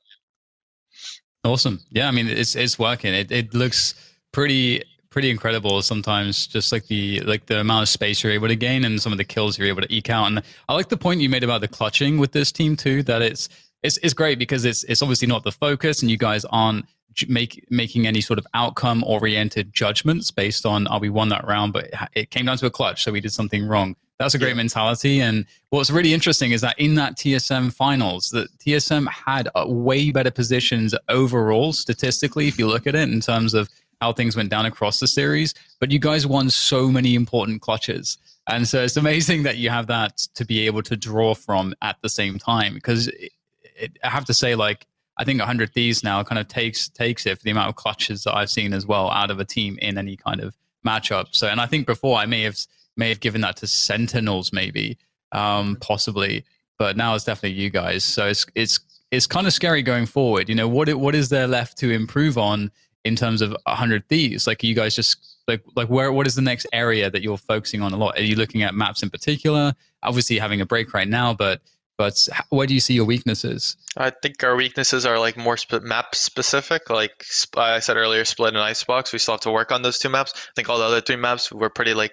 Awesome. 1.45 1.81
Yeah, 1.91 2.07
I 2.07 2.13
mean 2.13 2.29
it's 2.29 2.55
it's 2.55 2.79
working. 2.79 3.13
It 3.13 3.33
it 3.33 3.53
looks 3.53 3.95
pretty 4.33 4.83
pretty 5.11 5.31
incredible 5.31 5.83
sometimes 5.83 6.47
just 6.47 6.73
like 6.73 6.87
the 6.87 7.21
like 7.21 7.45
the 7.45 7.61
amount 7.61 7.83
of 7.83 7.89
space 7.89 8.23
you're 8.23 8.33
able 8.33 8.49
to 8.49 8.57
gain 8.57 8.85
and 8.85 9.01
some 9.01 9.13
of 9.13 9.19
the 9.19 9.25
kills 9.25 9.59
you're 9.59 9.69
able 9.69 9.83
to 9.83 9.95
eke 9.95 10.09
out. 10.09 10.27
And 10.27 10.43
i 10.69 10.75
like 10.75 10.89
the 10.89 10.97
point 10.97 11.21
you 11.21 11.29
made 11.29 11.45
about 11.45 11.61
the 11.61 11.69
clutching 11.69 12.19
with 12.19 12.33
this 12.33 12.51
team 12.51 12.75
too 12.77 13.03
that 13.05 13.21
it's 13.23 13.49
it's, 13.83 13.99
it's 13.99 14.15
great 14.15 14.39
because 14.39 14.65
it's 14.65 14.85
it's 14.85 15.03
obviously 15.03 15.29
not 15.29 15.45
the 15.45 15.53
focus 15.53 16.01
and 16.01 16.11
you 16.11 16.17
guys 16.17 16.45
aren't 16.47 16.87
make 17.29 17.63
making 17.71 18.07
any 18.07 18.23
sort 18.23 18.39
of 18.39 18.47
outcome 18.55 19.05
oriented 19.05 19.73
judgments 19.75 20.31
based 20.31 20.65
on 20.65 20.87
are 20.87 20.97
oh, 20.97 21.01
we 21.01 21.11
won 21.11 21.29
that 21.29 21.47
round? 21.47 21.75
But 21.75 21.91
it 22.15 22.31
came 22.31 22.47
down 22.47 22.57
to 22.59 22.67
a 22.67 22.71
clutch 22.71 23.05
so 23.05 23.13
we 23.13 23.21
did 23.21 23.33
something 23.33 23.67
wrong. 23.67 23.97
That's 24.19 24.35
a 24.35 24.39
great 24.39 24.51
yeah. 24.51 24.55
mentality. 24.55 25.21
And 25.21 25.47
what's 25.71 25.91
really 25.91 26.15
interesting 26.15 26.53
is 26.53 26.61
that 26.61 26.79
in 26.79 26.95
that 26.95 27.17
tsm 27.17 27.73
finals 27.73 28.31
that 28.31 28.49
tsm 28.59 29.09
had 29.09 29.49
uh, 29.55 29.65
way 29.67 30.11
better 30.11 30.31
positions 30.31 30.95
overall 31.09 31.73
statistically 31.73 32.47
if 32.49 32.59
you 32.59 32.67
look 32.67 32.87
at 32.87 32.95
it 32.95 33.11
in 33.11 33.21
terms 33.21 33.53
of 33.53 33.69
how 34.03 34.13
things 34.13 34.35
went 34.35 34.51
down 34.51 34.67
across 34.67 34.99
the 34.99 35.07
series, 35.07 35.55
but 35.79 35.93
you 35.93 35.99
guys 36.01 36.27
won 36.27 36.51
so 36.51 36.89
many 36.89 37.15
important 37.15 37.63
clutches. 37.63 38.19
And 38.49 38.67
so 38.67 38.83
it's 38.83 38.97
amazing 38.97 39.45
that 39.45 39.59
you 39.59 39.71
have 39.71 39.87
that 39.87 40.17
to 40.35 40.45
be 40.45 40.67
able 40.67 40.83
to 40.83 40.97
draw 40.97 41.35
from 41.35 41.73
at 41.83 41.97
the 42.03 42.09
same 42.09 42.37
time. 42.37 42.75
Because 42.75 43.07
it, 43.07 43.31
it, 43.77 43.99
I 44.03 44.09
have 44.09 44.25
to 44.25 44.35
say, 44.35 44.57
like, 44.57 44.89
I 45.19 45.25
think 45.25 45.39
100 45.39 45.73
Thieves 45.73 46.03
now 46.03 46.25
kind 46.25 46.41
of 46.41 46.49
takes 46.49 46.89
takes 46.89 47.27
it 47.27 47.39
for 47.39 47.45
the 47.45 47.53
amount 47.53 47.69
of 47.69 47.77
clutches 47.77 48.25
that 48.25 48.35
I've 48.35 48.51
seen 48.51 48.73
as 48.73 48.85
well 48.87 49.09
out 49.09 49.31
of 49.31 49.39
a 49.39 49.45
team 49.45 49.79
in 49.81 49.97
any 49.97 50.17
kind 50.17 50.41
of 50.41 50.57
matchup. 50.85 51.27
So, 51.31 51.47
and 51.47 51.61
I 51.61 51.67
think 51.67 51.87
before 51.87 52.19
I 52.19 52.27
may 52.27 52.43
have 52.43 52.59
may 52.97 53.09
have 53.09 53.21
given 53.21 53.41
that 53.43 53.57
to 53.59 53.69
Sentinels, 53.69 54.53
maybe, 54.53 54.99
um, 55.31 55.77
possibly, 55.81 56.45
but 56.77 56.97
now 56.97 57.15
it's 57.15 57.25
definitely 57.25 57.57
you 57.57 57.71
guys. 57.71 58.03
So 58.03 58.27
it's 58.27 58.47
it's 58.57 58.81
it's 59.13 59.29
kind 59.29 59.47
of 59.47 59.53
scary 59.53 59.83
going 59.83 60.07
forward. 60.07 60.49
You 60.49 60.57
know, 60.57 60.67
what 60.67 60.93
what 60.95 61.15
is 61.15 61.29
there 61.29 61.47
left 61.47 61.79
to 61.79 61.91
improve 61.93 62.37
on 62.37 62.73
in 63.05 63.17
terms 63.17 63.43
of 63.43 63.51
100 63.65 64.09
thieves? 64.09 64.47
Like 64.47 64.63
you 64.63 64.75
guys 64.75 64.95
just 64.95 65.37
like 65.49 65.63
like 65.75 65.89
where 65.89 66.13
what 66.13 66.27
is 66.27 66.35
the 66.35 66.43
next 66.43 66.67
area 66.73 67.11
that 67.11 67.23
you're 67.23 67.37
focusing 67.37 67.83
on 67.83 67.93
a 67.93 67.97
lot? 67.97 68.19
Are 68.19 68.23
you 68.23 68.37
looking 68.37 68.63
at 68.63 68.75
maps 68.75 69.03
in 69.03 69.11
particular? 69.11 69.75
Obviously 70.03 70.39
having 70.39 70.61
a 70.61 70.67
break 70.67 70.95
right 70.95 71.09
now 71.09 71.35
but 71.35 71.61
but 71.99 72.29
where 72.49 72.67
do 72.67 72.75
you 72.75 72.81
see 72.81 72.95
your 72.95 73.05
weaknesses? 73.05 73.77
I 73.97 74.11
think 74.11 74.43
our 74.43 74.57
weaknesses 74.57 75.05
are 75.05 75.19
like 75.19 75.37
more 75.37 75.57
sp- 75.61 75.83
map 75.83 76.15
specific 76.15 76.91
like 76.91 77.25
i 77.57 77.79
said 77.81 77.97
earlier 77.97 78.25
split 78.25 78.55
and 78.55 78.59
icebox 78.59 79.13
we 79.13 79.19
still 79.19 79.35
have 79.35 79.43
to 79.43 79.51
work 79.51 79.71
on 79.73 79.83
those 79.83 79.99
two 79.99 80.09
maps. 80.09 80.33
I 80.35 80.53
think 80.57 80.69
all 80.69 80.79
the 80.79 80.85
other 80.85 81.01
three 81.01 81.17
maps 81.17 81.53
were 81.53 81.71
pretty 81.71 81.95
like 81.95 82.13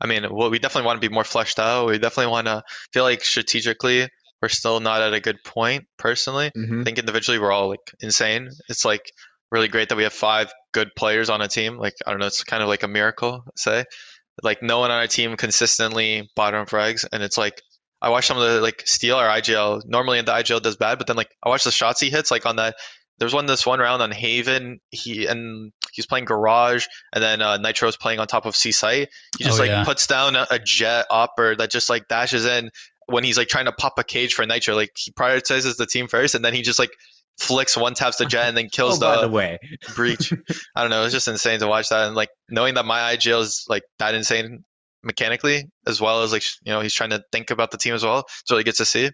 i 0.00 0.06
mean 0.06 0.26
well, 0.30 0.50
we 0.50 0.58
definitely 0.58 0.86
want 0.86 1.00
to 1.00 1.08
be 1.08 1.14
more 1.14 1.24
fleshed 1.24 1.58
out. 1.58 1.86
We 1.86 1.98
definitely 1.98 2.32
want 2.32 2.46
to 2.46 2.62
feel 2.92 3.04
like 3.04 3.22
strategically 3.22 4.08
we're 4.42 4.48
still 4.48 4.80
not 4.80 5.02
at 5.02 5.12
a 5.12 5.20
good 5.20 5.42
point 5.44 5.84
personally. 5.98 6.50
Mm-hmm. 6.56 6.80
i 6.80 6.84
think 6.84 6.98
individually 6.98 7.38
we're 7.38 7.52
all 7.52 7.68
like 7.68 7.94
insane. 8.00 8.50
It's 8.68 8.84
like 8.84 9.12
really 9.50 9.68
great 9.68 9.88
that 9.88 9.96
we 9.96 10.04
have 10.04 10.12
five 10.12 10.52
good 10.72 10.90
players 10.96 11.30
on 11.30 11.40
a 11.40 11.48
team. 11.48 11.76
Like 11.76 11.94
I 12.06 12.10
don't 12.10 12.20
know, 12.20 12.26
it's 12.26 12.44
kind 12.44 12.62
of 12.62 12.68
like 12.68 12.82
a 12.82 12.88
miracle. 12.88 13.44
Say, 13.56 13.84
like 14.42 14.62
no 14.62 14.78
one 14.78 14.90
on 14.90 14.98
our 14.98 15.06
team 15.06 15.36
consistently 15.36 16.30
bottom 16.36 16.66
frags, 16.66 17.04
and 17.12 17.22
it's 17.22 17.38
like 17.38 17.62
I 18.02 18.08
watch 18.08 18.26
some 18.26 18.38
of 18.38 18.42
the 18.44 18.60
like 18.60 18.82
Steel 18.86 19.18
or 19.18 19.24
IGL. 19.24 19.82
Normally 19.86 20.20
the 20.22 20.32
IGL 20.32 20.62
does 20.62 20.76
bad, 20.76 20.98
but 20.98 21.06
then 21.06 21.16
like 21.16 21.30
I 21.42 21.48
watch 21.48 21.64
the 21.64 21.70
shots 21.70 22.00
he 22.00 22.10
hits. 22.10 22.30
Like 22.30 22.46
on 22.46 22.56
that, 22.56 22.76
there's 23.18 23.34
one 23.34 23.46
this 23.46 23.66
one 23.66 23.80
round 23.80 24.02
on 24.02 24.10
Haven. 24.10 24.80
He 24.90 25.26
and 25.26 25.72
he's 25.92 26.06
playing 26.06 26.24
Garage, 26.24 26.86
and 27.12 27.22
then 27.22 27.42
uh, 27.42 27.58
Nitro's 27.58 27.96
playing 27.96 28.18
on 28.18 28.26
top 28.26 28.46
of 28.46 28.56
C 28.56 28.72
site. 28.72 29.08
He 29.38 29.44
just 29.44 29.58
oh, 29.58 29.62
like 29.62 29.70
yeah. 29.70 29.84
puts 29.84 30.06
down 30.06 30.36
a, 30.36 30.46
a 30.50 30.58
Jett 30.58 31.06
opper 31.10 31.54
that 31.56 31.70
just 31.70 31.90
like 31.90 32.08
dashes 32.08 32.46
in 32.46 32.70
when 33.06 33.24
he's 33.24 33.36
like 33.36 33.48
trying 33.48 33.66
to 33.66 33.72
pop 33.72 33.98
a 33.98 34.04
cage 34.04 34.34
for 34.34 34.46
Nitro. 34.46 34.74
Like 34.74 34.92
he 34.96 35.12
prioritizes 35.12 35.76
the 35.76 35.86
team 35.86 36.08
first, 36.08 36.34
and 36.34 36.44
then 36.44 36.54
he 36.54 36.62
just 36.62 36.78
like 36.78 36.90
flicks 37.40 37.76
one 37.76 37.94
taps 37.94 38.18
the 38.18 38.26
Jett 38.26 38.48
and 38.48 38.56
then 38.56 38.68
kills 38.68 38.96
oh, 39.02 39.10
the, 39.10 39.16
by 39.16 39.22
the 39.22 39.28
way 39.28 39.58
breach. 39.94 40.32
I 40.76 40.82
don't 40.82 40.90
know. 40.90 41.04
It's 41.04 41.12
just 41.12 41.28
insane 41.28 41.60
to 41.60 41.66
watch 41.66 41.88
that 41.88 42.06
and 42.06 42.14
like 42.14 42.30
knowing 42.48 42.74
that 42.74 42.84
my 42.84 43.16
IGL 43.16 43.40
is 43.40 43.64
like 43.68 43.82
that 43.98 44.14
insane 44.14 44.64
mechanically 45.02 45.64
as 45.86 46.00
well 46.00 46.22
as 46.22 46.32
like 46.32 46.42
you 46.64 46.72
know 46.72 46.80
he's 46.80 46.92
trying 46.92 47.10
to 47.10 47.22
think 47.32 47.50
about 47.50 47.70
the 47.70 47.78
team 47.78 47.94
as 47.94 48.04
well. 48.04 48.20
It's 48.20 48.50
really 48.50 48.64
good 48.64 48.76
to 48.76 48.84
see. 48.84 49.10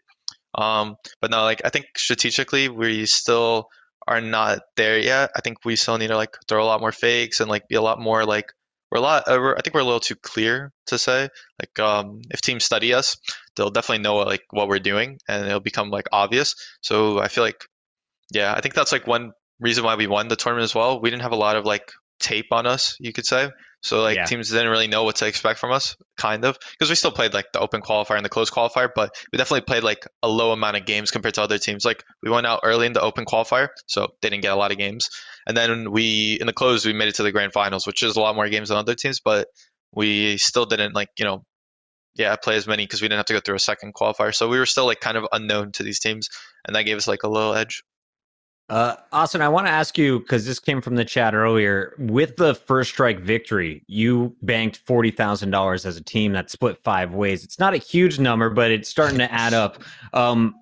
Um, 0.54 0.96
but 1.20 1.30
no, 1.30 1.42
like 1.42 1.62
I 1.64 1.70
think 1.70 1.86
strategically 1.96 2.68
we 2.68 3.06
still 3.06 3.68
are 4.08 4.20
not 4.20 4.60
there 4.76 4.98
yet. 4.98 5.30
I 5.36 5.40
think 5.40 5.64
we 5.64 5.76
still 5.76 5.98
need 5.98 6.08
to 6.08 6.16
like 6.16 6.36
throw 6.48 6.62
a 6.62 6.66
lot 6.66 6.80
more 6.80 6.92
fakes 6.92 7.40
and 7.40 7.50
like 7.50 7.68
be 7.68 7.76
a 7.76 7.82
lot 7.82 8.00
more 8.00 8.24
like 8.24 8.52
we're 8.90 8.98
a 8.98 9.02
lot. 9.02 9.24
Uh, 9.26 9.38
we're, 9.40 9.56
I 9.56 9.60
think 9.60 9.74
we're 9.74 9.80
a 9.80 9.84
little 9.84 10.00
too 10.00 10.14
clear 10.16 10.72
to 10.86 10.98
say. 10.98 11.28
Like, 11.60 11.78
um, 11.78 12.20
if 12.30 12.40
teams 12.40 12.64
study 12.64 12.94
us, 12.94 13.16
they'll 13.56 13.70
definitely 13.70 14.02
know 14.02 14.16
like 14.16 14.42
what 14.50 14.68
we're 14.68 14.78
doing, 14.78 15.18
and 15.28 15.46
it'll 15.46 15.60
become 15.60 15.90
like 15.90 16.06
obvious. 16.12 16.54
So 16.82 17.18
I 17.18 17.28
feel 17.28 17.44
like, 17.44 17.64
yeah, 18.30 18.54
I 18.54 18.60
think 18.60 18.74
that's 18.74 18.92
like 18.92 19.06
one 19.06 19.32
reason 19.60 19.84
why 19.84 19.94
we 19.94 20.06
won 20.06 20.28
the 20.28 20.36
tournament 20.36 20.64
as 20.64 20.74
well. 20.74 21.00
We 21.00 21.10
didn't 21.10 21.22
have 21.22 21.32
a 21.32 21.36
lot 21.36 21.56
of 21.56 21.64
like 21.64 21.90
tape 22.20 22.46
on 22.50 22.66
us, 22.66 22.96
you 23.00 23.12
could 23.12 23.26
say. 23.26 23.50
So 23.82 24.02
like 24.02 24.16
Yeah. 24.16 24.24
teams 24.24 24.50
didn't 24.50 24.68
really 24.70 24.88
know 24.88 25.04
what 25.04 25.16
to 25.16 25.26
expect 25.26 25.60
from 25.60 25.70
us, 25.70 25.96
kind 26.16 26.44
of, 26.44 26.58
because 26.72 26.88
we 26.88 26.96
still 26.96 27.12
played 27.12 27.34
like 27.34 27.52
the 27.52 27.60
open 27.60 27.82
qualifier 27.82 28.16
and 28.16 28.24
the 28.24 28.30
closed 28.30 28.52
qualifier, 28.52 28.88
but 28.94 29.14
we 29.32 29.36
definitely 29.36 29.60
played 29.60 29.84
like 29.84 30.06
a 30.22 30.28
low 30.28 30.50
amount 30.52 30.76
of 30.76 30.86
games 30.86 31.10
compared 31.10 31.34
to 31.34 31.42
other 31.42 31.58
teams. 31.58 31.84
Like 31.84 32.02
we 32.22 32.30
went 32.30 32.46
out 32.46 32.60
early 32.64 32.86
in 32.86 32.94
the 32.94 33.00
open 33.00 33.26
qualifier, 33.26 33.68
so 33.86 34.08
they 34.22 34.30
didn't 34.30 34.42
get 34.42 34.52
a 34.52 34.56
lot 34.56 34.72
of 34.72 34.78
games, 34.78 35.08
and 35.46 35.56
then 35.56 35.92
we 35.92 36.38
in 36.40 36.46
the 36.46 36.52
close 36.52 36.84
we 36.84 36.94
made 36.94 37.08
it 37.08 37.14
to 37.16 37.22
the 37.22 37.32
grand 37.32 37.52
finals, 37.52 37.86
which 37.86 38.02
is 38.02 38.16
a 38.16 38.20
lot 38.20 38.34
more 38.34 38.48
games 38.48 38.70
than 38.70 38.78
other 38.78 38.94
teams, 38.94 39.20
but 39.20 39.48
we 39.92 40.36
still 40.38 40.66
didn't 40.66 40.94
like 40.94 41.10
you 41.18 41.24
know, 41.24 41.44
yeah, 42.16 42.34
play 42.36 42.56
as 42.56 42.66
many 42.66 42.84
because 42.84 43.02
we 43.02 43.08
didn't 43.08 43.18
have 43.18 43.26
to 43.26 43.34
go 43.34 43.40
through 43.40 43.56
a 43.56 43.60
second 43.60 43.94
qualifier, 43.94 44.34
so 44.34 44.48
we 44.48 44.58
were 44.58 44.66
still 44.66 44.86
like 44.86 45.00
kind 45.00 45.16
of 45.18 45.26
unknown 45.32 45.70
to 45.72 45.82
these 45.84 46.00
teams, 46.00 46.28
and 46.66 46.74
that 46.74 46.84
gave 46.84 46.96
us 46.96 47.06
like 47.06 47.22
a 47.22 47.28
little 47.28 47.54
edge. 47.54 47.84
Uh, 48.68 48.96
Austin, 49.12 49.42
I 49.42 49.48
want 49.48 49.68
to 49.68 49.70
ask 49.70 49.96
you 49.96 50.18
because 50.18 50.44
this 50.44 50.58
came 50.58 50.80
from 50.80 50.96
the 50.96 51.04
chat 51.04 51.34
earlier. 51.34 51.94
With 51.98 52.36
the 52.36 52.54
first 52.54 52.90
strike 52.90 53.20
victory, 53.20 53.84
you 53.86 54.34
banked 54.42 54.78
forty 54.78 55.12
thousand 55.12 55.50
dollars 55.50 55.86
as 55.86 55.96
a 55.96 56.02
team 56.02 56.32
that 56.32 56.50
split 56.50 56.76
five 56.82 57.14
ways. 57.14 57.44
It's 57.44 57.60
not 57.60 57.74
a 57.74 57.78
huge 57.78 58.18
number, 58.18 58.50
but 58.50 58.72
it's 58.72 58.88
starting 58.88 59.18
to 59.18 59.32
add 59.32 59.54
up. 59.54 59.82
Um, 60.12 60.54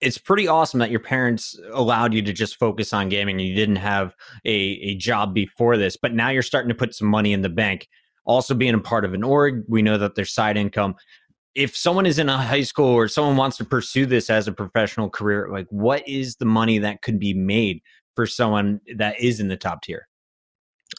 it's 0.00 0.18
pretty 0.18 0.46
awesome 0.46 0.78
that 0.80 0.90
your 0.90 1.00
parents 1.00 1.58
allowed 1.72 2.14
you 2.14 2.22
to 2.22 2.32
just 2.32 2.56
focus 2.56 2.92
on 2.92 3.08
gaming. 3.08 3.40
And 3.40 3.48
you 3.48 3.56
didn't 3.56 3.76
have 3.76 4.14
a 4.44 4.54
a 4.54 4.94
job 4.94 5.34
before 5.34 5.76
this, 5.76 5.96
but 5.96 6.14
now 6.14 6.28
you're 6.28 6.42
starting 6.42 6.68
to 6.68 6.76
put 6.76 6.94
some 6.94 7.08
money 7.08 7.32
in 7.32 7.42
the 7.42 7.48
bank. 7.48 7.88
Also, 8.24 8.54
being 8.54 8.74
a 8.74 8.78
part 8.78 9.04
of 9.04 9.14
an 9.14 9.24
org, 9.24 9.64
we 9.66 9.82
know 9.82 9.98
that 9.98 10.14
there's 10.14 10.32
side 10.32 10.56
income 10.56 10.94
if 11.54 11.76
someone 11.76 12.06
is 12.06 12.18
in 12.18 12.28
a 12.28 12.38
high 12.38 12.62
school 12.62 12.88
or 12.88 13.08
someone 13.08 13.36
wants 13.36 13.56
to 13.58 13.64
pursue 13.64 14.06
this 14.06 14.30
as 14.30 14.48
a 14.48 14.52
professional 14.52 15.10
career, 15.10 15.48
like 15.50 15.66
what 15.70 16.06
is 16.08 16.36
the 16.36 16.44
money 16.44 16.78
that 16.78 17.02
could 17.02 17.18
be 17.18 17.34
made 17.34 17.80
for 18.14 18.26
someone 18.26 18.80
that 18.96 19.20
is 19.20 19.40
in 19.40 19.48
the 19.48 19.56
top 19.56 19.82
tier? 19.82 20.08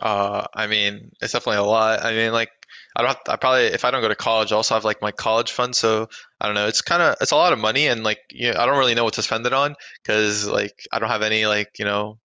Uh, 0.01 0.45
I 0.55 0.67
mean, 0.67 1.11
it's 1.21 1.33
definitely 1.33 1.57
a 1.57 1.63
lot. 1.63 2.03
I 2.03 2.13
mean, 2.13 2.31
like, 2.31 2.49
I 2.95 3.01
don't. 3.01 3.09
Have, 3.09 3.19
I 3.27 3.35
probably, 3.35 3.65
if 3.65 3.85
I 3.85 3.91
don't 3.91 4.01
go 4.01 4.07
to 4.07 4.15
college, 4.15 4.51
I 4.51 4.55
also 4.55 4.73
have 4.73 4.85
like 4.85 5.01
my 5.01 5.11
college 5.11 5.51
fund. 5.51 5.75
So 5.75 6.09
I 6.41 6.47
don't 6.47 6.55
know. 6.55 6.67
It's 6.67 6.81
kind 6.81 7.01
of, 7.01 7.15
it's 7.21 7.31
a 7.31 7.35
lot 7.35 7.53
of 7.53 7.59
money, 7.59 7.87
and 7.87 8.03
like, 8.03 8.19
you 8.31 8.51
know, 8.51 8.59
I 8.59 8.65
don't 8.65 8.77
really 8.77 8.95
know 8.95 9.03
what 9.03 9.13
to 9.15 9.21
spend 9.21 9.45
it 9.45 9.53
on 9.53 9.75
because 10.01 10.47
like 10.47 10.73
I 10.91 10.97
don't 10.97 11.09
have 11.09 11.21
any 11.21 11.45
like 11.45 11.77
you 11.77 11.85
know 11.85 12.17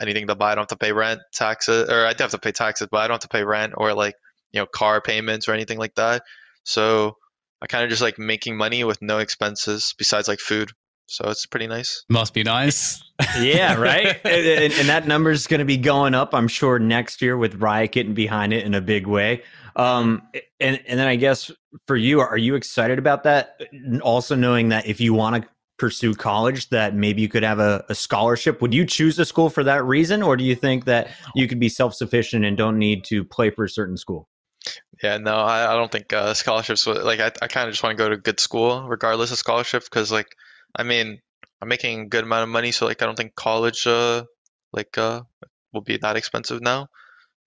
anything 0.00 0.26
to 0.26 0.34
buy. 0.34 0.52
I 0.52 0.54
don't 0.54 0.62
have 0.62 0.78
to 0.78 0.84
pay 0.84 0.92
rent, 0.92 1.20
taxes, 1.32 1.88
or 1.88 2.04
I 2.04 2.12
do 2.12 2.24
have 2.24 2.32
to 2.32 2.38
pay 2.38 2.52
taxes, 2.52 2.88
but 2.90 2.98
I 2.98 3.08
don't 3.08 3.14
have 3.14 3.20
to 3.22 3.28
pay 3.28 3.44
rent 3.44 3.72
or 3.76 3.94
like 3.94 4.16
you 4.52 4.60
know 4.60 4.66
car 4.66 5.00
payments 5.00 5.48
or 5.48 5.52
anything 5.54 5.78
like 5.78 5.94
that. 5.94 6.22
So 6.64 7.16
I 7.64 7.66
kind 7.66 7.82
of 7.82 7.88
just 7.88 8.02
like 8.02 8.18
making 8.18 8.58
money 8.58 8.84
with 8.84 9.00
no 9.00 9.18
expenses 9.18 9.94
besides 9.96 10.28
like 10.28 10.38
food. 10.38 10.70
So 11.06 11.30
it's 11.30 11.46
pretty 11.46 11.66
nice. 11.66 12.04
Must 12.10 12.34
be 12.34 12.42
nice. 12.42 13.02
yeah, 13.38 13.74
right. 13.80 14.20
and, 14.22 14.46
and, 14.46 14.72
and 14.74 14.88
that 14.90 15.06
number 15.06 15.30
is 15.30 15.46
going 15.46 15.60
to 15.60 15.64
be 15.64 15.78
going 15.78 16.14
up, 16.14 16.34
I'm 16.34 16.46
sure, 16.46 16.78
next 16.78 17.22
year 17.22 17.38
with 17.38 17.54
Riot 17.54 17.92
getting 17.92 18.12
behind 18.12 18.52
it 18.52 18.66
in 18.66 18.74
a 18.74 18.82
big 18.82 19.06
way. 19.06 19.42
Um, 19.76 20.22
and 20.60 20.78
and 20.86 21.00
then 21.00 21.06
I 21.06 21.16
guess 21.16 21.50
for 21.86 21.96
you, 21.96 22.20
are 22.20 22.36
you 22.36 22.54
excited 22.54 22.98
about 22.98 23.22
that? 23.22 23.58
Also 24.02 24.36
knowing 24.36 24.68
that 24.68 24.86
if 24.86 25.00
you 25.00 25.14
want 25.14 25.42
to 25.42 25.48
pursue 25.78 26.14
college, 26.14 26.68
that 26.68 26.94
maybe 26.94 27.22
you 27.22 27.28
could 27.28 27.42
have 27.42 27.60
a, 27.60 27.82
a 27.88 27.94
scholarship. 27.94 28.60
Would 28.60 28.74
you 28.74 28.84
choose 28.84 29.18
a 29.18 29.24
school 29.24 29.48
for 29.48 29.64
that 29.64 29.82
reason, 29.84 30.22
or 30.22 30.36
do 30.36 30.44
you 30.44 30.54
think 30.54 30.84
that 30.84 31.08
you 31.34 31.48
could 31.48 31.58
be 31.58 31.70
self 31.70 31.94
sufficient 31.94 32.44
and 32.44 32.58
don't 32.58 32.78
need 32.78 33.04
to 33.04 33.24
play 33.24 33.48
for 33.48 33.64
a 33.64 33.70
certain 33.70 33.96
school? 33.96 34.28
Yeah, 35.02 35.18
no, 35.18 35.34
I, 35.36 35.72
I 35.72 35.74
don't 35.76 35.90
think 35.92 36.12
uh, 36.12 36.34
scholarships. 36.34 36.86
would- 36.86 37.02
Like, 37.02 37.20
I, 37.20 37.32
I 37.42 37.48
kind 37.48 37.68
of 37.68 37.72
just 37.72 37.82
want 37.82 37.96
to 37.96 38.02
go 38.02 38.08
to 38.08 38.16
good 38.16 38.40
school 38.40 38.86
regardless 38.88 39.32
of 39.32 39.38
scholarship 39.38 39.82
because, 39.84 40.10
like, 40.12 40.28
I 40.76 40.82
mean, 40.82 41.20
I'm 41.60 41.68
making 41.68 42.00
a 42.00 42.06
good 42.06 42.24
amount 42.24 42.44
of 42.44 42.48
money, 42.48 42.72
so 42.72 42.86
like, 42.86 43.02
I 43.02 43.06
don't 43.06 43.16
think 43.16 43.34
college, 43.34 43.86
uh, 43.86 44.24
like, 44.72 44.96
uh, 44.98 45.22
will 45.72 45.82
be 45.82 45.96
that 45.98 46.16
expensive 46.16 46.60
now. 46.62 46.88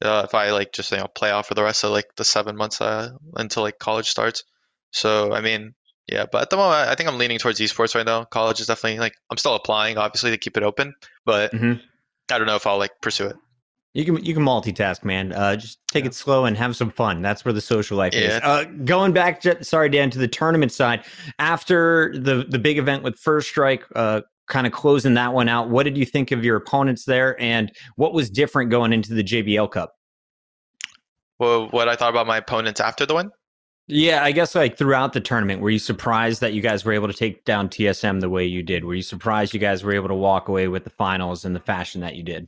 Uh, 0.04 0.22
if 0.26 0.36
I 0.36 0.52
like 0.52 0.74
just 0.74 0.92
you 0.92 0.98
know 0.98 1.08
play 1.08 1.32
off 1.32 1.48
for 1.48 1.56
the 1.56 1.64
rest 1.64 1.84
of 1.84 1.90
like 1.92 2.06
the 2.18 2.24
seven 2.24 2.56
months 2.56 2.82
uh, 2.82 3.10
until 3.36 3.64
like 3.64 3.80
college 3.80 4.08
starts. 4.08 4.44
So 4.92 5.34
I 5.34 5.42
mean, 5.42 5.74
yeah, 6.08 6.26
but 6.32 6.44
at 6.44 6.50
the 6.52 6.58
moment, 6.58 6.88
I 6.88 6.94
think 6.94 7.10
I'm 7.10 7.18
leaning 7.18 7.40
towards 7.40 7.60
esports 7.60 7.96
right 7.96 8.06
now. 8.06 8.24
College 8.26 8.60
is 8.60 8.68
definitely 8.68 9.00
like 9.00 9.14
I'm 9.32 9.38
still 9.38 9.56
applying, 9.56 9.98
obviously, 9.98 10.30
to 10.30 10.38
keep 10.38 10.56
it 10.56 10.62
open, 10.62 10.94
but 11.26 11.52
Mhm. 11.52 11.82
I 12.32 12.38
don't 12.38 12.46
know 12.46 12.56
if 12.58 12.68
I'll 12.68 12.78
like 12.78 12.92
pursue 13.02 13.26
it. 13.26 13.38
You 13.98 14.06
can 14.06 14.24
you 14.24 14.36
can 14.36 14.44
multitask, 14.44 15.04
man. 15.04 15.32
Uh, 15.32 15.56
just 15.56 15.80
take 15.88 16.06
it 16.06 16.14
slow 16.14 16.46
and 16.46 16.56
have 16.56 16.76
some 16.76 16.92
fun. 16.92 17.24
That's 17.24 17.44
where 17.44 17.52
the 17.52 17.62
social 17.62 17.98
life 17.98 18.14
is. 18.14 18.32
Uh, 18.44 18.66
going 18.86 19.12
back, 19.12 19.42
to, 19.42 19.64
sorry, 19.64 19.90
Dan, 19.90 20.12
to 20.12 20.20
the 20.20 20.28
tournament 20.28 20.72
side. 20.72 21.04
After 21.40 22.14
the 22.16 22.46
the 22.48 22.60
big 22.60 22.78
event 22.78 23.02
with 23.02 23.18
First 23.18 23.50
Strike, 23.50 23.84
uh, 23.96 24.22
kind 24.46 24.68
of 24.68 24.72
closing 24.72 25.16
that 25.16 25.34
one 25.34 25.50
out. 25.50 25.72
What 25.72 25.82
did 25.82 25.98
you 25.98 26.06
think 26.06 26.32
of 26.32 26.46
your 26.46 26.58
opponents 26.58 27.06
there, 27.06 27.42
and 27.42 27.72
what 27.96 28.14
was 28.14 28.30
different 28.30 28.70
going 28.70 28.94
into 28.94 29.16
the 29.16 29.24
JBL 29.24 29.72
Cup? 29.72 29.96
Well, 31.40 31.68
what 31.70 31.90
I 31.90 31.96
thought 31.96 32.12
about 32.12 32.28
my 32.28 32.38
opponents 32.38 32.80
after 32.80 33.04
the 33.04 33.16
win. 33.16 33.32
Yeah, 33.88 34.24
I 34.24 34.32
guess 34.32 34.54
like 34.54 34.78
throughout 34.78 35.14
the 35.14 35.22
tournament, 35.22 35.60
were 35.60 35.72
you 35.72 35.80
surprised 35.80 36.42
that 36.42 36.54
you 36.54 36.62
guys 36.62 36.86
were 36.86 36.94
able 36.94 37.08
to 37.08 37.16
take 37.16 37.46
down 37.46 37.68
TSM 37.68 38.22
the 38.22 38.30
way 38.30 38.46
you 38.46 38.62
did? 38.62 38.86
Were 38.86 38.94
you 38.94 39.02
surprised 39.02 39.56
you 39.56 39.60
guys 39.60 39.84
were 39.84 39.94
able 39.94 40.10
to 40.10 40.14
walk 40.14 40.50
away 40.50 40.68
with 40.68 40.84
the 40.84 40.92
finals 40.92 41.46
in 41.46 41.54
the 41.54 41.60
fashion 41.60 42.02
that 42.02 42.16
you 42.16 42.22
did? 42.22 42.48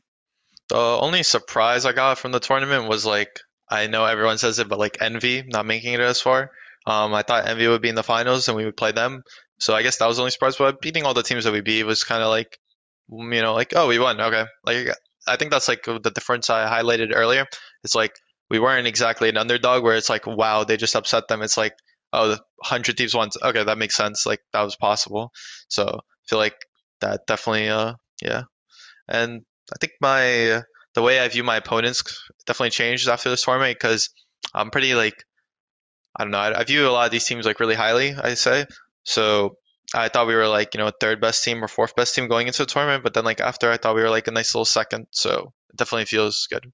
The 0.70 0.78
only 0.78 1.24
surprise 1.24 1.86
I 1.86 1.94
got 1.94 2.18
from 2.20 2.32
the 2.32 2.40
tournament 2.40 2.88
was 2.88 3.06
like 3.06 3.40
I 3.70 3.88
know 3.88 4.06
everyone 4.06 4.38
says 4.38 4.60
it, 4.60 4.68
but 4.68 4.80
like 4.80 5.02
Envy 5.02 5.44
not 5.44 5.66
making 5.66 5.94
it 5.94 6.00
as 6.00 6.22
far. 6.22 6.52
Um, 6.88 7.14
I 7.14 7.22
thought 7.22 7.48
Envy 7.48 7.68
would 7.68 7.82
be 7.82 7.90
in 7.90 7.96
the 7.96 8.04
finals 8.04 8.48
and 8.48 8.58
we 8.58 8.66
would 8.66 8.78
play 8.78 8.92
them. 8.92 9.24
So 9.60 9.76
I 9.76 9.84
guess 9.84 9.98
that 9.98 10.08
was 10.08 10.18
the 10.18 10.24
only 10.24 10.32
surprise. 10.32 10.56
But 10.58 10.82
beating 10.82 11.04
all 11.06 11.14
the 11.14 11.24
teams 11.24 11.44
that 11.44 11.54
we 11.54 11.62
beat 11.62 11.84
was 11.84 12.04
kind 12.04 12.24
of 12.24 12.30
like, 12.30 12.58
mm, 13.12 13.36
you 13.36 13.42
know, 13.42 13.54
like 13.54 13.74
oh 13.76 13.88
we 13.88 14.00
won. 14.00 14.20
Okay, 14.22 14.46
like 14.66 14.88
I 15.28 15.36
think 15.36 15.52
that's 15.52 15.68
like 15.68 15.84
the 15.84 16.12
difference 16.14 16.50
I 16.50 16.66
highlighted 16.68 17.12
earlier. 17.14 17.46
It's 17.84 17.96
like 17.96 18.14
we 18.50 18.60
weren't 18.60 18.88
exactly 18.88 19.30
an 19.30 19.38
underdog 19.38 19.84
where 19.84 19.96
it's 19.96 20.10
like 20.10 20.26
wow 20.26 20.64
they 20.64 20.78
just 20.78 20.96
upset 20.96 21.28
them. 21.28 21.42
It's 21.42 21.58
like 21.58 21.74
oh 22.14 22.30
the 22.30 22.42
hundred 22.64 22.98
thieves 22.98 23.16
won. 23.16 23.30
Okay, 23.44 23.64
that 23.64 23.78
makes 23.78 23.96
sense. 23.96 24.26
Like 24.26 24.42
that 24.54 24.64
was 24.64 24.76
possible. 24.76 25.32
So 25.68 25.86
I 25.86 26.00
feel 26.28 26.40
like 26.40 26.56
that 27.02 27.22
definitely 27.28 27.70
uh 27.70 27.94
yeah. 28.22 28.44
And 29.08 29.44
I 29.74 29.78
think 29.80 29.94
my 30.02 30.64
the 30.96 31.02
way 31.02 31.20
I 31.20 31.28
view 31.28 31.44
my 31.44 31.58
opponents 31.58 32.04
definitely 32.46 32.72
changed 32.72 33.08
after 33.08 33.30
this 33.30 33.44
tournament 33.44 33.78
because 33.80 34.10
I'm 34.54 34.70
pretty 34.72 34.96
like 34.96 35.24
I 36.18 36.24
don't 36.24 36.32
know. 36.32 36.40
I, 36.40 36.60
I 36.60 36.64
view 36.64 36.88
a 36.88 36.92
lot 36.92 37.06
of 37.06 37.12
these 37.12 37.26
teams 37.26 37.46
like 37.46 37.60
really 37.60 37.76
highly. 37.76 38.14
I 38.14 38.34
say 38.34 38.66
so. 39.04 39.58
I 39.94 40.08
thought 40.08 40.28
we 40.28 40.36
were 40.36 40.48
like 40.48 40.74
you 40.74 40.80
know 40.80 40.92
third 41.00 41.22
best 41.22 41.44
team 41.44 41.64
or 41.64 41.68
fourth 41.68 41.96
best 41.96 42.16
team 42.16 42.28
going 42.28 42.48
into 42.48 42.64
the 42.64 42.66
tournament, 42.66 43.04
but 43.04 43.14
then 43.14 43.26
like 43.26 43.42
after 43.42 43.72
I 43.72 43.78
thought 43.78 43.96
we 43.96 44.02
were 44.02 44.10
like 44.10 44.28
a 44.28 44.32
nice 44.32 44.54
little 44.54 44.66
second. 44.66 45.08
So 45.12 45.54
it 45.70 45.78
definitely 45.78 46.06
feels 46.06 46.48
good. 46.50 46.72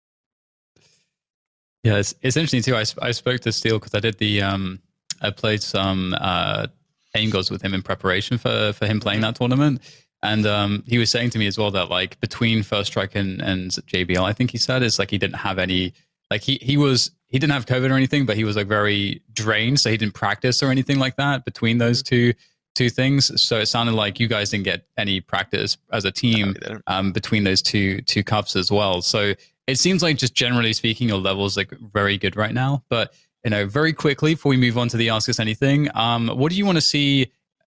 Yeah, 1.84 1.98
it's, 1.98 2.16
it's 2.24 2.36
interesting 2.36 2.64
too. 2.64 2.76
I, 2.76 2.84
I 3.02 3.12
spoke 3.12 3.42
to 3.42 3.52
Steel 3.52 3.78
because 3.78 3.94
I 3.94 4.00
did 4.00 4.18
the 4.18 4.42
um 4.42 4.80
I 5.22 5.30
played 5.30 5.62
some 5.62 6.16
uh 6.20 6.68
angles 7.14 7.50
with 7.50 7.62
him 7.62 7.74
in 7.74 7.82
preparation 7.82 8.38
for 8.38 8.74
for 8.74 8.86
him 8.86 9.00
playing 9.00 9.22
that 9.22 9.36
tournament, 9.36 9.82
and 10.26 10.45
um 10.45 10.84
he 10.88 10.97
was 10.97 11.10
saying 11.10 11.30
to 11.31 11.39
me 11.39 11.47
as 11.47 11.57
well 11.57 11.72
that 11.72 11.89
like 11.89 12.19
between 12.19 12.64
First 12.64 12.91
Strike 12.91 13.15
and 13.15 13.41
and 13.41 13.72
JBL, 13.72 14.23
I 14.23 14.34
think 14.34 14.52
he 14.52 14.57
said 14.57 14.84
is 14.84 14.99
like 14.99 15.11
he 15.11 15.18
didn't 15.18 15.38
have 15.38 15.60
any 15.60 15.93
like 16.31 16.41
he 16.41 16.60
he 16.61 16.77
was 16.77 17.11
he 17.27 17.39
didn't 17.39 17.53
have 17.53 17.65
COVID 17.65 17.89
or 17.91 17.95
anything, 17.95 18.26
but 18.26 18.38
he 18.38 18.43
was 18.43 18.56
like 18.56 18.68
very 18.68 19.22
drained, 19.34 19.80
so 19.80 19.89
he 19.89 19.97
didn't 19.97 20.14
practice 20.14 20.61
or 20.64 20.69
anything 20.69 20.99
like 20.99 21.15
that 21.18 21.45
between 21.45 21.77
those 21.77 22.02
two 22.03 22.34
two 22.76 22.89
things. 22.89 23.41
So 23.41 23.60
it 23.60 23.68
sounded 23.68 23.93
like 23.93 24.19
you 24.19 24.27
guys 24.27 24.49
didn't 24.52 24.65
get 24.65 24.85
any 24.97 25.22
practice 25.22 25.77
as 25.91 26.06
a 26.06 26.11
team 26.11 26.56
um, 26.88 27.11
between 27.11 27.43
those 27.43 27.61
two 27.61 28.02
two 28.02 28.23
cups 28.23 28.56
as 28.56 28.72
well. 28.72 29.02
So 29.02 29.34
it 29.68 29.80
seems 29.80 30.03
like 30.03 30.18
just 30.18 30.35
generally 30.35 30.73
speaking, 30.73 31.10
your 31.10 31.18
levels 31.18 31.57
like 31.57 31.72
very 31.93 32.18
good 32.18 32.35
right 32.35 32.53
now. 32.53 32.84
But 32.89 33.14
you 33.43 33.52
know, 33.52 33.65
very 33.65 33.93
quickly 33.93 34.34
before 34.34 34.49
we 34.49 34.57
move 34.57 34.77
on 34.77 34.88
to 34.89 34.97
the 34.97 35.10
Ask 35.10 35.30
Us 35.30 35.39
Anything, 35.39 35.89
um, 35.95 36.27
what 36.27 36.52
do 36.52 36.57
you 36.57 36.65
want 36.65 36.77
to 36.77 36.81
see 36.81 37.31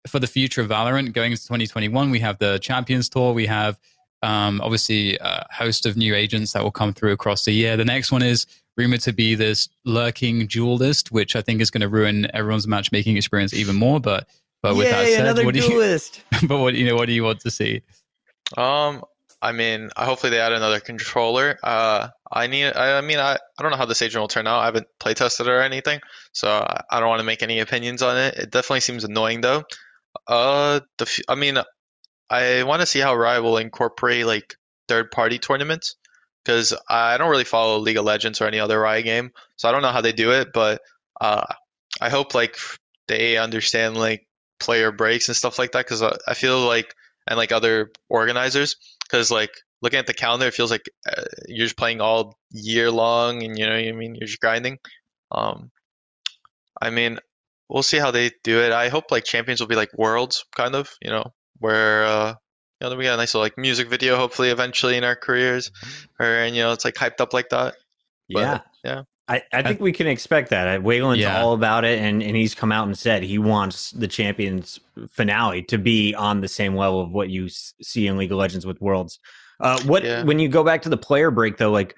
for 0.07 0.19
the 0.19 0.27
future 0.27 0.61
of 0.61 0.69
Valorant 0.69 1.13
going 1.13 1.31
into 1.31 1.43
2021? 1.43 2.11
We 2.11 2.19
have 2.19 2.37
the 2.39 2.57
Champions 2.59 3.09
Tour. 3.09 3.33
We 3.33 3.45
have 3.47 3.79
um, 4.21 4.61
obviously 4.61 5.17
a 5.17 5.45
host 5.51 5.85
of 5.85 5.97
new 5.97 6.15
agents 6.15 6.53
that 6.53 6.63
will 6.63 6.71
come 6.71 6.93
through 6.93 7.11
across 7.11 7.45
the 7.45 7.51
year. 7.51 7.77
The 7.77 7.85
next 7.85 8.11
one 8.11 8.21
is 8.21 8.45
rumored 8.77 9.01
to 9.01 9.13
be 9.13 9.35
this 9.35 9.69
lurking 9.85 10.47
duelist, 10.47 11.11
which 11.11 11.35
I 11.35 11.41
think 11.41 11.61
is 11.61 11.71
going 11.71 11.81
to 11.81 11.89
ruin 11.89 12.27
everyone's 12.33 12.67
matchmaking 12.67 13.17
experience 13.17 13.53
even 13.53 13.75
more. 13.75 13.99
But 13.99 14.27
but 14.61 14.75
with 14.75 14.89
that 14.89 15.07
said, 15.07 15.21
another 15.21 15.45
what 15.45 15.53
do 15.53 15.61
you? 15.61 15.99
But 16.47 16.59
what 16.59 16.73
you 16.75 16.85
know, 16.85 16.95
what 16.95 17.05
do 17.05 17.13
you 17.13 17.23
want 17.23 17.39
to 17.41 17.51
see? 17.51 17.81
Um, 18.57 19.03
I 19.41 19.51
mean, 19.51 19.89
hopefully 19.95 20.31
they 20.31 20.39
add 20.39 20.51
another 20.51 20.79
controller. 20.79 21.57
Uh, 21.63 22.09
I 22.31 22.47
need. 22.47 22.73
I, 22.73 22.97
I 22.97 23.01
mean, 23.01 23.19
I, 23.19 23.33
I 23.33 23.61
don't 23.61 23.71
know 23.71 23.77
how 23.77 23.85
this 23.85 24.01
agent 24.01 24.19
will 24.19 24.27
turn 24.27 24.47
out. 24.47 24.59
I 24.59 24.65
haven't 24.65 24.87
play 24.99 25.13
tested 25.13 25.47
it 25.47 25.49
or 25.49 25.61
anything, 25.61 25.99
so 26.33 26.49
I, 26.49 26.81
I 26.91 26.99
don't 26.99 27.09
want 27.09 27.19
to 27.19 27.25
make 27.25 27.41
any 27.41 27.59
opinions 27.59 28.01
on 28.01 28.17
it. 28.17 28.35
It 28.35 28.51
definitely 28.51 28.81
seems 28.81 29.03
annoying 29.03 29.41
though. 29.41 29.63
Uh, 30.27 30.81
the 30.97 31.23
I 31.27 31.35
mean, 31.35 31.57
I 32.29 32.63
want 32.63 32.81
to 32.81 32.85
see 32.85 32.99
how 32.99 33.15
Riot 33.15 33.43
will 33.43 33.57
incorporate 33.57 34.25
like 34.25 34.55
third 34.87 35.11
party 35.11 35.39
tournaments. 35.39 35.95
because 36.43 36.73
I 36.89 37.17
don't 37.17 37.29
really 37.29 37.43
follow 37.43 37.77
League 37.79 37.97
of 37.97 38.05
Legends 38.05 38.41
or 38.41 38.45
any 38.47 38.59
other 38.59 38.79
Riot 38.79 39.05
game, 39.05 39.31
so 39.57 39.69
I 39.69 39.71
don't 39.71 39.81
know 39.81 39.91
how 39.91 40.01
they 40.01 40.13
do 40.13 40.31
it. 40.31 40.49
But 40.53 40.81
uh, 41.21 41.45
I 42.01 42.09
hope 42.09 42.33
like 42.33 42.57
they 43.07 43.37
understand 43.37 43.97
like 43.97 44.27
player 44.59 44.91
breaks 44.91 45.27
and 45.29 45.35
stuff 45.37 45.59
like 45.59 45.71
that 45.73 45.85
because 45.85 46.01
I 46.01 46.33
feel 46.33 46.61
like 46.61 46.95
and 47.27 47.37
like 47.37 47.51
other 47.51 47.91
organizers 48.09 48.75
because 49.03 49.31
like 49.31 49.51
looking 49.81 49.99
at 49.99 50.07
the 50.07 50.13
calendar, 50.13 50.47
it 50.47 50.53
feels 50.53 50.71
like 50.71 50.89
uh, 51.15 51.23
you're 51.47 51.65
just 51.67 51.77
playing 51.77 52.01
all 52.01 52.37
year 52.51 52.91
long, 52.91 53.43
and 53.43 53.57
you 53.57 53.65
know 53.65 53.73
what 53.73 53.87
I 53.87 53.91
mean. 53.91 54.15
You're 54.15 54.27
just 54.27 54.41
grinding. 54.41 54.79
Um, 55.31 55.71
I 56.81 56.89
mean, 56.89 57.19
we'll 57.69 57.83
see 57.83 57.97
how 57.97 58.11
they 58.11 58.31
do 58.43 58.59
it. 58.59 58.71
I 58.71 58.89
hope 58.89 59.11
like 59.11 59.23
champions 59.23 59.59
will 59.59 59.67
be 59.67 59.75
like 59.75 59.91
worlds, 59.97 60.43
kind 60.55 60.75
of, 60.75 60.89
you 61.01 61.09
know, 61.09 61.33
where 61.59 62.03
uh, 62.05 62.33
you 62.81 62.89
know 62.89 62.95
we 62.95 63.03
got 63.05 63.13
a 63.13 63.17
nice 63.17 63.33
little 63.33 63.45
like 63.45 63.57
music 63.57 63.87
video, 63.87 64.15
hopefully 64.17 64.49
eventually 64.49 64.97
in 64.97 65.03
our 65.03 65.15
careers, 65.15 65.71
or 66.19 66.25
and 66.25 66.55
you 66.55 66.61
know 66.61 66.71
it's 66.73 66.85
like 66.85 66.95
hyped 66.95 67.21
up 67.21 67.33
like 67.33 67.49
that. 67.49 67.75
But, 68.31 68.39
yeah, 68.39 68.59
yeah. 68.83 69.01
I, 69.27 69.43
I 69.53 69.61
think 69.61 69.79
we 69.79 69.91
can 69.91 70.07
expect 70.07 70.49
that. 70.49 70.81
Whalen's 70.81 71.21
Yeah. 71.21 71.39
all 71.39 71.53
about 71.53 71.85
it, 71.85 71.99
and, 71.99 72.23
and 72.23 72.35
he's 72.35 72.55
come 72.55 72.71
out 72.71 72.87
and 72.87 72.97
said 72.97 73.21
he 73.21 73.37
wants 73.37 73.91
the 73.91 74.07
Champions 74.07 74.79
finale 75.11 75.61
to 75.63 75.77
be 75.77 76.15
on 76.15 76.41
the 76.41 76.47
same 76.47 76.75
level 76.75 76.99
of 76.99 77.11
what 77.11 77.29
you 77.29 77.45
s- 77.45 77.75
see 77.79 78.07
in 78.07 78.17
League 78.17 78.31
of 78.31 78.39
Legends 78.39 78.65
with 78.65 78.81
Worlds. 78.81 79.19
Uh, 79.59 79.79
what 79.83 80.03
Yeah. 80.03 80.23
when 80.23 80.39
you 80.39 80.49
go 80.49 80.63
back 80.63 80.81
to 80.81 80.89
the 80.89 80.97
player 80.97 81.29
break 81.29 81.57
though, 81.57 81.69
like 81.69 81.95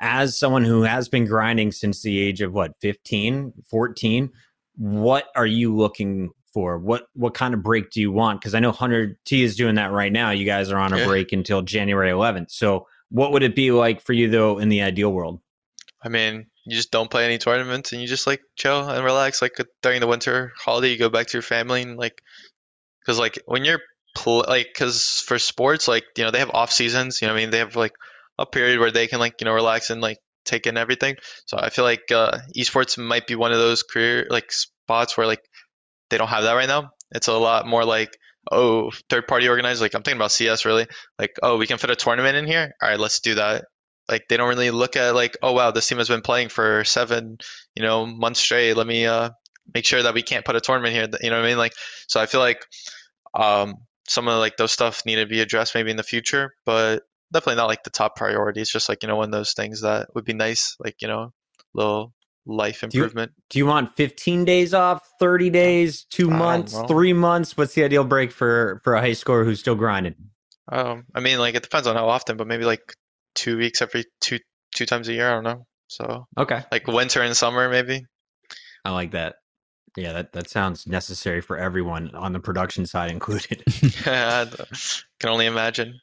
as 0.00 0.38
someone 0.38 0.62
who 0.62 0.82
has 0.82 1.08
been 1.08 1.24
grinding 1.24 1.72
since 1.72 2.02
the 2.02 2.18
age 2.20 2.42
of 2.42 2.52
what 2.52 2.72
15, 2.82 3.52
14, 3.70 4.30
what 4.78 5.26
are 5.36 5.46
you 5.46 5.76
looking 5.76 6.30
for? 6.54 6.78
What 6.78 7.04
what 7.14 7.34
kind 7.34 7.52
of 7.52 7.62
break 7.62 7.90
do 7.90 8.00
you 8.00 8.10
want? 8.10 8.40
Because 8.40 8.54
I 8.54 8.60
know 8.60 8.72
Hundred 8.72 9.16
T 9.26 9.42
is 9.42 9.54
doing 9.56 9.74
that 9.74 9.90
right 9.92 10.10
now. 10.12 10.30
You 10.30 10.46
guys 10.46 10.70
are 10.70 10.78
on 10.78 10.92
a 10.92 10.98
Yeah. 10.98 11.04
break 11.06 11.32
until 11.32 11.60
January 11.62 12.10
11th. 12.10 12.50
So 12.50 12.86
what 13.10 13.32
would 13.32 13.42
it 13.42 13.54
be 13.54 13.70
like 13.70 14.00
for 14.00 14.12
you 14.14 14.30
though 14.30 14.58
in 14.58 14.68
the 14.70 14.82
ideal 14.82 15.12
world? 15.12 15.40
I 16.02 16.08
mean, 16.08 16.46
you 16.64 16.76
just 16.76 16.90
don't 16.92 17.10
play 17.10 17.24
any 17.24 17.38
tournaments 17.38 17.92
and 17.92 18.00
you 18.00 18.06
just 18.08 18.26
like 18.26 18.40
chill 18.56 18.88
and 18.88 19.04
relax. 19.04 19.42
Like 19.42 19.58
uh, 19.58 19.64
during 19.82 20.00
the 20.00 20.06
winter 20.06 20.52
holiday, 20.56 20.90
you 20.92 20.98
go 20.98 21.08
back 21.08 21.26
to 21.28 21.36
your 21.36 21.42
family 21.42 21.82
and 21.82 21.96
like, 21.96 22.22
because 23.00 23.18
like 23.18 23.38
when 23.46 23.64
you're 23.64 23.80
pl- 24.16 24.44
like, 24.46 24.68
because 24.72 25.20
for 25.26 25.38
sports, 25.38 25.88
like 25.88 26.04
you 26.16 26.22
know 26.24 26.30
they 26.30 26.38
have 26.38 26.50
off 26.50 26.70
seasons. 26.70 27.20
You 27.20 27.26
know, 27.26 27.34
what 27.34 27.40
I 27.40 27.42
mean 27.42 27.50
they 27.50 27.58
have 27.58 27.74
like 27.76 27.94
a 28.38 28.46
period 28.46 28.78
where 28.78 28.92
they 28.92 29.06
can 29.08 29.18
like 29.18 29.40
you 29.40 29.44
know 29.46 29.52
relax 29.54 29.90
and 29.90 30.00
like 30.00 30.18
take 30.48 30.66
in 30.66 30.76
everything. 30.76 31.16
So 31.46 31.58
I 31.58 31.70
feel 31.70 31.84
like 31.84 32.10
uh, 32.10 32.38
esports 32.56 32.98
might 32.98 33.26
be 33.26 33.34
one 33.34 33.52
of 33.52 33.58
those 33.58 33.82
career 33.82 34.26
like 34.30 34.50
spots 34.52 35.16
where 35.16 35.26
like 35.26 35.42
they 36.10 36.18
don't 36.18 36.28
have 36.28 36.44
that 36.44 36.54
right 36.54 36.68
now. 36.68 36.90
It's 37.12 37.28
a 37.28 37.34
lot 37.34 37.66
more 37.66 37.84
like 37.84 38.16
oh 38.50 38.90
third 39.10 39.26
party 39.28 39.48
organized. 39.48 39.80
Like 39.80 39.94
I'm 39.94 40.02
thinking 40.02 40.18
about 40.18 40.32
CS 40.32 40.64
really. 40.64 40.86
Like 41.18 41.36
oh 41.42 41.56
we 41.58 41.66
can 41.66 41.78
fit 41.78 41.90
a 41.90 41.96
tournament 41.96 42.36
in 42.36 42.46
here. 42.46 42.72
All 42.82 42.88
right, 42.88 42.98
let's 42.98 43.20
do 43.20 43.34
that 43.36 43.64
like 44.08 44.28
they 44.28 44.36
don't 44.36 44.48
really 44.48 44.70
look 44.70 44.96
at 44.96 45.14
like 45.14 45.36
oh 45.42 45.52
wow 45.52 45.70
this 45.70 45.86
team 45.86 45.98
has 45.98 46.08
been 46.08 46.22
playing 46.22 46.48
for 46.48 46.84
seven 46.84 47.38
you 47.74 47.82
know 47.82 48.06
months 48.06 48.40
straight 48.40 48.74
let 48.74 48.86
me 48.86 49.06
uh 49.06 49.30
make 49.74 49.84
sure 49.84 50.02
that 50.02 50.14
we 50.14 50.22
can't 50.22 50.44
put 50.44 50.56
a 50.56 50.60
tournament 50.60 50.94
here 50.94 51.06
you 51.22 51.30
know 51.30 51.36
what 51.36 51.44
i 51.44 51.48
mean 51.48 51.58
like 51.58 51.74
so 52.06 52.20
i 52.20 52.26
feel 52.26 52.40
like 52.40 52.64
um 53.34 53.74
some 54.08 54.26
of 54.26 54.38
like 54.38 54.56
those 54.56 54.72
stuff 54.72 55.04
need 55.04 55.16
to 55.16 55.26
be 55.26 55.40
addressed 55.40 55.74
maybe 55.74 55.90
in 55.90 55.96
the 55.96 56.02
future 56.02 56.54
but 56.64 57.02
definitely 57.32 57.56
not 57.56 57.66
like 57.68 57.82
the 57.84 57.90
top 57.90 58.16
priority 58.16 58.60
it's 58.60 58.72
just 58.72 58.88
like 58.88 59.02
you 59.02 59.08
know 59.08 59.16
one 59.16 59.26
of 59.28 59.32
those 59.32 59.52
things 59.52 59.80
that 59.82 60.08
would 60.14 60.24
be 60.24 60.32
nice 60.34 60.76
like 60.80 60.96
you 61.02 61.08
know 61.08 61.32
little 61.74 62.12
life 62.46 62.80
Do 62.80 62.96
you- 62.98 63.02
improvement 63.04 63.32
Do 63.50 63.58
you 63.58 63.66
want 63.66 63.94
15 63.96 64.44
days 64.46 64.72
off, 64.74 65.02
30 65.20 65.50
days, 65.50 66.04
two 66.10 66.30
months, 66.30 66.72
know. 66.72 66.86
three 66.86 67.12
months? 67.12 67.56
What's 67.56 67.74
the 67.74 67.84
ideal 67.84 68.04
break 68.04 68.32
for 68.32 68.80
for 68.84 68.94
a 68.94 69.00
high 69.00 69.12
scorer 69.12 69.44
who's 69.44 69.60
still 69.60 69.74
grinding? 69.74 70.14
um 70.70 71.04
i 71.14 71.20
mean 71.20 71.38
like 71.38 71.54
it 71.54 71.62
depends 71.62 71.86
on 71.86 71.96
how 71.96 72.08
often 72.08 72.36
but 72.36 72.46
maybe 72.46 72.64
like 72.64 72.94
two 73.34 73.56
weeks 73.56 73.80
every 73.80 74.04
two 74.20 74.38
two 74.74 74.84
times 74.84 75.08
a 75.08 75.14
year 75.14 75.26
i 75.30 75.34
don't 75.34 75.44
know 75.44 75.66
so 75.88 76.26
Okay, 76.36 76.62
like 76.70 76.86
winter 76.86 77.22
and 77.22 77.34
summer 77.36 77.68
maybe 77.70 78.04
I 78.84 78.90
like 78.92 79.10
that. 79.12 79.36
Yeah, 79.96 80.12
that 80.12 80.32
that 80.32 80.48
sounds 80.48 80.86
necessary 80.86 81.40
for 81.40 81.56
everyone 81.58 82.14
on 82.14 82.32
the 82.32 82.40
production 82.40 82.86
side 82.86 83.10
included. 83.10 83.62
yeah, 84.06 84.44
I 84.60 84.66
can 85.20 85.30
only 85.30 85.46
imagine 85.46 85.98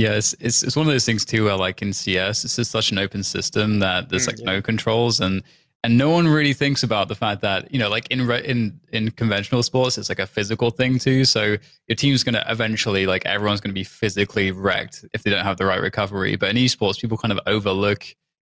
Yeah, 0.00 0.12
it's, 0.14 0.34
it's 0.40 0.62
it's 0.62 0.76
one 0.76 0.86
of 0.86 0.92
those 0.92 1.04
things 1.04 1.24
too 1.24 1.44
where 1.44 1.56
like 1.56 1.82
in 1.82 1.92
CS, 1.92 2.44
it's 2.44 2.56
just 2.56 2.70
such 2.70 2.90
an 2.92 2.98
open 2.98 3.22
system 3.22 3.78
that 3.80 4.08
there's 4.08 4.24
Mm, 4.24 4.26
like 4.28 4.38
yeah. 4.38 4.44
no 4.52 4.62
controls 4.62 5.20
and 5.20 5.42
and 5.82 5.96
no 5.96 6.10
one 6.10 6.28
really 6.28 6.52
thinks 6.52 6.82
about 6.82 7.08
the 7.08 7.14
fact 7.14 7.40
that 7.42 7.72
you 7.72 7.78
know 7.78 7.88
like 7.88 8.06
in 8.10 8.26
re- 8.26 8.44
in 8.44 8.78
in 8.92 9.10
conventional 9.12 9.62
sports 9.62 9.96
it's 9.98 10.08
like 10.10 10.18
a 10.18 10.26
physical 10.26 10.70
thing 10.70 10.98
too 10.98 11.24
so 11.24 11.56
your 11.88 11.96
team's 11.96 12.22
going 12.22 12.34
to 12.34 12.44
eventually 12.48 13.06
like 13.06 13.24
everyone's 13.24 13.60
going 13.62 13.70
to 13.74 13.80
be 13.84 13.84
physically 13.84 14.50
wrecked 14.52 15.04
if 15.14 15.22
they 15.22 15.30
don't 15.30 15.44
have 15.44 15.56
the 15.56 15.64
right 15.64 15.80
recovery 15.80 16.36
but 16.36 16.50
in 16.50 16.56
esports 16.56 17.00
people 17.00 17.16
kind 17.16 17.32
of 17.32 17.40
overlook 17.46 18.04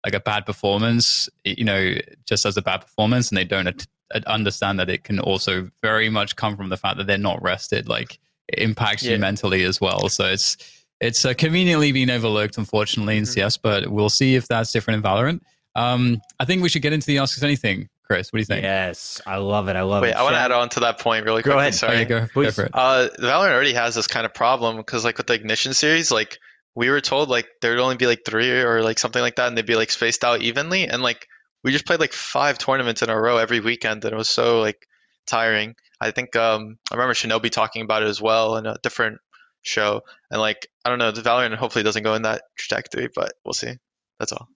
like 0.07 0.15
a 0.15 0.21
bad 0.21 0.47
performance 0.47 1.29
you 1.45 1.65
know 1.65 1.95
just 2.27 2.47
as 2.47 2.57
a 2.57 2.63
bad 2.63 2.79
performance 2.81 3.29
and 3.31 3.37
they 3.37 3.45
don't 3.45 3.67
at- 3.67 3.87
at- 4.15 4.25
understand 4.27 4.79
that 4.81 4.89
it 4.89 5.05
can 5.05 5.19
also 5.21 5.69
very 5.83 6.09
much 6.09 6.35
come 6.37 6.57
from 6.57 6.71
the 6.71 6.77
fact 6.79 6.97
that 6.97 7.07
they're 7.07 7.19
not 7.19 7.43
rested 7.43 7.89
like 7.91 8.19
it 8.49 8.59
impacts 8.59 9.03
Yeah. 9.03 9.13
you 9.13 9.19
mentally 9.19 9.65
as 9.65 9.81
well 9.83 10.09
so 10.09 10.25
it's 10.27 10.57
it's 11.01 11.25
uh, 11.25 11.33
conveniently 11.35 11.93
been 11.93 12.11
overlooked 12.11 12.59
unfortunately 12.59 13.17
in 13.17 13.25
Mm-hmm. 13.25 13.41
cs 13.41 13.57
but 13.57 13.89
we'll 13.89 14.09
see 14.11 14.35
if 14.35 14.49
that's 14.49 14.73
different 14.73 14.97
in 14.97 15.03
valorant 15.11 15.41
um, 15.77 16.21
I 16.41 16.45
think 16.45 16.63
we 16.63 16.69
should 16.69 16.83
get 16.83 16.93
into 16.93 17.07
the 17.07 17.19
Ask 17.19 17.39
Us 17.39 17.45
Anything, 17.45 17.89
Chris. 18.03 18.33
What 18.33 18.39
do 18.39 18.41
you 18.41 18.47
think? 18.47 18.65
yes, 18.65 19.21
I 19.27 19.37
love 19.37 19.69
it. 19.69 19.77
I 19.77 19.83
love 19.83 20.03
it. 20.03 20.07
Wait, 20.07 20.11
it. 20.11 20.17
I 20.17 20.23
want 20.25 20.35
to 20.35 20.41
add 20.41 20.51
on 20.51 20.69
to 20.71 20.81
that 20.81 20.99
point 20.99 21.25
really 21.25 21.43
Go 21.43 21.51
quickly. 21.53 21.61
ahead. 21.61 21.75
Sorry. 21.75 21.95
Okay, 21.99 22.05
go, 22.05 22.21
go 22.23 22.27
Please. 22.33 22.55
for 22.57 22.65
it. 22.65 22.71
Uh, 22.75 23.09
Valorant 23.21 23.53
already 23.53 23.75
has 23.75 23.95
this 23.95 24.09
kind 24.09 24.27
of 24.27 24.35
problem 24.35 24.77
because, 24.79 25.05
like, 25.05 25.19
with 25.19 25.29
the 25.29 25.35
Ignition 25.35 25.75
series, 25.75 26.11
like 26.11 26.39
we 26.75 26.91
were 26.91 27.01
told 27.01 27.29
like 27.29 27.47
there'd 27.63 27.79
only 27.79 27.95
be 27.97 28.07
like 28.07 28.23
three 28.27 28.51
or 28.51 28.83
like 28.83 28.99
something 28.99 29.23
like 29.23 29.37
that, 29.37 29.47
and 29.47 29.57
they'd 29.57 29.67
be 29.67 29.77
like 29.77 29.93
spaced 29.93 30.25
out 30.25 30.41
evenly, 30.43 30.89
and 30.89 31.01
like 31.01 31.29
we 31.63 31.71
just 31.71 31.87
played 31.87 32.01
like 32.01 32.13
five 32.13 32.59
tournaments 32.59 33.03
in 33.03 33.11
a 33.11 33.21
row 33.21 33.37
every 33.37 33.61
weekend, 33.61 34.05
and 34.05 34.13
it 34.13 34.17
was 34.17 34.31
so 34.31 34.59
like 34.61 34.85
tiring. 35.29 35.77
I 36.01 36.11
think 36.11 36.35
um 36.35 36.77
I 36.91 36.97
remember 36.97 37.15
Shinobi 37.15 37.51
talking 37.51 37.83
about 37.83 38.03
it 38.03 38.09
as 38.09 38.21
well 38.21 38.57
in 38.57 38.67
a 38.67 38.77
different 38.83 39.19
show, 39.63 40.03
and 40.31 40.41
like 40.41 40.69
I 40.85 40.91
don't 40.91 40.99
know, 40.99 41.11
the 41.11 41.23
Valorant 41.23 41.55
hopefully 41.57 41.83
doesn't 41.83 42.03
go 42.03 42.15
in 42.15 42.23
that 42.23 42.43
trajectory, 42.57 43.09
but 43.15 43.35
we'll 43.45 43.53
see. 43.53 43.75
That's 44.19 44.33
all. 44.33 44.49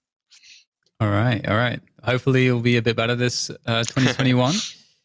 All 1.01 1.11
right, 1.11 1.47
all 1.49 1.57
right. 1.57 1.81
Hopefully, 2.05 2.47
it'll 2.47 2.61
be 2.61 2.77
a 2.77 2.83
bit 2.83 2.97
better 2.97 3.15
this 3.15 3.51
uh, 3.51 3.85
2021. 3.85 4.55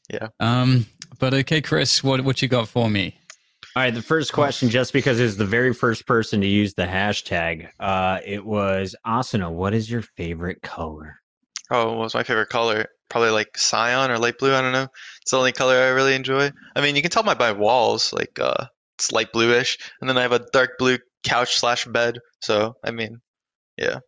Yeah. 0.10 0.28
Um, 0.40 0.86
but 1.20 1.34
okay, 1.34 1.62
Chris, 1.62 2.04
what 2.04 2.22
what 2.22 2.42
you 2.42 2.48
got 2.48 2.68
for 2.68 2.90
me? 2.90 3.18
All 3.76 3.84
right, 3.84 3.94
the 3.94 4.02
first 4.02 4.34
question, 4.34 4.70
just 4.70 4.92
because 4.92 5.20
it's 5.20 5.36
the 5.36 5.46
very 5.46 5.74
first 5.74 6.08
person 6.08 6.42
to 6.42 6.48
use 6.48 6.74
the 6.74 6.86
hashtag, 6.86 7.70
uh, 7.80 8.20
it 8.26 8.44
was 8.44 8.96
Asuna. 9.06 9.52
What 9.52 9.76
is 9.76 9.90
your 9.90 10.02
favorite 10.02 10.64
color? 10.64 11.20
Oh, 11.70 11.94
what's 11.98 12.16
my 12.16 12.24
favorite 12.24 12.50
color? 12.50 12.88
Probably 13.10 13.30
like 13.30 13.58
cyan 13.58 14.10
or 14.10 14.18
light 14.18 14.40
blue. 14.40 14.54
I 14.54 14.62
don't 14.62 14.72
know. 14.72 14.88
It's 15.22 15.32
the 15.32 15.38
only 15.38 15.52
color 15.52 15.76
I 15.76 15.90
really 15.90 16.16
enjoy. 16.16 16.52
I 16.76 16.82
mean, 16.82 16.96
you 16.96 17.02
can 17.02 17.12
tell 17.12 17.24
by 17.24 17.36
my 17.36 17.52
walls, 17.52 18.14
like 18.14 18.40
uh, 18.40 18.66
it's 18.98 19.12
light 19.12 19.32
bluish, 19.32 19.78
and 20.02 20.10
then 20.10 20.18
I 20.18 20.22
have 20.22 20.32
a 20.32 20.46
dark 20.52 20.78
blue 20.78 20.98
couch 21.24 21.58
slash 21.58 21.86
bed. 21.86 22.20
So 22.42 22.76
I 22.84 22.92
mean, 22.92 23.22
yeah. 23.78 24.00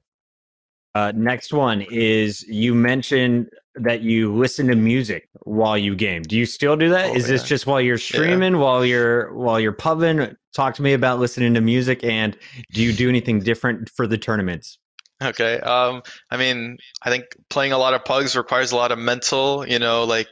Uh, 0.96 1.12
next 1.16 1.54
one 1.54 1.86
is 1.92 2.42
you 2.44 2.74
mentioned 2.74 3.48
that 3.76 4.02
you 4.02 4.34
listen 4.36 4.68
to 4.68 4.76
music 4.76 5.30
while 5.44 5.78
you 5.78 5.96
game. 5.96 6.24
Do 6.24 6.36
you 6.36 6.46
still 6.46 6.76
do 6.76 6.90
that? 6.90 7.12
Oh, 7.12 7.16
Is 7.16 7.28
this 7.28 7.44
just 7.44 7.68
while 7.68 7.80
you're 7.80 8.00
streaming, 8.00 8.58
while 8.58 8.84
you're 8.84 9.34
while 9.34 9.60
you're 9.60 9.72
pubbing? 9.72 10.36
Talk 10.56 10.74
to 10.76 10.82
me 10.82 10.94
about 10.94 11.20
listening 11.20 11.54
to 11.54 11.62
music, 11.62 12.04
and 12.04 12.36
do 12.74 12.82
you 12.82 12.92
do 12.92 13.08
anything 13.08 13.40
different 13.40 13.90
for 13.90 14.08
the 14.08 14.18
tournaments? 14.18 14.80
Okay. 15.22 15.60
Um, 15.60 16.02
I 16.32 16.38
mean, 16.38 16.78
I 17.04 17.10
think 17.10 17.26
playing 17.50 17.74
a 17.74 17.78
lot 17.78 17.94
of 17.94 18.04
pugs 18.06 18.36
requires 18.36 18.72
a 18.72 18.76
lot 18.76 18.92
of 18.92 18.98
mental, 18.98 19.68
you 19.68 19.78
know, 19.78 20.06
like 20.06 20.30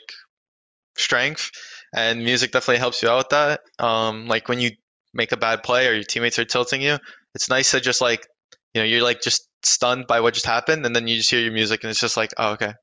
strength, 0.97 1.51
and 1.97 2.23
music 2.23 2.51
definitely 2.51 2.77
helps 2.77 3.01
you 3.01 3.09
out 3.09 3.17
with 3.17 3.29
that. 3.29 3.61
Um, 3.79 4.27
like 4.27 4.47
when 4.47 4.59
you 4.59 4.71
make 5.13 5.31
a 5.31 5.37
bad 5.37 5.63
play 5.63 5.87
or 5.87 5.93
your 5.93 6.03
teammates 6.03 6.37
are 6.37 6.45
tilting 6.45 6.81
you, 6.81 6.97
it's 7.33 7.49
nice 7.49 7.71
to 7.71 7.81
just 7.81 8.01
like, 8.01 8.27
you 8.73 8.81
know, 8.81 8.85
you're 8.85 9.03
like 9.03 9.21
just 9.21 9.49
stunned 9.63 10.05
by 10.07 10.19
what 10.19 10.35
just 10.35 10.45
happened, 10.45 10.85
and 10.85 10.95
then 10.95 11.07
you 11.07 11.17
just 11.17 11.31
hear 11.31 11.39
your 11.39 11.53
music, 11.53 11.83
and 11.83 11.89
it's 11.89 11.99
just 11.99 12.17
like, 12.17 12.31
oh, 12.37 12.51
okay, 12.51 12.73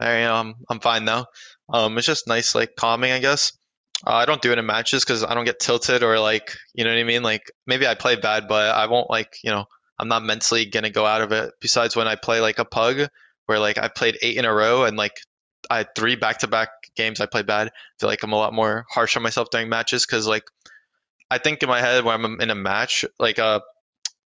I'm 0.00 0.54
I'm 0.70 0.80
fine 0.80 1.04
now. 1.04 1.26
Um, 1.72 1.98
it's 1.98 2.06
just 2.06 2.26
nice, 2.26 2.54
like 2.54 2.70
calming, 2.76 3.12
I 3.12 3.18
guess. 3.18 3.52
Uh, 4.06 4.14
I 4.14 4.24
don't 4.24 4.42
do 4.42 4.52
it 4.52 4.58
in 4.58 4.66
matches 4.66 5.04
because 5.04 5.22
I 5.22 5.34
don't 5.34 5.44
get 5.44 5.60
tilted 5.60 6.02
or 6.02 6.18
like, 6.18 6.56
you 6.74 6.84
know 6.84 6.90
what 6.90 6.98
I 6.98 7.04
mean. 7.04 7.22
Like 7.22 7.42
maybe 7.66 7.86
I 7.86 7.94
play 7.94 8.16
bad, 8.16 8.48
but 8.48 8.74
I 8.74 8.86
won't 8.86 9.10
like, 9.10 9.28
you 9.44 9.50
know, 9.50 9.64
I'm 9.98 10.08
not 10.08 10.24
mentally 10.24 10.64
gonna 10.66 10.90
go 10.90 11.06
out 11.06 11.20
of 11.20 11.30
it. 11.32 11.52
Besides 11.60 11.94
when 11.94 12.08
I 12.08 12.16
play 12.16 12.40
like 12.40 12.58
a 12.58 12.64
pug, 12.64 13.06
where 13.46 13.58
like 13.58 13.78
I 13.78 13.88
played 13.88 14.18
eight 14.22 14.38
in 14.38 14.44
a 14.44 14.54
row 14.54 14.84
and 14.84 14.96
like 14.96 15.12
I 15.70 15.78
had 15.78 15.94
three 15.94 16.16
back 16.16 16.38
to 16.38 16.48
back 16.48 16.68
games 16.96 17.20
I 17.20 17.26
played 17.26 17.46
bad. 17.46 17.68
I 17.68 17.70
feel 17.98 18.08
like 18.08 18.22
I'm 18.22 18.32
a 18.32 18.36
lot 18.36 18.52
more 18.52 18.84
harsh 18.90 19.16
on 19.16 19.22
myself 19.22 19.48
during 19.50 19.68
matches 19.68 20.06
because 20.06 20.26
like 20.26 20.44
I 21.30 21.38
think 21.38 21.62
in 21.62 21.68
my 21.68 21.80
head 21.80 22.04
when 22.04 22.24
I'm 22.24 22.40
in 22.40 22.50
a 22.50 22.54
match, 22.54 23.04
like 23.18 23.38
a 23.38 23.62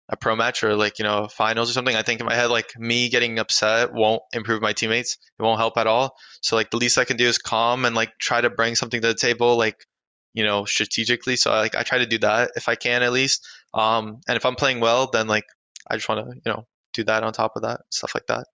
a 0.09 0.15
pro 0.15 0.35
match 0.35 0.63
or 0.63 0.75
like 0.75 0.99
you 0.99 1.03
know 1.03 1.27
finals 1.27 1.69
or 1.69 1.73
something, 1.73 1.95
I 1.95 2.03
think 2.03 2.19
in 2.19 2.25
my 2.25 2.35
head 2.35 2.47
like 2.49 2.77
me 2.77 3.09
getting 3.09 3.39
upset 3.39 3.93
won't 3.93 4.21
improve 4.33 4.61
my 4.61 4.73
teammates. 4.73 5.17
It 5.39 5.43
won't 5.43 5.59
help 5.59 5.77
at 5.77 5.87
all. 5.87 6.15
So 6.41 6.55
like 6.55 6.71
the 6.71 6.77
least 6.77 6.97
I 6.97 7.05
can 7.05 7.17
do 7.17 7.27
is 7.27 7.37
calm 7.37 7.85
and 7.85 7.95
like 7.95 8.11
try 8.19 8.41
to 8.41 8.49
bring 8.49 8.75
something 8.75 9.01
to 9.01 9.07
the 9.07 9.13
table, 9.15 9.57
like 9.57 9.85
you 10.33 10.43
know 10.43 10.65
strategically. 10.65 11.35
So 11.35 11.51
like 11.51 11.75
I 11.75 11.83
try 11.83 11.99
to 11.99 12.05
do 12.05 12.19
that 12.19 12.51
if 12.55 12.69
I 12.69 12.75
can 12.75 13.03
at 13.03 13.13
least. 13.13 13.47
Um, 13.73 14.21
and 14.27 14.37
if 14.37 14.45
I'm 14.45 14.55
playing 14.55 14.79
well, 14.79 15.09
then 15.11 15.27
like 15.27 15.45
I 15.89 15.95
just 15.95 16.09
want 16.09 16.27
to 16.27 16.35
you 16.35 16.51
know 16.51 16.65
do 16.93 17.03
that 17.05 17.23
on 17.23 17.33
top 17.33 17.55
of 17.55 17.63
that, 17.63 17.81
stuff 17.91 18.15
like 18.15 18.27
that. 18.27 18.45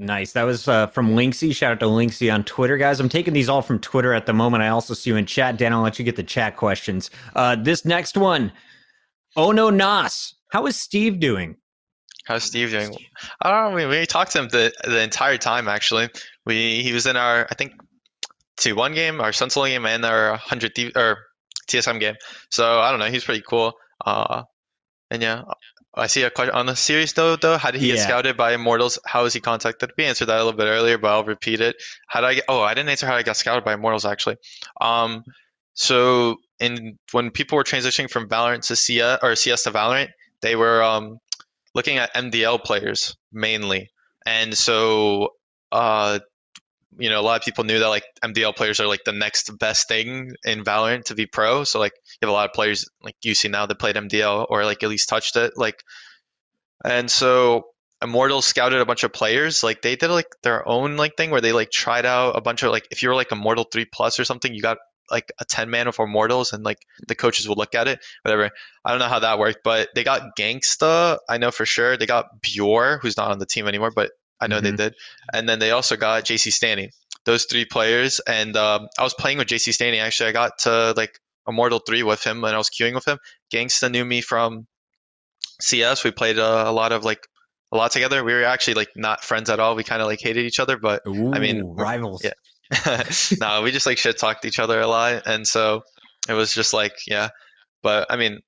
Nice. 0.00 0.32
That 0.32 0.44
was 0.44 0.66
uh, 0.66 0.86
from 0.88 1.10
Linksy. 1.10 1.54
Shout 1.54 1.72
out 1.72 1.80
to 1.80 1.86
Linksy 1.86 2.32
on 2.32 2.42
Twitter, 2.44 2.78
guys. 2.78 3.00
I'm 3.00 3.10
taking 3.10 3.34
these 3.34 3.50
all 3.50 3.60
from 3.60 3.78
Twitter 3.78 4.14
at 4.14 4.24
the 4.24 4.32
moment. 4.32 4.62
I 4.62 4.68
also 4.68 4.94
see 4.94 5.10
you 5.10 5.16
in 5.16 5.26
chat. 5.26 5.58
Dan, 5.58 5.74
I'll 5.74 5.82
let 5.82 5.98
you 5.98 6.04
get 6.04 6.16
the 6.16 6.22
chat 6.22 6.56
questions. 6.56 7.10
Uh, 7.36 7.54
this 7.54 7.84
next 7.84 8.16
one, 8.16 8.50
Oh 9.36 9.52
no, 9.52 9.70
Nas. 9.70 10.34
How 10.50 10.66
is 10.66 10.76
Steve 10.76 11.20
doing? 11.20 11.56
How's 12.24 12.44
Steve 12.44 12.70
doing? 12.70 12.96
I 13.42 13.50
don't 13.50 13.70
know. 13.70 13.76
We, 13.76 13.98
we 13.98 14.06
talked 14.06 14.32
to 14.32 14.40
him 14.40 14.48
the 14.48 14.72
the 14.84 15.02
entire 15.02 15.38
time. 15.38 15.68
Actually, 15.68 16.08
we 16.46 16.82
he 16.82 16.92
was 16.92 17.06
in 17.06 17.16
our 17.16 17.46
I 17.50 17.54
think 17.54 17.72
T 18.56 18.72
one 18.72 18.94
game, 18.94 19.20
our 19.20 19.32
Sun 19.32 19.50
Soul 19.50 19.66
game, 19.66 19.86
and 19.86 20.04
our 20.04 20.36
hundred 20.36 20.76
or 20.96 21.18
TSM 21.68 22.00
game. 22.00 22.16
So 22.50 22.80
I 22.80 22.90
don't 22.90 23.00
know. 23.00 23.10
He's 23.10 23.24
pretty 23.24 23.44
cool. 23.48 23.72
Uh, 24.04 24.42
and 25.10 25.22
yeah, 25.22 25.42
I 25.94 26.06
see 26.06 26.22
a 26.22 26.30
question 26.30 26.54
on 26.54 26.66
the 26.66 26.76
series 26.76 27.12
though. 27.14 27.36
Though, 27.36 27.58
how 27.58 27.70
did 27.70 27.80
he 27.80 27.88
Yeah. 27.88 27.94
get 27.96 28.02
scouted 28.04 28.36
by 28.36 28.52
Immortals? 28.52 28.98
How 29.06 29.24
was 29.24 29.32
he 29.34 29.40
contacted? 29.40 29.90
We 29.98 30.04
answered 30.04 30.26
that 30.26 30.36
a 30.36 30.44
little 30.44 30.56
bit 30.56 30.66
earlier, 30.66 30.98
but 30.98 31.08
I'll 31.10 31.24
repeat 31.24 31.60
it. 31.60 31.76
How 32.06 32.20
did 32.20 32.26
I 32.28 32.34
get? 32.34 32.44
Oh, 32.48 32.60
I 32.62 32.74
didn't 32.74 32.90
answer 32.90 33.06
how 33.06 33.16
I 33.16 33.22
got 33.22 33.36
scouted 33.36 33.64
by 33.64 33.74
Immortals 33.74 34.04
actually. 34.04 34.36
Um, 34.80 35.24
so 35.74 36.36
in 36.60 36.98
when 37.12 37.30
people 37.30 37.56
were 37.56 37.64
transitioning 37.64 38.08
from 38.10 38.28
Valorant 38.28 38.66
to 38.68 38.76
CS 38.76 39.18
or 39.22 39.34
CS 39.34 39.64
to 39.64 39.70
Valorant, 39.72 40.10
they 40.42 40.54
were 40.54 40.82
um 40.82 41.18
looking 41.74 41.98
at 41.98 42.14
MDL 42.14 42.62
players 42.62 43.16
mainly, 43.32 43.90
and 44.26 44.56
so 44.56 45.30
uh 45.72 46.20
you 47.00 47.08
know, 47.08 47.18
a 47.18 47.22
lot 47.22 47.40
of 47.40 47.44
people 47.44 47.64
knew 47.64 47.78
that 47.78 47.88
like 47.88 48.04
MDL 48.22 48.54
players 48.54 48.78
are 48.78 48.86
like 48.86 49.04
the 49.04 49.12
next 49.12 49.58
best 49.58 49.88
thing 49.88 50.34
in 50.44 50.62
Valorant 50.62 51.04
to 51.04 51.14
be 51.14 51.26
pro. 51.26 51.64
So 51.64 51.78
like 51.78 51.94
you 51.94 52.26
have 52.26 52.30
a 52.30 52.32
lot 52.32 52.48
of 52.48 52.52
players 52.52 52.88
like 53.02 53.16
you 53.22 53.34
see 53.34 53.48
now 53.48 53.66
that 53.66 53.78
played 53.78 53.96
MDL 53.96 54.46
or 54.50 54.64
like 54.64 54.82
at 54.82 54.88
least 54.90 55.08
touched 55.08 55.36
it. 55.36 55.54
Like 55.56 55.82
and 56.84 57.10
so 57.10 57.68
Immortals 58.02 58.46
scouted 58.46 58.80
a 58.80 58.86
bunch 58.86 59.02
of 59.02 59.12
players. 59.12 59.62
Like 59.62 59.82
they 59.82 59.96
did 59.96 60.10
like 60.10 60.28
their 60.42 60.66
own 60.68 60.96
like 60.96 61.16
thing 61.16 61.30
where 61.30 61.40
they 61.40 61.52
like 61.52 61.70
tried 61.70 62.06
out 62.06 62.36
a 62.36 62.40
bunch 62.40 62.62
of 62.62 62.70
like 62.70 62.86
if 62.90 63.02
you 63.02 63.08
were 63.08 63.14
like 63.14 63.32
Immortal 63.32 63.64
three 63.64 63.86
plus 63.86 64.20
or 64.20 64.24
something, 64.24 64.54
you 64.54 64.60
got 64.60 64.78
like 65.10 65.32
a 65.40 65.44
ten 65.44 65.70
man 65.70 65.88
of 65.88 65.98
Immortals 65.98 66.52
and 66.52 66.64
like 66.64 66.78
the 67.08 67.14
coaches 67.14 67.48
would 67.48 67.58
look 67.58 67.74
at 67.74 67.88
it. 67.88 67.98
Whatever. 68.22 68.50
I 68.84 68.90
don't 68.90 69.00
know 69.00 69.08
how 69.08 69.18
that 69.20 69.38
worked, 69.38 69.60
but 69.64 69.88
they 69.94 70.04
got 70.04 70.36
Gangsta, 70.38 71.18
I 71.28 71.38
know 71.38 71.50
for 71.50 71.66
sure. 71.66 71.96
They 71.96 72.06
got 72.06 72.40
Bjor, 72.42 73.00
who's 73.00 73.16
not 73.16 73.30
on 73.30 73.38
the 73.38 73.46
team 73.46 73.66
anymore, 73.66 73.90
but 73.90 74.12
I 74.40 74.46
know 74.46 74.60
they 74.60 74.72
did. 74.72 74.94
And 75.32 75.48
then 75.48 75.58
they 75.58 75.70
also 75.70 75.96
got 75.96 76.24
jcStani. 76.24 76.88
Those 77.26 77.44
three 77.44 77.66
players. 77.66 78.20
And 78.20 78.56
um, 78.56 78.88
I 78.98 79.02
was 79.02 79.14
playing 79.14 79.38
with 79.38 79.48
jcStani. 79.48 80.00
Actually, 80.00 80.30
I 80.30 80.32
got 80.32 80.58
to 80.60 80.94
like 80.96 81.18
Immortal 81.48 81.80
3 81.80 82.02
with 82.02 82.24
him 82.24 82.42
and 82.44 82.54
I 82.54 82.58
was 82.58 82.70
queuing 82.70 82.94
with 82.94 83.06
him. 83.06 83.18
Gangsta 83.52 83.90
knew 83.90 84.04
me 84.04 84.20
from 84.20 84.66
CS. 85.60 86.04
We 86.04 86.10
played 86.10 86.38
uh, 86.38 86.64
a 86.66 86.72
lot 86.72 86.92
of 86.92 87.04
like 87.04 87.26
a 87.72 87.76
lot 87.76 87.90
together. 87.92 88.24
We 88.24 88.32
were 88.32 88.44
actually 88.44 88.74
like 88.74 88.90
not 88.96 89.24
friends 89.24 89.50
at 89.50 89.60
all. 89.60 89.76
We 89.76 89.84
kind 89.84 90.02
of 90.02 90.08
like 90.08 90.20
hated 90.20 90.44
each 90.44 90.60
other, 90.60 90.76
but 90.78 91.02
I 91.06 91.38
mean, 91.38 91.62
rivals. 91.64 92.24
Yeah. 92.24 92.32
no, 93.40 93.62
we 93.62 93.70
just 93.72 93.86
like 93.86 93.98
shit 93.98 94.18
talked 94.18 94.44
each 94.44 94.58
other 94.58 94.80
a 94.80 94.86
lot. 94.86 95.22
And 95.26 95.46
so 95.46 95.82
it 96.28 96.34
was 96.34 96.54
just 96.54 96.72
like, 96.72 96.92
yeah. 97.06 97.28
But 97.82 98.06
I 98.10 98.16
mean, 98.16 98.40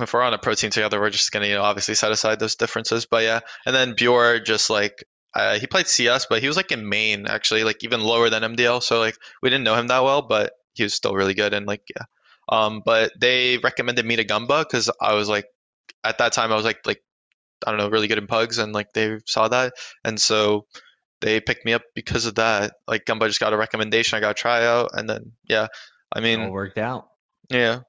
if 0.00 0.12
we're 0.12 0.22
on 0.22 0.34
a 0.34 0.38
pro 0.38 0.54
team 0.54 0.70
together, 0.70 1.00
we're 1.00 1.10
just 1.10 1.32
gonna, 1.32 1.46
you 1.46 1.54
know, 1.54 1.62
obviously 1.62 1.94
set 1.94 2.12
aside 2.12 2.38
those 2.38 2.56
differences. 2.56 3.06
But 3.06 3.24
yeah, 3.24 3.40
and 3.66 3.74
then 3.74 3.94
Bjor 3.94 4.44
just 4.44 4.70
like 4.70 5.04
uh, 5.34 5.58
he 5.58 5.66
played 5.66 5.86
CS, 5.86 6.26
but 6.28 6.40
he 6.40 6.48
was 6.48 6.56
like 6.56 6.72
in 6.72 6.88
Main 6.88 7.26
actually, 7.26 7.64
like 7.64 7.84
even 7.84 8.00
lower 8.00 8.30
than 8.30 8.42
MDL. 8.42 8.82
So 8.82 8.98
like 8.98 9.16
we 9.42 9.50
didn't 9.50 9.64
know 9.64 9.74
him 9.74 9.88
that 9.88 10.04
well, 10.04 10.22
but 10.22 10.52
he 10.74 10.82
was 10.82 10.94
still 10.94 11.14
really 11.14 11.34
good 11.34 11.54
and 11.54 11.66
like 11.66 11.82
yeah. 11.94 12.04
Um, 12.50 12.82
but 12.84 13.12
they 13.20 13.58
recommended 13.58 14.06
me 14.06 14.16
to 14.16 14.24
Gumba 14.24 14.60
because 14.60 14.90
I 15.00 15.12
was 15.14 15.28
like, 15.28 15.46
at 16.04 16.18
that 16.18 16.32
time 16.32 16.50
I 16.50 16.56
was 16.56 16.64
like 16.64 16.80
like 16.86 17.02
I 17.66 17.70
don't 17.70 17.78
know, 17.78 17.90
really 17.90 18.08
good 18.08 18.18
in 18.18 18.26
pugs, 18.26 18.58
and 18.58 18.72
like 18.72 18.92
they 18.92 19.18
saw 19.26 19.48
that, 19.48 19.74
and 20.04 20.20
so 20.20 20.66
they 21.20 21.40
picked 21.40 21.64
me 21.64 21.72
up 21.72 21.82
because 21.94 22.24
of 22.26 22.36
that. 22.36 22.74
Like 22.86 23.04
Gumba 23.04 23.26
just 23.26 23.40
got 23.40 23.52
a 23.52 23.56
recommendation, 23.56 24.16
I 24.16 24.20
got 24.20 24.30
a 24.30 24.34
tryout, 24.34 24.90
and 24.94 25.08
then 25.08 25.32
yeah, 25.48 25.66
I 26.12 26.20
mean, 26.20 26.40
all 26.40 26.52
worked 26.52 26.78
out. 26.78 27.08
Yeah. 27.50 27.80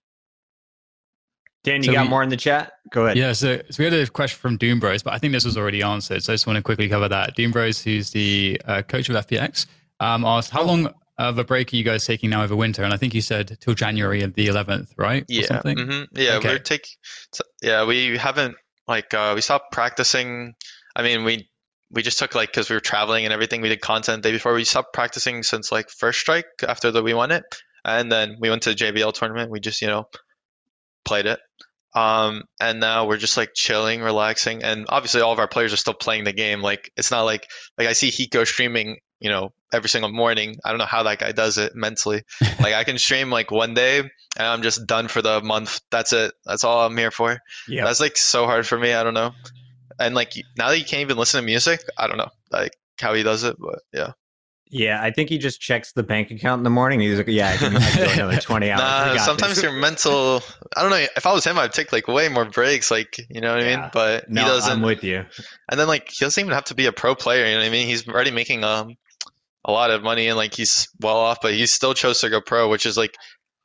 Dan, 1.70 1.84
you 1.84 1.90
So 1.90 1.94
got 1.94 2.04
we- 2.04 2.10
more 2.10 2.24
in 2.24 2.30
the 2.30 2.38
chat? 2.38 2.74
Go 2.91 3.06
ahead. 3.06 3.18
Yeah, 3.18 3.34
so, 3.34 3.58
so 3.70 3.76
we 3.78 3.86
had 3.86 3.94
a 3.94 4.08
question 4.08 4.38
from 4.40 4.58
Doom 4.58 4.80
Bros, 4.80 5.04
but 5.04 5.14
I 5.14 5.18
think 5.20 5.34
this 5.34 5.46
was 5.46 5.58
already 5.58 5.82
answered. 5.84 6.24
So 6.24 6.34
I 6.34 6.36
just 6.36 6.48
want 6.48 6.58
to 6.58 6.64
quickly 6.64 6.90
cover 6.90 7.08
that. 7.08 7.36
Doom 7.36 7.52
Bros, 7.52 7.82
who's 7.82 8.10
the 8.12 8.60
uh, 8.66 8.82
coach 8.82 9.10
of 9.10 9.16
FPX, 9.28 9.68
um, 10.00 10.26
asked, 10.26 10.50
How 10.52 10.64
long 10.64 10.94
of 11.20 11.38
a 11.38 11.44
break 11.44 11.72
are 11.72 11.76
you 11.76 11.84
guys 11.84 12.06
taking 12.06 12.30
now 12.30 12.44
over 12.44 12.56
winter? 12.56 12.84
And 12.84 12.94
I 12.94 12.98
think 12.98 13.14
you 13.14 13.22
said 13.22 13.58
till 13.60 13.74
January 13.76 14.24
of 14.24 14.34
the 14.34 14.48
11th, 14.48 14.94
right? 14.98 15.24
Or 15.24 15.26
Yeah. 15.30 15.46
something? 15.48 15.78
hmm 15.78 16.04
Yeah, 16.14 16.36
Okay. 16.38 16.50
we're 16.50 16.60
take. 16.60 16.88
so- 17.34 17.44
Yeah, 17.62 17.86
we 17.86 18.18
haven't 18.18 18.56
like 18.88 19.14
uh, 19.14 19.34
we 19.36 19.41
stopped 19.41 19.72
practicing. 19.72 20.56
I 20.96 21.04
mean, 21.04 21.24
we 21.24 21.48
we 21.91 22.02
just 22.04 22.18
took 22.20 22.34
like 22.36 22.50
because 22.50 22.70
we 22.70 22.76
were 22.76 22.80
traveling 22.80 23.26
and 23.26 23.34
everything. 23.34 23.62
We 23.62 23.70
did 23.70 23.82
content 23.82 24.24
the 24.24 24.30
day 24.30 24.34
before. 24.34 24.54
We 24.54 24.64
stopped 24.64 24.94
practicing 24.94 25.44
since 25.44 25.72
like 25.72 25.90
first 25.90 26.20
strike 26.20 26.46
after 26.68 26.90
that 26.91 27.04
we 27.04 27.14
won 27.14 27.32
it, 27.32 27.44
and 27.86 28.12
then 28.12 28.38
we 28.40 28.50
went 28.50 28.62
to 28.64 28.70
the 28.70 28.76
JBL 28.76 29.14
tournament. 29.14 29.52
We 29.52 29.60
just 29.60 29.82
you 29.82 29.88
know 29.88 30.08
played 31.06 31.26
it. 31.26 31.40
Um, 31.94 32.44
and 32.60 32.80
now 32.80 33.07
we're 33.07 33.18
just 33.18 33.38
like 33.38 33.53
chilling, 33.56 34.02
relaxing, 34.02 34.64
and 34.64 34.86
obviously 34.90 35.22
all 35.22 35.34
of 35.34 35.40
our 35.40 35.48
players 35.48 35.74
are 35.74 35.78
still 35.78 35.94
playing 35.94 36.24
the 36.24 36.34
game. 36.34 36.61
Like 36.61 36.91
it's 36.95 37.11
not 37.11 37.24
like 37.24 37.48
like 37.78 37.88
I 37.88 37.94
see 37.94 38.10
Hiko 38.10 38.45
streaming, 38.45 38.98
you 39.20 39.30
know, 39.30 39.53
every 39.74 39.90
single 39.90 40.11
morning. 40.11 40.56
I 40.64 40.70
don't 40.70 40.78
know 40.78 40.86
how 40.86 41.03
that 41.03 41.20
guy 41.20 41.32
does 41.32 41.57
it 41.57 41.76
mentally. 41.76 42.24
like 42.60 42.74
I 42.74 42.84
can 42.84 42.98
stream 42.98 43.30
like 43.30 43.52
one 43.52 43.74
day 43.74 43.99
and 43.99 44.11
I'm 44.38 44.61
just 44.61 44.86
done 44.86 45.07
for 45.07 45.22
the 45.22 45.41
month. 45.41 45.82
That's 45.90 46.14
it. 46.14 46.34
That's 46.45 46.64
all 46.64 46.86
I'm 46.86 46.98
here 46.98 47.11
for. 47.11 47.40
Yeah. 47.68 47.86
That's 47.86 47.99
like 47.99 48.18
so 48.18 48.45
hard 48.45 48.68
for 48.68 48.78
me. 48.78 48.94
I 48.94 49.03
don't 49.03 49.14
know. 49.14 49.32
And 49.99 50.16
like 50.16 50.34
now 50.57 50.70
that 50.70 50.80
you 50.80 50.86
can't 50.86 51.02
even 51.02 51.18
listen 51.18 51.41
to 51.41 51.45
music, 51.45 51.82
I 51.98 52.07
don't 52.07 52.18
know 52.18 52.30
like 52.52 52.78
how 52.99 53.14
he 53.14 53.24
does 53.24 53.44
it, 53.44 53.57
but 53.60 53.80
yeah. 53.94 54.11
Yeah, 54.72 55.02
I 55.02 55.10
think 55.10 55.30
he 55.30 55.40
just 55.40 55.60
checks 55.60 55.94
the 55.94 56.04
bank 56.04 56.30
account 56.30 56.60
in 56.60 56.64
the 56.64 56.70
morning. 56.70 57.00
He's 57.00 57.18
like, 57.18 57.28
"Yeah, 57.28 57.50
I 57.50 57.58
can, 57.58 57.76
I 57.76 57.90
can 57.90 58.06
go 58.06 58.14
another 58.14 58.38
twenty 58.41 58.70
hours." 58.70 58.82
Nah, 58.82 59.18
sometimes 59.18 59.56
this. 59.56 59.64
your 59.64 59.74
mental. 59.74 60.44
I 60.78 60.84
don't 60.84 60.91
know. 60.91 61.06
If 61.18 61.26
I 61.26 61.34
was 61.34 61.44
him, 61.44 61.58
I'd 61.58 61.74
take 61.74 61.91
like 61.91 62.08
way 62.08 62.30
more 62.30 62.46
breaks. 62.46 62.91
Like 62.91 63.18
you 63.30 63.41
know 63.41 63.56
what 63.56 63.64
I 63.64 63.76
mean. 63.76 63.90
But 63.91 64.30
No, 64.30 64.44
he 64.44 64.48
doesn't. 64.48 64.72
I'm 64.72 64.82
with 64.84 65.04
you. 65.04 65.26
And 65.72 65.80
then 65.80 65.88
like 65.88 66.10
he 66.10 66.24
doesn't 66.24 66.40
even 66.40 66.54
have 66.54 66.66
to 66.66 66.76
be 66.76 66.86
a 66.86 66.91
pro 66.91 67.16
player. 67.16 67.46
You 67.46 67.54
know 67.54 67.60
what 67.60 67.66
I 67.66 67.72
mean? 67.72 67.88
He's 67.88 68.08
already 68.08 68.30
making 68.30 68.64
um 68.64 68.96
a 69.66 69.72
lot 69.72 69.90
of 69.90 70.04
money 70.04 70.28
and 70.28 70.38
like 70.38 70.54
he's 70.54 70.88
well 71.00 71.18
off, 71.18 71.40
but 71.41 71.54
he 71.54 71.66
still 71.66 71.96
chose 71.96 72.22
to 72.22 72.30
go 72.30 72.40
pro, 72.40 72.70
which 72.70 72.86
is 72.86 72.96
like 72.96 73.16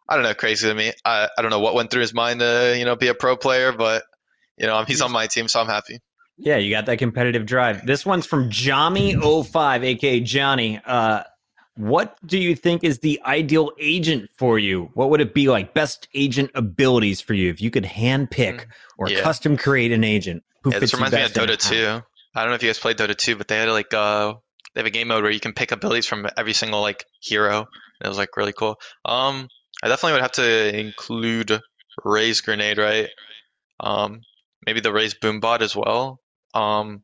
I 0.09 0.15
don't 0.15 0.25
know, 0.25 0.35
crazy 0.35 0.67
to 0.69 0.75
me. 0.75 0.93
I 1.05 1.29
I 1.37 1.43
don't 1.43 1.51
know 1.51 1.61
what 1.61 1.75
went 1.75 1.91
through 1.91 2.03
his 2.03 2.15
mind 2.15 2.41
to 2.41 2.75
you 2.79 2.87
know 2.87 2.97
be 2.97 3.09
a 3.09 3.15
pro 3.15 3.37
player, 3.37 3.73
but 3.73 4.05
you 4.57 4.67
know 4.67 4.85
he's 4.85 5.03
on 5.03 5.13
my 5.13 5.27
team, 5.27 5.49
so 5.49 5.61
I'm 5.61 5.67
happy. 5.67 6.01
Yeah, 6.37 6.57
you 6.57 6.71
got 6.71 6.87
that 6.87 6.99
competitive 6.99 7.47
drive. 7.47 7.87
This 7.87 8.05
one's 8.05 8.27
from 8.27 8.51
Johnny05, 8.51 9.85
aka 9.85 10.21
Johnny. 10.21 10.81
Uh, 10.85 11.23
what 11.77 12.17
do 12.27 12.39
you 12.39 12.55
think 12.55 12.85
is 12.85 13.01
the 13.01 13.21
ideal 13.25 13.73
agent 13.81 14.31
for 14.37 14.59
you? 14.59 14.91
What 14.95 15.11
would 15.11 15.21
it 15.21 15.35
be 15.35 15.49
like? 15.49 15.75
Best 15.75 16.09
agent 16.15 16.51
abilities 16.55 17.21
for 17.21 17.35
you 17.35 17.51
if 17.51 17.61
you 17.61 17.71
could 17.71 17.85
handpick 17.85 18.67
or 18.97 19.07
Mm, 19.07 19.11
Yeah. 19.11 19.23
custom 19.23 19.57
create 19.57 19.93
an 19.93 20.05
agent 20.05 20.45
who 20.63 20.71
yeah, 20.71 20.79
fits 20.79 20.93
this 20.93 20.95
reminds 21.01 21.15
me 21.17 21.23
of 21.23 21.33
Dota 21.33 21.57
2. 21.59 22.03
I 22.37 22.41
don't 22.43 22.51
know 22.51 22.55
if 22.57 22.63
you 22.63 22.69
guys 22.69 22.79
played 22.79 22.97
Dota 22.97 23.17
2, 23.17 23.37
but 23.37 23.49
they 23.49 23.57
had 23.59 23.69
like 23.69 23.93
uh 23.95 24.35
they 24.75 24.81
have 24.81 24.87
a 24.87 24.91
game 24.91 25.09
mode 25.09 25.23
where 25.23 25.33
you 25.33 25.41
can 25.41 25.53
pick 25.53 25.71
abilities 25.73 26.07
from 26.07 26.27
every 26.37 26.53
single 26.53 26.81
like 26.81 27.05
hero. 27.21 27.67
It 28.05 28.09
was 28.09 28.19
like 28.19 28.37
really 28.37 28.53
cool. 28.53 28.77
Um 29.05 29.49
I 29.83 29.89
definitely 29.89 30.13
would 30.15 30.23
have 30.23 30.33
to 30.33 30.79
include 30.79 31.61
Raze's 32.05 32.41
grenade, 32.41 32.79
right? 32.79 33.09
Um 33.81 34.21
maybe 34.67 34.81
the 34.81 34.93
Raze's 34.93 35.15
boombot 35.15 35.61
as 35.61 35.75
well. 35.77 36.21
Um 36.55 37.03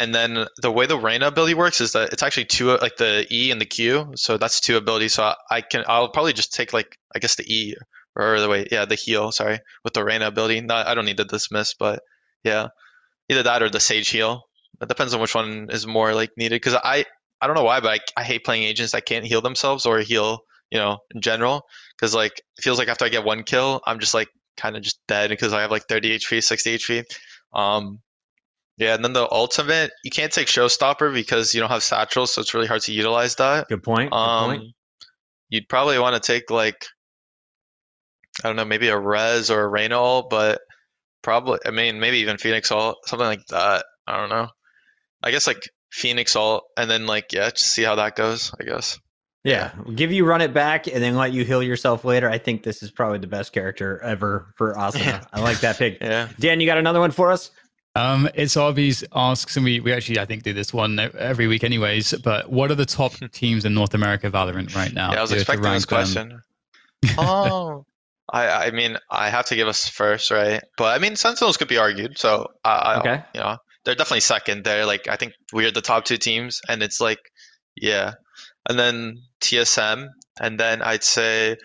and 0.00 0.14
then 0.14 0.46
the 0.62 0.70
way 0.70 0.86
the 0.86 0.98
Reyna 0.98 1.26
ability 1.26 1.54
works 1.54 1.80
is 1.80 1.92
that 1.92 2.12
it's 2.12 2.22
actually 2.22 2.44
two 2.44 2.68
like 2.76 2.96
the 2.96 3.26
E 3.32 3.50
and 3.50 3.60
the 3.60 3.66
Q, 3.66 4.12
so 4.14 4.38
that's 4.38 4.60
two 4.60 4.76
abilities. 4.76 5.14
So 5.14 5.24
I, 5.24 5.34
I 5.50 5.60
can 5.60 5.84
I'll 5.88 6.10
probably 6.10 6.32
just 6.32 6.54
take 6.54 6.72
like 6.72 6.96
I 7.14 7.18
guess 7.18 7.34
the 7.36 7.52
E 7.52 7.74
or 8.14 8.40
the 8.40 8.48
way 8.48 8.66
yeah 8.70 8.84
the 8.84 8.94
heal 8.94 9.32
sorry 9.32 9.58
with 9.84 9.94
the 9.94 10.04
Reyna 10.04 10.28
ability. 10.28 10.60
Not 10.60 10.86
I 10.86 10.94
don't 10.94 11.04
need 11.04 11.16
the 11.16 11.24
dismiss, 11.24 11.74
but 11.74 12.00
yeah, 12.44 12.68
either 13.28 13.42
that 13.42 13.62
or 13.62 13.70
the 13.70 13.80
Sage 13.80 14.08
heal. 14.08 14.42
It 14.80 14.88
depends 14.88 15.12
on 15.14 15.20
which 15.20 15.34
one 15.34 15.68
is 15.70 15.86
more 15.86 16.14
like 16.14 16.30
needed. 16.36 16.56
Because 16.56 16.74
I 16.74 17.04
I 17.40 17.46
don't 17.46 17.56
know 17.56 17.64
why, 17.64 17.80
but 17.80 18.00
I, 18.16 18.20
I 18.20 18.24
hate 18.24 18.44
playing 18.44 18.62
agents 18.62 18.92
that 18.92 19.06
can't 19.06 19.24
heal 19.26 19.40
themselves 19.40 19.84
or 19.84 19.98
heal 19.98 20.40
you 20.70 20.78
know 20.78 20.98
in 21.12 21.20
general. 21.20 21.62
Because 21.96 22.14
like 22.14 22.38
it 22.56 22.62
feels 22.62 22.78
like 22.78 22.88
after 22.88 23.04
I 23.04 23.08
get 23.08 23.24
one 23.24 23.42
kill, 23.42 23.80
I'm 23.84 23.98
just 23.98 24.14
like 24.14 24.28
kind 24.56 24.76
of 24.76 24.82
just 24.82 25.00
dead 25.08 25.30
because 25.30 25.52
I 25.52 25.62
have 25.62 25.72
like 25.72 25.84
30 25.88 26.18
HP, 26.18 26.42
60 26.42 26.78
HP. 26.78 27.04
Um, 27.52 28.00
yeah, 28.78 28.94
and 28.94 29.04
then 29.04 29.12
the 29.12 29.28
ultimate, 29.32 29.90
you 30.04 30.10
can't 30.10 30.32
take 30.32 30.46
Showstopper 30.46 31.12
because 31.12 31.52
you 31.54 31.60
don't 31.60 31.70
have 31.70 31.82
satchels, 31.82 32.32
so 32.32 32.40
it's 32.40 32.54
really 32.54 32.66
hard 32.66 32.82
to 32.82 32.92
utilize 32.92 33.34
that. 33.36 33.68
Good 33.68 33.82
point. 33.82 34.10
Good 34.10 34.16
Um, 34.16 34.50
point. 34.50 34.62
you'd 35.50 35.68
probably 35.68 35.98
want 35.98 36.14
to 36.20 36.26
take 36.32 36.50
like 36.50 36.86
I 38.44 38.48
don't 38.48 38.56
know, 38.56 38.64
maybe 38.64 38.88
a 38.88 38.98
res 38.98 39.50
or 39.50 39.62
a 39.62 39.68
Reyna 39.68 40.22
but 40.30 40.60
probably 41.22 41.58
I 41.66 41.70
mean 41.72 41.98
maybe 42.00 42.18
even 42.18 42.38
Phoenix 42.38 42.70
ult, 42.70 42.96
something 43.06 43.26
like 43.26 43.44
that. 43.50 43.84
I 44.06 44.16
don't 44.16 44.28
know. 44.30 44.48
I 45.22 45.30
guess 45.32 45.46
like 45.48 45.62
Phoenix 45.90 46.36
ult, 46.36 46.64
and 46.76 46.88
then 46.90 47.06
like 47.06 47.32
yeah, 47.32 47.50
just 47.50 47.72
see 47.72 47.82
how 47.82 47.96
that 47.96 48.14
goes. 48.16 48.52
I 48.60 48.64
guess. 48.64 48.98
Yeah, 49.44 49.72
give 49.94 50.12
you 50.12 50.24
run 50.26 50.40
it 50.42 50.52
back 50.52 50.86
and 50.88 51.02
then 51.02 51.16
let 51.16 51.32
you 51.32 51.44
heal 51.44 51.62
yourself 51.62 52.04
later. 52.04 52.28
I 52.28 52.38
think 52.38 52.62
this 52.64 52.82
is 52.82 52.90
probably 52.90 53.18
the 53.18 53.26
best 53.28 53.52
character 53.52 54.00
ever 54.02 54.52
for 54.56 54.74
Asuna. 54.74 55.26
I 55.32 55.40
like 55.40 55.60
that 55.60 55.78
pick. 55.78 55.98
Yeah. 56.02 56.28
Dan, 56.38 56.60
you 56.60 56.66
got 56.66 56.76
another 56.78 57.00
one 57.00 57.10
for 57.12 57.30
us? 57.32 57.50
Um, 57.94 58.28
it's 58.34 58.56
Arby's 58.56 59.02
asks, 59.14 59.56
and 59.56 59.64
we, 59.64 59.80
we 59.80 59.92
actually 59.92 60.20
I 60.20 60.24
think 60.24 60.42
do 60.44 60.52
this 60.52 60.72
one 60.72 60.98
every 60.98 61.46
week, 61.46 61.64
anyways. 61.64 62.12
But 62.22 62.50
what 62.50 62.70
are 62.70 62.76
the 62.76 62.86
top 62.86 63.12
teams 63.32 63.64
in 63.64 63.74
North 63.74 63.94
America 63.94 64.30
Valorant 64.30 64.74
right 64.74 64.92
now? 64.92 65.12
Yeah, 65.12 65.18
I 65.18 65.22
was 65.22 65.32
If 65.32 65.48
you 65.48 65.58
were 65.58 65.66
expecting 65.66 65.72
this 65.72 65.84
question. 65.84 66.42
oh, 67.18 67.84
I 68.32 68.66
I 68.66 68.70
mean 68.70 68.98
I 69.10 69.30
have 69.30 69.46
to 69.46 69.56
give 69.56 69.68
us 69.68 69.88
first, 69.88 70.30
right? 70.30 70.62
But 70.76 70.94
I 70.94 70.98
mean 70.98 71.16
Sentinels 71.16 71.56
could 71.56 71.68
be 71.68 71.78
argued. 71.78 72.18
So 72.18 72.48
I, 72.64 72.70
I 72.70 72.98
Okay. 73.00 73.24
you 73.34 73.40
know 73.40 73.56
they're 73.84 73.94
definitely 73.94 74.20
second. 74.20 74.64
They're 74.64 74.86
like 74.86 75.08
I 75.08 75.16
think 75.16 75.32
we're 75.52 75.70
the 75.72 75.80
top 75.80 76.04
two 76.04 76.18
teams, 76.18 76.60
and 76.68 76.82
it's 76.82 77.00
like 77.00 77.18
yeah, 77.76 78.12
and 78.68 78.78
then 78.78 79.18
TSM, 79.40 80.08
and 80.40 80.60
then 80.60 80.82
I'd 80.82 81.04
say. 81.04 81.56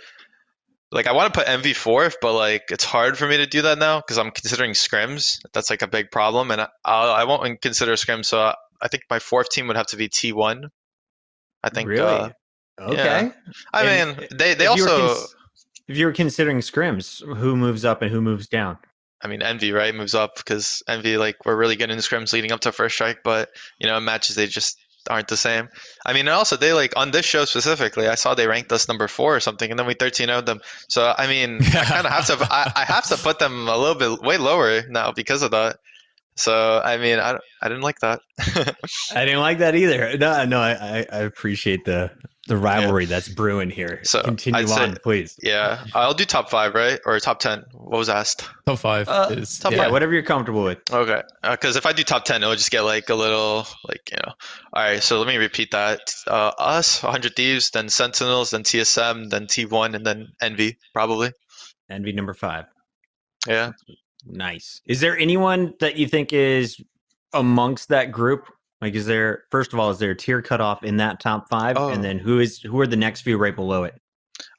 Like 0.94 1.08
I 1.08 1.12
want 1.14 1.34
to 1.34 1.40
put 1.40 1.50
Envy 1.50 1.74
fourth, 1.74 2.18
but 2.22 2.34
like 2.34 2.64
it's 2.70 2.84
hard 2.84 3.18
for 3.18 3.28
me 3.28 3.38
to 3.38 3.48
do 3.48 3.64
that 3.64 3.80
now 3.80 4.00
because 4.00 4.18
I'm 4.18 4.32
considering 4.32 4.72
scrims. 4.72 5.40
That's 5.54 5.70
like 5.70 5.82
a 5.82 5.88
big 5.88 6.12
problem, 6.12 6.52
and 6.52 6.62
I 6.62 6.68
I'll, 6.86 7.12
I 7.12 7.24
won't 7.24 7.62
consider 7.62 7.94
scrims. 7.94 8.26
So 8.26 8.40
I, 8.40 8.56
I 8.82 8.88
think 8.88 9.04
my 9.10 9.20
fourth 9.20 9.50
team 9.50 9.68
would 9.68 9.76
have 9.76 9.88
to 9.88 9.98
be 9.98 10.08
T1. 10.08 10.70
I 11.64 11.70
think. 11.70 11.88
Really? 11.88 12.02
Uh, 12.02 12.30
Okay. 12.80 12.96
yeah. 12.96 13.32
I 13.74 13.86
And 13.86 14.18
mean, 14.18 14.28
they 14.36 14.54
they 14.54 14.66
if 14.66 14.76
you 14.76 14.84
also. 14.84 15.10
cons- 15.10 15.36
if 15.88 15.98
you 15.98 16.06
were 16.06 16.14
considering 16.14 16.60
scrims, 16.60 17.22
who 17.38 17.56
moves 17.58 17.84
up 17.84 18.02
and 18.02 18.10
who 18.12 18.22
moves 18.22 18.48
down? 18.48 18.78
I 19.22 19.28
mean, 19.28 19.42
Envy, 19.42 19.72
right, 19.72 19.96
moves 19.96 20.16
up 20.16 20.36
because 20.36 20.84
Envy, 20.88 21.18
like, 21.18 21.38
we're 21.46 21.56
really 21.56 21.78
good 21.78 21.90
in 21.90 21.98
scrims 22.00 22.34
leading 22.34 22.52
up 22.52 22.62
to 22.62 22.72
first 22.74 22.96
strike, 22.96 23.20
but 23.24 23.50
you 23.80 23.88
know, 23.88 23.98
in 23.98 24.04
matches 24.04 24.36
they 24.36 24.48
just 24.48 24.78
aren't 25.10 25.28
the 25.28 25.38
same. 25.38 25.70
I 26.06 26.14
mean, 26.14 26.22
and 26.28 26.30
also 26.30 26.56
they 26.56 26.74
like 26.74 26.94
on 26.96 27.12
this 27.12 27.26
show 27.26 27.46
specifically, 27.46 28.08
I 28.08 28.16
saw 28.16 28.34
they 28.34 28.48
ranked 28.48 28.72
us 28.72 28.88
number 28.88 29.08
four 29.08 29.36
or 29.36 29.40
something, 29.40 29.70
and 29.70 29.80
then 29.80 29.88
we 29.88 29.94
13 29.94 30.28
0 30.28 30.42
them. 30.42 30.62
So 30.90 31.14
I 31.18 31.28
mean, 31.28 31.60
I 31.64 31.84
kind 31.86 32.08
of 32.08 32.14
have 32.14 32.26
to, 32.28 32.48
I, 32.50 32.72
I 32.76 32.86
have 32.86 33.08
to 33.10 33.18
put 33.18 33.40
them 33.40 33.68
a 33.68 33.78
little 33.78 33.96
bit 33.96 34.22
way 34.22 34.38
lower 34.38 34.82
now 34.90 35.12
because 35.12 35.42
of 35.42 35.52
that. 35.52 35.78
So 36.36 36.82
I 36.84 36.98
mean, 36.98 37.20
I, 37.20 37.38
I 37.62 37.68
didn't 37.68 37.84
like 37.84 38.00
that. 38.00 38.20
I 39.14 39.26
didn't 39.26 39.42
like 39.42 39.60
that 39.60 39.76
either. 39.76 40.18
No, 40.18 40.46
no, 40.46 40.60
I, 40.60 40.72
I, 40.72 41.06
I 41.12 41.20
appreciate 41.20 41.86
the 41.86 42.12
the 42.48 42.58
rivalry 42.58 43.06
that's 43.06 43.30
brewing 43.30 43.70
here. 43.70 44.02
So 44.04 44.22
continue 44.22 44.60
I'd 44.60 44.68
say- 44.70 44.84
on, 44.84 44.98
please. 45.02 45.38
yeah, 45.42 45.86
I'll 45.94 46.14
do 46.14 46.26
top 46.26 46.50
five, 46.50 46.74
right, 46.76 47.00
or 47.06 47.18
top 47.20 47.40
ten. 47.40 47.64
What 47.72 47.98
was 47.98 48.10
asked? 48.10 48.48
Top 48.66 48.80
five 48.80 49.08
Uh, 49.08 49.28
is 49.32 49.60
top 49.60 49.72
yeah, 49.72 49.84
five. 49.84 49.92
whatever 49.92 50.14
you're 50.14 50.24
comfortable 50.24 50.64
with. 50.64 50.80
Okay, 50.92 51.22
because 51.42 51.76
if 51.78 51.86
I 51.86 51.94
do 51.94 52.04
top 52.04 52.26
ten, 52.26 52.44
it'll 52.44 52.56
just 52.56 52.72
get 52.72 52.82
like 52.82 53.08
a 53.10 53.16
little 53.16 53.66
like 53.88 54.02
you 54.12 54.18
know. 54.26 54.34
All 54.74 54.84
right, 54.84 55.02
so 55.02 55.20
let 55.20 55.28
me 55.28 55.38
repeat 55.38 55.72
that. 55.72 56.14
Uh, 56.28 56.52
us, 56.58 57.02
100 57.02 57.36
Thieves, 57.36 57.70
then 57.72 57.88
Sentinels, 57.90 58.50
then 58.52 58.64
TSM, 58.64 59.30
then 59.30 59.46
T1, 59.48 59.96
and 59.96 60.06
then 60.06 60.28
Envy, 60.42 60.78
probably. 60.94 61.32
Envy 61.90 62.12
number 62.12 62.34
five. 62.34 62.66
Yeah. 63.48 63.72
Nice. 64.26 64.82
Is 64.88 65.00
there 65.02 65.18
anyone 65.18 65.74
that 65.80 65.96
you 65.98 66.08
think 66.08 66.32
is 66.34 66.78
amongst 67.34 67.90
that 67.90 68.12
group? 68.12 68.46
Like, 68.84 68.96
is 68.96 69.06
there 69.06 69.44
first 69.52 69.74
of 69.74 69.80
all, 69.80 69.90
is 69.90 70.00
there 70.00 70.12
a 70.12 70.16
tier 70.16 70.42
cutoff 70.42 70.84
in 70.84 70.98
that 70.98 71.20
top 71.20 71.50
five, 71.50 71.78
Oh. 71.78 71.90
and 71.90 72.04
then 72.04 72.20
who 72.20 72.40
is 72.40 72.60
who 72.62 72.80
are 72.80 72.88
the 72.88 72.96
next 72.98 73.22
few 73.22 73.38
right 73.38 73.56
below 73.56 73.84
it? 73.86 73.94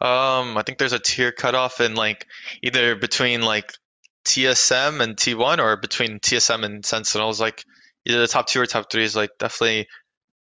Um, 0.00 0.56
I 0.56 0.62
think 0.64 0.78
there's 0.78 0.92
a 0.92 0.98
tier 0.98 1.30
cutoff 1.32 1.80
in 1.80 1.94
like 1.94 2.26
either 2.62 2.94
between 2.96 3.42
like 3.42 3.72
TSM 4.24 5.00
and 5.00 5.16
T1 5.16 5.58
or 5.58 5.76
between 5.76 6.18
TSM 6.20 6.64
and 6.64 6.84
Sentinels. 6.84 7.40
Like 7.40 7.64
either 8.06 8.20
the 8.20 8.26
top 8.28 8.46
two 8.46 8.60
or 8.60 8.66
top 8.66 8.90
three 8.90 9.04
is 9.04 9.16
like 9.16 9.30
definitely 9.38 9.86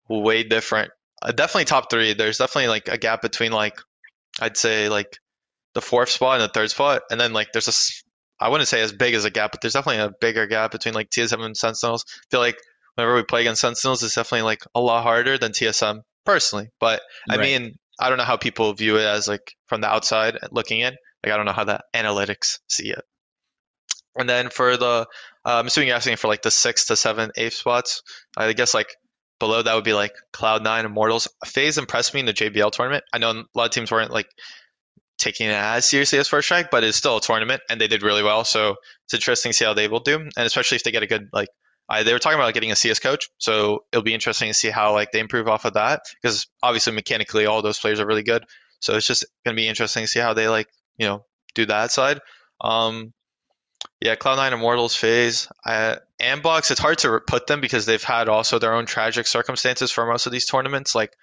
way 0.08 0.42
different. 0.42 0.90
Uh, 1.22 1.32
definitely 1.32 1.64
top 1.64 1.90
three. 1.90 2.12
There's 2.14 2.38
definitely 2.38 2.68
like 2.68 2.88
a 2.88 2.98
gap 2.98 3.22
between 3.22 3.52
like 3.52 3.78
I'd 4.40 4.56
say 4.56 4.88
like 4.88 5.18
the 5.74 5.80
fourth 5.82 6.08
spot 6.10 6.40
and 6.40 6.48
the 6.48 6.52
third 6.52 6.70
spot, 6.70 7.02
and 7.10 7.20
then 7.20 7.32
like 7.32 7.52
there's 7.52 7.68
a 7.68 8.44
I 8.44 8.48
wouldn't 8.48 8.68
say 8.68 8.80
as 8.80 8.92
big 8.92 9.14
as 9.14 9.24
a 9.26 9.30
gap, 9.30 9.52
but 9.52 9.60
there's 9.60 9.74
definitely 9.74 10.02
a 10.02 10.12
bigger 10.20 10.46
gap 10.46 10.70
between 10.72 10.94
like 10.94 11.10
TSM 11.10 11.44
and 11.44 11.56
Sentinels. 11.56 12.04
I 12.08 12.24
feel 12.30 12.40
like 12.40 12.56
whenever 12.94 13.14
we 13.14 13.22
play 13.24 13.42
against 13.42 13.60
Sentinels, 13.60 14.02
it's 14.02 14.14
definitely 14.14 14.42
like 14.42 14.62
a 14.74 14.80
lot 14.80 15.02
harder 15.02 15.38
than 15.38 15.52
TSM 15.52 16.02
personally. 16.24 16.68
But 16.80 17.02
I 17.28 17.36
Right. 17.36 17.44
mean, 17.44 17.74
I 18.00 18.08
don't 18.08 18.18
know 18.18 18.24
how 18.24 18.36
people 18.36 18.72
view 18.74 18.96
it 18.96 19.04
as 19.04 19.28
like 19.28 19.54
from 19.68 19.80
the 19.80 19.88
outside 19.88 20.38
looking 20.50 20.80
in. 20.80 20.94
Like 21.24 21.32
I 21.32 21.36
don't 21.36 21.46
know 21.46 21.52
how 21.52 21.64
the 21.64 21.80
analytics 21.94 22.58
see 22.68 22.90
it. 22.90 23.02
And 24.16 24.28
then 24.28 24.50
for 24.50 24.76
the, 24.76 25.06
uh, 25.44 25.58
I'm 25.58 25.66
assuming 25.66 25.88
you're 25.88 25.96
asking 25.96 26.16
for 26.16 26.28
like 26.28 26.42
the 26.42 26.50
six 26.50 26.86
to 26.86 26.96
seven, 26.96 27.30
eighth 27.36 27.54
spots. 27.54 28.02
I 28.36 28.52
guess 28.52 28.74
like 28.74 28.88
below 29.38 29.62
that 29.62 29.74
would 29.74 29.84
be 29.84 29.92
like 29.92 30.12
Cloud 30.32 30.62
Nine, 30.64 30.84
Immortals. 30.84 31.28
Phase 31.46 31.78
impressed 31.78 32.12
me 32.14 32.20
in 32.20 32.26
the 32.26 32.32
JBL 32.32 32.72
tournament. 32.72 33.04
I 33.12 33.18
know 33.18 33.30
a 33.30 33.44
lot 33.54 33.66
of 33.66 33.70
teams 33.70 33.90
weren't 33.90 34.10
like 34.10 34.28
taking 35.18 35.46
it 35.46 35.54
as 35.54 35.84
seriously 35.88 36.18
as 36.18 36.28
First 36.28 36.46
Strike, 36.46 36.70
but 36.70 36.82
it's 36.82 36.96
still 36.96 37.18
a 37.18 37.20
tournament, 37.20 37.62
and 37.70 37.80
they 37.80 37.86
did 37.88 38.02
really 38.02 38.22
well. 38.22 38.44
So 38.44 38.76
it's 39.06 39.14
interesting 39.14 39.52
to 39.52 39.56
see 39.56 39.64
how 39.64 39.74
they 39.74 39.86
will 39.88 40.00
do, 40.00 40.16
and 40.16 40.30
especially 40.38 40.76
if 40.76 40.82
they 40.82 40.90
get 40.90 41.02
a 41.02 41.06
good 41.06 41.28
like. 41.32 41.48
I, 41.90 42.04
they 42.04 42.12
were 42.12 42.20
talking 42.20 42.38
about 42.38 42.54
getting 42.54 42.70
a 42.70 42.76
CS 42.76 43.00
coach, 43.00 43.28
so 43.38 43.84
it'll 43.90 44.04
be 44.04 44.14
interesting 44.14 44.48
to 44.48 44.54
see 44.54 44.70
how 44.70 44.92
like 44.92 45.10
they 45.10 45.18
improve 45.18 45.48
off 45.48 45.64
of 45.64 45.74
that 45.74 46.02
because 46.22 46.46
obviously 46.62 46.92
mechanically 46.92 47.46
all 47.46 47.62
those 47.62 47.80
players 47.80 47.98
are 47.98 48.06
really 48.06 48.22
good. 48.22 48.44
So 48.78 48.96
it's 48.96 49.06
just 49.06 49.26
gonna 49.44 49.56
be 49.56 49.66
interesting 49.66 50.04
to 50.04 50.08
see 50.08 50.20
how 50.20 50.32
they 50.32 50.48
like 50.48 50.68
you 50.98 51.06
know 51.06 51.24
do 51.54 51.66
that 51.66 51.90
side. 51.90 52.20
Um, 52.60 53.12
yeah, 54.00 54.14
Cloud9 54.14 54.52
Immortals 54.52 54.94
phase. 54.94 55.48
Uh, 55.66 55.96
Andbox, 56.20 56.70
it's 56.70 56.80
hard 56.80 56.98
to 56.98 57.20
put 57.26 57.48
them 57.48 57.60
because 57.60 57.86
they've 57.86 58.02
had 58.02 58.28
also 58.28 58.58
their 58.58 58.74
own 58.74 58.86
tragic 58.86 59.26
circumstances 59.26 59.90
for 59.90 60.06
most 60.06 60.26
of 60.26 60.32
these 60.32 60.46
tournaments. 60.46 60.94
Like, 60.94 61.14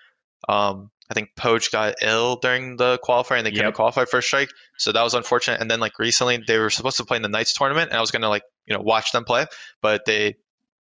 um, 0.50 0.92
I 1.10 1.14
think 1.14 1.30
Poach 1.38 1.72
got 1.72 1.96
ill 2.02 2.36
during 2.36 2.76
the 2.76 3.00
qualifier 3.04 3.38
and 3.38 3.46
they 3.46 3.52
couldn't 3.52 3.74
qualify 3.74 4.06
for 4.06 4.22
strike, 4.22 4.50
so 4.78 4.92
that 4.92 5.04
was 5.04 5.14
unfortunate. 5.14 5.62
And 5.62 5.72
then 5.72 5.80
like 5.80 5.98
recently, 5.98 6.44
they 6.46 6.58
were 6.58 6.70
supposed 6.70 6.98
to 6.98 7.06
play 7.06 7.16
in 7.16 7.24
the 7.24 7.30
Knights 7.30 7.54
tournament, 7.54 7.90
and 7.90 7.98
I 7.98 8.02
was 8.02 8.12
gonna 8.12 8.28
like 8.28 8.44
you 8.66 8.76
know 8.76 8.82
watch 8.82 9.14
them 9.14 9.24
play, 9.24 9.46
but 9.82 10.04
they 10.06 10.36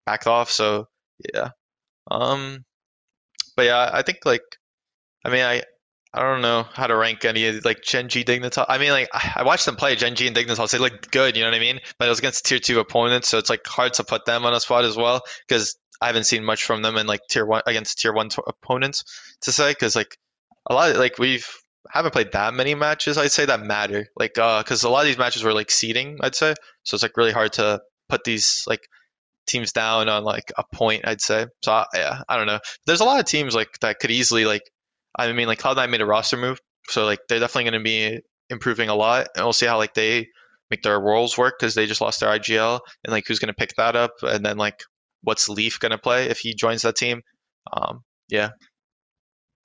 backed 0.07 0.27
off. 0.27 0.51
So 0.51 0.89
yeah, 1.35 1.51
um, 2.11 2.65
but 3.57 3.67
yeah, 3.67 3.91
I 3.93 4.03
think 4.03 4.19
like, 4.25 4.43
I 5.25 5.31
mean, 5.31 5.45
I 5.45 5.63
I 6.15 6.21
don't 6.23 6.41
know 6.41 6.67
how 6.73 6.87
to 6.87 6.97
rank 6.97 7.25
any 7.25 7.61
like 7.61 7.83
Gen 7.83 8.09
G 8.09 8.25
Dignitas. 8.25 8.65
I 8.69 8.79
mean, 8.79 8.91
like 8.91 9.09
I 9.13 9.43
watched 9.43 9.67
them 9.67 9.77
play 9.77 9.97
Gen 9.97 10.15
G 10.15 10.27
and 10.27 10.37
Dignitas. 10.37 10.71
They 10.71 10.79
looked 10.79 11.11
good, 11.11 11.37
you 11.37 11.43
know 11.43 11.51
what 11.51 11.57
I 11.57 11.61
mean? 11.61 11.81
But 11.99 12.07
it 12.07 12.09
was 12.09 12.19
against 12.19 12.47
tier 12.47 12.59
two 12.59 12.81
opponents, 12.81 13.29
so 13.29 13.39
it's 13.39 13.51
like 13.51 13.67
hard 13.67 13.93
to 13.95 14.05
put 14.05 14.25
them 14.25 14.47
on 14.47 14.55
a 14.55 14.61
spot 14.61 14.85
as 14.85 14.97
well 14.97 15.21
because 15.47 15.77
I 16.01 16.07
haven't 16.07 16.25
seen 16.25 16.45
much 16.45 16.65
from 16.65 16.83
them 16.83 16.97
in 16.97 17.07
like 17.07 17.21
tier 17.29 17.47
one 17.47 17.63
against 17.67 17.99
tier 17.99 18.13
one 18.13 18.29
to- 18.31 18.43
opponents 18.47 19.05
to 19.43 19.53
say 19.53 19.73
because 19.73 19.97
like 19.97 20.17
a 20.71 20.75
lot 20.75 20.91
of 20.91 20.97
like 20.97 21.19
we've 21.19 21.47
haven't 21.91 22.13
played 22.13 22.33
that 22.33 22.53
many 22.55 22.75
matches 22.75 23.17
I'd 23.17 23.31
say 23.31 23.47
that 23.47 23.61
matter 23.61 24.07
like 24.17 24.37
uh 24.39 24.63
because 24.63 24.83
a 24.83 24.89
lot 24.89 25.01
of 25.01 25.07
these 25.07 25.19
matches 25.19 25.45
were 25.45 25.53
like 25.53 25.71
seeding 25.71 26.19
I'd 26.21 26.35
say 26.35 26.55
so 26.83 26.97
it's 26.97 27.03
like 27.03 27.17
really 27.17 27.33
hard 27.33 27.53
to 27.55 27.81
put 28.09 28.25
these 28.25 28.65
like 28.67 28.89
teams 29.47 29.73
down 29.73 30.09
on 30.09 30.25
like 30.25 30.53
a 30.59 30.65
point 30.75 31.07
I'd 31.07 31.21
say 31.21 31.47
so 31.63 31.73
I, 31.73 31.87
yeah 31.95 32.21
I 32.29 32.37
don't 32.37 32.47
know 32.47 32.59
there's 32.87 33.01
a 33.01 33.05
lot 33.05 33.21
of 33.21 33.27
teams 33.27 33.55
like 33.55 33.69
that 33.81 33.99
could 33.99 34.11
easily 34.11 34.45
like 34.45 34.63
I 35.17 35.33
mean 35.33 35.47
like 35.47 35.61
Cloud9 35.61 35.91
made 35.91 36.01
a 36.01 36.07
roster 36.07 36.37
move 36.37 36.61
so 36.89 37.05
like 37.05 37.21
they're 37.29 37.41
definitely 37.41 37.71
going 37.71 37.81
to 37.81 37.85
be 37.85 38.21
improving 38.51 38.89
a 38.89 38.95
lot 38.95 39.29
and 39.35 39.45
we'll 39.45 39.53
see 39.53 39.67
how 39.67 39.77
like 39.77 39.95
they 39.95 40.27
make 40.71 40.83
their 40.83 41.01
roles 41.01 41.39
work 41.39 41.55
because 41.59 41.75
they 41.75 41.87
just 41.87 42.01
lost 42.01 42.21
their 42.21 42.31
IGL 42.31 42.81
and 43.05 43.13
like 43.13 43.25
who's 43.27 43.39
going 43.39 43.49
to 43.49 43.55
pick 43.55 43.71
that 43.77 43.97
up 43.97 44.13
and 44.23 44.45
then 44.45 44.57
like 44.57 44.81
what's 45.23 45.49
Leaf 45.49 45.79
going 45.81 45.93
to 45.93 45.99
play 45.99 46.27
if 46.27 46.39
he 46.39 46.55
joins 46.55 46.83
that 46.83 46.97
team 46.97 47.23
um 47.73 48.03
yeah 48.29 48.51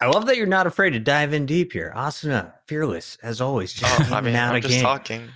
I 0.02 0.08
love 0.08 0.26
that 0.26 0.38
you're 0.38 0.48
not 0.48 0.66
afraid 0.66 0.92
to 0.92 1.00
dive 1.00 1.32
in 1.32 1.46
deep 1.46 1.74
here. 1.74 1.94
Asuna, 1.96 2.54
fearless 2.68 3.20
as 3.22 3.40
always. 3.40 3.72
Just 3.72 4.12
Oh, 4.12 4.16
I 4.16 4.22
mean, 4.22 4.36
I'm 4.36 4.60
just 4.60 4.74
game. 4.74 4.82
talking. 4.82 5.30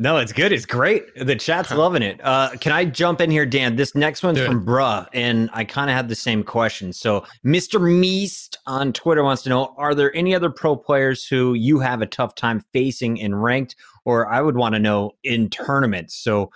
No, 0.00 0.18
it's 0.18 0.32
good. 0.32 0.52
It's 0.52 0.64
great. 0.64 1.12
The 1.16 1.34
chat's 1.34 1.72
loving 1.72 2.02
it. 2.02 2.20
Uh, 2.22 2.50
can 2.60 2.70
I 2.70 2.84
jump 2.84 3.20
in 3.20 3.32
here, 3.32 3.44
Dan? 3.44 3.74
This 3.74 3.96
next 3.96 4.22
one's 4.22 4.38
from 4.38 4.64
Bruh, 4.64 5.08
and 5.12 5.50
I 5.52 5.64
kind 5.64 5.90
of 5.90 5.96
have 5.96 6.08
the 6.08 6.14
same 6.14 6.44
question. 6.44 6.92
So, 6.92 7.24
Mr. 7.44 7.80
Meest 7.82 8.58
on 8.66 8.92
Twitter 8.92 9.24
wants 9.24 9.42
to 9.42 9.48
know 9.48 9.74
Are 9.76 9.96
there 9.96 10.14
any 10.14 10.36
other 10.36 10.50
pro 10.50 10.76
players 10.76 11.26
who 11.26 11.54
you 11.54 11.80
have 11.80 12.00
a 12.00 12.06
tough 12.06 12.36
time 12.36 12.64
facing 12.72 13.16
in 13.16 13.34
ranked, 13.34 13.74
or 14.04 14.28
I 14.32 14.40
would 14.40 14.56
want 14.56 14.76
to 14.76 14.78
know 14.78 15.10
in 15.24 15.50
tournaments? 15.50 16.14
So, 16.14 16.52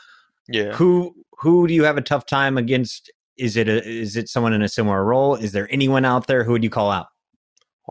Yeah. 0.49 0.73
who 0.75 1.13
who 1.41 1.67
do 1.67 1.75
you 1.75 1.83
have 1.83 1.97
a 1.97 2.03
tough 2.03 2.27
time 2.27 2.57
against? 2.57 3.11
Is 3.37 3.57
it 3.57 3.69
a, 3.69 3.85
is 3.85 4.17
it 4.17 4.29
someone 4.29 4.53
in 4.53 4.63
a 4.63 4.69
similar 4.69 5.05
role? 5.05 5.35
Is 5.35 5.51
there 5.51 5.67
anyone 5.73 6.05
out 6.05 6.29
there 6.29 6.45
who 6.45 6.53
would 6.53 6.63
you 6.63 6.71
call 6.71 6.93
out? 6.93 7.09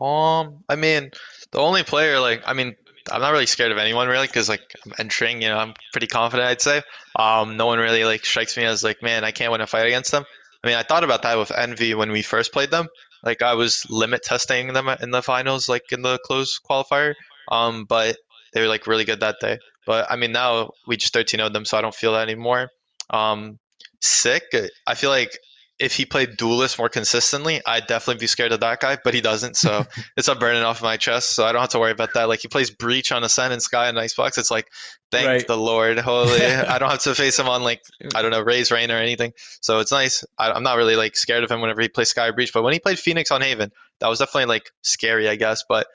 Um, 0.02 0.64
I 0.70 0.76
mean, 0.76 1.10
the 1.50 1.58
only 1.58 1.82
player 1.82 2.18
like 2.18 2.42
I 2.46 2.54
mean, 2.54 2.74
I'm 3.10 3.20
not 3.20 3.32
really 3.32 3.46
scared 3.46 3.72
of 3.72 3.78
anyone 3.78 4.08
really 4.08 4.26
because 4.26 4.48
like 4.48 4.74
I'm 4.84 4.92
entering, 4.98 5.42
you 5.42 5.48
know, 5.48 5.58
I'm 5.58 5.74
pretty 5.92 6.06
confident. 6.06 6.48
I'd 6.48 6.60
say. 6.60 6.82
Um, 7.16 7.56
no 7.56 7.66
one 7.66 7.78
really 7.78 8.04
like 8.04 8.24
strikes 8.24 8.56
me 8.56 8.64
as 8.64 8.82
like, 8.82 9.02
man, 9.02 9.24
I 9.24 9.30
can't 9.30 9.52
win 9.52 9.60
a 9.60 9.66
fight 9.66 9.86
against 9.86 10.12
them. 10.12 10.24
I 10.62 10.68
mean, 10.68 10.76
I 10.76 10.82
thought 10.82 11.04
about 11.04 11.22
that 11.22 11.38
with 11.38 11.50
Envy 11.50 11.94
when 11.94 12.12
we 12.12 12.22
first 12.22 12.52
played 12.52 12.70
them. 12.70 12.88
Like 13.24 13.42
I 13.42 13.54
was 13.54 13.86
limit 13.90 14.22
testing 14.22 14.72
them 14.72 14.88
in 14.88 15.10
the 15.10 15.22
finals, 15.22 15.68
like 15.68 15.90
in 15.92 16.02
the 16.02 16.18
close 16.24 16.58
qualifier. 16.58 17.14
Um, 17.50 17.84
but 17.84 18.16
they 18.52 18.60
were 18.60 18.68
like 18.68 18.86
really 18.86 19.04
good 19.04 19.20
that 19.20 19.36
day. 19.40 19.58
But 19.86 20.10
I 20.10 20.16
mean, 20.16 20.32
now 20.32 20.70
we 20.86 20.96
just 20.96 21.12
13 21.12 21.38
0 21.38 21.48
them, 21.50 21.64
so 21.64 21.78
I 21.78 21.80
don't 21.80 21.94
feel 21.94 22.12
that 22.12 22.28
anymore. 22.28 22.70
Um, 23.10 23.58
sick. 24.00 24.44
I 24.86 24.94
feel 24.94 25.10
like 25.10 25.38
if 25.82 25.96
he 25.96 26.06
played 26.06 26.36
duelist 26.36 26.78
more 26.78 26.88
consistently, 26.88 27.60
I'd 27.66 27.88
definitely 27.88 28.20
be 28.20 28.28
scared 28.28 28.52
of 28.52 28.60
that 28.60 28.78
guy, 28.78 28.98
but 29.02 29.14
he 29.14 29.20
doesn't. 29.20 29.56
So 29.56 29.84
it's 30.16 30.28
a 30.28 30.36
burden 30.36 30.62
off 30.62 30.80
my 30.80 30.96
chest. 30.96 31.34
So 31.34 31.44
I 31.44 31.50
don't 31.50 31.60
have 31.60 31.70
to 31.70 31.80
worry 31.80 31.90
about 31.90 32.14
that. 32.14 32.28
Like 32.28 32.38
he 32.38 32.46
plays 32.46 32.70
Breach 32.70 33.10
on 33.10 33.24
Ascent 33.24 33.52
and 33.52 33.60
Skye 33.60 33.88
and 33.88 33.98
Icebox. 33.98 34.38
It's 34.38 34.50
like, 34.50 34.68
thank 35.10 35.26
Right. 35.26 35.46
the 35.46 35.56
Lord. 35.56 35.98
Holy. 35.98 36.40
I 36.46 36.78
don't 36.78 36.88
have 36.88 37.00
to 37.00 37.16
face 37.16 37.36
him 37.36 37.48
on 37.48 37.64
like, 37.64 37.82
I 38.14 38.22
don't 38.22 38.30
know, 38.30 38.42
Raze 38.42 38.70
Rain 38.70 38.92
or 38.92 38.96
anything. 38.96 39.32
So 39.60 39.80
it's 39.80 39.90
nice. 39.90 40.24
I, 40.38 40.52
I'm 40.52 40.62
not 40.62 40.76
really 40.76 40.94
like 40.94 41.16
scared 41.16 41.42
of 41.42 41.50
him 41.50 41.60
whenever 41.60 41.82
he 41.82 41.88
plays 41.88 42.10
Skye 42.10 42.28
or 42.28 42.32
Breach. 42.32 42.52
But 42.52 42.62
when 42.62 42.74
he 42.74 42.78
played 42.78 43.00
Phoenix 43.00 43.32
on 43.32 43.42
Haven, 43.42 43.72
that 43.98 44.08
was 44.08 44.20
definitely 44.20 44.46
like 44.46 44.70
scary, 44.82 45.28
I 45.28 45.34
guess. 45.34 45.64
But 45.68 45.88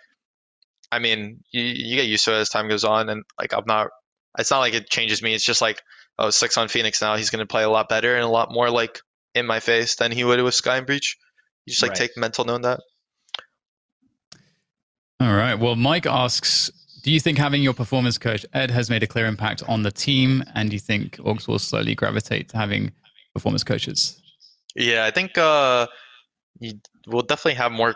I 0.92 1.00
mean, 1.00 1.46
you, 1.52 1.62
you 1.64 1.96
get 1.96 2.08
used 2.08 2.26
to 2.26 2.34
it 2.36 2.42
as 2.42 2.50
time 2.50 2.68
goes 2.68 2.84
on. 2.84 3.08
And 3.08 3.24
like, 3.40 3.54
I'm 3.54 3.64
not, 3.66 3.88
it's 4.38 4.52
not 4.52 4.60
like 4.60 4.74
it 4.74 4.90
changes 4.90 5.22
me. 5.24 5.34
It's 5.34 5.46
just 5.46 5.62
like, 5.62 5.82
oh, 6.20 6.30
six 6.30 6.58
on 6.58 6.68
Phoenix 6.68 7.02
now. 7.02 7.16
He's 7.16 7.30
going 7.30 7.40
to 7.40 7.46
play 7.46 7.64
a 7.64 7.70
lot 7.70 7.88
better 7.88 8.16
and 8.16 8.26
a 8.26 8.30
lot 8.30 8.52
more 8.52 8.70
like 8.70 9.00
in 9.38 9.46
my 9.46 9.60
face 9.60 9.96
than 9.96 10.12
he 10.12 10.24
would 10.24 10.42
with 10.42 10.56
Skye 10.56 10.78
and 10.78 10.86
Breach. 10.86 11.18
You 11.66 11.72
just 11.72 11.82
like 11.82 11.92
Right. 11.92 11.98
take 11.98 12.18
mental 12.18 12.46
note 12.46 12.56
of 12.56 12.62
that. 12.64 12.80
All 15.20 15.34
right. 15.34 15.56
Well, 15.56 15.76
Mike 15.76 16.06
asks, 16.06 16.70
do 17.02 17.12
you 17.12 17.20
think 17.20 17.38
having 17.38 17.64
your 17.64 17.74
performance 17.74 18.18
coach 18.18 18.46
Ed 18.54 18.70
has 18.72 18.90
made 18.90 19.04
a 19.04 19.08
clear 19.08 19.26
impact 19.26 19.64
on 19.68 19.84
the 19.84 19.92
team, 19.92 20.44
and 20.54 20.70
do 20.70 20.76
you 20.76 20.80
think 20.80 21.18
Orgs 21.18 21.48
will 21.48 21.60
slowly 21.60 21.96
gravitate 21.96 22.50
to 22.50 22.58
having 22.58 22.92
performance 23.34 23.64
coaches? 23.64 24.22
Yeah, 24.76 25.06
I 25.06 25.12
think 25.12 25.38
uh, 25.38 25.88
you, 26.60 26.74
we'll 27.08 27.24
definitely 27.24 27.56
have 27.56 27.72
more 27.72 27.96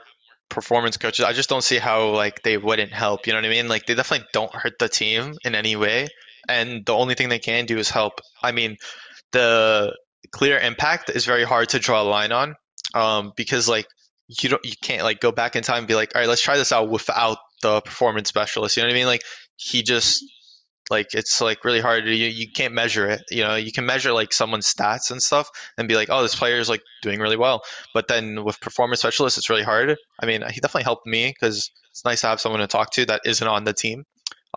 performance 0.50 0.98
coaches. 0.98 1.24
I 1.26 1.34
just 1.34 1.50
don't 1.50 1.64
see 1.64 1.78
how 1.78 2.10
like 2.10 2.42
they 2.44 2.58
wouldn't 2.58 2.92
help. 2.92 3.28
You 3.28 3.34
know 3.34 3.40
what 3.40 3.46
I 3.46 3.50
mean? 3.50 3.68
Like 3.68 3.86
they 3.86 3.94
definitely 3.96 4.28
don't 4.34 4.54
hurt 4.54 4.80
the 4.80 4.90
team 4.90 5.36
in 5.46 5.56
any 5.56 5.76
way, 5.76 6.08
and 6.48 6.86
the 6.86 6.94
only 6.94 7.14
thing 7.14 7.30
they 7.30 7.40
can 7.40 7.66
do 7.66 7.78
is 7.78 7.90
help. 7.90 8.20
I 8.42 8.52
mean, 8.52 8.78
the 9.32 9.96
clear 10.32 10.58
impact 10.60 11.10
is 11.10 11.26
very 11.26 11.44
hard 11.44 11.70
to 11.70 11.80
draw 11.80 12.02
a 12.02 12.04
line 12.04 12.32
on, 12.32 12.56
um, 12.94 13.34
because 13.36 13.68
like 13.68 13.88
you 14.28 14.50
don't 14.50 14.64
you 14.66 14.74
can't 14.82 15.04
like 15.04 15.20
go 15.20 15.32
back 15.32 15.56
in 15.56 15.64
time 15.64 15.80
and 15.80 15.88
be 15.88 15.96
like, 15.96 16.16
all 16.16 16.22
right, 16.22 16.28
let's 16.30 16.42
try 16.42 16.58
this 16.58 16.72
out 16.72 16.90
without 16.90 17.38
the 17.62 17.82
performance 17.82 18.30
specialist. 18.30 18.78
You 18.78 18.84
know 18.84 18.90
what 18.90 18.94
I 18.94 18.98
mean? 19.00 19.08
Like 19.08 19.24
he 19.58 19.84
just 19.84 20.24
like 20.90 21.14
it's 21.14 21.40
like 21.42 21.64
really 21.64 21.80
hard 21.80 22.04
to 22.06 22.14
you, 22.14 22.28
you 22.28 22.52
can't 22.52 22.74
measure 22.74 23.08
it 23.08 23.22
you 23.32 23.42
know 23.44 23.56
you 23.56 23.72
can 23.72 23.86
measure 23.86 24.12
like 24.12 24.34
someone's 24.34 24.72
stats 24.72 25.10
and 25.10 25.22
stuff 25.22 25.50
and 25.78 25.88
be 25.88 25.96
like 25.96 26.10
oh 26.12 26.22
this 26.22 26.36
player 26.36 26.58
is 26.58 26.68
like 26.70 26.82
doing 27.02 27.20
really 27.20 27.38
well 27.38 27.62
but 27.94 28.08
then 28.10 28.44
with 28.44 28.60
performance 28.60 29.00
specialists 29.00 29.38
it's 29.38 29.50
really 29.50 29.64
hard 29.64 29.96
i 30.20 30.26
mean 30.26 30.42
he 30.50 30.60
definitely 30.60 30.84
helped 30.84 31.06
me 31.08 31.30
because 31.30 31.72
it's 31.92 32.04
nice 32.04 32.22
to 32.22 32.28
have 32.28 32.42
someone 32.42 32.60
to 32.60 32.68
talk 32.68 32.92
to 32.92 33.06
that 33.06 33.22
isn't 33.26 33.48
on 33.48 33.64
the 33.64 33.74
team 33.74 34.04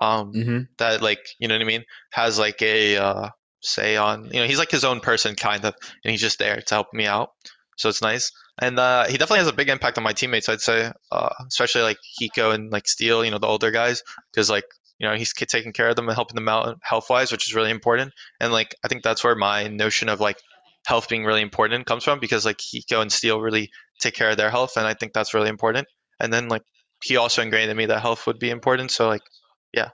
um 0.01 0.33
Mm-hmm. 0.33 0.59
that 0.79 1.03
like 1.03 1.21
you 1.39 1.47
know 1.47 1.55
what 1.55 1.63
i 1.63 1.67
mean 1.67 1.85
has 2.11 2.39
like 2.39 2.61
a 2.63 2.97
uh 2.97 3.29
say 3.65 3.97
on 3.97 4.27
you 4.27 4.41
know 4.41 4.47
he's 4.47 4.59
like 4.59 4.71
his 4.71 4.85
own 4.85 5.01
person 5.01 5.35
kind 5.35 5.65
of 5.65 5.75
and 6.05 6.11
he's 6.11 6.21
just 6.21 6.39
there 6.39 6.61
to 6.61 6.75
help 6.75 6.89
me 6.93 7.07
out. 7.07 7.31
So 7.77 7.89
it's 7.89 8.03
nice. 8.03 8.31
And 8.61 8.79
uh, 8.79 9.07
he 9.07 9.13
definitely 9.13 9.41
has 9.41 9.49
a 9.49 9.53
big 9.53 9.69
impact 9.69 9.99
on 9.99 10.05
my 10.05 10.13
teammates 10.13 10.49
i'd 10.49 10.61
say 10.61 10.93
uh, 11.11 11.35
especially 11.49 11.83
like 11.83 11.99
hiko 12.21 12.55
and 12.55 12.71
like 12.71 12.87
steel 12.87 13.25
you 13.25 13.31
know 13.31 13.39
the 13.39 13.49
older 13.49 13.73
guys 13.73 14.03
because 14.33 14.49
like 14.49 14.65
you 14.99 15.09
know 15.09 15.17
he's 15.17 15.33
taking 15.33 15.73
care 15.73 15.89
of 15.89 15.97
them 15.97 16.09
and 16.09 16.15
helping 16.15 16.37
them 16.37 16.49
out 16.49 16.79
health 16.83 17.11
wise 17.11 17.33
which 17.33 17.49
is 17.49 17.55
really 17.55 17.71
important. 17.71 18.13
And 18.41 18.53
like 18.53 18.75
i 18.85 18.89
think 18.89 19.03
that's 19.03 19.25
where 19.25 19.35
my 19.35 19.69
notion 19.69 20.09
of 20.09 20.21
like 20.21 20.39
health 20.87 21.09
being 21.09 21.25
really 21.25 21.43
important 21.43 21.87
comes 21.87 22.05
from 22.05 22.21
because 22.21 22.45
like 22.45 22.59
hiko 22.59 23.01
and 23.01 23.11
steel 23.11 23.41
really 23.41 23.71
take 24.01 24.15
care 24.15 24.31
of 24.31 24.37
their 24.37 24.51
health 24.51 24.77
and 24.77 24.87
i 24.87 24.95
think 24.95 25.13
that's 25.13 25.35
really 25.35 25.49
important. 25.49 25.89
And 26.21 26.33
then 26.33 26.49
like 26.49 26.63
he 27.03 27.17
also 27.17 27.43
ingrained 27.43 27.71
in 27.71 27.77
me 27.77 27.87
that 27.87 28.01
health 28.01 28.27
would 28.27 28.39
be 28.39 28.51
important. 28.51 28.91
So 28.91 29.09
like 29.09 29.23
yeah 29.73 29.91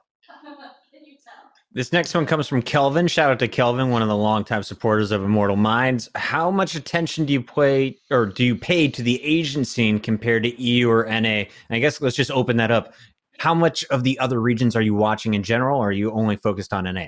This 1.72 1.92
next 1.92 2.12
one 2.14 2.26
comes 2.26 2.48
from 2.48 2.62
Kelvin. 2.62 3.06
Shout 3.06 3.30
out 3.30 3.38
to 3.38 3.46
Kelvin, 3.46 3.90
one 3.90 4.02
of 4.02 4.08
the 4.08 4.16
longtime 4.16 4.64
supporters 4.64 5.12
of 5.12 5.22
Immortal 5.22 5.54
Minds. 5.54 6.08
How 6.16 6.50
much 6.50 6.74
attention 6.74 7.26
do 7.26 7.32
you 7.32 7.40
play 7.40 7.96
or 8.10 8.26
do 8.26 8.42
you 8.42 8.56
pay 8.56 8.88
to 8.88 9.04
the 9.04 9.22
Asian 9.22 9.64
scene 9.64 10.00
compared 10.00 10.42
to 10.42 10.60
EU 10.60 10.90
or 10.90 11.04
NA? 11.04 11.28
And 11.28 11.48
I 11.70 11.78
guess 11.78 12.00
let's 12.00 12.16
just 12.16 12.32
open 12.32 12.56
that 12.56 12.72
up. 12.72 12.94
How 13.38 13.54
much 13.54 13.84
of 13.84 14.02
the 14.02 14.18
other 14.18 14.40
regions 14.40 14.74
are 14.74 14.82
you 14.82 14.94
watching 14.94 15.34
in 15.34 15.44
general, 15.44 15.78
or 15.78 15.90
are 15.90 15.92
you 15.92 16.10
only 16.10 16.34
focused 16.34 16.72
on 16.72 16.92
NA? 16.92 17.06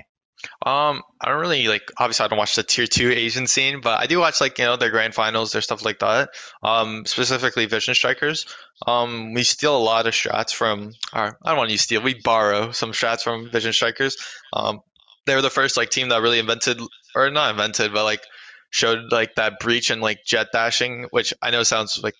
Um, 0.64 1.02
I 1.20 1.28
don't 1.28 1.40
really 1.40 1.68
like. 1.68 1.82
Obviously, 1.98 2.24
I 2.24 2.28
don't 2.28 2.38
watch 2.38 2.56
the 2.56 2.62
tier 2.62 2.86
two 2.86 3.10
Asian 3.10 3.46
scene, 3.46 3.80
but 3.80 4.00
I 4.00 4.06
do 4.06 4.18
watch 4.18 4.40
like 4.40 4.58
you 4.58 4.64
know 4.64 4.76
their 4.76 4.90
grand 4.90 5.14
finals, 5.14 5.52
their 5.52 5.62
stuff 5.62 5.84
like 5.84 5.98
that. 6.00 6.30
Um, 6.62 7.04
specifically 7.06 7.66
Vision 7.66 7.94
Strikers. 7.94 8.46
Um, 8.86 9.34
we 9.34 9.42
steal 9.42 9.76
a 9.76 9.78
lot 9.78 10.06
of 10.06 10.14
strats 10.14 10.52
from. 10.52 10.92
Or 11.14 11.38
I 11.44 11.50
don't 11.50 11.58
want 11.58 11.68
to 11.68 11.72
use 11.74 11.82
steal. 11.82 12.02
We 12.02 12.14
borrow 12.14 12.72
some 12.72 12.92
strats 12.92 13.22
from 13.22 13.50
Vision 13.50 13.72
Strikers. 13.72 14.16
Um, 14.52 14.80
they 15.26 15.34
were 15.34 15.42
the 15.42 15.50
first 15.50 15.76
like 15.76 15.90
team 15.90 16.08
that 16.08 16.22
really 16.22 16.38
invented, 16.38 16.80
or 17.14 17.30
not 17.30 17.50
invented, 17.50 17.92
but 17.92 18.04
like 18.04 18.22
showed 18.70 19.12
like 19.12 19.34
that 19.36 19.60
breach 19.60 19.90
and 19.90 20.00
like 20.00 20.24
Jett 20.24 20.48
dashing, 20.52 21.06
which 21.10 21.32
I 21.42 21.50
know 21.50 21.62
sounds 21.62 22.00
like 22.02 22.14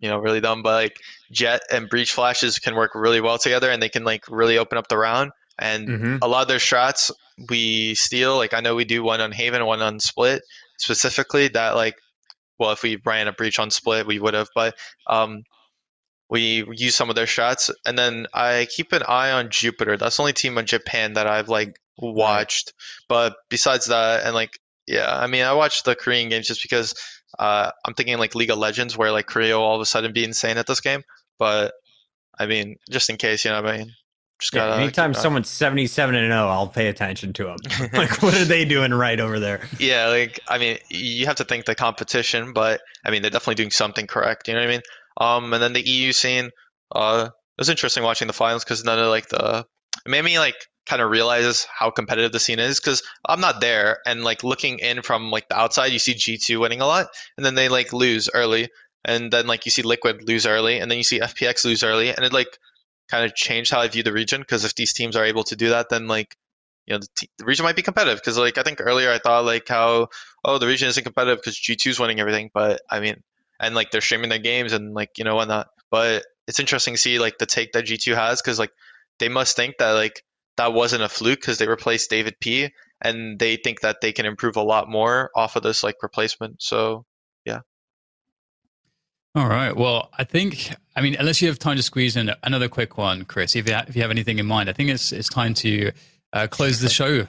you 0.00 0.08
know 0.08 0.18
really 0.18 0.40
dumb, 0.40 0.62
but 0.62 0.74
like 0.74 0.96
Jett 1.30 1.62
and 1.70 1.88
breach 1.88 2.12
flashes 2.12 2.58
can 2.58 2.74
work 2.74 2.92
really 2.94 3.20
well 3.20 3.38
together, 3.38 3.70
and 3.70 3.82
they 3.82 3.88
can 3.88 4.04
like 4.04 4.24
really 4.28 4.58
open 4.58 4.78
up 4.78 4.88
the 4.88 4.98
round. 4.98 5.32
And 5.58 5.88
Mhm. 5.88 6.18
a 6.22 6.28
lot 6.28 6.42
of 6.42 6.48
their 6.48 6.58
strats 6.58 7.10
we 7.48 7.94
steal. 7.94 8.36
Like 8.36 8.54
I 8.54 8.60
know 8.60 8.74
we 8.74 8.84
do 8.84 9.02
one 9.02 9.20
on 9.20 9.32
Haven, 9.32 9.64
one 9.64 9.82
on 9.82 10.00
Split 10.00 10.42
specifically. 10.78 11.48
That 11.48 11.76
like, 11.76 11.96
well, 12.58 12.72
if 12.72 12.82
we 12.82 13.00
ran 13.04 13.28
a 13.28 13.32
breach 13.32 13.58
on 13.58 13.70
Split, 13.70 14.06
we 14.06 14.18
would 14.18 14.34
have. 14.34 14.48
But 14.54 14.76
um, 15.06 15.42
we 16.30 16.64
use 16.72 16.94
some 16.94 17.08
of 17.10 17.16
their 17.16 17.26
strats, 17.26 17.70
and 17.86 17.98
then 17.98 18.26
I 18.34 18.66
keep 18.70 18.92
an 18.92 19.02
eye 19.06 19.30
on 19.30 19.50
Jupiter. 19.50 19.96
That's 19.96 20.16
the 20.16 20.22
only 20.22 20.32
team 20.32 20.58
in 20.58 20.66
Japan 20.66 21.14
that 21.14 21.26
I've 21.26 21.48
like 21.48 21.80
watched. 21.96 22.72
But 23.08 23.36
besides 23.48 23.86
that, 23.86 24.24
and 24.24 24.34
like, 24.34 24.58
yeah, 24.86 25.16
I 25.16 25.26
mean, 25.26 25.44
I 25.44 25.54
watch 25.54 25.82
the 25.84 25.96
Korean 25.96 26.28
games 26.28 26.46
just 26.46 26.62
because 26.62 26.94
uh, 27.38 27.70
I'm 27.84 27.94
thinking 27.94 28.18
like 28.18 28.34
League 28.34 28.50
of 28.50 28.58
Legends, 28.58 28.96
where 28.96 29.12
like 29.12 29.26
Korea 29.26 29.56
will 29.56 29.64
all 29.64 29.76
of 29.76 29.80
a 29.80 29.86
sudden 29.86 30.12
be 30.12 30.24
insane 30.24 30.58
at 30.58 30.66
this 30.66 30.80
game. 30.80 31.02
But 31.38 31.72
I 32.38 32.46
mean, 32.46 32.76
just 32.90 33.10
in 33.10 33.16
case, 33.16 33.44
you 33.44 33.50
know 33.50 33.62
what 33.62 33.72
I 33.74 33.78
mean. 33.78 33.92
Just 34.40 34.54
Yeah, 34.54 34.66
gotta 34.68 34.82
anytime 34.82 35.10
keep 35.10 35.16
an 35.16 35.18
eye. 35.18 35.22
someone's 35.22 35.48
77 35.48 36.14
and 36.14 36.30
0, 36.30 36.48
I'll 36.48 36.68
pay 36.68 36.86
attention 36.88 37.32
to 37.34 37.44
them. 37.44 37.56
like, 37.92 38.22
what 38.22 38.34
are 38.34 38.44
they 38.44 38.64
doing 38.64 38.94
right 38.94 39.18
over 39.18 39.40
there? 39.40 39.60
Yeah, 39.80 40.06
like 40.08 40.40
I 40.48 40.58
mean, 40.58 40.78
you 40.90 41.26
have 41.26 41.36
to 41.36 41.44
think 41.44 41.64
the 41.64 41.74
competition, 41.74 42.52
but 42.52 42.80
I 43.04 43.10
mean, 43.10 43.22
they're 43.22 43.30
definitely 43.30 43.56
doing 43.56 43.70
something 43.70 44.06
correct. 44.06 44.46
You 44.48 44.54
know 44.54 44.60
what 44.60 44.68
I 44.68 44.72
mean? 44.72 44.82
Um, 45.20 45.52
and 45.52 45.62
then 45.62 45.72
the 45.72 45.86
EU 45.86 46.12
scene, 46.12 46.50
uh, 46.94 47.28
it 47.30 47.60
was 47.60 47.68
interesting 47.68 48.04
watching 48.04 48.28
the 48.28 48.32
finals 48.32 48.64
because 48.64 48.84
none 48.84 48.98
of 49.00 49.08
like 49.08 49.28
the 49.28 49.66
it 50.06 50.08
made 50.08 50.24
me 50.24 50.38
like 50.38 50.54
kind 50.86 51.02
of 51.02 51.10
realize 51.10 51.66
how 51.76 51.90
competitive 51.90 52.32
the 52.32 52.38
scene 52.38 52.60
is 52.60 52.80
because 52.80 53.02
I'm 53.28 53.40
not 53.40 53.60
there 53.60 53.98
and 54.06 54.22
like 54.24 54.44
looking 54.44 54.78
in 54.78 55.02
from 55.02 55.30
like 55.32 55.48
the 55.48 55.58
outside, 55.58 55.86
you 55.92 55.98
see 55.98 56.14
G2 56.14 56.60
winning 56.60 56.80
a 56.80 56.86
lot, 56.86 57.08
and 57.36 57.44
then 57.44 57.56
they 57.56 57.68
like 57.68 57.92
lose 57.92 58.30
early, 58.32 58.68
and 59.04 59.32
then 59.32 59.48
like 59.48 59.64
you 59.66 59.72
see 59.72 59.82
Liquid 59.82 60.28
lose 60.28 60.46
early, 60.46 60.78
and 60.78 60.88
then 60.88 60.98
you 60.98 61.04
see 61.04 61.18
FPX 61.18 61.64
lose 61.64 61.82
early, 61.82 62.10
and 62.10 62.24
it 62.24 62.32
like 62.32 62.56
kind 63.10 63.24
of 63.24 63.34
changed 63.34 63.70
how 63.70 63.80
I 63.80 63.88
view 63.88 64.02
the 64.02 64.12
region 64.12 64.40
because 64.40 64.64
if 64.64 64.74
these 64.74 64.92
teams 64.92 65.16
are 65.16 65.24
able 65.24 65.44
to 65.44 65.56
do 65.56 65.70
that, 65.70 65.88
then 65.88 66.06
like 66.08 66.36
you 66.86 66.94
know 66.94 66.98
the, 67.00 67.08
te- 67.16 67.30
the 67.38 67.44
region 67.44 67.64
might 67.64 67.76
be 67.76 67.82
competitive 67.82 68.18
because 68.18 68.38
like 68.38 68.58
I 68.58 68.62
think 68.62 68.80
earlier 68.80 69.10
I 69.10 69.18
thought 69.18 69.44
like 69.44 69.68
how 69.68 70.08
oh 70.44 70.58
the 70.58 70.66
region 70.66 70.88
isn't 70.88 71.04
competitive 71.04 71.38
because 71.38 71.58
G2's 71.58 71.98
winning 71.98 72.20
everything, 72.20 72.50
but 72.52 72.80
I 72.90 73.00
mean 73.00 73.22
and 73.60 73.74
like 73.74 73.90
they're 73.90 74.00
streaming 74.00 74.30
their 74.30 74.38
games 74.38 74.72
and 74.72 74.94
like 74.94 75.10
you 75.18 75.24
know 75.24 75.36
whatnot. 75.36 75.68
But 75.90 76.24
it's 76.46 76.60
interesting 76.60 76.94
to 76.94 77.00
see 77.00 77.18
like 77.18 77.38
the 77.38 77.46
take 77.46 77.72
that 77.72 77.86
G2 77.86 78.14
has 78.14 78.40
because 78.40 78.58
like 78.58 78.72
they 79.18 79.28
must 79.28 79.56
think 79.56 79.78
that 79.78 79.92
like 79.92 80.22
that 80.56 80.72
wasn't 80.72 81.02
a 81.02 81.08
fluke 81.08 81.40
because 81.40 81.58
they 81.58 81.68
replaced 81.68 82.10
David 82.10 82.34
P 82.40 82.70
and 83.00 83.38
they 83.38 83.56
think 83.56 83.80
that 83.80 84.00
they 84.00 84.12
can 84.12 84.26
improve 84.26 84.56
a 84.56 84.62
lot 84.62 84.88
more 84.88 85.30
off 85.34 85.56
of 85.56 85.62
this 85.62 85.82
like 85.82 85.96
replacement. 86.02 86.62
So. 86.62 87.04
All 89.38 89.46
right. 89.48 89.76
Well, 89.76 90.10
I 90.18 90.24
think, 90.24 90.74
I 90.96 91.00
mean, 91.00 91.14
unless 91.14 91.40
you 91.40 91.46
have 91.46 91.60
time 91.60 91.76
to 91.76 91.82
squeeze 91.82 92.16
in 92.16 92.32
another 92.42 92.68
quick 92.68 92.98
one, 92.98 93.24
Chris, 93.24 93.54
if 93.54 93.68
you, 93.68 93.74
ha- 93.74 93.84
if 93.86 93.94
you 93.94 94.02
have 94.02 94.10
anything 94.10 94.40
in 94.40 94.46
mind, 94.46 94.68
I 94.68 94.72
think 94.72 94.90
it's 94.90 95.12
it's 95.12 95.28
time 95.28 95.54
to 95.54 95.92
uh, 96.32 96.48
close 96.48 96.80
the 96.80 96.88
show. 96.88 97.24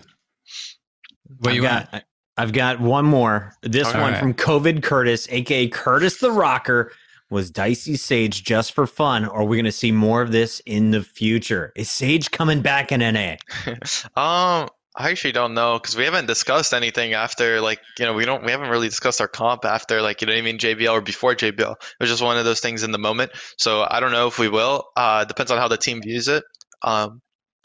Where 1.38 1.52
I've 1.52 1.56
you 1.56 1.62
got, 1.62 1.94
at? 1.94 2.06
I've 2.36 2.52
got 2.52 2.80
one 2.80 3.06
more. 3.06 3.54
This 3.62 3.88
All 3.94 4.02
one 4.02 4.14
right. 4.14 4.20
from 4.20 4.34
COVID 4.34 4.82
Curtis, 4.82 5.28
aka 5.30 5.68
Curtis 5.68 6.18
the 6.18 6.32
Rocker. 6.32 6.92
Was 7.30 7.52
Dicey 7.52 7.96
Sage 7.96 8.44
just 8.44 8.72
for 8.72 8.88
fun, 8.88 9.24
or 9.26 9.42
are 9.42 9.44
we 9.44 9.56
going 9.56 9.66
to 9.66 9.72
see 9.72 9.92
more 9.92 10.24
of 10.24 10.32
this 10.32 10.62
in 10.66 10.90
the 10.90 11.04
future? 11.04 11.72
Is 11.76 11.92
Sage 11.92 12.32
coming 12.32 12.64
back 12.64 12.92
in 12.92 13.02
NA? 13.02 13.36
Um, 14.20 14.68
I 15.00 15.12
actually 15.12 15.32
don't 15.32 15.54
know 15.54 15.80
because 15.80 15.96
we 15.96 16.04
haven't 16.04 16.26
discussed 16.26 16.74
anything 16.74 17.14
after 17.14 17.62
like 17.62 17.80
you 17.98 18.04
know 18.04 18.14
we 18.14 18.26
don't 18.26 18.44
we 18.44 18.52
haven't 18.52 18.70
really 18.70 18.90
discussed 18.90 19.22
our 19.22 19.30
comp 19.30 19.64
after 19.64 20.02
like 20.02 20.20
you 20.20 20.28
know 20.28 20.34
what 20.34 20.40
I 20.40 20.42
mean 20.42 20.58
JBL 20.58 20.92
or 20.92 21.00
before 21.00 21.34
JBL. 21.36 21.72
It 21.72 21.96
was 22.02 22.10
just 22.10 22.22
one 22.22 22.38
of 22.38 22.44
those 22.44 22.60
things 22.60 22.84
in 22.84 22.92
the 22.92 22.98
moment. 22.98 23.32
So 23.58 23.88
I 23.90 24.02
don't 24.02 24.12
know 24.12 24.28
if 24.28 24.38
we 24.38 24.50
will. 24.50 24.84
Uh, 24.98 25.24
depends 25.24 25.52
on 25.52 25.58
how 25.58 25.70
the 25.70 25.78
team 25.78 26.02
views 26.02 26.28
it. 26.28 26.44
Um, 26.82 27.22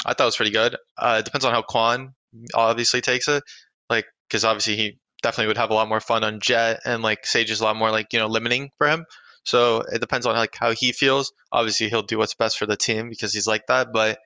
I 0.07 0.15
thought 0.15 0.25
it 0.25 0.27
was 0.27 0.37
pretty 0.37 0.53
good. 0.53 0.77
Uh, 0.97 1.17
it 1.19 1.25
depends 1.25 1.45
on 1.45 1.53
how 1.53 1.63
Quan 1.63 2.15
obviously 2.55 3.01
takes 3.01 3.27
it. 3.27 3.43
Like 3.91 4.07
because 4.29 4.45
obviously 4.45 4.77
he 4.77 4.99
definitely 5.21 5.49
would 5.49 5.59
have 5.59 5.71
a 5.71 5.75
lot 5.75 5.89
more 5.89 6.01
fun 6.01 6.23
on 6.23 6.39
Jett 6.39 6.83
and 6.85 7.03
like 7.03 7.27
Sage 7.27 7.51
is 7.51 7.61
a 7.61 7.65
lot 7.65 7.75
more 7.75 7.91
like 7.91 8.13
you 8.13 8.21
know 8.21 8.29
limiting 8.29 8.71
for 8.79 8.87
him. 8.87 9.05
So 9.45 9.81
it 9.93 10.01
depends 10.01 10.25
on 10.25 10.37
like 10.37 10.55
how 10.57 10.71
he 10.71 10.93
feels. 10.93 11.33
Obviously 11.51 11.89
he'll 11.89 12.03
do 12.03 12.17
what's 12.17 12.35
best 12.35 12.59
for 12.59 12.67
the 12.67 12.77
team 12.77 13.09
because 13.09 13.35
he's 13.35 13.49
like 13.49 13.67
that. 13.67 13.89
But 13.93 14.21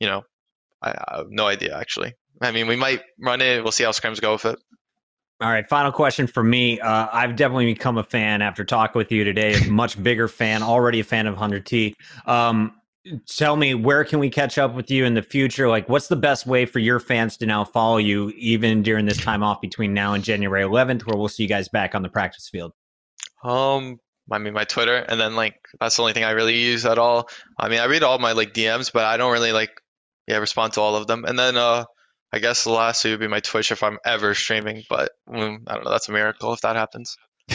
you 0.00 0.08
know 0.08 0.22
I, 0.82 0.90
I 0.90 1.16
have 1.18 1.30
no 1.30 1.46
idea 1.46 1.78
actually. 1.78 2.14
I 2.40 2.50
mean, 2.50 2.66
we 2.66 2.76
might 2.76 3.02
run 3.20 3.40
it. 3.40 3.62
We'll 3.62 3.72
see 3.72 3.84
how 3.84 3.90
scrims 3.90 4.20
go 4.20 4.32
with 4.32 4.44
it. 4.46 4.58
All 5.40 5.50
right, 5.50 5.68
final 5.68 5.90
question 5.90 6.28
for 6.28 6.44
me. 6.44 6.78
Uh, 6.78 7.08
I've 7.12 7.34
definitely 7.34 7.66
become 7.66 7.98
a 7.98 8.04
fan 8.04 8.42
after 8.42 8.64
talking 8.64 8.98
with 8.98 9.10
you 9.10 9.24
today. 9.24 9.54
A 9.54 9.64
much 9.70 10.00
bigger 10.00 10.28
fan, 10.28 10.62
already 10.62 11.00
a 11.00 11.04
fan 11.04 11.26
of 11.26 11.36
Hunter 11.36 11.58
T. 11.58 11.96
Um, 12.26 12.74
tell 13.28 13.56
me, 13.56 13.74
where 13.74 14.04
can 14.04 14.20
we 14.20 14.30
catch 14.30 14.56
up 14.56 14.74
with 14.74 14.88
you 14.88 15.04
in 15.04 15.14
the 15.14 15.22
future? 15.22 15.68
Like, 15.68 15.88
what's 15.88 16.06
the 16.06 16.16
best 16.16 16.46
way 16.46 16.64
for 16.64 16.78
your 16.78 17.00
fans 17.00 17.36
to 17.38 17.46
now 17.46 17.64
follow 17.64 17.96
you, 17.96 18.30
even 18.36 18.82
during 18.82 19.06
this 19.06 19.18
time 19.18 19.42
off 19.42 19.60
between 19.60 19.92
now 19.92 20.14
and 20.14 20.22
January 20.22 20.62
11th, 20.62 21.06
where 21.06 21.16
we'll 21.16 21.28
see 21.28 21.42
you 21.42 21.48
guys 21.48 21.68
back 21.68 21.96
on 21.96 22.02
the 22.02 22.08
practice 22.08 22.48
field? 22.48 22.72
Um, 23.42 23.98
I 24.30 24.38
mean, 24.38 24.52
my 24.52 24.64
Twitter, 24.64 24.98
and 25.08 25.20
then 25.20 25.34
like 25.34 25.56
that's 25.80 25.96
the 25.96 26.02
only 26.02 26.12
thing 26.12 26.24
I 26.24 26.30
really 26.30 26.56
use 26.56 26.86
at 26.86 26.98
all. 26.98 27.28
I 27.58 27.68
mean, 27.68 27.80
I 27.80 27.86
read 27.86 28.02
all 28.02 28.18
my 28.18 28.32
like 28.32 28.54
DMs, 28.54 28.92
but 28.92 29.04
I 29.04 29.16
don't 29.16 29.32
really 29.32 29.52
like 29.52 29.70
yeah 30.28 30.38
respond 30.38 30.74
to 30.74 30.80
all 30.80 30.94
of 30.94 31.08
them. 31.08 31.24
And 31.24 31.38
then 31.38 31.56
uh, 31.56 31.84
I 32.32 32.38
guess 32.38 32.64
the 32.64 32.70
last 32.70 33.04
would 33.04 33.20
be 33.20 33.28
my 33.28 33.40
Twitch 33.40 33.70
if 33.70 33.82
I'm 33.82 33.98
ever 34.06 34.34
streaming, 34.34 34.84
but 34.88 35.12
mm, 35.28 35.62
I 35.66 35.74
don't 35.74 35.84
know. 35.84 35.90
That's 35.90 36.08
a 36.08 36.12
miracle 36.12 36.52
if 36.52 36.62
that 36.62 36.76
happens. 36.76 37.16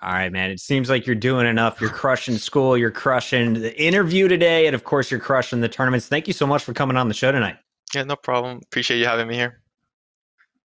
All 0.00 0.12
right, 0.12 0.30
man. 0.30 0.52
It 0.52 0.60
seems 0.60 0.88
like 0.88 1.06
you're 1.06 1.16
doing 1.16 1.46
enough. 1.46 1.80
You're 1.80 1.90
crushing 1.90 2.38
school. 2.38 2.78
You're 2.78 2.92
crushing 2.92 3.54
the 3.54 3.76
interview 3.82 4.28
today, 4.28 4.66
and 4.66 4.74
of 4.74 4.84
course, 4.84 5.10
you're 5.10 5.18
crushing 5.18 5.60
the 5.60 5.68
tournaments. 5.68 6.06
Thank 6.06 6.28
you 6.28 6.32
so 6.32 6.46
much 6.46 6.62
for 6.62 6.72
coming 6.72 6.96
on 6.96 7.08
the 7.08 7.14
show 7.14 7.32
tonight. 7.32 7.56
Yeah, 7.92 8.04
no 8.04 8.14
problem. 8.14 8.60
Appreciate 8.64 8.98
you 8.98 9.06
having 9.06 9.26
me 9.26 9.34
here. 9.34 9.60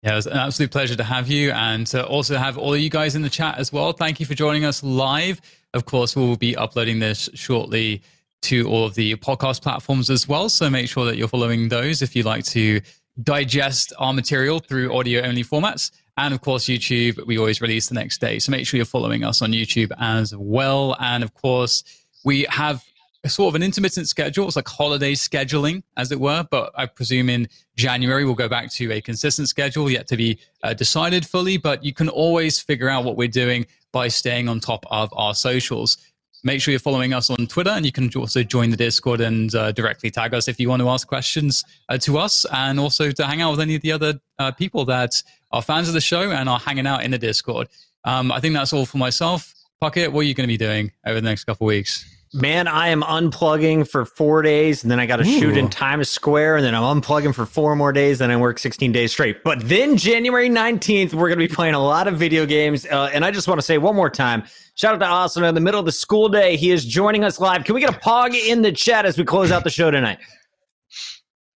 Yeah, 0.04 0.14
it 0.14 0.16
was 0.18 0.28
an 0.28 0.38
absolute 0.38 0.70
pleasure 0.70 0.96
to 0.96 1.04
have 1.04 1.30
you 1.30 1.52
and 1.52 1.88
to 1.88 2.06
also 2.06 2.38
have 2.38 2.58
all 2.58 2.74
of 2.74 2.80
you 2.80 2.90
guys 2.90 3.16
in 3.16 3.22
the 3.24 3.30
chat 3.30 3.58
as 3.58 3.74
well. 3.74 3.94
Thank 3.94 4.20
you 4.20 4.26
for 4.26 4.36
joining 4.36 4.66
us 4.66 4.84
live. 4.84 5.42
Of 5.74 5.86
course, 5.86 6.16
we'll 6.16 6.36
be 6.36 6.56
uploading 6.56 7.00
this 7.00 7.30
shortly 7.34 8.04
to 8.44 8.68
all 8.70 8.86
of 8.86 8.96
the 8.96 9.16
podcast 9.16 9.62
platforms 9.62 10.10
as 10.10 10.28
well. 10.28 10.50
So 10.50 10.70
make 10.70 10.90
sure 10.90 11.06
that 11.06 11.16
you're 11.16 11.30
following 11.30 11.70
those 11.70 12.02
if 12.02 12.16
you 12.16 12.24
like 12.24 12.44
to 12.48 12.82
digest 13.22 13.94
our 14.00 14.14
material 14.14 14.60
through 14.60 14.96
audio 14.96 15.22
only 15.22 15.44
formats. 15.44 15.92
And 16.18 16.34
of 16.34 16.42
course, 16.42 16.66
YouTube, 16.66 17.26
we 17.26 17.38
always 17.38 17.62
release 17.62 17.88
the 17.88 17.96
next 17.96 18.20
day. 18.22 18.40
So 18.40 18.52
make 18.52 18.68
sure 18.68 18.78
you're 18.78 18.86
following 18.86 19.24
us 19.24 19.42
on 19.42 19.52
YouTube 19.52 19.92
as 20.00 20.36
well. 20.36 20.96
And 21.00 21.24
of 21.24 21.34
course, 21.34 21.84
we 22.24 22.46
have 22.50 22.84
sort 23.26 23.52
of 23.52 23.56
an 23.56 23.64
intermittent 23.64 24.08
schedule. 24.08 24.48
It's 24.48 24.56
like 24.56 24.68
holiday 24.68 25.14
scheduling, 25.14 25.84
as 25.98 26.12
it 26.12 26.20
were. 26.20 26.46
But 26.50 26.72
I 26.76 26.86
presume 26.86 27.30
in 27.30 27.48
January 27.76 28.26
we'll 28.26 28.36
go 28.36 28.50
back 28.50 28.72
to 28.74 28.92
a 28.92 29.02
consistent 29.02 29.48
schedule, 29.48 29.90
yet 29.90 30.08
to 30.08 30.18
be 30.18 30.40
uh, 30.62 30.74
decided 30.74 31.26
fully. 31.26 31.58
But 31.58 31.84
you 31.84 31.94
can 31.94 32.10
always 32.10 32.60
figure 32.60 32.90
out 32.90 33.06
what 33.06 33.16
we're 33.16 33.28
doing 33.28 33.66
by 33.92 34.08
staying 34.08 34.50
on 34.50 34.60
top 34.60 34.86
of 34.92 35.10
our 35.14 35.36
socials. 35.36 35.98
Make 36.46 36.62
sure 36.62 36.74
you're 36.74 36.80
following 36.80 37.14
us 37.14 37.30
on 37.30 37.48
Twitter, 37.48 37.70
and 37.70 37.86
you 37.86 37.92
can 37.94 38.12
also 38.18 38.44
join 38.44 38.70
the 38.70 38.76
Discord 38.76 39.22
and 39.22 39.54
uh, 39.56 39.72
directly 39.72 40.12
tag 40.12 40.34
us 40.34 40.50
if 40.50 40.60
you 40.60 40.68
want 40.68 40.82
to 40.82 40.90
ask 40.90 41.08
questions 41.08 41.64
uh, 41.88 41.98
to 42.00 42.18
us, 42.18 42.46
and 42.52 42.82
also 42.82 43.12
to 43.12 43.26
hang 43.26 43.42
out 43.42 43.52
with 43.52 43.62
any 43.62 43.76
of 43.76 43.82
the 43.82 43.94
other 43.94 44.20
uh, 44.40 44.52
people 44.52 44.84
that 44.86 45.24
are 45.52 45.62
fans 45.62 45.88
of 45.88 45.94
the 45.94 46.02
show 46.02 46.32
and 46.32 46.50
are 46.50 46.60
hanging 46.60 46.86
out 46.86 47.04
in 47.04 47.12
the 47.12 47.18
Discord. 47.18 47.70
Um, 48.04 48.30
I 48.30 48.42
think 48.42 48.54
that's 48.54 48.74
all 48.74 48.86
for 48.86 48.98
myself. 48.98 49.54
Puckett, 49.82 50.12
what 50.12 50.22
are 50.22 50.24
you 50.24 50.34
going 50.34 50.48
to 50.48 50.54
be 50.54 50.58
doing 50.58 50.92
over 51.06 51.22
the 51.22 51.28
next 51.28 51.46
couple 51.46 51.66
of 51.66 51.70
weeks? 51.70 52.13
Man, 52.36 52.68
I 52.68 52.88
am 52.88 53.04
unplugging 53.04 53.88
for 53.88 54.06
four 54.06 54.42
days, 54.42 54.82
and 54.82 54.90
then 54.90 55.00
I 55.00 55.06
got 55.06 55.18
to 55.18 55.24
shoot 55.24 55.56
in 55.56 55.70
Times 55.70 56.10
Square, 56.10 56.58
and 56.58 56.66
then 56.66 56.74
I'm 56.74 57.00
unplugging 57.00 57.36
for 57.36 57.46
four 57.46 57.76
more 57.76 57.94
days, 57.94 58.22
and 58.22 58.32
I 58.32 58.38
work 58.38 58.58
16 58.58 58.92
days 58.92 59.12
straight. 59.12 59.44
But 59.44 59.60
then 59.70 59.98
January 59.98 60.50
19th, 60.50 61.14
we're 61.14 61.28
going 61.28 61.38
to 61.38 61.48
be 61.48 61.54
playing 61.54 61.76
a 61.76 61.80
lot 61.80 62.08
of 62.08 62.18
video 62.18 62.48
games. 62.48 62.88
Uh, 62.88 63.12
and 63.14 63.24
I 63.24 63.30
just 63.30 63.48
want 63.48 63.60
to 63.60 63.66
say 63.66 63.78
one 63.78 63.96
more 63.96 64.10
time 64.10 64.44
shout 64.76 64.96
out 64.96 65.00
to 65.00 65.06
Austin 65.06 65.44
in 65.44 65.54
the 65.54 65.62
middle 65.62 65.80
of 65.80 65.86
the 65.86 65.92
school 65.92 66.28
day. 66.28 66.58
He 66.58 66.72
is 66.72 66.86
joining 66.86 67.24
us 67.24 67.40
live. 67.40 67.66
Can 67.66 67.76
we 67.76 67.82
get 67.82 67.96
a 67.96 68.00
pog 68.00 68.34
in 68.34 68.64
the 68.64 68.72
chat 68.72 69.06
as 69.06 69.16
we 69.16 69.24
close 69.24 69.52
out 69.52 69.64
the 69.64 69.70
show 69.70 69.92
tonight? 69.92 70.18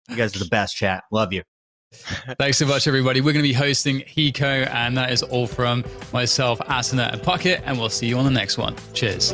You 0.10 0.16
guys 0.16 0.36
are 0.36 0.40
the 0.40 0.46
best 0.46 0.76
chat. 0.76 1.06
Love 1.12 1.34
you. 1.34 1.42
Thanks 2.38 2.58
so 2.58 2.68
much, 2.68 2.88
everybody. 2.88 3.22
We're 3.22 3.34
going 3.34 3.44
to 3.44 3.50
be 3.50 3.54
hosting 3.54 4.02
Hiko, 4.02 4.70
and 4.70 4.96
that 4.96 5.12
is 5.12 5.24
all 5.24 5.48
from 5.48 5.84
myself, 6.14 6.60
Asuna, 6.60 7.14
and 7.14 7.24
Pocket, 7.24 7.62
and 7.66 7.80
we'll 7.80 7.90
see 7.90 8.08
you 8.08 8.18
on 8.18 8.26
the 8.26 8.32
next 8.32 8.58
one. 8.58 8.76
Cheers. 8.94 9.34